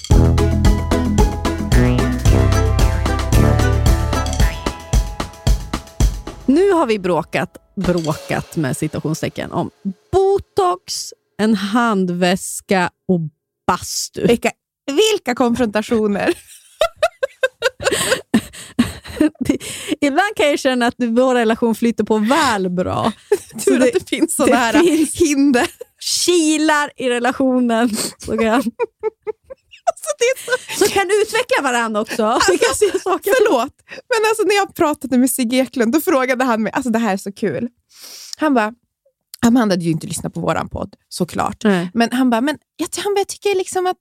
Nu 6.45 6.71
har 6.71 6.85
vi 6.85 6.99
bråkat, 6.99 7.57
bråkat 7.75 8.55
med 8.55 8.77
citationstecken 8.77 9.51
om 9.51 9.71
botox, 10.11 11.13
en 11.37 11.55
handväska 11.55 12.89
och 13.07 13.19
bastu. 13.67 14.27
Vilka, 14.27 14.51
vilka 14.85 15.35
konfrontationer. 15.35 16.33
Ibland 20.01 20.35
kan 20.35 20.47
jag 20.47 20.59
känna 20.59 20.87
att 20.87 20.95
vår 20.97 21.35
relation 21.35 21.75
flyter 21.75 22.03
på 22.03 22.17
väl 22.17 22.69
bra. 22.69 23.11
Tur 23.65 23.81
att 23.87 23.93
det 23.93 24.09
finns 24.09 24.35
sådana 24.35 24.55
här 24.55 24.79
finns- 24.79 25.15
hinder. 25.15 25.67
kilar 25.99 26.91
i 26.95 27.09
relationen 27.09 27.89
så 28.17 28.37
kan, 28.37 28.63
Alltså, 29.89 30.09
så, 30.77 30.85
så 30.85 30.91
kan 30.91 31.05
utveckla 31.21 31.61
varandra 31.63 32.01
också. 32.01 32.39
Vi 32.51 32.57
kan 32.57 32.75
se 32.75 32.99
saker. 32.99 33.31
förlåt, 33.37 33.73
men 33.89 34.29
alltså, 34.29 34.43
när 34.43 34.55
jag 34.55 34.75
pratade 34.75 35.17
med 35.17 35.31
Sigge 35.31 35.57
Eklund, 35.57 35.93
då 35.93 36.01
frågade 36.01 36.43
han 36.43 36.63
mig, 36.63 36.71
alltså 36.71 36.89
det 36.89 36.99
här 36.99 37.13
är 37.13 37.17
så 37.17 37.31
kul. 37.31 37.67
Han 38.37 38.53
bara, 38.53 38.73
Amanda 39.45 39.73
hade 39.73 39.83
ju 39.85 39.91
inte 39.91 40.07
lyssnat 40.07 40.33
på 40.33 40.39
våran 40.39 40.69
podd, 40.69 40.95
såklart. 41.09 41.63
Nej. 41.63 41.91
Men 41.93 42.11
han 42.11 42.29
bara, 42.29 42.41
men 42.41 42.57
jag, 42.77 42.87
han 43.03 43.13
bara, 43.13 43.19
jag 43.19 43.27
tycker 43.27 43.55
liksom 43.55 43.87
att 43.87 43.97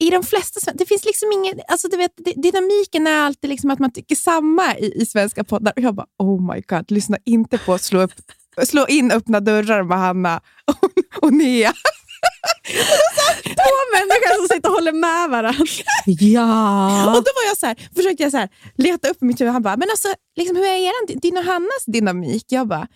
i 0.00 0.10
de 0.10 0.22
flesta, 0.22 0.72
det 0.74 0.86
finns 0.86 1.04
liksom 1.04 1.32
ingen, 1.32 1.60
alltså 1.68 1.88
du 1.88 1.96
vet, 1.96 2.12
dynamiken 2.36 3.06
är 3.06 3.20
alltid 3.20 3.50
liksom 3.50 3.70
att 3.70 3.78
man 3.78 3.92
tycker 3.92 4.14
samma 4.16 4.76
i, 4.76 5.02
i 5.02 5.06
svenska 5.06 5.44
poddar. 5.44 5.72
Och 5.76 5.82
jag 5.82 5.94
bara, 5.94 6.06
oh 6.18 6.54
my 6.54 6.60
god, 6.66 6.90
lyssna 6.90 7.18
inte 7.24 7.58
på 7.58 7.78
slå, 7.78 8.00
upp, 8.00 8.12
slå 8.66 8.86
in 8.86 9.10
öppna 9.10 9.40
dörrar 9.40 9.82
med 9.82 9.98
Hanna 9.98 10.40
och, 10.66 10.90
och 11.24 11.32
Nea. 11.32 11.72
Två 13.44 13.74
människor 13.92 14.36
som 14.36 14.48
sitter 14.56 14.68
och 14.68 14.74
håller 14.74 14.92
med 14.92 15.30
varandra. 15.30 15.64
Ja. 16.06 17.06
Och 17.06 17.24
då 17.24 17.30
var 17.34 17.48
jag 17.48 17.56
så 17.58 17.66
här, 17.66 17.88
försökte 17.96 18.22
jag 18.22 18.32
så 18.32 18.38
här, 18.38 18.48
leta 18.76 19.08
upp 19.08 19.20
mitt 19.20 19.40
huvud. 19.40 19.52
Han 19.52 19.62
bara, 19.62 19.76
men 19.76 19.90
alltså, 19.90 20.08
liksom, 20.36 20.56
hur 20.56 20.64
är 20.66 20.76
eran, 20.78 21.20
din 21.20 21.36
och 21.38 21.44
Hannas 21.44 21.84
dynamik? 21.86 22.44
Jag 22.48 22.68
bara, 22.68 22.88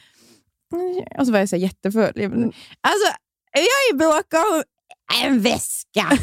"Mm." 0.73 1.05
och 1.19 1.27
så 1.27 1.33
var 1.33 1.39
jag 1.39 1.49
så 1.49 1.57
här 1.57 1.63
jättefull. 1.63 2.13
Bara, 2.15 2.53
Alltså, 2.81 3.09
jag 3.53 3.63
är 3.91 3.95
bråkar 3.95 4.39
om 4.39 4.63
en 5.25 5.43
väska. 5.43 6.07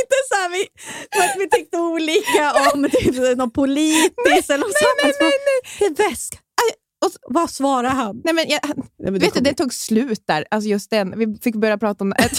Inte 0.00 0.16
så 0.28 0.34
här, 0.34 0.48
vi, 0.48 0.68
att 1.22 1.36
vi 1.38 1.50
tyckte 1.50 1.78
olika 1.78 2.52
om 2.72 2.90
typ, 2.90 3.36
något 3.36 3.54
politiskt 3.54 4.50
eller 4.50 4.64
något 4.64 4.78
sånt. 4.78 4.98
nej, 5.02 5.12
nej, 5.20 5.60
Det 5.78 5.84
är 5.84 6.08
väska. 6.08 6.38
Och 7.04 7.12
så, 7.12 7.18
vad 7.22 7.50
svarar 7.50 7.90
han? 7.90 8.20
Nej, 8.24 8.34
men 8.34 8.48
jag, 8.48 8.60
Nej, 8.76 9.12
men 9.12 9.18
vet 9.18 9.34
du, 9.34 9.40
det 9.40 9.54
tog 9.54 9.74
slut 9.74 10.22
där. 10.26 10.46
Alltså 10.50 10.68
just 10.68 10.90
den. 10.90 11.18
Vi 11.18 11.38
fick 11.42 11.54
börja 11.54 11.78
prata 11.78 12.04
om 12.04 12.12
ett... 12.12 12.22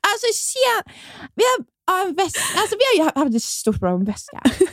alltså, 0.00 0.26
tjena, 0.34 0.94
vi 1.34 1.42
har 1.86 2.06
en 2.06 2.14
väska. 2.14 2.60
Alltså, 2.60 2.76
vi 2.94 3.02
har 3.02 3.12
haft 3.14 3.36
ett 3.36 3.42
stort 3.42 3.74
problem 3.80 3.98
med 3.98 4.06
väska. 4.06 4.42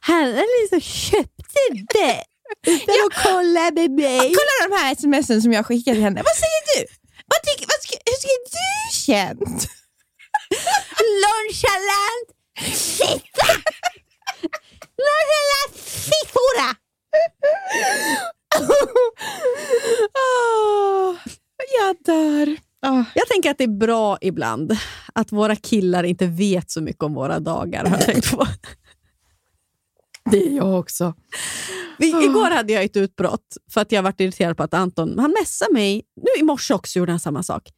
Han 0.00 0.32
liksom 0.32 0.80
köpte 0.80 1.60
det 1.94 2.24
utan 2.66 2.94
att 3.06 3.22
kolla 3.22 3.70
med 3.70 3.90
mig. 3.90 4.18
Kolla 4.38 4.68
de 4.68 4.74
här 4.76 4.94
smsen 4.94 5.42
som 5.42 5.52
jag 5.52 5.66
skickade 5.66 5.94
till 5.96 6.04
henne. 6.04 6.22
Vad 6.22 6.36
säger 6.36 6.62
du? 6.76 6.86
Vad 7.26 7.42
tycker, 7.42 7.66
vad 7.66 7.80
ska, 7.82 7.96
hur 8.04 8.18
ska 8.20 8.28
du 8.28 8.96
känt? 9.06 9.68
Nonchalant 11.24 12.28
fitta! 12.98 13.46
Nonchalant 15.06 15.74
fiffora! 15.84 16.76
Åh, 20.14 21.16
jag 21.80 21.96
dör. 22.04 22.56
Åh. 22.86 23.02
Jag 23.14 23.28
tänker 23.28 23.50
att 23.50 23.58
det 23.58 23.64
är 23.64 23.78
bra 23.78 24.18
ibland 24.20 24.76
att 25.14 25.32
våra 25.32 25.56
killar 25.56 26.04
inte 26.04 26.26
vet 26.26 26.70
så 26.70 26.80
mycket 26.80 27.02
om 27.02 27.14
våra 27.14 27.40
dagar. 27.40 27.84
Har 27.84 27.96
jag 27.96 28.06
tänkt 28.06 28.30
på. 28.30 28.46
Det 30.30 30.46
är 30.46 30.50
jag 30.56 30.78
också. 30.80 31.14
Vi, 31.98 32.08
igår 32.24 32.50
hade 32.50 32.72
jag 32.72 32.84
ett 32.84 32.96
utbrott 32.96 33.56
för 33.70 33.80
att 33.80 33.92
jag 33.92 34.02
varit 34.02 34.20
irriterad 34.20 34.56
på 34.56 34.62
att 34.62 34.74
Anton 34.74 35.18
han 35.18 35.30
messade 35.40 35.72
mig. 35.72 36.02
Nu 36.16 36.40
i 36.40 36.42
morse 36.42 36.74
också 36.74 36.98
gjorde 36.98 37.12
han 37.12 37.20
samma 37.20 37.42
sak. 37.42 37.68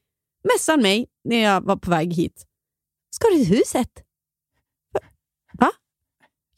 Messade 0.54 0.82
mig 0.82 1.06
när 1.24 1.42
jag 1.42 1.60
var 1.60 1.76
på 1.76 1.90
väg 1.90 2.12
hit. 2.12 2.46
Ska 3.10 3.28
du 3.28 3.36
till 3.36 3.56
huset? 3.56 3.88
Va? 5.58 5.72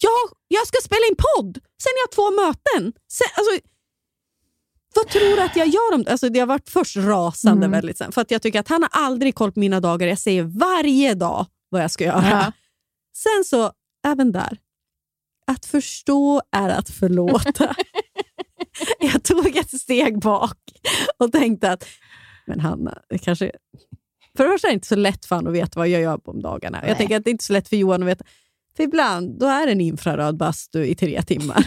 Ja, 0.00 0.10
jag 0.48 0.66
ska 0.66 0.78
spela 0.84 1.06
in 1.10 1.16
podd. 1.16 1.54
Sen 1.54 1.92
har 1.96 2.00
jag 2.02 2.10
två 2.10 2.30
möten. 2.30 2.92
Sen, 3.12 3.26
alltså, 3.36 3.68
vad 4.94 5.08
tror 5.08 5.36
du 5.36 5.40
att 5.42 5.56
jag 5.56 5.66
gör 5.68 5.94
om 5.94 6.04
alltså, 6.10 6.28
Det 6.28 6.40
har 6.40 6.46
varit 6.46 6.68
först 6.68 6.96
rasande 6.96 7.66
Mm. 7.66 7.70
väldigt 7.70 7.98
sen. 7.98 8.12
För 8.12 8.20
att 8.20 8.30
jag 8.30 8.42
tycker 8.42 8.60
att 8.60 8.68
han 8.68 8.82
har 8.82 8.90
aldrig 8.92 9.34
koll 9.34 9.52
på 9.52 9.60
mina 9.60 9.80
dagar. 9.80 10.06
Jag 10.08 10.18
säger 10.18 10.42
varje 10.42 11.14
dag 11.14 11.46
vad 11.68 11.82
jag 11.82 11.90
ska 11.90 12.04
göra. 12.04 12.28
Ja. 12.30 12.52
Sen 13.16 13.44
så, 13.44 13.72
även 14.06 14.32
där. 14.32 14.58
Att 15.48 15.66
förstå 15.66 16.42
är 16.52 16.68
att 16.68 16.90
förlåta. 16.90 17.74
jag 19.00 19.22
tog 19.22 19.56
ett 19.56 19.80
steg 19.80 20.20
bak 20.20 20.58
och 21.18 21.32
tänkte 21.32 21.72
att, 21.72 21.84
men 22.46 22.60
Hanna, 22.60 22.98
det 23.08 23.18
kanske... 23.18 23.52
För 24.36 24.44
det 24.44 24.50
första 24.50 24.68
är 24.68 24.70
det 24.70 24.74
inte 24.74 24.86
så 24.86 24.96
lätt 24.96 25.24
för 25.26 25.36
honom 25.36 25.52
att 25.52 25.58
veta 25.58 25.78
vad 25.80 25.88
jag 25.88 26.00
gör 26.00 26.18
på 26.18 26.30
om 26.30 26.42
dagarna. 26.42 26.78
Nej. 26.80 26.88
Jag 26.88 26.98
tänker 26.98 27.16
att 27.16 27.24
det 27.24 27.30
är 27.30 27.32
inte 27.32 27.44
så 27.44 27.52
lätt 27.52 27.68
för 27.68 27.76
Johan 27.76 28.02
att 28.02 28.08
veta. 28.08 28.24
För 28.76 28.82
ibland 28.84 29.38
då 29.38 29.46
är 29.46 29.66
det 29.66 29.72
en 29.72 29.80
infraröd 29.80 30.36
bastu 30.36 30.84
i 30.84 30.94
tre 30.94 31.22
timmar. 31.22 31.66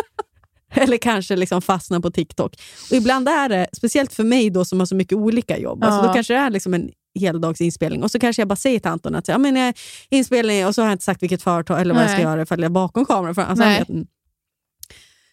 Eller 0.74 0.96
kanske 0.96 1.36
liksom 1.36 1.62
fastna 1.62 2.00
på 2.00 2.10
TikTok. 2.10 2.54
Och 2.90 2.96
ibland 2.96 3.28
är 3.28 3.48
det, 3.48 3.66
speciellt 3.72 4.12
för 4.12 4.24
mig 4.24 4.50
då 4.50 4.64
som 4.64 4.78
har 4.78 4.86
så 4.86 4.94
mycket 4.94 5.18
olika 5.18 5.58
jobb, 5.58 5.84
alltså 5.84 6.00
Ja. 6.00 6.06
då 6.06 6.14
kanske 6.14 6.34
det 6.34 6.40
är 6.40 6.50
liksom 6.50 6.74
en 6.74 6.90
heldagsinspelning 7.18 8.02
och 8.02 8.10
så 8.10 8.18
kanske 8.18 8.42
jag 8.42 8.48
bara 8.48 8.56
säger 8.56 8.80
till 8.80 8.90
Anton 8.90 9.14
att 9.14 9.28
ja, 9.28 9.38
men, 9.38 9.56
jag 9.56 9.74
inspelning 10.10 10.66
och 10.66 10.74
så 10.74 10.82
har 10.82 10.86
jag 10.86 10.94
inte 10.94 11.04
sagt 11.04 11.22
vilket 11.22 11.42
företag 11.42 11.80
eller 11.80 11.94
vad 11.94 12.02
jag 12.02 12.10
ska 12.10 12.16
Nej. 12.16 12.24
göra 12.24 12.42
ifall 12.42 12.60
jag 12.60 12.70
är 12.70 12.70
bakom 12.70 13.06
kameran. 13.06 13.34
För, 13.34 13.42
alltså, 13.42 13.64
Nej. 13.64 13.78
vet, 13.78 13.88
mm. 13.88 14.06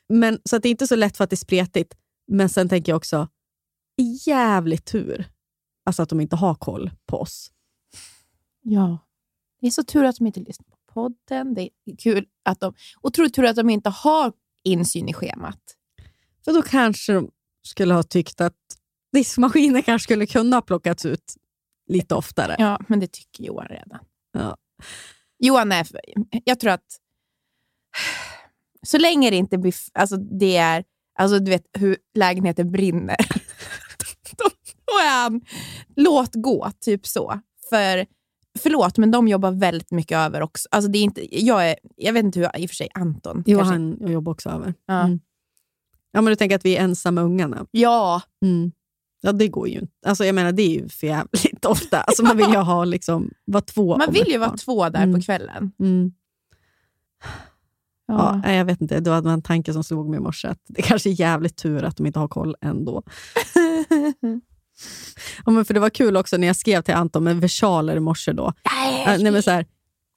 men, 0.10 0.40
så 0.44 0.56
att 0.56 0.64
det 0.64 0.70
är 0.70 0.72
inte 0.72 0.88
så 0.88 0.96
lätt 0.96 1.18
för 1.18 1.24
att 1.24 1.30
det 1.30 1.34
är 1.34 1.38
spretigt. 1.38 1.94
Men 2.28 2.50
sen 2.50 2.70
tänker 2.70 2.92
jag 2.92 2.98
också, 2.98 3.28
jävligt 4.26 4.86
tur 4.86 5.26
alltså 5.86 6.04
att 6.04 6.10
de 6.10 6.22
inte 6.22 6.36
har 6.36 6.56
koll 6.56 6.92
på 7.06 7.22
oss. 7.22 7.52
Ja. 8.62 8.98
Det 9.62 9.68
är 9.68 9.72
så 9.72 9.84
tur 9.84 10.04
att 10.04 10.16
de 10.16 10.28
inte 10.28 10.40
lyssnar 10.40 10.66
på 10.68 10.78
podden. 10.94 11.54
Det 11.54 11.62
är 11.62 11.98
kul 11.98 12.26
att 12.44 12.60
de, 12.60 12.74
otroligt 13.02 13.34
tur 13.34 13.46
att 13.46 13.56
de 13.56 13.70
inte 13.70 13.90
har 13.90 14.34
insyn 14.64 15.10
i 15.10 15.14
schemat. 15.14 15.62
För 16.46 16.54
då 16.54 16.62
kanske 16.62 17.14
de 17.14 17.32
skulle 17.68 17.94
ha 17.94 18.04
tyckt 18.04 18.42
att 18.42 18.56
diskmaskinen 19.14 19.84
kanske 19.84 20.04
skulle 20.04 20.26
kunna 20.26 20.56
ha 20.56 20.62
plockats 20.62 21.06
ut 21.06 21.34
lite 21.88 22.16
oftare. 22.16 22.56
Ja, 22.60 22.80
men 22.88 23.00
det 23.00 23.12
tycker 23.12 23.44
Johan 23.44 23.68
redan. 23.68 24.00
Ja. 24.34 24.58
Johan 25.40 25.72
är... 25.72 25.88
Jag 26.44 26.60
tror 26.60 26.72
att 26.72 26.86
så 28.88 28.98
länge 28.98 29.30
det 29.30 29.36
inte 29.36 29.58
blir... 29.58 29.74
Alltså 29.94 30.18
det 30.18 30.58
är... 30.58 30.84
Alltså 31.20 31.40
du 31.40 31.52
vet 31.52 31.66
hur 31.78 31.98
lägenheten 32.14 32.72
brinner. 32.72 33.16
då, 34.38 34.50
då 34.86 34.94
är 35.04 35.24
han... 35.24 35.42
Låt 35.96 36.32
gå, 36.36 36.72
typ 36.80 37.08
så. 37.08 37.40
För 37.70 38.06
Förlåt, 38.60 38.98
men 38.98 39.12
de 39.12 39.28
jobbar 39.28 39.52
väldigt 39.52 39.92
mycket 39.92 40.18
över 40.18 40.42
också. 40.42 40.68
Alltså 40.72 40.92
det 40.92 40.98
är 40.98 41.04
inte, 41.04 41.46
jag, 41.46 41.70
är, 41.70 41.76
jag 41.96 42.14
vet 42.14 42.24
inte 42.26 42.40
hur, 42.40 42.58
i 42.58 42.66
och 42.66 42.70
för 42.70 42.76
sig 42.76 42.90
Anton. 42.94 43.44
Jo, 43.46 43.58
kanske- 43.60 43.74
han 43.74 44.12
jobbar 44.12 44.32
också 44.32 44.50
över. 44.50 44.74
Ja. 44.86 45.02
Mm. 45.04 45.20
Ja, 46.12 46.22
men 46.22 46.32
du 46.32 46.36
tänker 46.36 46.56
att 46.56 46.66
vi 46.66 46.78
är 46.78 46.84
ensamma 46.84 47.22
ungarna? 47.22 47.66
Ja, 47.72 48.22
Mm. 48.46 48.72
Ja, 49.26 49.32
det 49.32 49.48
går 49.48 49.68
ju 49.68 49.74
inte. 49.80 49.94
Alltså, 50.06 50.26
jag 50.26 50.36
menar, 50.36 50.52
det 50.52 50.62
är 50.64 50.70
ju 50.70 50.90
för 50.90 51.08
jävligt 51.08 51.66
ofta. 51.68 52.02
Alltså, 52.02 52.24
man 52.24 52.38
vill 52.38 52.50
ju 52.50 52.58
ha 52.58 52.86
liksom, 52.86 53.30
vara 53.46 53.62
två 53.62 53.98
man 53.98 54.14
vill 54.14 54.28
ju 54.28 54.38
vara 54.38 54.58
två 54.58 54.90
där 54.90 55.04
Mm. 55.04 55.16
på 55.16 55.22
kvällen. 55.22 55.72
Mm. 55.80 56.12
Ja. 58.08 58.14
Ja. 58.14 58.42
nej, 58.44 58.58
jag 58.58 58.66
vet 58.66 58.82
inte, 58.82 59.00
det 59.00 59.10
var 59.10 59.32
en 59.32 59.42
tanke 59.42 59.74
som 59.74 59.84
slog 59.84 60.10
mig 60.10 60.18
i 60.18 60.22
morse. 60.22 60.48
Att 60.48 60.60
det 60.68 60.82
kanske 60.82 61.10
är 61.10 61.20
jävligt 61.20 61.56
tur 61.58 61.84
att 61.84 61.98
de 61.98 62.06
inte 62.06 62.20
har 62.20 62.28
koll 62.28 62.56
ändå. 62.62 63.04
ja, 65.46 65.52
men 65.52 65.66
för 65.66 65.74
Det 65.74 65.80
var 65.80 65.90
kul 65.90 66.18
också 66.18 66.38
när 66.38 66.48
jag 66.48 66.56
skrev 66.56 66.82
till 66.82 66.94
Anton 66.94 67.24
med 67.24 67.38
versaler 67.42 67.96
i 67.96 68.00
morse. 68.00 68.32
Då. 68.32 68.48
Äh, 68.48 69.18
nej, 69.20 69.32
men 69.32 69.44
så 69.44 69.52
här, 69.52 69.66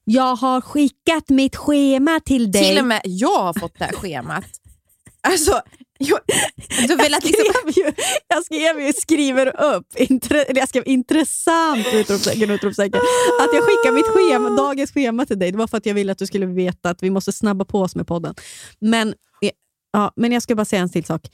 jag 0.05 0.37
har 0.37 0.61
skickat 0.61 1.29
mitt 1.29 1.57
schema 1.57 2.21
till 2.25 2.51
dig. 2.53 2.65
Till 2.65 2.79
och 2.79 2.87
med 2.87 3.01
jag 3.05 3.43
har 3.43 3.61
fått 3.61 3.79
det 3.79 3.85
här 3.85 3.93
schemat. 3.93 4.45
Alltså, 5.21 5.61
jag, 5.99 6.19
du 6.89 6.97
vill 6.97 7.15
att 7.15 7.25
liksom, 7.25 7.45
skrev 7.45 7.77
ju, 7.77 7.93
jag 8.29 8.45
skrev 8.45 8.81
ju 8.81 8.93
skriver 8.93 9.63
upp, 9.75 9.87
intre, 9.97 10.43
eller 10.43 10.61
jag 10.61 10.69
skrev 10.69 10.83
intressant 10.87 11.87
utropstecken, 11.95 12.51
utropstecken. 12.51 13.01
Att 13.41 13.51
jag 13.55 13.63
skickar 13.63 13.93
mitt 13.93 14.07
schema, 14.07 14.51
dagens 14.51 14.93
schema 14.93 15.27
till 15.27 15.39
dig, 15.39 15.53
det 15.53 15.59
var 15.59 15.67
för 15.67 15.77
att 15.77 15.87
jag 15.87 15.95
ville 15.95 16.13
att 16.13 16.19
du 16.19 16.27
skulle 16.27 16.47
veta 16.47 16.91
att 16.91 17.03
vi 17.03 17.11
måste 17.11 17.33
snabba 17.33 17.65
på 17.65 17.81
oss 17.81 17.97
med 17.97 18.07
podden. 18.07 18.35
Men, 18.81 19.09
eh, 19.43 19.51
ja, 19.93 20.13
men 20.17 20.33
jag 20.33 20.43
ska 20.43 20.55
bara 20.55 20.65
säga 20.65 20.83
en 20.83 20.91
till 20.91 21.05
sak. 21.05 21.27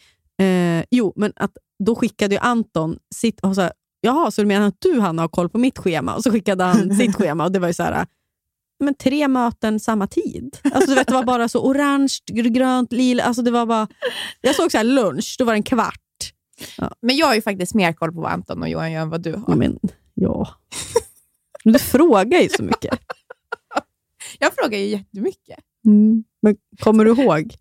Eh, 0.43 0.85
jo, 0.91 1.13
men 1.17 1.33
att 1.37 1.53
då 1.85 1.95
skickade 1.95 2.35
ju 2.35 2.41
Anton 2.41 2.99
sitt, 3.15 3.41
och 3.41 3.55
så 3.55 3.61
här, 3.61 3.73
jaha, 4.01 4.31
så 4.31 4.43
du 4.43 4.47
menar 4.47 4.67
att 4.69 4.81
du 4.81 5.01
Hanna 5.01 5.23
har 5.23 5.29
koll 5.29 5.49
på 5.49 5.59
mitt 5.59 5.79
schema? 5.79 6.15
Och 6.15 6.23
så 6.23 6.31
skickade 6.31 6.65
han 6.65 6.97
sitt 6.97 7.15
schema 7.17 7.45
och 7.45 7.53
det 7.53 7.59
var 7.59 7.69
ju 7.69 7.75
så 7.75 7.83
här, 7.83 8.07
men 8.81 8.95
tre 8.95 9.29
möten 9.29 9.81
samma 9.81 10.07
tid. 10.07 10.59
Alltså, 10.73 10.91
du 10.91 10.95
vet, 10.95 11.07
det 11.09 11.15
var 11.15 11.25
bara 11.25 11.49
så 11.49 11.67
orange, 11.67 12.19
grönt, 12.33 12.93
lila. 12.93 13.23
Alltså, 13.23 13.43
det 13.43 13.51
var 13.51 13.67
bara, 13.67 13.89
jag 14.41 14.55
såg 14.55 14.71
så 14.71 14.77
här 14.77 14.85
lunch, 14.85 15.37
då 15.39 15.45
var 15.45 15.53
det 15.53 15.59
en 15.59 15.63
kvart. 15.63 16.01
men 17.03 17.17
jag 17.17 17.27
har 17.27 17.35
ju 17.35 17.43
faktiskt 17.43 17.75
mer 17.75 17.93
koll 17.93 18.13
på 18.13 18.21
vad 18.21 18.33
Anton 18.33 18.63
och 18.63 18.69
Johan 18.69 18.93
gör 18.93 19.01
än 19.03 19.11
vad 19.11 19.23
du 19.23 19.33
har. 19.33 19.45
Ja, 19.49 19.55
men, 19.57 19.79
ja. 20.15 20.49
Du 21.65 21.79
frågar 21.79 22.41
ju 22.41 22.49
så 22.49 22.63
mycket. 22.63 22.99
Jag 24.39 24.55
frågar 24.55 24.79
ju 24.79 24.85
jättemycket. 24.87 25.59
Mm. 25.87 26.25
Men 26.43 26.57
kommer 26.81 27.05
du 27.05 27.11
ihåg? 27.11 27.55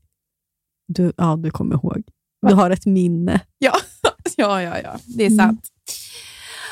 Du, 0.88 1.14
ja, 1.18 1.36
du 1.44 1.52
kommer 1.52 1.76
ihåg. 1.76 2.04
Du 2.48 2.54
har 2.54 2.70
ett 2.70 2.86
minne. 2.86 3.42
Ja, 3.58 3.74
ja, 4.36 4.62
ja, 4.62 4.80
ja. 4.84 5.00
det 5.06 5.24
är 5.24 5.28
Mm. 5.32 5.38
sant. 5.38 5.68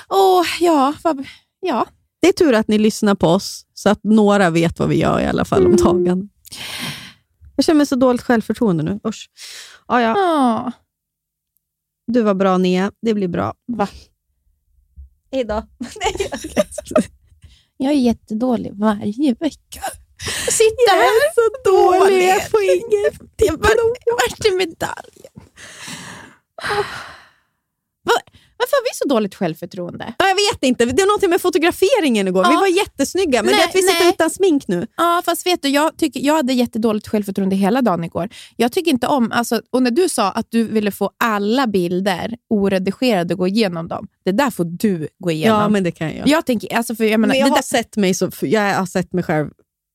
Åh, 0.10 0.46
ja, 0.60 0.94
vad, 1.04 1.26
ja. 1.60 1.86
Det 2.22 2.28
är 2.28 2.34
tur 2.34 2.54
att 2.54 2.68
ni 2.68 2.78
lyssnar 2.78 3.16
på 3.16 3.28
oss, 3.28 3.66
så 3.82 3.90
att 3.90 3.99
några 4.03 4.49
vet 4.49 4.80
vad 4.80 4.90
vi 4.90 4.95
gör 4.99 5.20
i 5.20 5.26
alla 5.26 5.45
fall 5.45 5.66
om 5.66 5.76
dagen. 5.76 6.30
Jag 7.56 7.66
känner 7.66 7.78
mig 7.78 7.86
så 7.86 7.95
dåligt 7.95 8.22
självförtroende 8.22 8.84
nu. 8.84 8.99
Usch. 9.08 9.30
Ja, 9.88 10.02
ja. 10.02 10.14
Åh. 10.18 10.70
Du 12.08 12.22
var 12.22 12.34
bra, 12.34 12.58
Nia. 12.58 12.91
Det 13.02 13.14
blir 13.14 13.28
bra. 13.28 13.53
Va? 13.68 13.88
Hej 15.32 15.44
då. 15.44 15.64
Jag 17.78 17.91
är 17.94 17.98
jättedålig 17.98 18.72
varje 18.74 19.34
vecka. 19.40 19.82
Sitta 20.49 20.91
här. 20.91 21.03
är 21.03 21.34
så 21.34 21.70
dålig, 21.72 22.28
jag 22.30 22.49
får 22.49 22.62
inget 22.62 23.22
Jag 23.36 23.58
var- 23.58 24.12
Vart 24.12 24.45
är 24.45 24.58
medaljen? 24.58 25.34
Va- 28.62 28.66
Varför 28.66 28.76
har 28.78 28.84
vi 28.84 28.90
så 28.94 29.08
dåligt 29.16 29.36
självförtroende? 29.36 30.14
Ja, 30.18 30.26
jag 30.28 30.36
vet 30.36 30.64
inte, 30.64 30.86
det 30.86 31.02
är 31.02 31.06
någonting 31.08 31.30
med 31.30 31.42
fotograferingen 31.42 32.28
igår. 32.28 32.44
Vi 32.44 32.54
Ja. 32.54 32.60
var 32.60 32.68
jättesnygga, 32.68 33.44
men 33.44 33.52
det 33.52 33.58
Nej, 33.58 33.66
att 33.66 33.76
vi 33.76 33.82
sitter 33.82 34.00
nej. 34.06 34.10
utan 34.14 34.30
smink 34.30 34.68
nu. 34.68 34.88
Ja, 34.98 35.22
fast 35.26 35.46
vet 35.46 35.62
du, 35.62 35.70
jag, 35.70 35.98
tycker, 35.98 36.20
jag 36.20 36.34
hade 36.36 36.54
jättedåligt 36.54 37.08
självförtroende 37.08 37.56
hela 37.56 37.82
dagen 37.82 38.04
igår. 38.04 38.30
Jag 38.58 38.72
tycker 38.72 38.92
inte 38.92 39.08
om, 39.08 39.32
alltså, 39.32 39.62
och 39.70 39.84
när 39.84 39.92
du 39.92 40.10
sa 40.10 40.32
att 40.32 40.48
du 40.50 40.64
ville 40.64 40.92
få 40.92 41.12
alla 41.24 41.68
bilder 41.68 42.36
oredigerade 42.50 43.34
och 43.34 43.38
gå 43.38 43.48
igenom 43.48 43.88
dem, 43.88 44.08
det 44.26 44.32
där 44.32 44.50
får 44.50 44.66
du 44.66 45.08
gå 45.20 45.32
igenom. 45.32 45.62
Ja, 45.62 45.70
men 45.70 45.84
det 45.84 45.92
kan 45.92 46.16
jag. 46.18 46.28
Jag 46.28 46.46
tänker, 46.46 46.76
alltså 46.76 46.96
för 46.96 47.04
jag 47.04 47.20
menar, 47.20 47.34
men 47.34 47.40
jag 47.40 47.48
det 47.48 47.52
har 47.52 47.58
där, 47.58 47.64
sett 47.64 47.98
mig 47.98 48.14
så, 48.14 48.30
jag 48.42 48.74
har 48.76 48.86
sett 48.86 49.14
mig 49.14 49.24
själv 49.24 49.50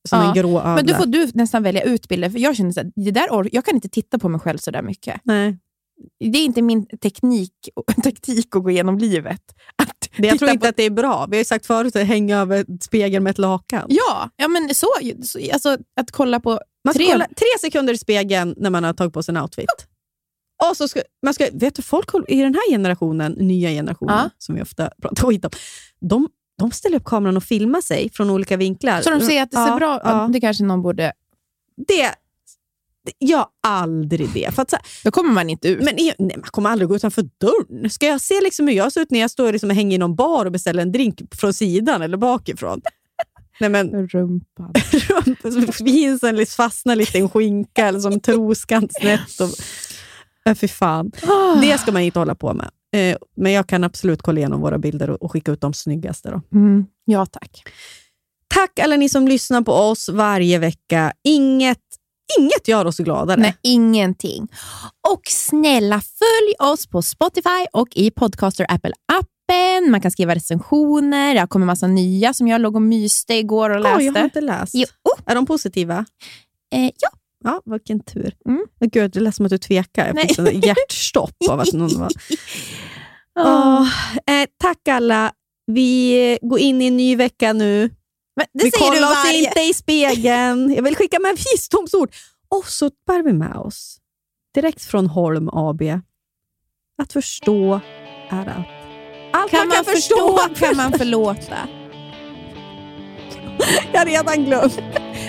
som 0.09 0.19
Ja, 0.19 0.27
en 0.27 0.33
grå 0.33 0.59
ödla. 0.59 0.75
men 0.75 0.85
då 0.85 0.93
får 0.93 1.05
du 1.05 1.29
nästan 1.33 1.63
välja 1.63 1.81
ut 1.83 2.07
bilder, 2.07 2.29
för 2.29 2.39
jag 2.39 2.55
känner 2.55 2.71
så 2.71 2.79
här, 2.79 2.91
det 2.95 3.11
där 3.11 3.27
or- 3.27 3.49
jag 3.51 3.65
kan 3.65 3.75
inte 3.75 3.89
titta 3.89 4.19
på 4.19 4.29
mig 4.29 4.39
själv 4.41 4.57
så 4.57 4.71
där 4.71 4.81
mycket. 4.81 5.21
Nej. 5.23 5.57
Det 6.19 6.37
är 6.37 6.45
inte 6.45 6.61
min 6.61 6.85
teknik, 6.85 7.53
taktik 8.03 8.55
att 8.55 8.63
gå 8.63 8.69
igenom 8.69 8.97
livet. 8.97 9.41
Att 9.75 10.09
Det, 10.17 10.27
jag 10.27 10.39
tror 10.39 10.51
inte 10.51 10.65
på, 10.65 10.69
att 10.69 10.77
det 10.77 10.83
är 10.83 10.89
bra. 10.89 11.25
Vi 11.29 11.35
har 11.37 11.41
ju 11.41 11.45
sagt 11.45 11.65
förut 11.65 11.95
att 11.95 12.07
hänga 12.07 12.37
över 12.39 12.65
spegeln 12.81 13.23
med 13.23 13.31
ett 13.31 13.37
lakan. 13.37 13.85
Ja, 13.89 14.29
ja 14.35 14.47
men 14.47 14.75
så, 14.75 14.87
så 15.23 15.39
alltså, 15.53 15.77
att 15.99 16.11
kolla 16.11 16.39
på 16.39 16.49
Man 16.83 16.93
ska 16.93 17.03
tre... 17.03 17.11
kolla 17.11 17.25
tre 17.25 17.47
sekunder 17.61 17.93
i 17.93 17.97
spegeln 17.97 18.55
när 18.57 18.69
man 18.69 18.83
har 18.83 18.93
tagit 18.93 19.13
på 19.13 19.23
sig 19.23 19.35
en 19.35 19.41
outfit. 19.41 19.87
Och 20.69 20.77
så 20.77 20.87
ska, 20.87 21.01
man 21.23 21.33
ska, 21.33 21.47
vet 21.53 21.75
du, 21.75 21.81
folk 21.81 22.09
i 22.27 22.41
den 22.41 22.53
här 22.53 22.71
generationen, 22.71 23.31
nya 23.31 23.69
generationen, 23.69 24.15
Ja. 24.17 24.29
som 24.37 24.55
vi 24.55 24.61
ofta 24.61 24.89
pratar 25.01 25.27
skit 25.27 25.45
om, 25.45 25.51
de, 25.99 26.29
de 26.57 26.71
ställer 26.71 26.97
upp 26.97 27.05
kameran 27.05 27.37
och 27.37 27.43
filmar 27.43 27.81
sig 27.81 28.09
från 28.13 28.29
olika 28.29 28.57
vinklar. 28.57 29.01
Så 29.01 29.09
de 29.09 29.21
ser 29.21 29.41
att 29.41 29.51
det 29.51 29.57
ser 29.57 29.67
Ja, 29.67 29.75
bra 29.77 30.01
Ja. 30.03 30.29
Det 30.33 30.41
kanske 30.41 30.63
någon 30.63 30.81
borde... 30.81 31.13
Det, 31.87 32.15
jag 33.17 33.47
aldrig 33.67 34.29
det. 34.33 34.55
För 34.55 34.61
att, 34.61 34.69
så 34.69 34.75
här, 34.75 34.85
Då 35.03 35.11
kommer 35.11 35.31
man 35.31 35.49
inte 35.49 35.67
ut. 35.67 35.83
men 35.83 35.95
nej, 35.95 36.15
man 36.19 36.41
kommer 36.41 36.69
aldrig 36.69 36.89
gå 36.89 36.95
utanför 36.95 37.29
dörren. 37.41 37.89
Ska 37.89 38.05
jag 38.05 38.21
se 38.21 38.41
liksom 38.43 38.67
hur 38.67 38.75
jag 38.75 38.91
ser 38.91 39.01
ut 39.01 39.11
när 39.11 39.19
jag 39.19 39.31
står 39.31 39.51
liksom 39.51 39.69
och 39.69 39.75
hänger 39.75 39.95
i 39.95 39.97
någon 39.97 40.15
bar 40.15 40.45
och 40.45 40.51
beställer 40.51 40.81
en 40.81 40.91
drink 40.91 41.21
från 41.35 41.53
sidan 41.53 42.01
eller 42.01 42.17
bakifrån? 42.17 42.81
Nej, 43.59 43.69
men, 43.69 44.07
Rumpan. 44.07 44.73
så 45.67 45.71
finns 45.71 46.23
en 46.23 46.35
lite, 46.35 46.51
fastnar 46.51 46.95
lite 46.95 47.17
i 47.17 47.21
en 47.21 47.29
skinka 47.29 47.87
eller 47.87 47.99
som 47.99 48.19
troskant 48.19 48.93
snett. 48.93 49.39
Och, 49.39 49.49
äh, 50.49 50.55
fy 50.55 50.67
fan. 50.67 51.11
Det 51.61 51.77
ska 51.77 51.91
man 51.91 52.01
inte 52.01 52.19
hålla 52.19 52.35
på 52.35 52.53
med. 52.53 52.69
Eh, 52.95 53.17
men 53.37 53.51
jag 53.51 53.67
kan 53.67 53.83
absolut 53.83 54.21
kolla 54.21 54.39
igenom 54.39 54.61
våra 54.61 54.77
bilder 54.77 55.09
och, 55.09 55.21
och 55.21 55.31
skicka 55.31 55.51
ut 55.51 55.61
de 55.61 55.73
snyggaste. 55.73 56.29
Då. 56.29 56.57
Mm. 56.57 56.85
Ja, 57.05 57.25
tack. 57.25 57.63
Tack 58.47 58.79
alla 58.79 58.95
ni 58.95 59.09
som 59.09 59.27
lyssnar 59.27 59.61
på 59.61 59.71
oss 59.73 60.09
varje 60.09 60.59
vecka. 60.59 61.13
Inget, 61.23 61.86
inget 62.39 62.67
gör 62.67 62.85
oss 62.85 62.97
gladare. 62.97 63.41
Nej, 63.41 63.57
ingenting. 63.63 64.47
Och 65.13 65.21
snälla, 65.29 66.01
följ 66.01 66.71
oss 66.71 66.87
på 66.87 67.01
Spotify 67.01 67.65
och 67.73 67.87
i 67.95 68.11
Podcaster 68.11 68.65
Apple-appen. 68.65 69.89
Man 69.91 70.01
kan 70.01 70.11
skriva 70.11 70.35
recensioner. 70.35 71.35
Det 71.35 71.47
kommer 71.47 71.65
massa 71.65 71.87
nya 71.87 72.33
som 72.33 72.47
jag 72.47 72.61
låg 72.61 72.75
och 72.75 72.81
myste 72.81 73.33
igår 73.33 73.69
och 73.69 73.79
läste. 73.79 74.03
jag 74.03 74.13
har 74.13 74.23
inte 74.23 74.41
läst. 74.41 74.73
Jo. 74.75 74.85
Är 75.25 75.35
de 75.35 75.45
positiva? 75.45 76.05
Eh, 76.73 76.91
ja. 76.99 77.09
Ja, 77.43 77.61
vilken 77.65 77.99
tur. 77.99 78.35
Mm. 78.47 78.65
Men 78.79 78.89
Gud, 78.89 79.11
det 79.11 79.19
lät 79.19 79.35
som 79.35 79.45
att 79.45 79.49
du 79.49 79.57
tvekar. 79.57 80.05
Jag 80.05 80.15
Nej. 80.15 80.27
fick 80.27 80.35
sån 80.35 80.61
hjärtstopp 80.61 81.35
av 81.49 81.59
att 81.59 81.73
någon 81.73 81.99
var... 81.99 82.11
Åh. 83.39 83.45
Åh, 83.45 83.87
eh, 84.35 84.47
tack 84.57 84.87
alla. 84.87 85.31
Vi 85.71 86.37
går 86.41 86.59
in 86.59 86.81
i 86.81 86.87
en 86.87 86.97
ny 86.97 87.15
vecka 87.15 87.53
nu. 87.53 87.89
Men 88.37 88.45
det 88.53 88.63
vi 88.63 88.71
säger 88.71 88.91
du 88.91 88.97
kollar 88.97 89.11
oss 89.11 89.33
inte 89.33 89.61
i 89.61 89.73
spegeln. 89.73 90.73
Jag 90.73 90.83
vill 90.83 90.95
skicka 90.95 91.19
med 91.19 91.37
visdomsord. 91.53 92.09
Och 92.49 92.65
så 92.65 92.91
bär 93.07 93.23
vi 93.23 93.33
med 93.33 93.55
oss, 93.55 93.97
direkt 94.53 94.85
från 94.85 95.07
Holm 95.07 95.49
AB, 95.53 95.81
att 97.01 97.13
förstå 97.13 97.79
är 98.29 98.47
att 98.47 98.65
allt 99.33 99.51
Kan 99.51 99.67
man 99.67 99.85
förstå 99.85 100.39
kan 100.55 100.77
man 100.77 100.91
förlåta. 100.91 101.57
Jag 103.93 103.99
har 103.99 104.05
redan 104.05 104.45
glömt. 104.45 104.79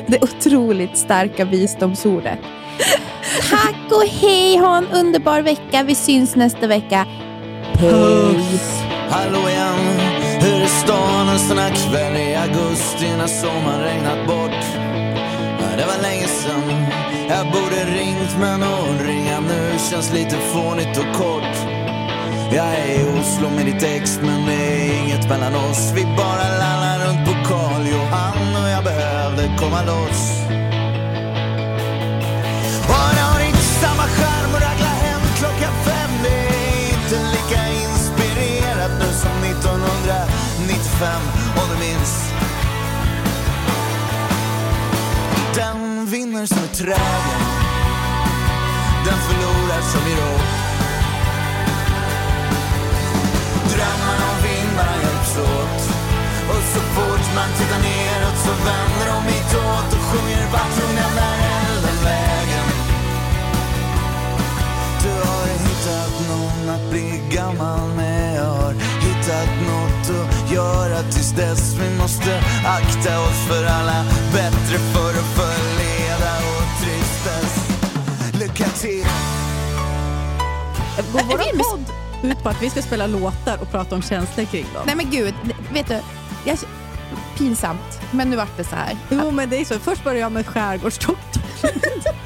Det 0.06 0.22
otroligt 0.22 0.98
starka 0.98 1.44
visdomsordet. 1.44 2.39
Tack 3.51 3.93
och 3.93 4.05
hej, 4.09 4.56
ha 4.56 4.76
en 4.76 4.86
underbar 4.86 5.43
vecka. 5.43 5.82
Vi 5.82 5.94
syns 5.94 6.36
nästa 6.36 6.66
vecka. 6.66 7.06
Puss! 7.78 8.80
Hallå 9.10 9.48
igen, 9.48 10.07
i 10.69 10.70
stan 10.70 11.28
en 11.28 11.39
sån 11.39 11.59
här 11.59 11.70
kväll 11.70 12.16
i 12.16 12.35
augusti 12.35 13.16
när 13.19 13.27
sommaren 13.27 13.81
regnat 13.81 14.27
bort? 14.27 14.65
Det 15.78 15.86
var 15.86 16.03
länge 16.03 16.27
sen, 16.27 16.62
jag 17.28 17.47
borde 17.47 17.81
ringt 17.99 18.32
men 18.40 18.62
att 18.62 19.01
ringa 19.07 19.40
nu 19.40 19.78
känns 19.90 20.12
lite 20.12 20.36
fånigt 20.36 20.99
och 20.99 21.16
kort. 21.16 21.57
Jag 22.53 22.66
är 22.66 23.01
i 23.01 23.20
Oslo 23.20 23.51
med 23.51 23.66
ditt 23.66 23.82
ex 23.82 24.19
men 24.23 24.47
det 24.47 24.53
är 24.53 25.05
inget 25.05 25.28
mellan 25.28 25.55
oss. 25.55 25.93
Vi 25.95 26.05
bara 26.05 26.47
lallar 26.62 26.99
runt 27.07 27.28
på 27.28 27.35
Karl 27.49 27.86
Johan 27.86 28.62
och 28.62 28.69
jag 28.69 28.85
behövde 28.85 29.57
komma 29.59 29.82
loss. 29.82 30.47
Fem 40.98 41.22
om 41.60 41.66
du 41.72 41.76
minns. 41.86 42.32
Den 45.54 46.06
vinner 46.06 46.46
som 46.46 46.58
är 46.58 46.74
trägen. 46.74 47.42
Den 49.06 49.18
förlorar 49.26 49.82
som 49.92 50.02
i 50.12 50.14
råd. 50.20 50.44
Drömmarna 53.72 54.24
om 54.32 54.38
vindarna 54.42 54.96
hjälps 55.02 55.38
åt. 55.38 55.80
Och 56.50 56.62
så 56.72 56.80
fort 56.80 57.26
man 57.34 57.50
tittar 57.58 57.80
neråt 57.88 58.38
så 58.46 58.52
vänder 58.66 59.06
de 59.12 59.32
hitåt 59.32 59.88
och 59.96 60.04
sjunger 60.08 60.46
vart 60.52 60.72
tog 60.76 60.94
den 61.02 61.14
där 61.20 61.36
elden 61.54 61.98
vägen? 62.04 62.66
Du 65.02 65.12
har 65.28 65.46
hittat 65.66 66.14
någon 66.28 66.74
att 66.74 66.90
bli 66.90 67.22
gammal 67.30 67.88
med 67.96 68.36
Jag 68.36 68.44
har 68.44 68.72
hittat 69.00 69.50
något 69.68 70.10
att 70.20 70.38
göra 70.54 71.02
tills 71.02 71.30
dess 71.32 71.74
Vi 71.74 71.98
måste 71.98 72.42
akta 72.64 73.20
oss 73.20 73.46
för 73.48 73.64
alla 73.64 74.04
bättre 74.32 74.78
för 74.78 75.10
att 75.10 75.30
förleda 75.36 76.32
och 76.38 76.82
tristess 76.82 77.68
Lycka 78.40 78.68
till 78.68 79.06
Går 81.12 81.22
vår 81.22 81.70
podd 81.70 81.84
ut 82.22 82.42
på 82.42 82.48
att 82.48 82.62
vi 82.62 82.70
ska 82.70 82.82
spela 82.82 83.06
låtar 83.06 83.58
och 83.60 83.70
prata 83.70 83.94
om 83.94 84.02
känslor 84.02 84.44
kring 84.44 84.66
dem? 84.74 84.82
Nej 84.86 84.96
men 84.96 85.10
gud, 85.10 85.34
vet 85.72 85.88
du. 85.88 86.00
Jag, 86.44 86.58
pinsamt, 87.38 88.00
men 88.10 88.30
nu 88.30 88.36
vart 88.36 88.56
det 88.56 88.64
så 88.64 88.76
här. 88.76 88.96
Jo, 89.10 89.30
men 89.30 89.50
det 89.50 89.60
är 89.60 89.64
så. 89.64 89.78
Först 89.78 90.04
började 90.04 90.20
jag 90.20 90.32
med 90.32 90.46
skärgårdsdoktorn. 90.46 91.42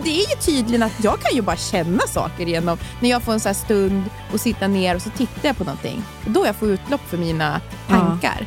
Men 0.00 0.08
det 0.08 0.20
är 0.20 0.30
ju 0.30 0.36
tydligen 0.40 0.82
att 0.82 1.04
jag 1.04 1.20
kan 1.20 1.34
ju 1.34 1.42
bara 1.42 1.56
känna 1.56 2.06
saker 2.06 2.46
genom 2.46 2.78
när 3.00 3.10
jag 3.10 3.22
får 3.22 3.32
en 3.32 3.40
så 3.40 3.48
här 3.48 3.54
stund 3.54 4.04
och 4.32 4.40
sitta 4.40 4.66
ner 4.66 4.94
och 4.94 5.02
så 5.02 5.10
tittar 5.10 5.48
jag 5.48 5.56
på 5.56 5.64
någonting. 5.64 6.02
Då 6.26 6.46
jag 6.46 6.56
får 6.56 6.68
utlopp 6.68 7.00
för 7.08 7.16
mina 7.16 7.60
tankar. 7.88 8.46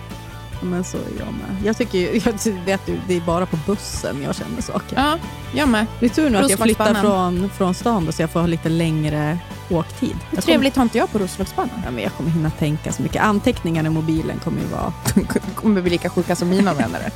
Ja, 0.60 0.66
men 0.66 0.84
så 0.84 0.98
är 0.98 1.02
jag 1.20 1.28
med. 1.34 1.66
Jag 1.66 1.78
tycker 1.78 1.98
ju, 1.98 2.22
jag 2.26 2.66
vet 2.66 2.86
du, 2.86 3.00
det 3.08 3.14
är 3.16 3.22
bara 3.22 3.46
på 3.46 3.58
bussen 3.66 4.24
jag 4.24 4.36
känner 4.36 4.62
saker. 4.62 4.96
Ja, 4.96 5.18
jag 5.54 5.70
med. 5.70 5.86
Det 6.00 6.06
är 6.06 6.10
tur 6.10 6.30
nu 6.30 6.38
att 6.38 6.50
jag 6.50 6.60
flyttar 6.60 6.94
från, 6.94 7.50
från 7.50 7.74
stan 7.74 8.06
då, 8.06 8.12
så 8.12 8.22
jag 8.22 8.30
får 8.30 8.40
ha 8.40 8.48
lite 8.48 8.70
längre 8.70 9.40
åktid. 9.70 10.16
Kommer, 10.30 10.42
Trevligt 10.42 10.76
har 10.76 10.84
inte 10.84 10.98
jag 10.98 11.12
på 11.12 11.20
Roslagsbanan. 11.20 11.82
ja, 11.86 11.92
men 11.92 12.04
jag 12.04 12.14
kommer 12.14 12.30
hinna 12.30 12.50
tänka 12.50 12.92
så 12.92 13.04
mycket. 13.04 13.24
Anteckningarna 13.24 13.88
i 13.88 13.92
mobilen 13.92 14.40
kommer 14.40 14.62
ju 14.62 14.68
vara 14.68 14.94
kommer 15.56 15.82
bli 15.82 15.92
lika 15.92 16.10
sjuka 16.10 16.36
som 16.36 16.50
mina 16.50 16.74
vänner. 16.74 17.12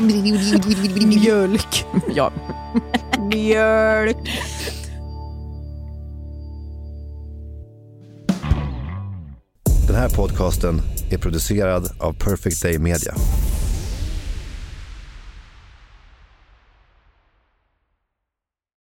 Mjölk. 0.00 1.84
ja. 2.14 2.32
mjölk. 3.32 4.16
Den 9.86 9.96
här 9.96 10.08
podcasten 10.08 10.82
är 11.10 11.18
producerad 11.18 11.90
av 11.98 12.12
Perfect 12.12 12.62
Day 12.62 12.78
Media. 12.78 13.14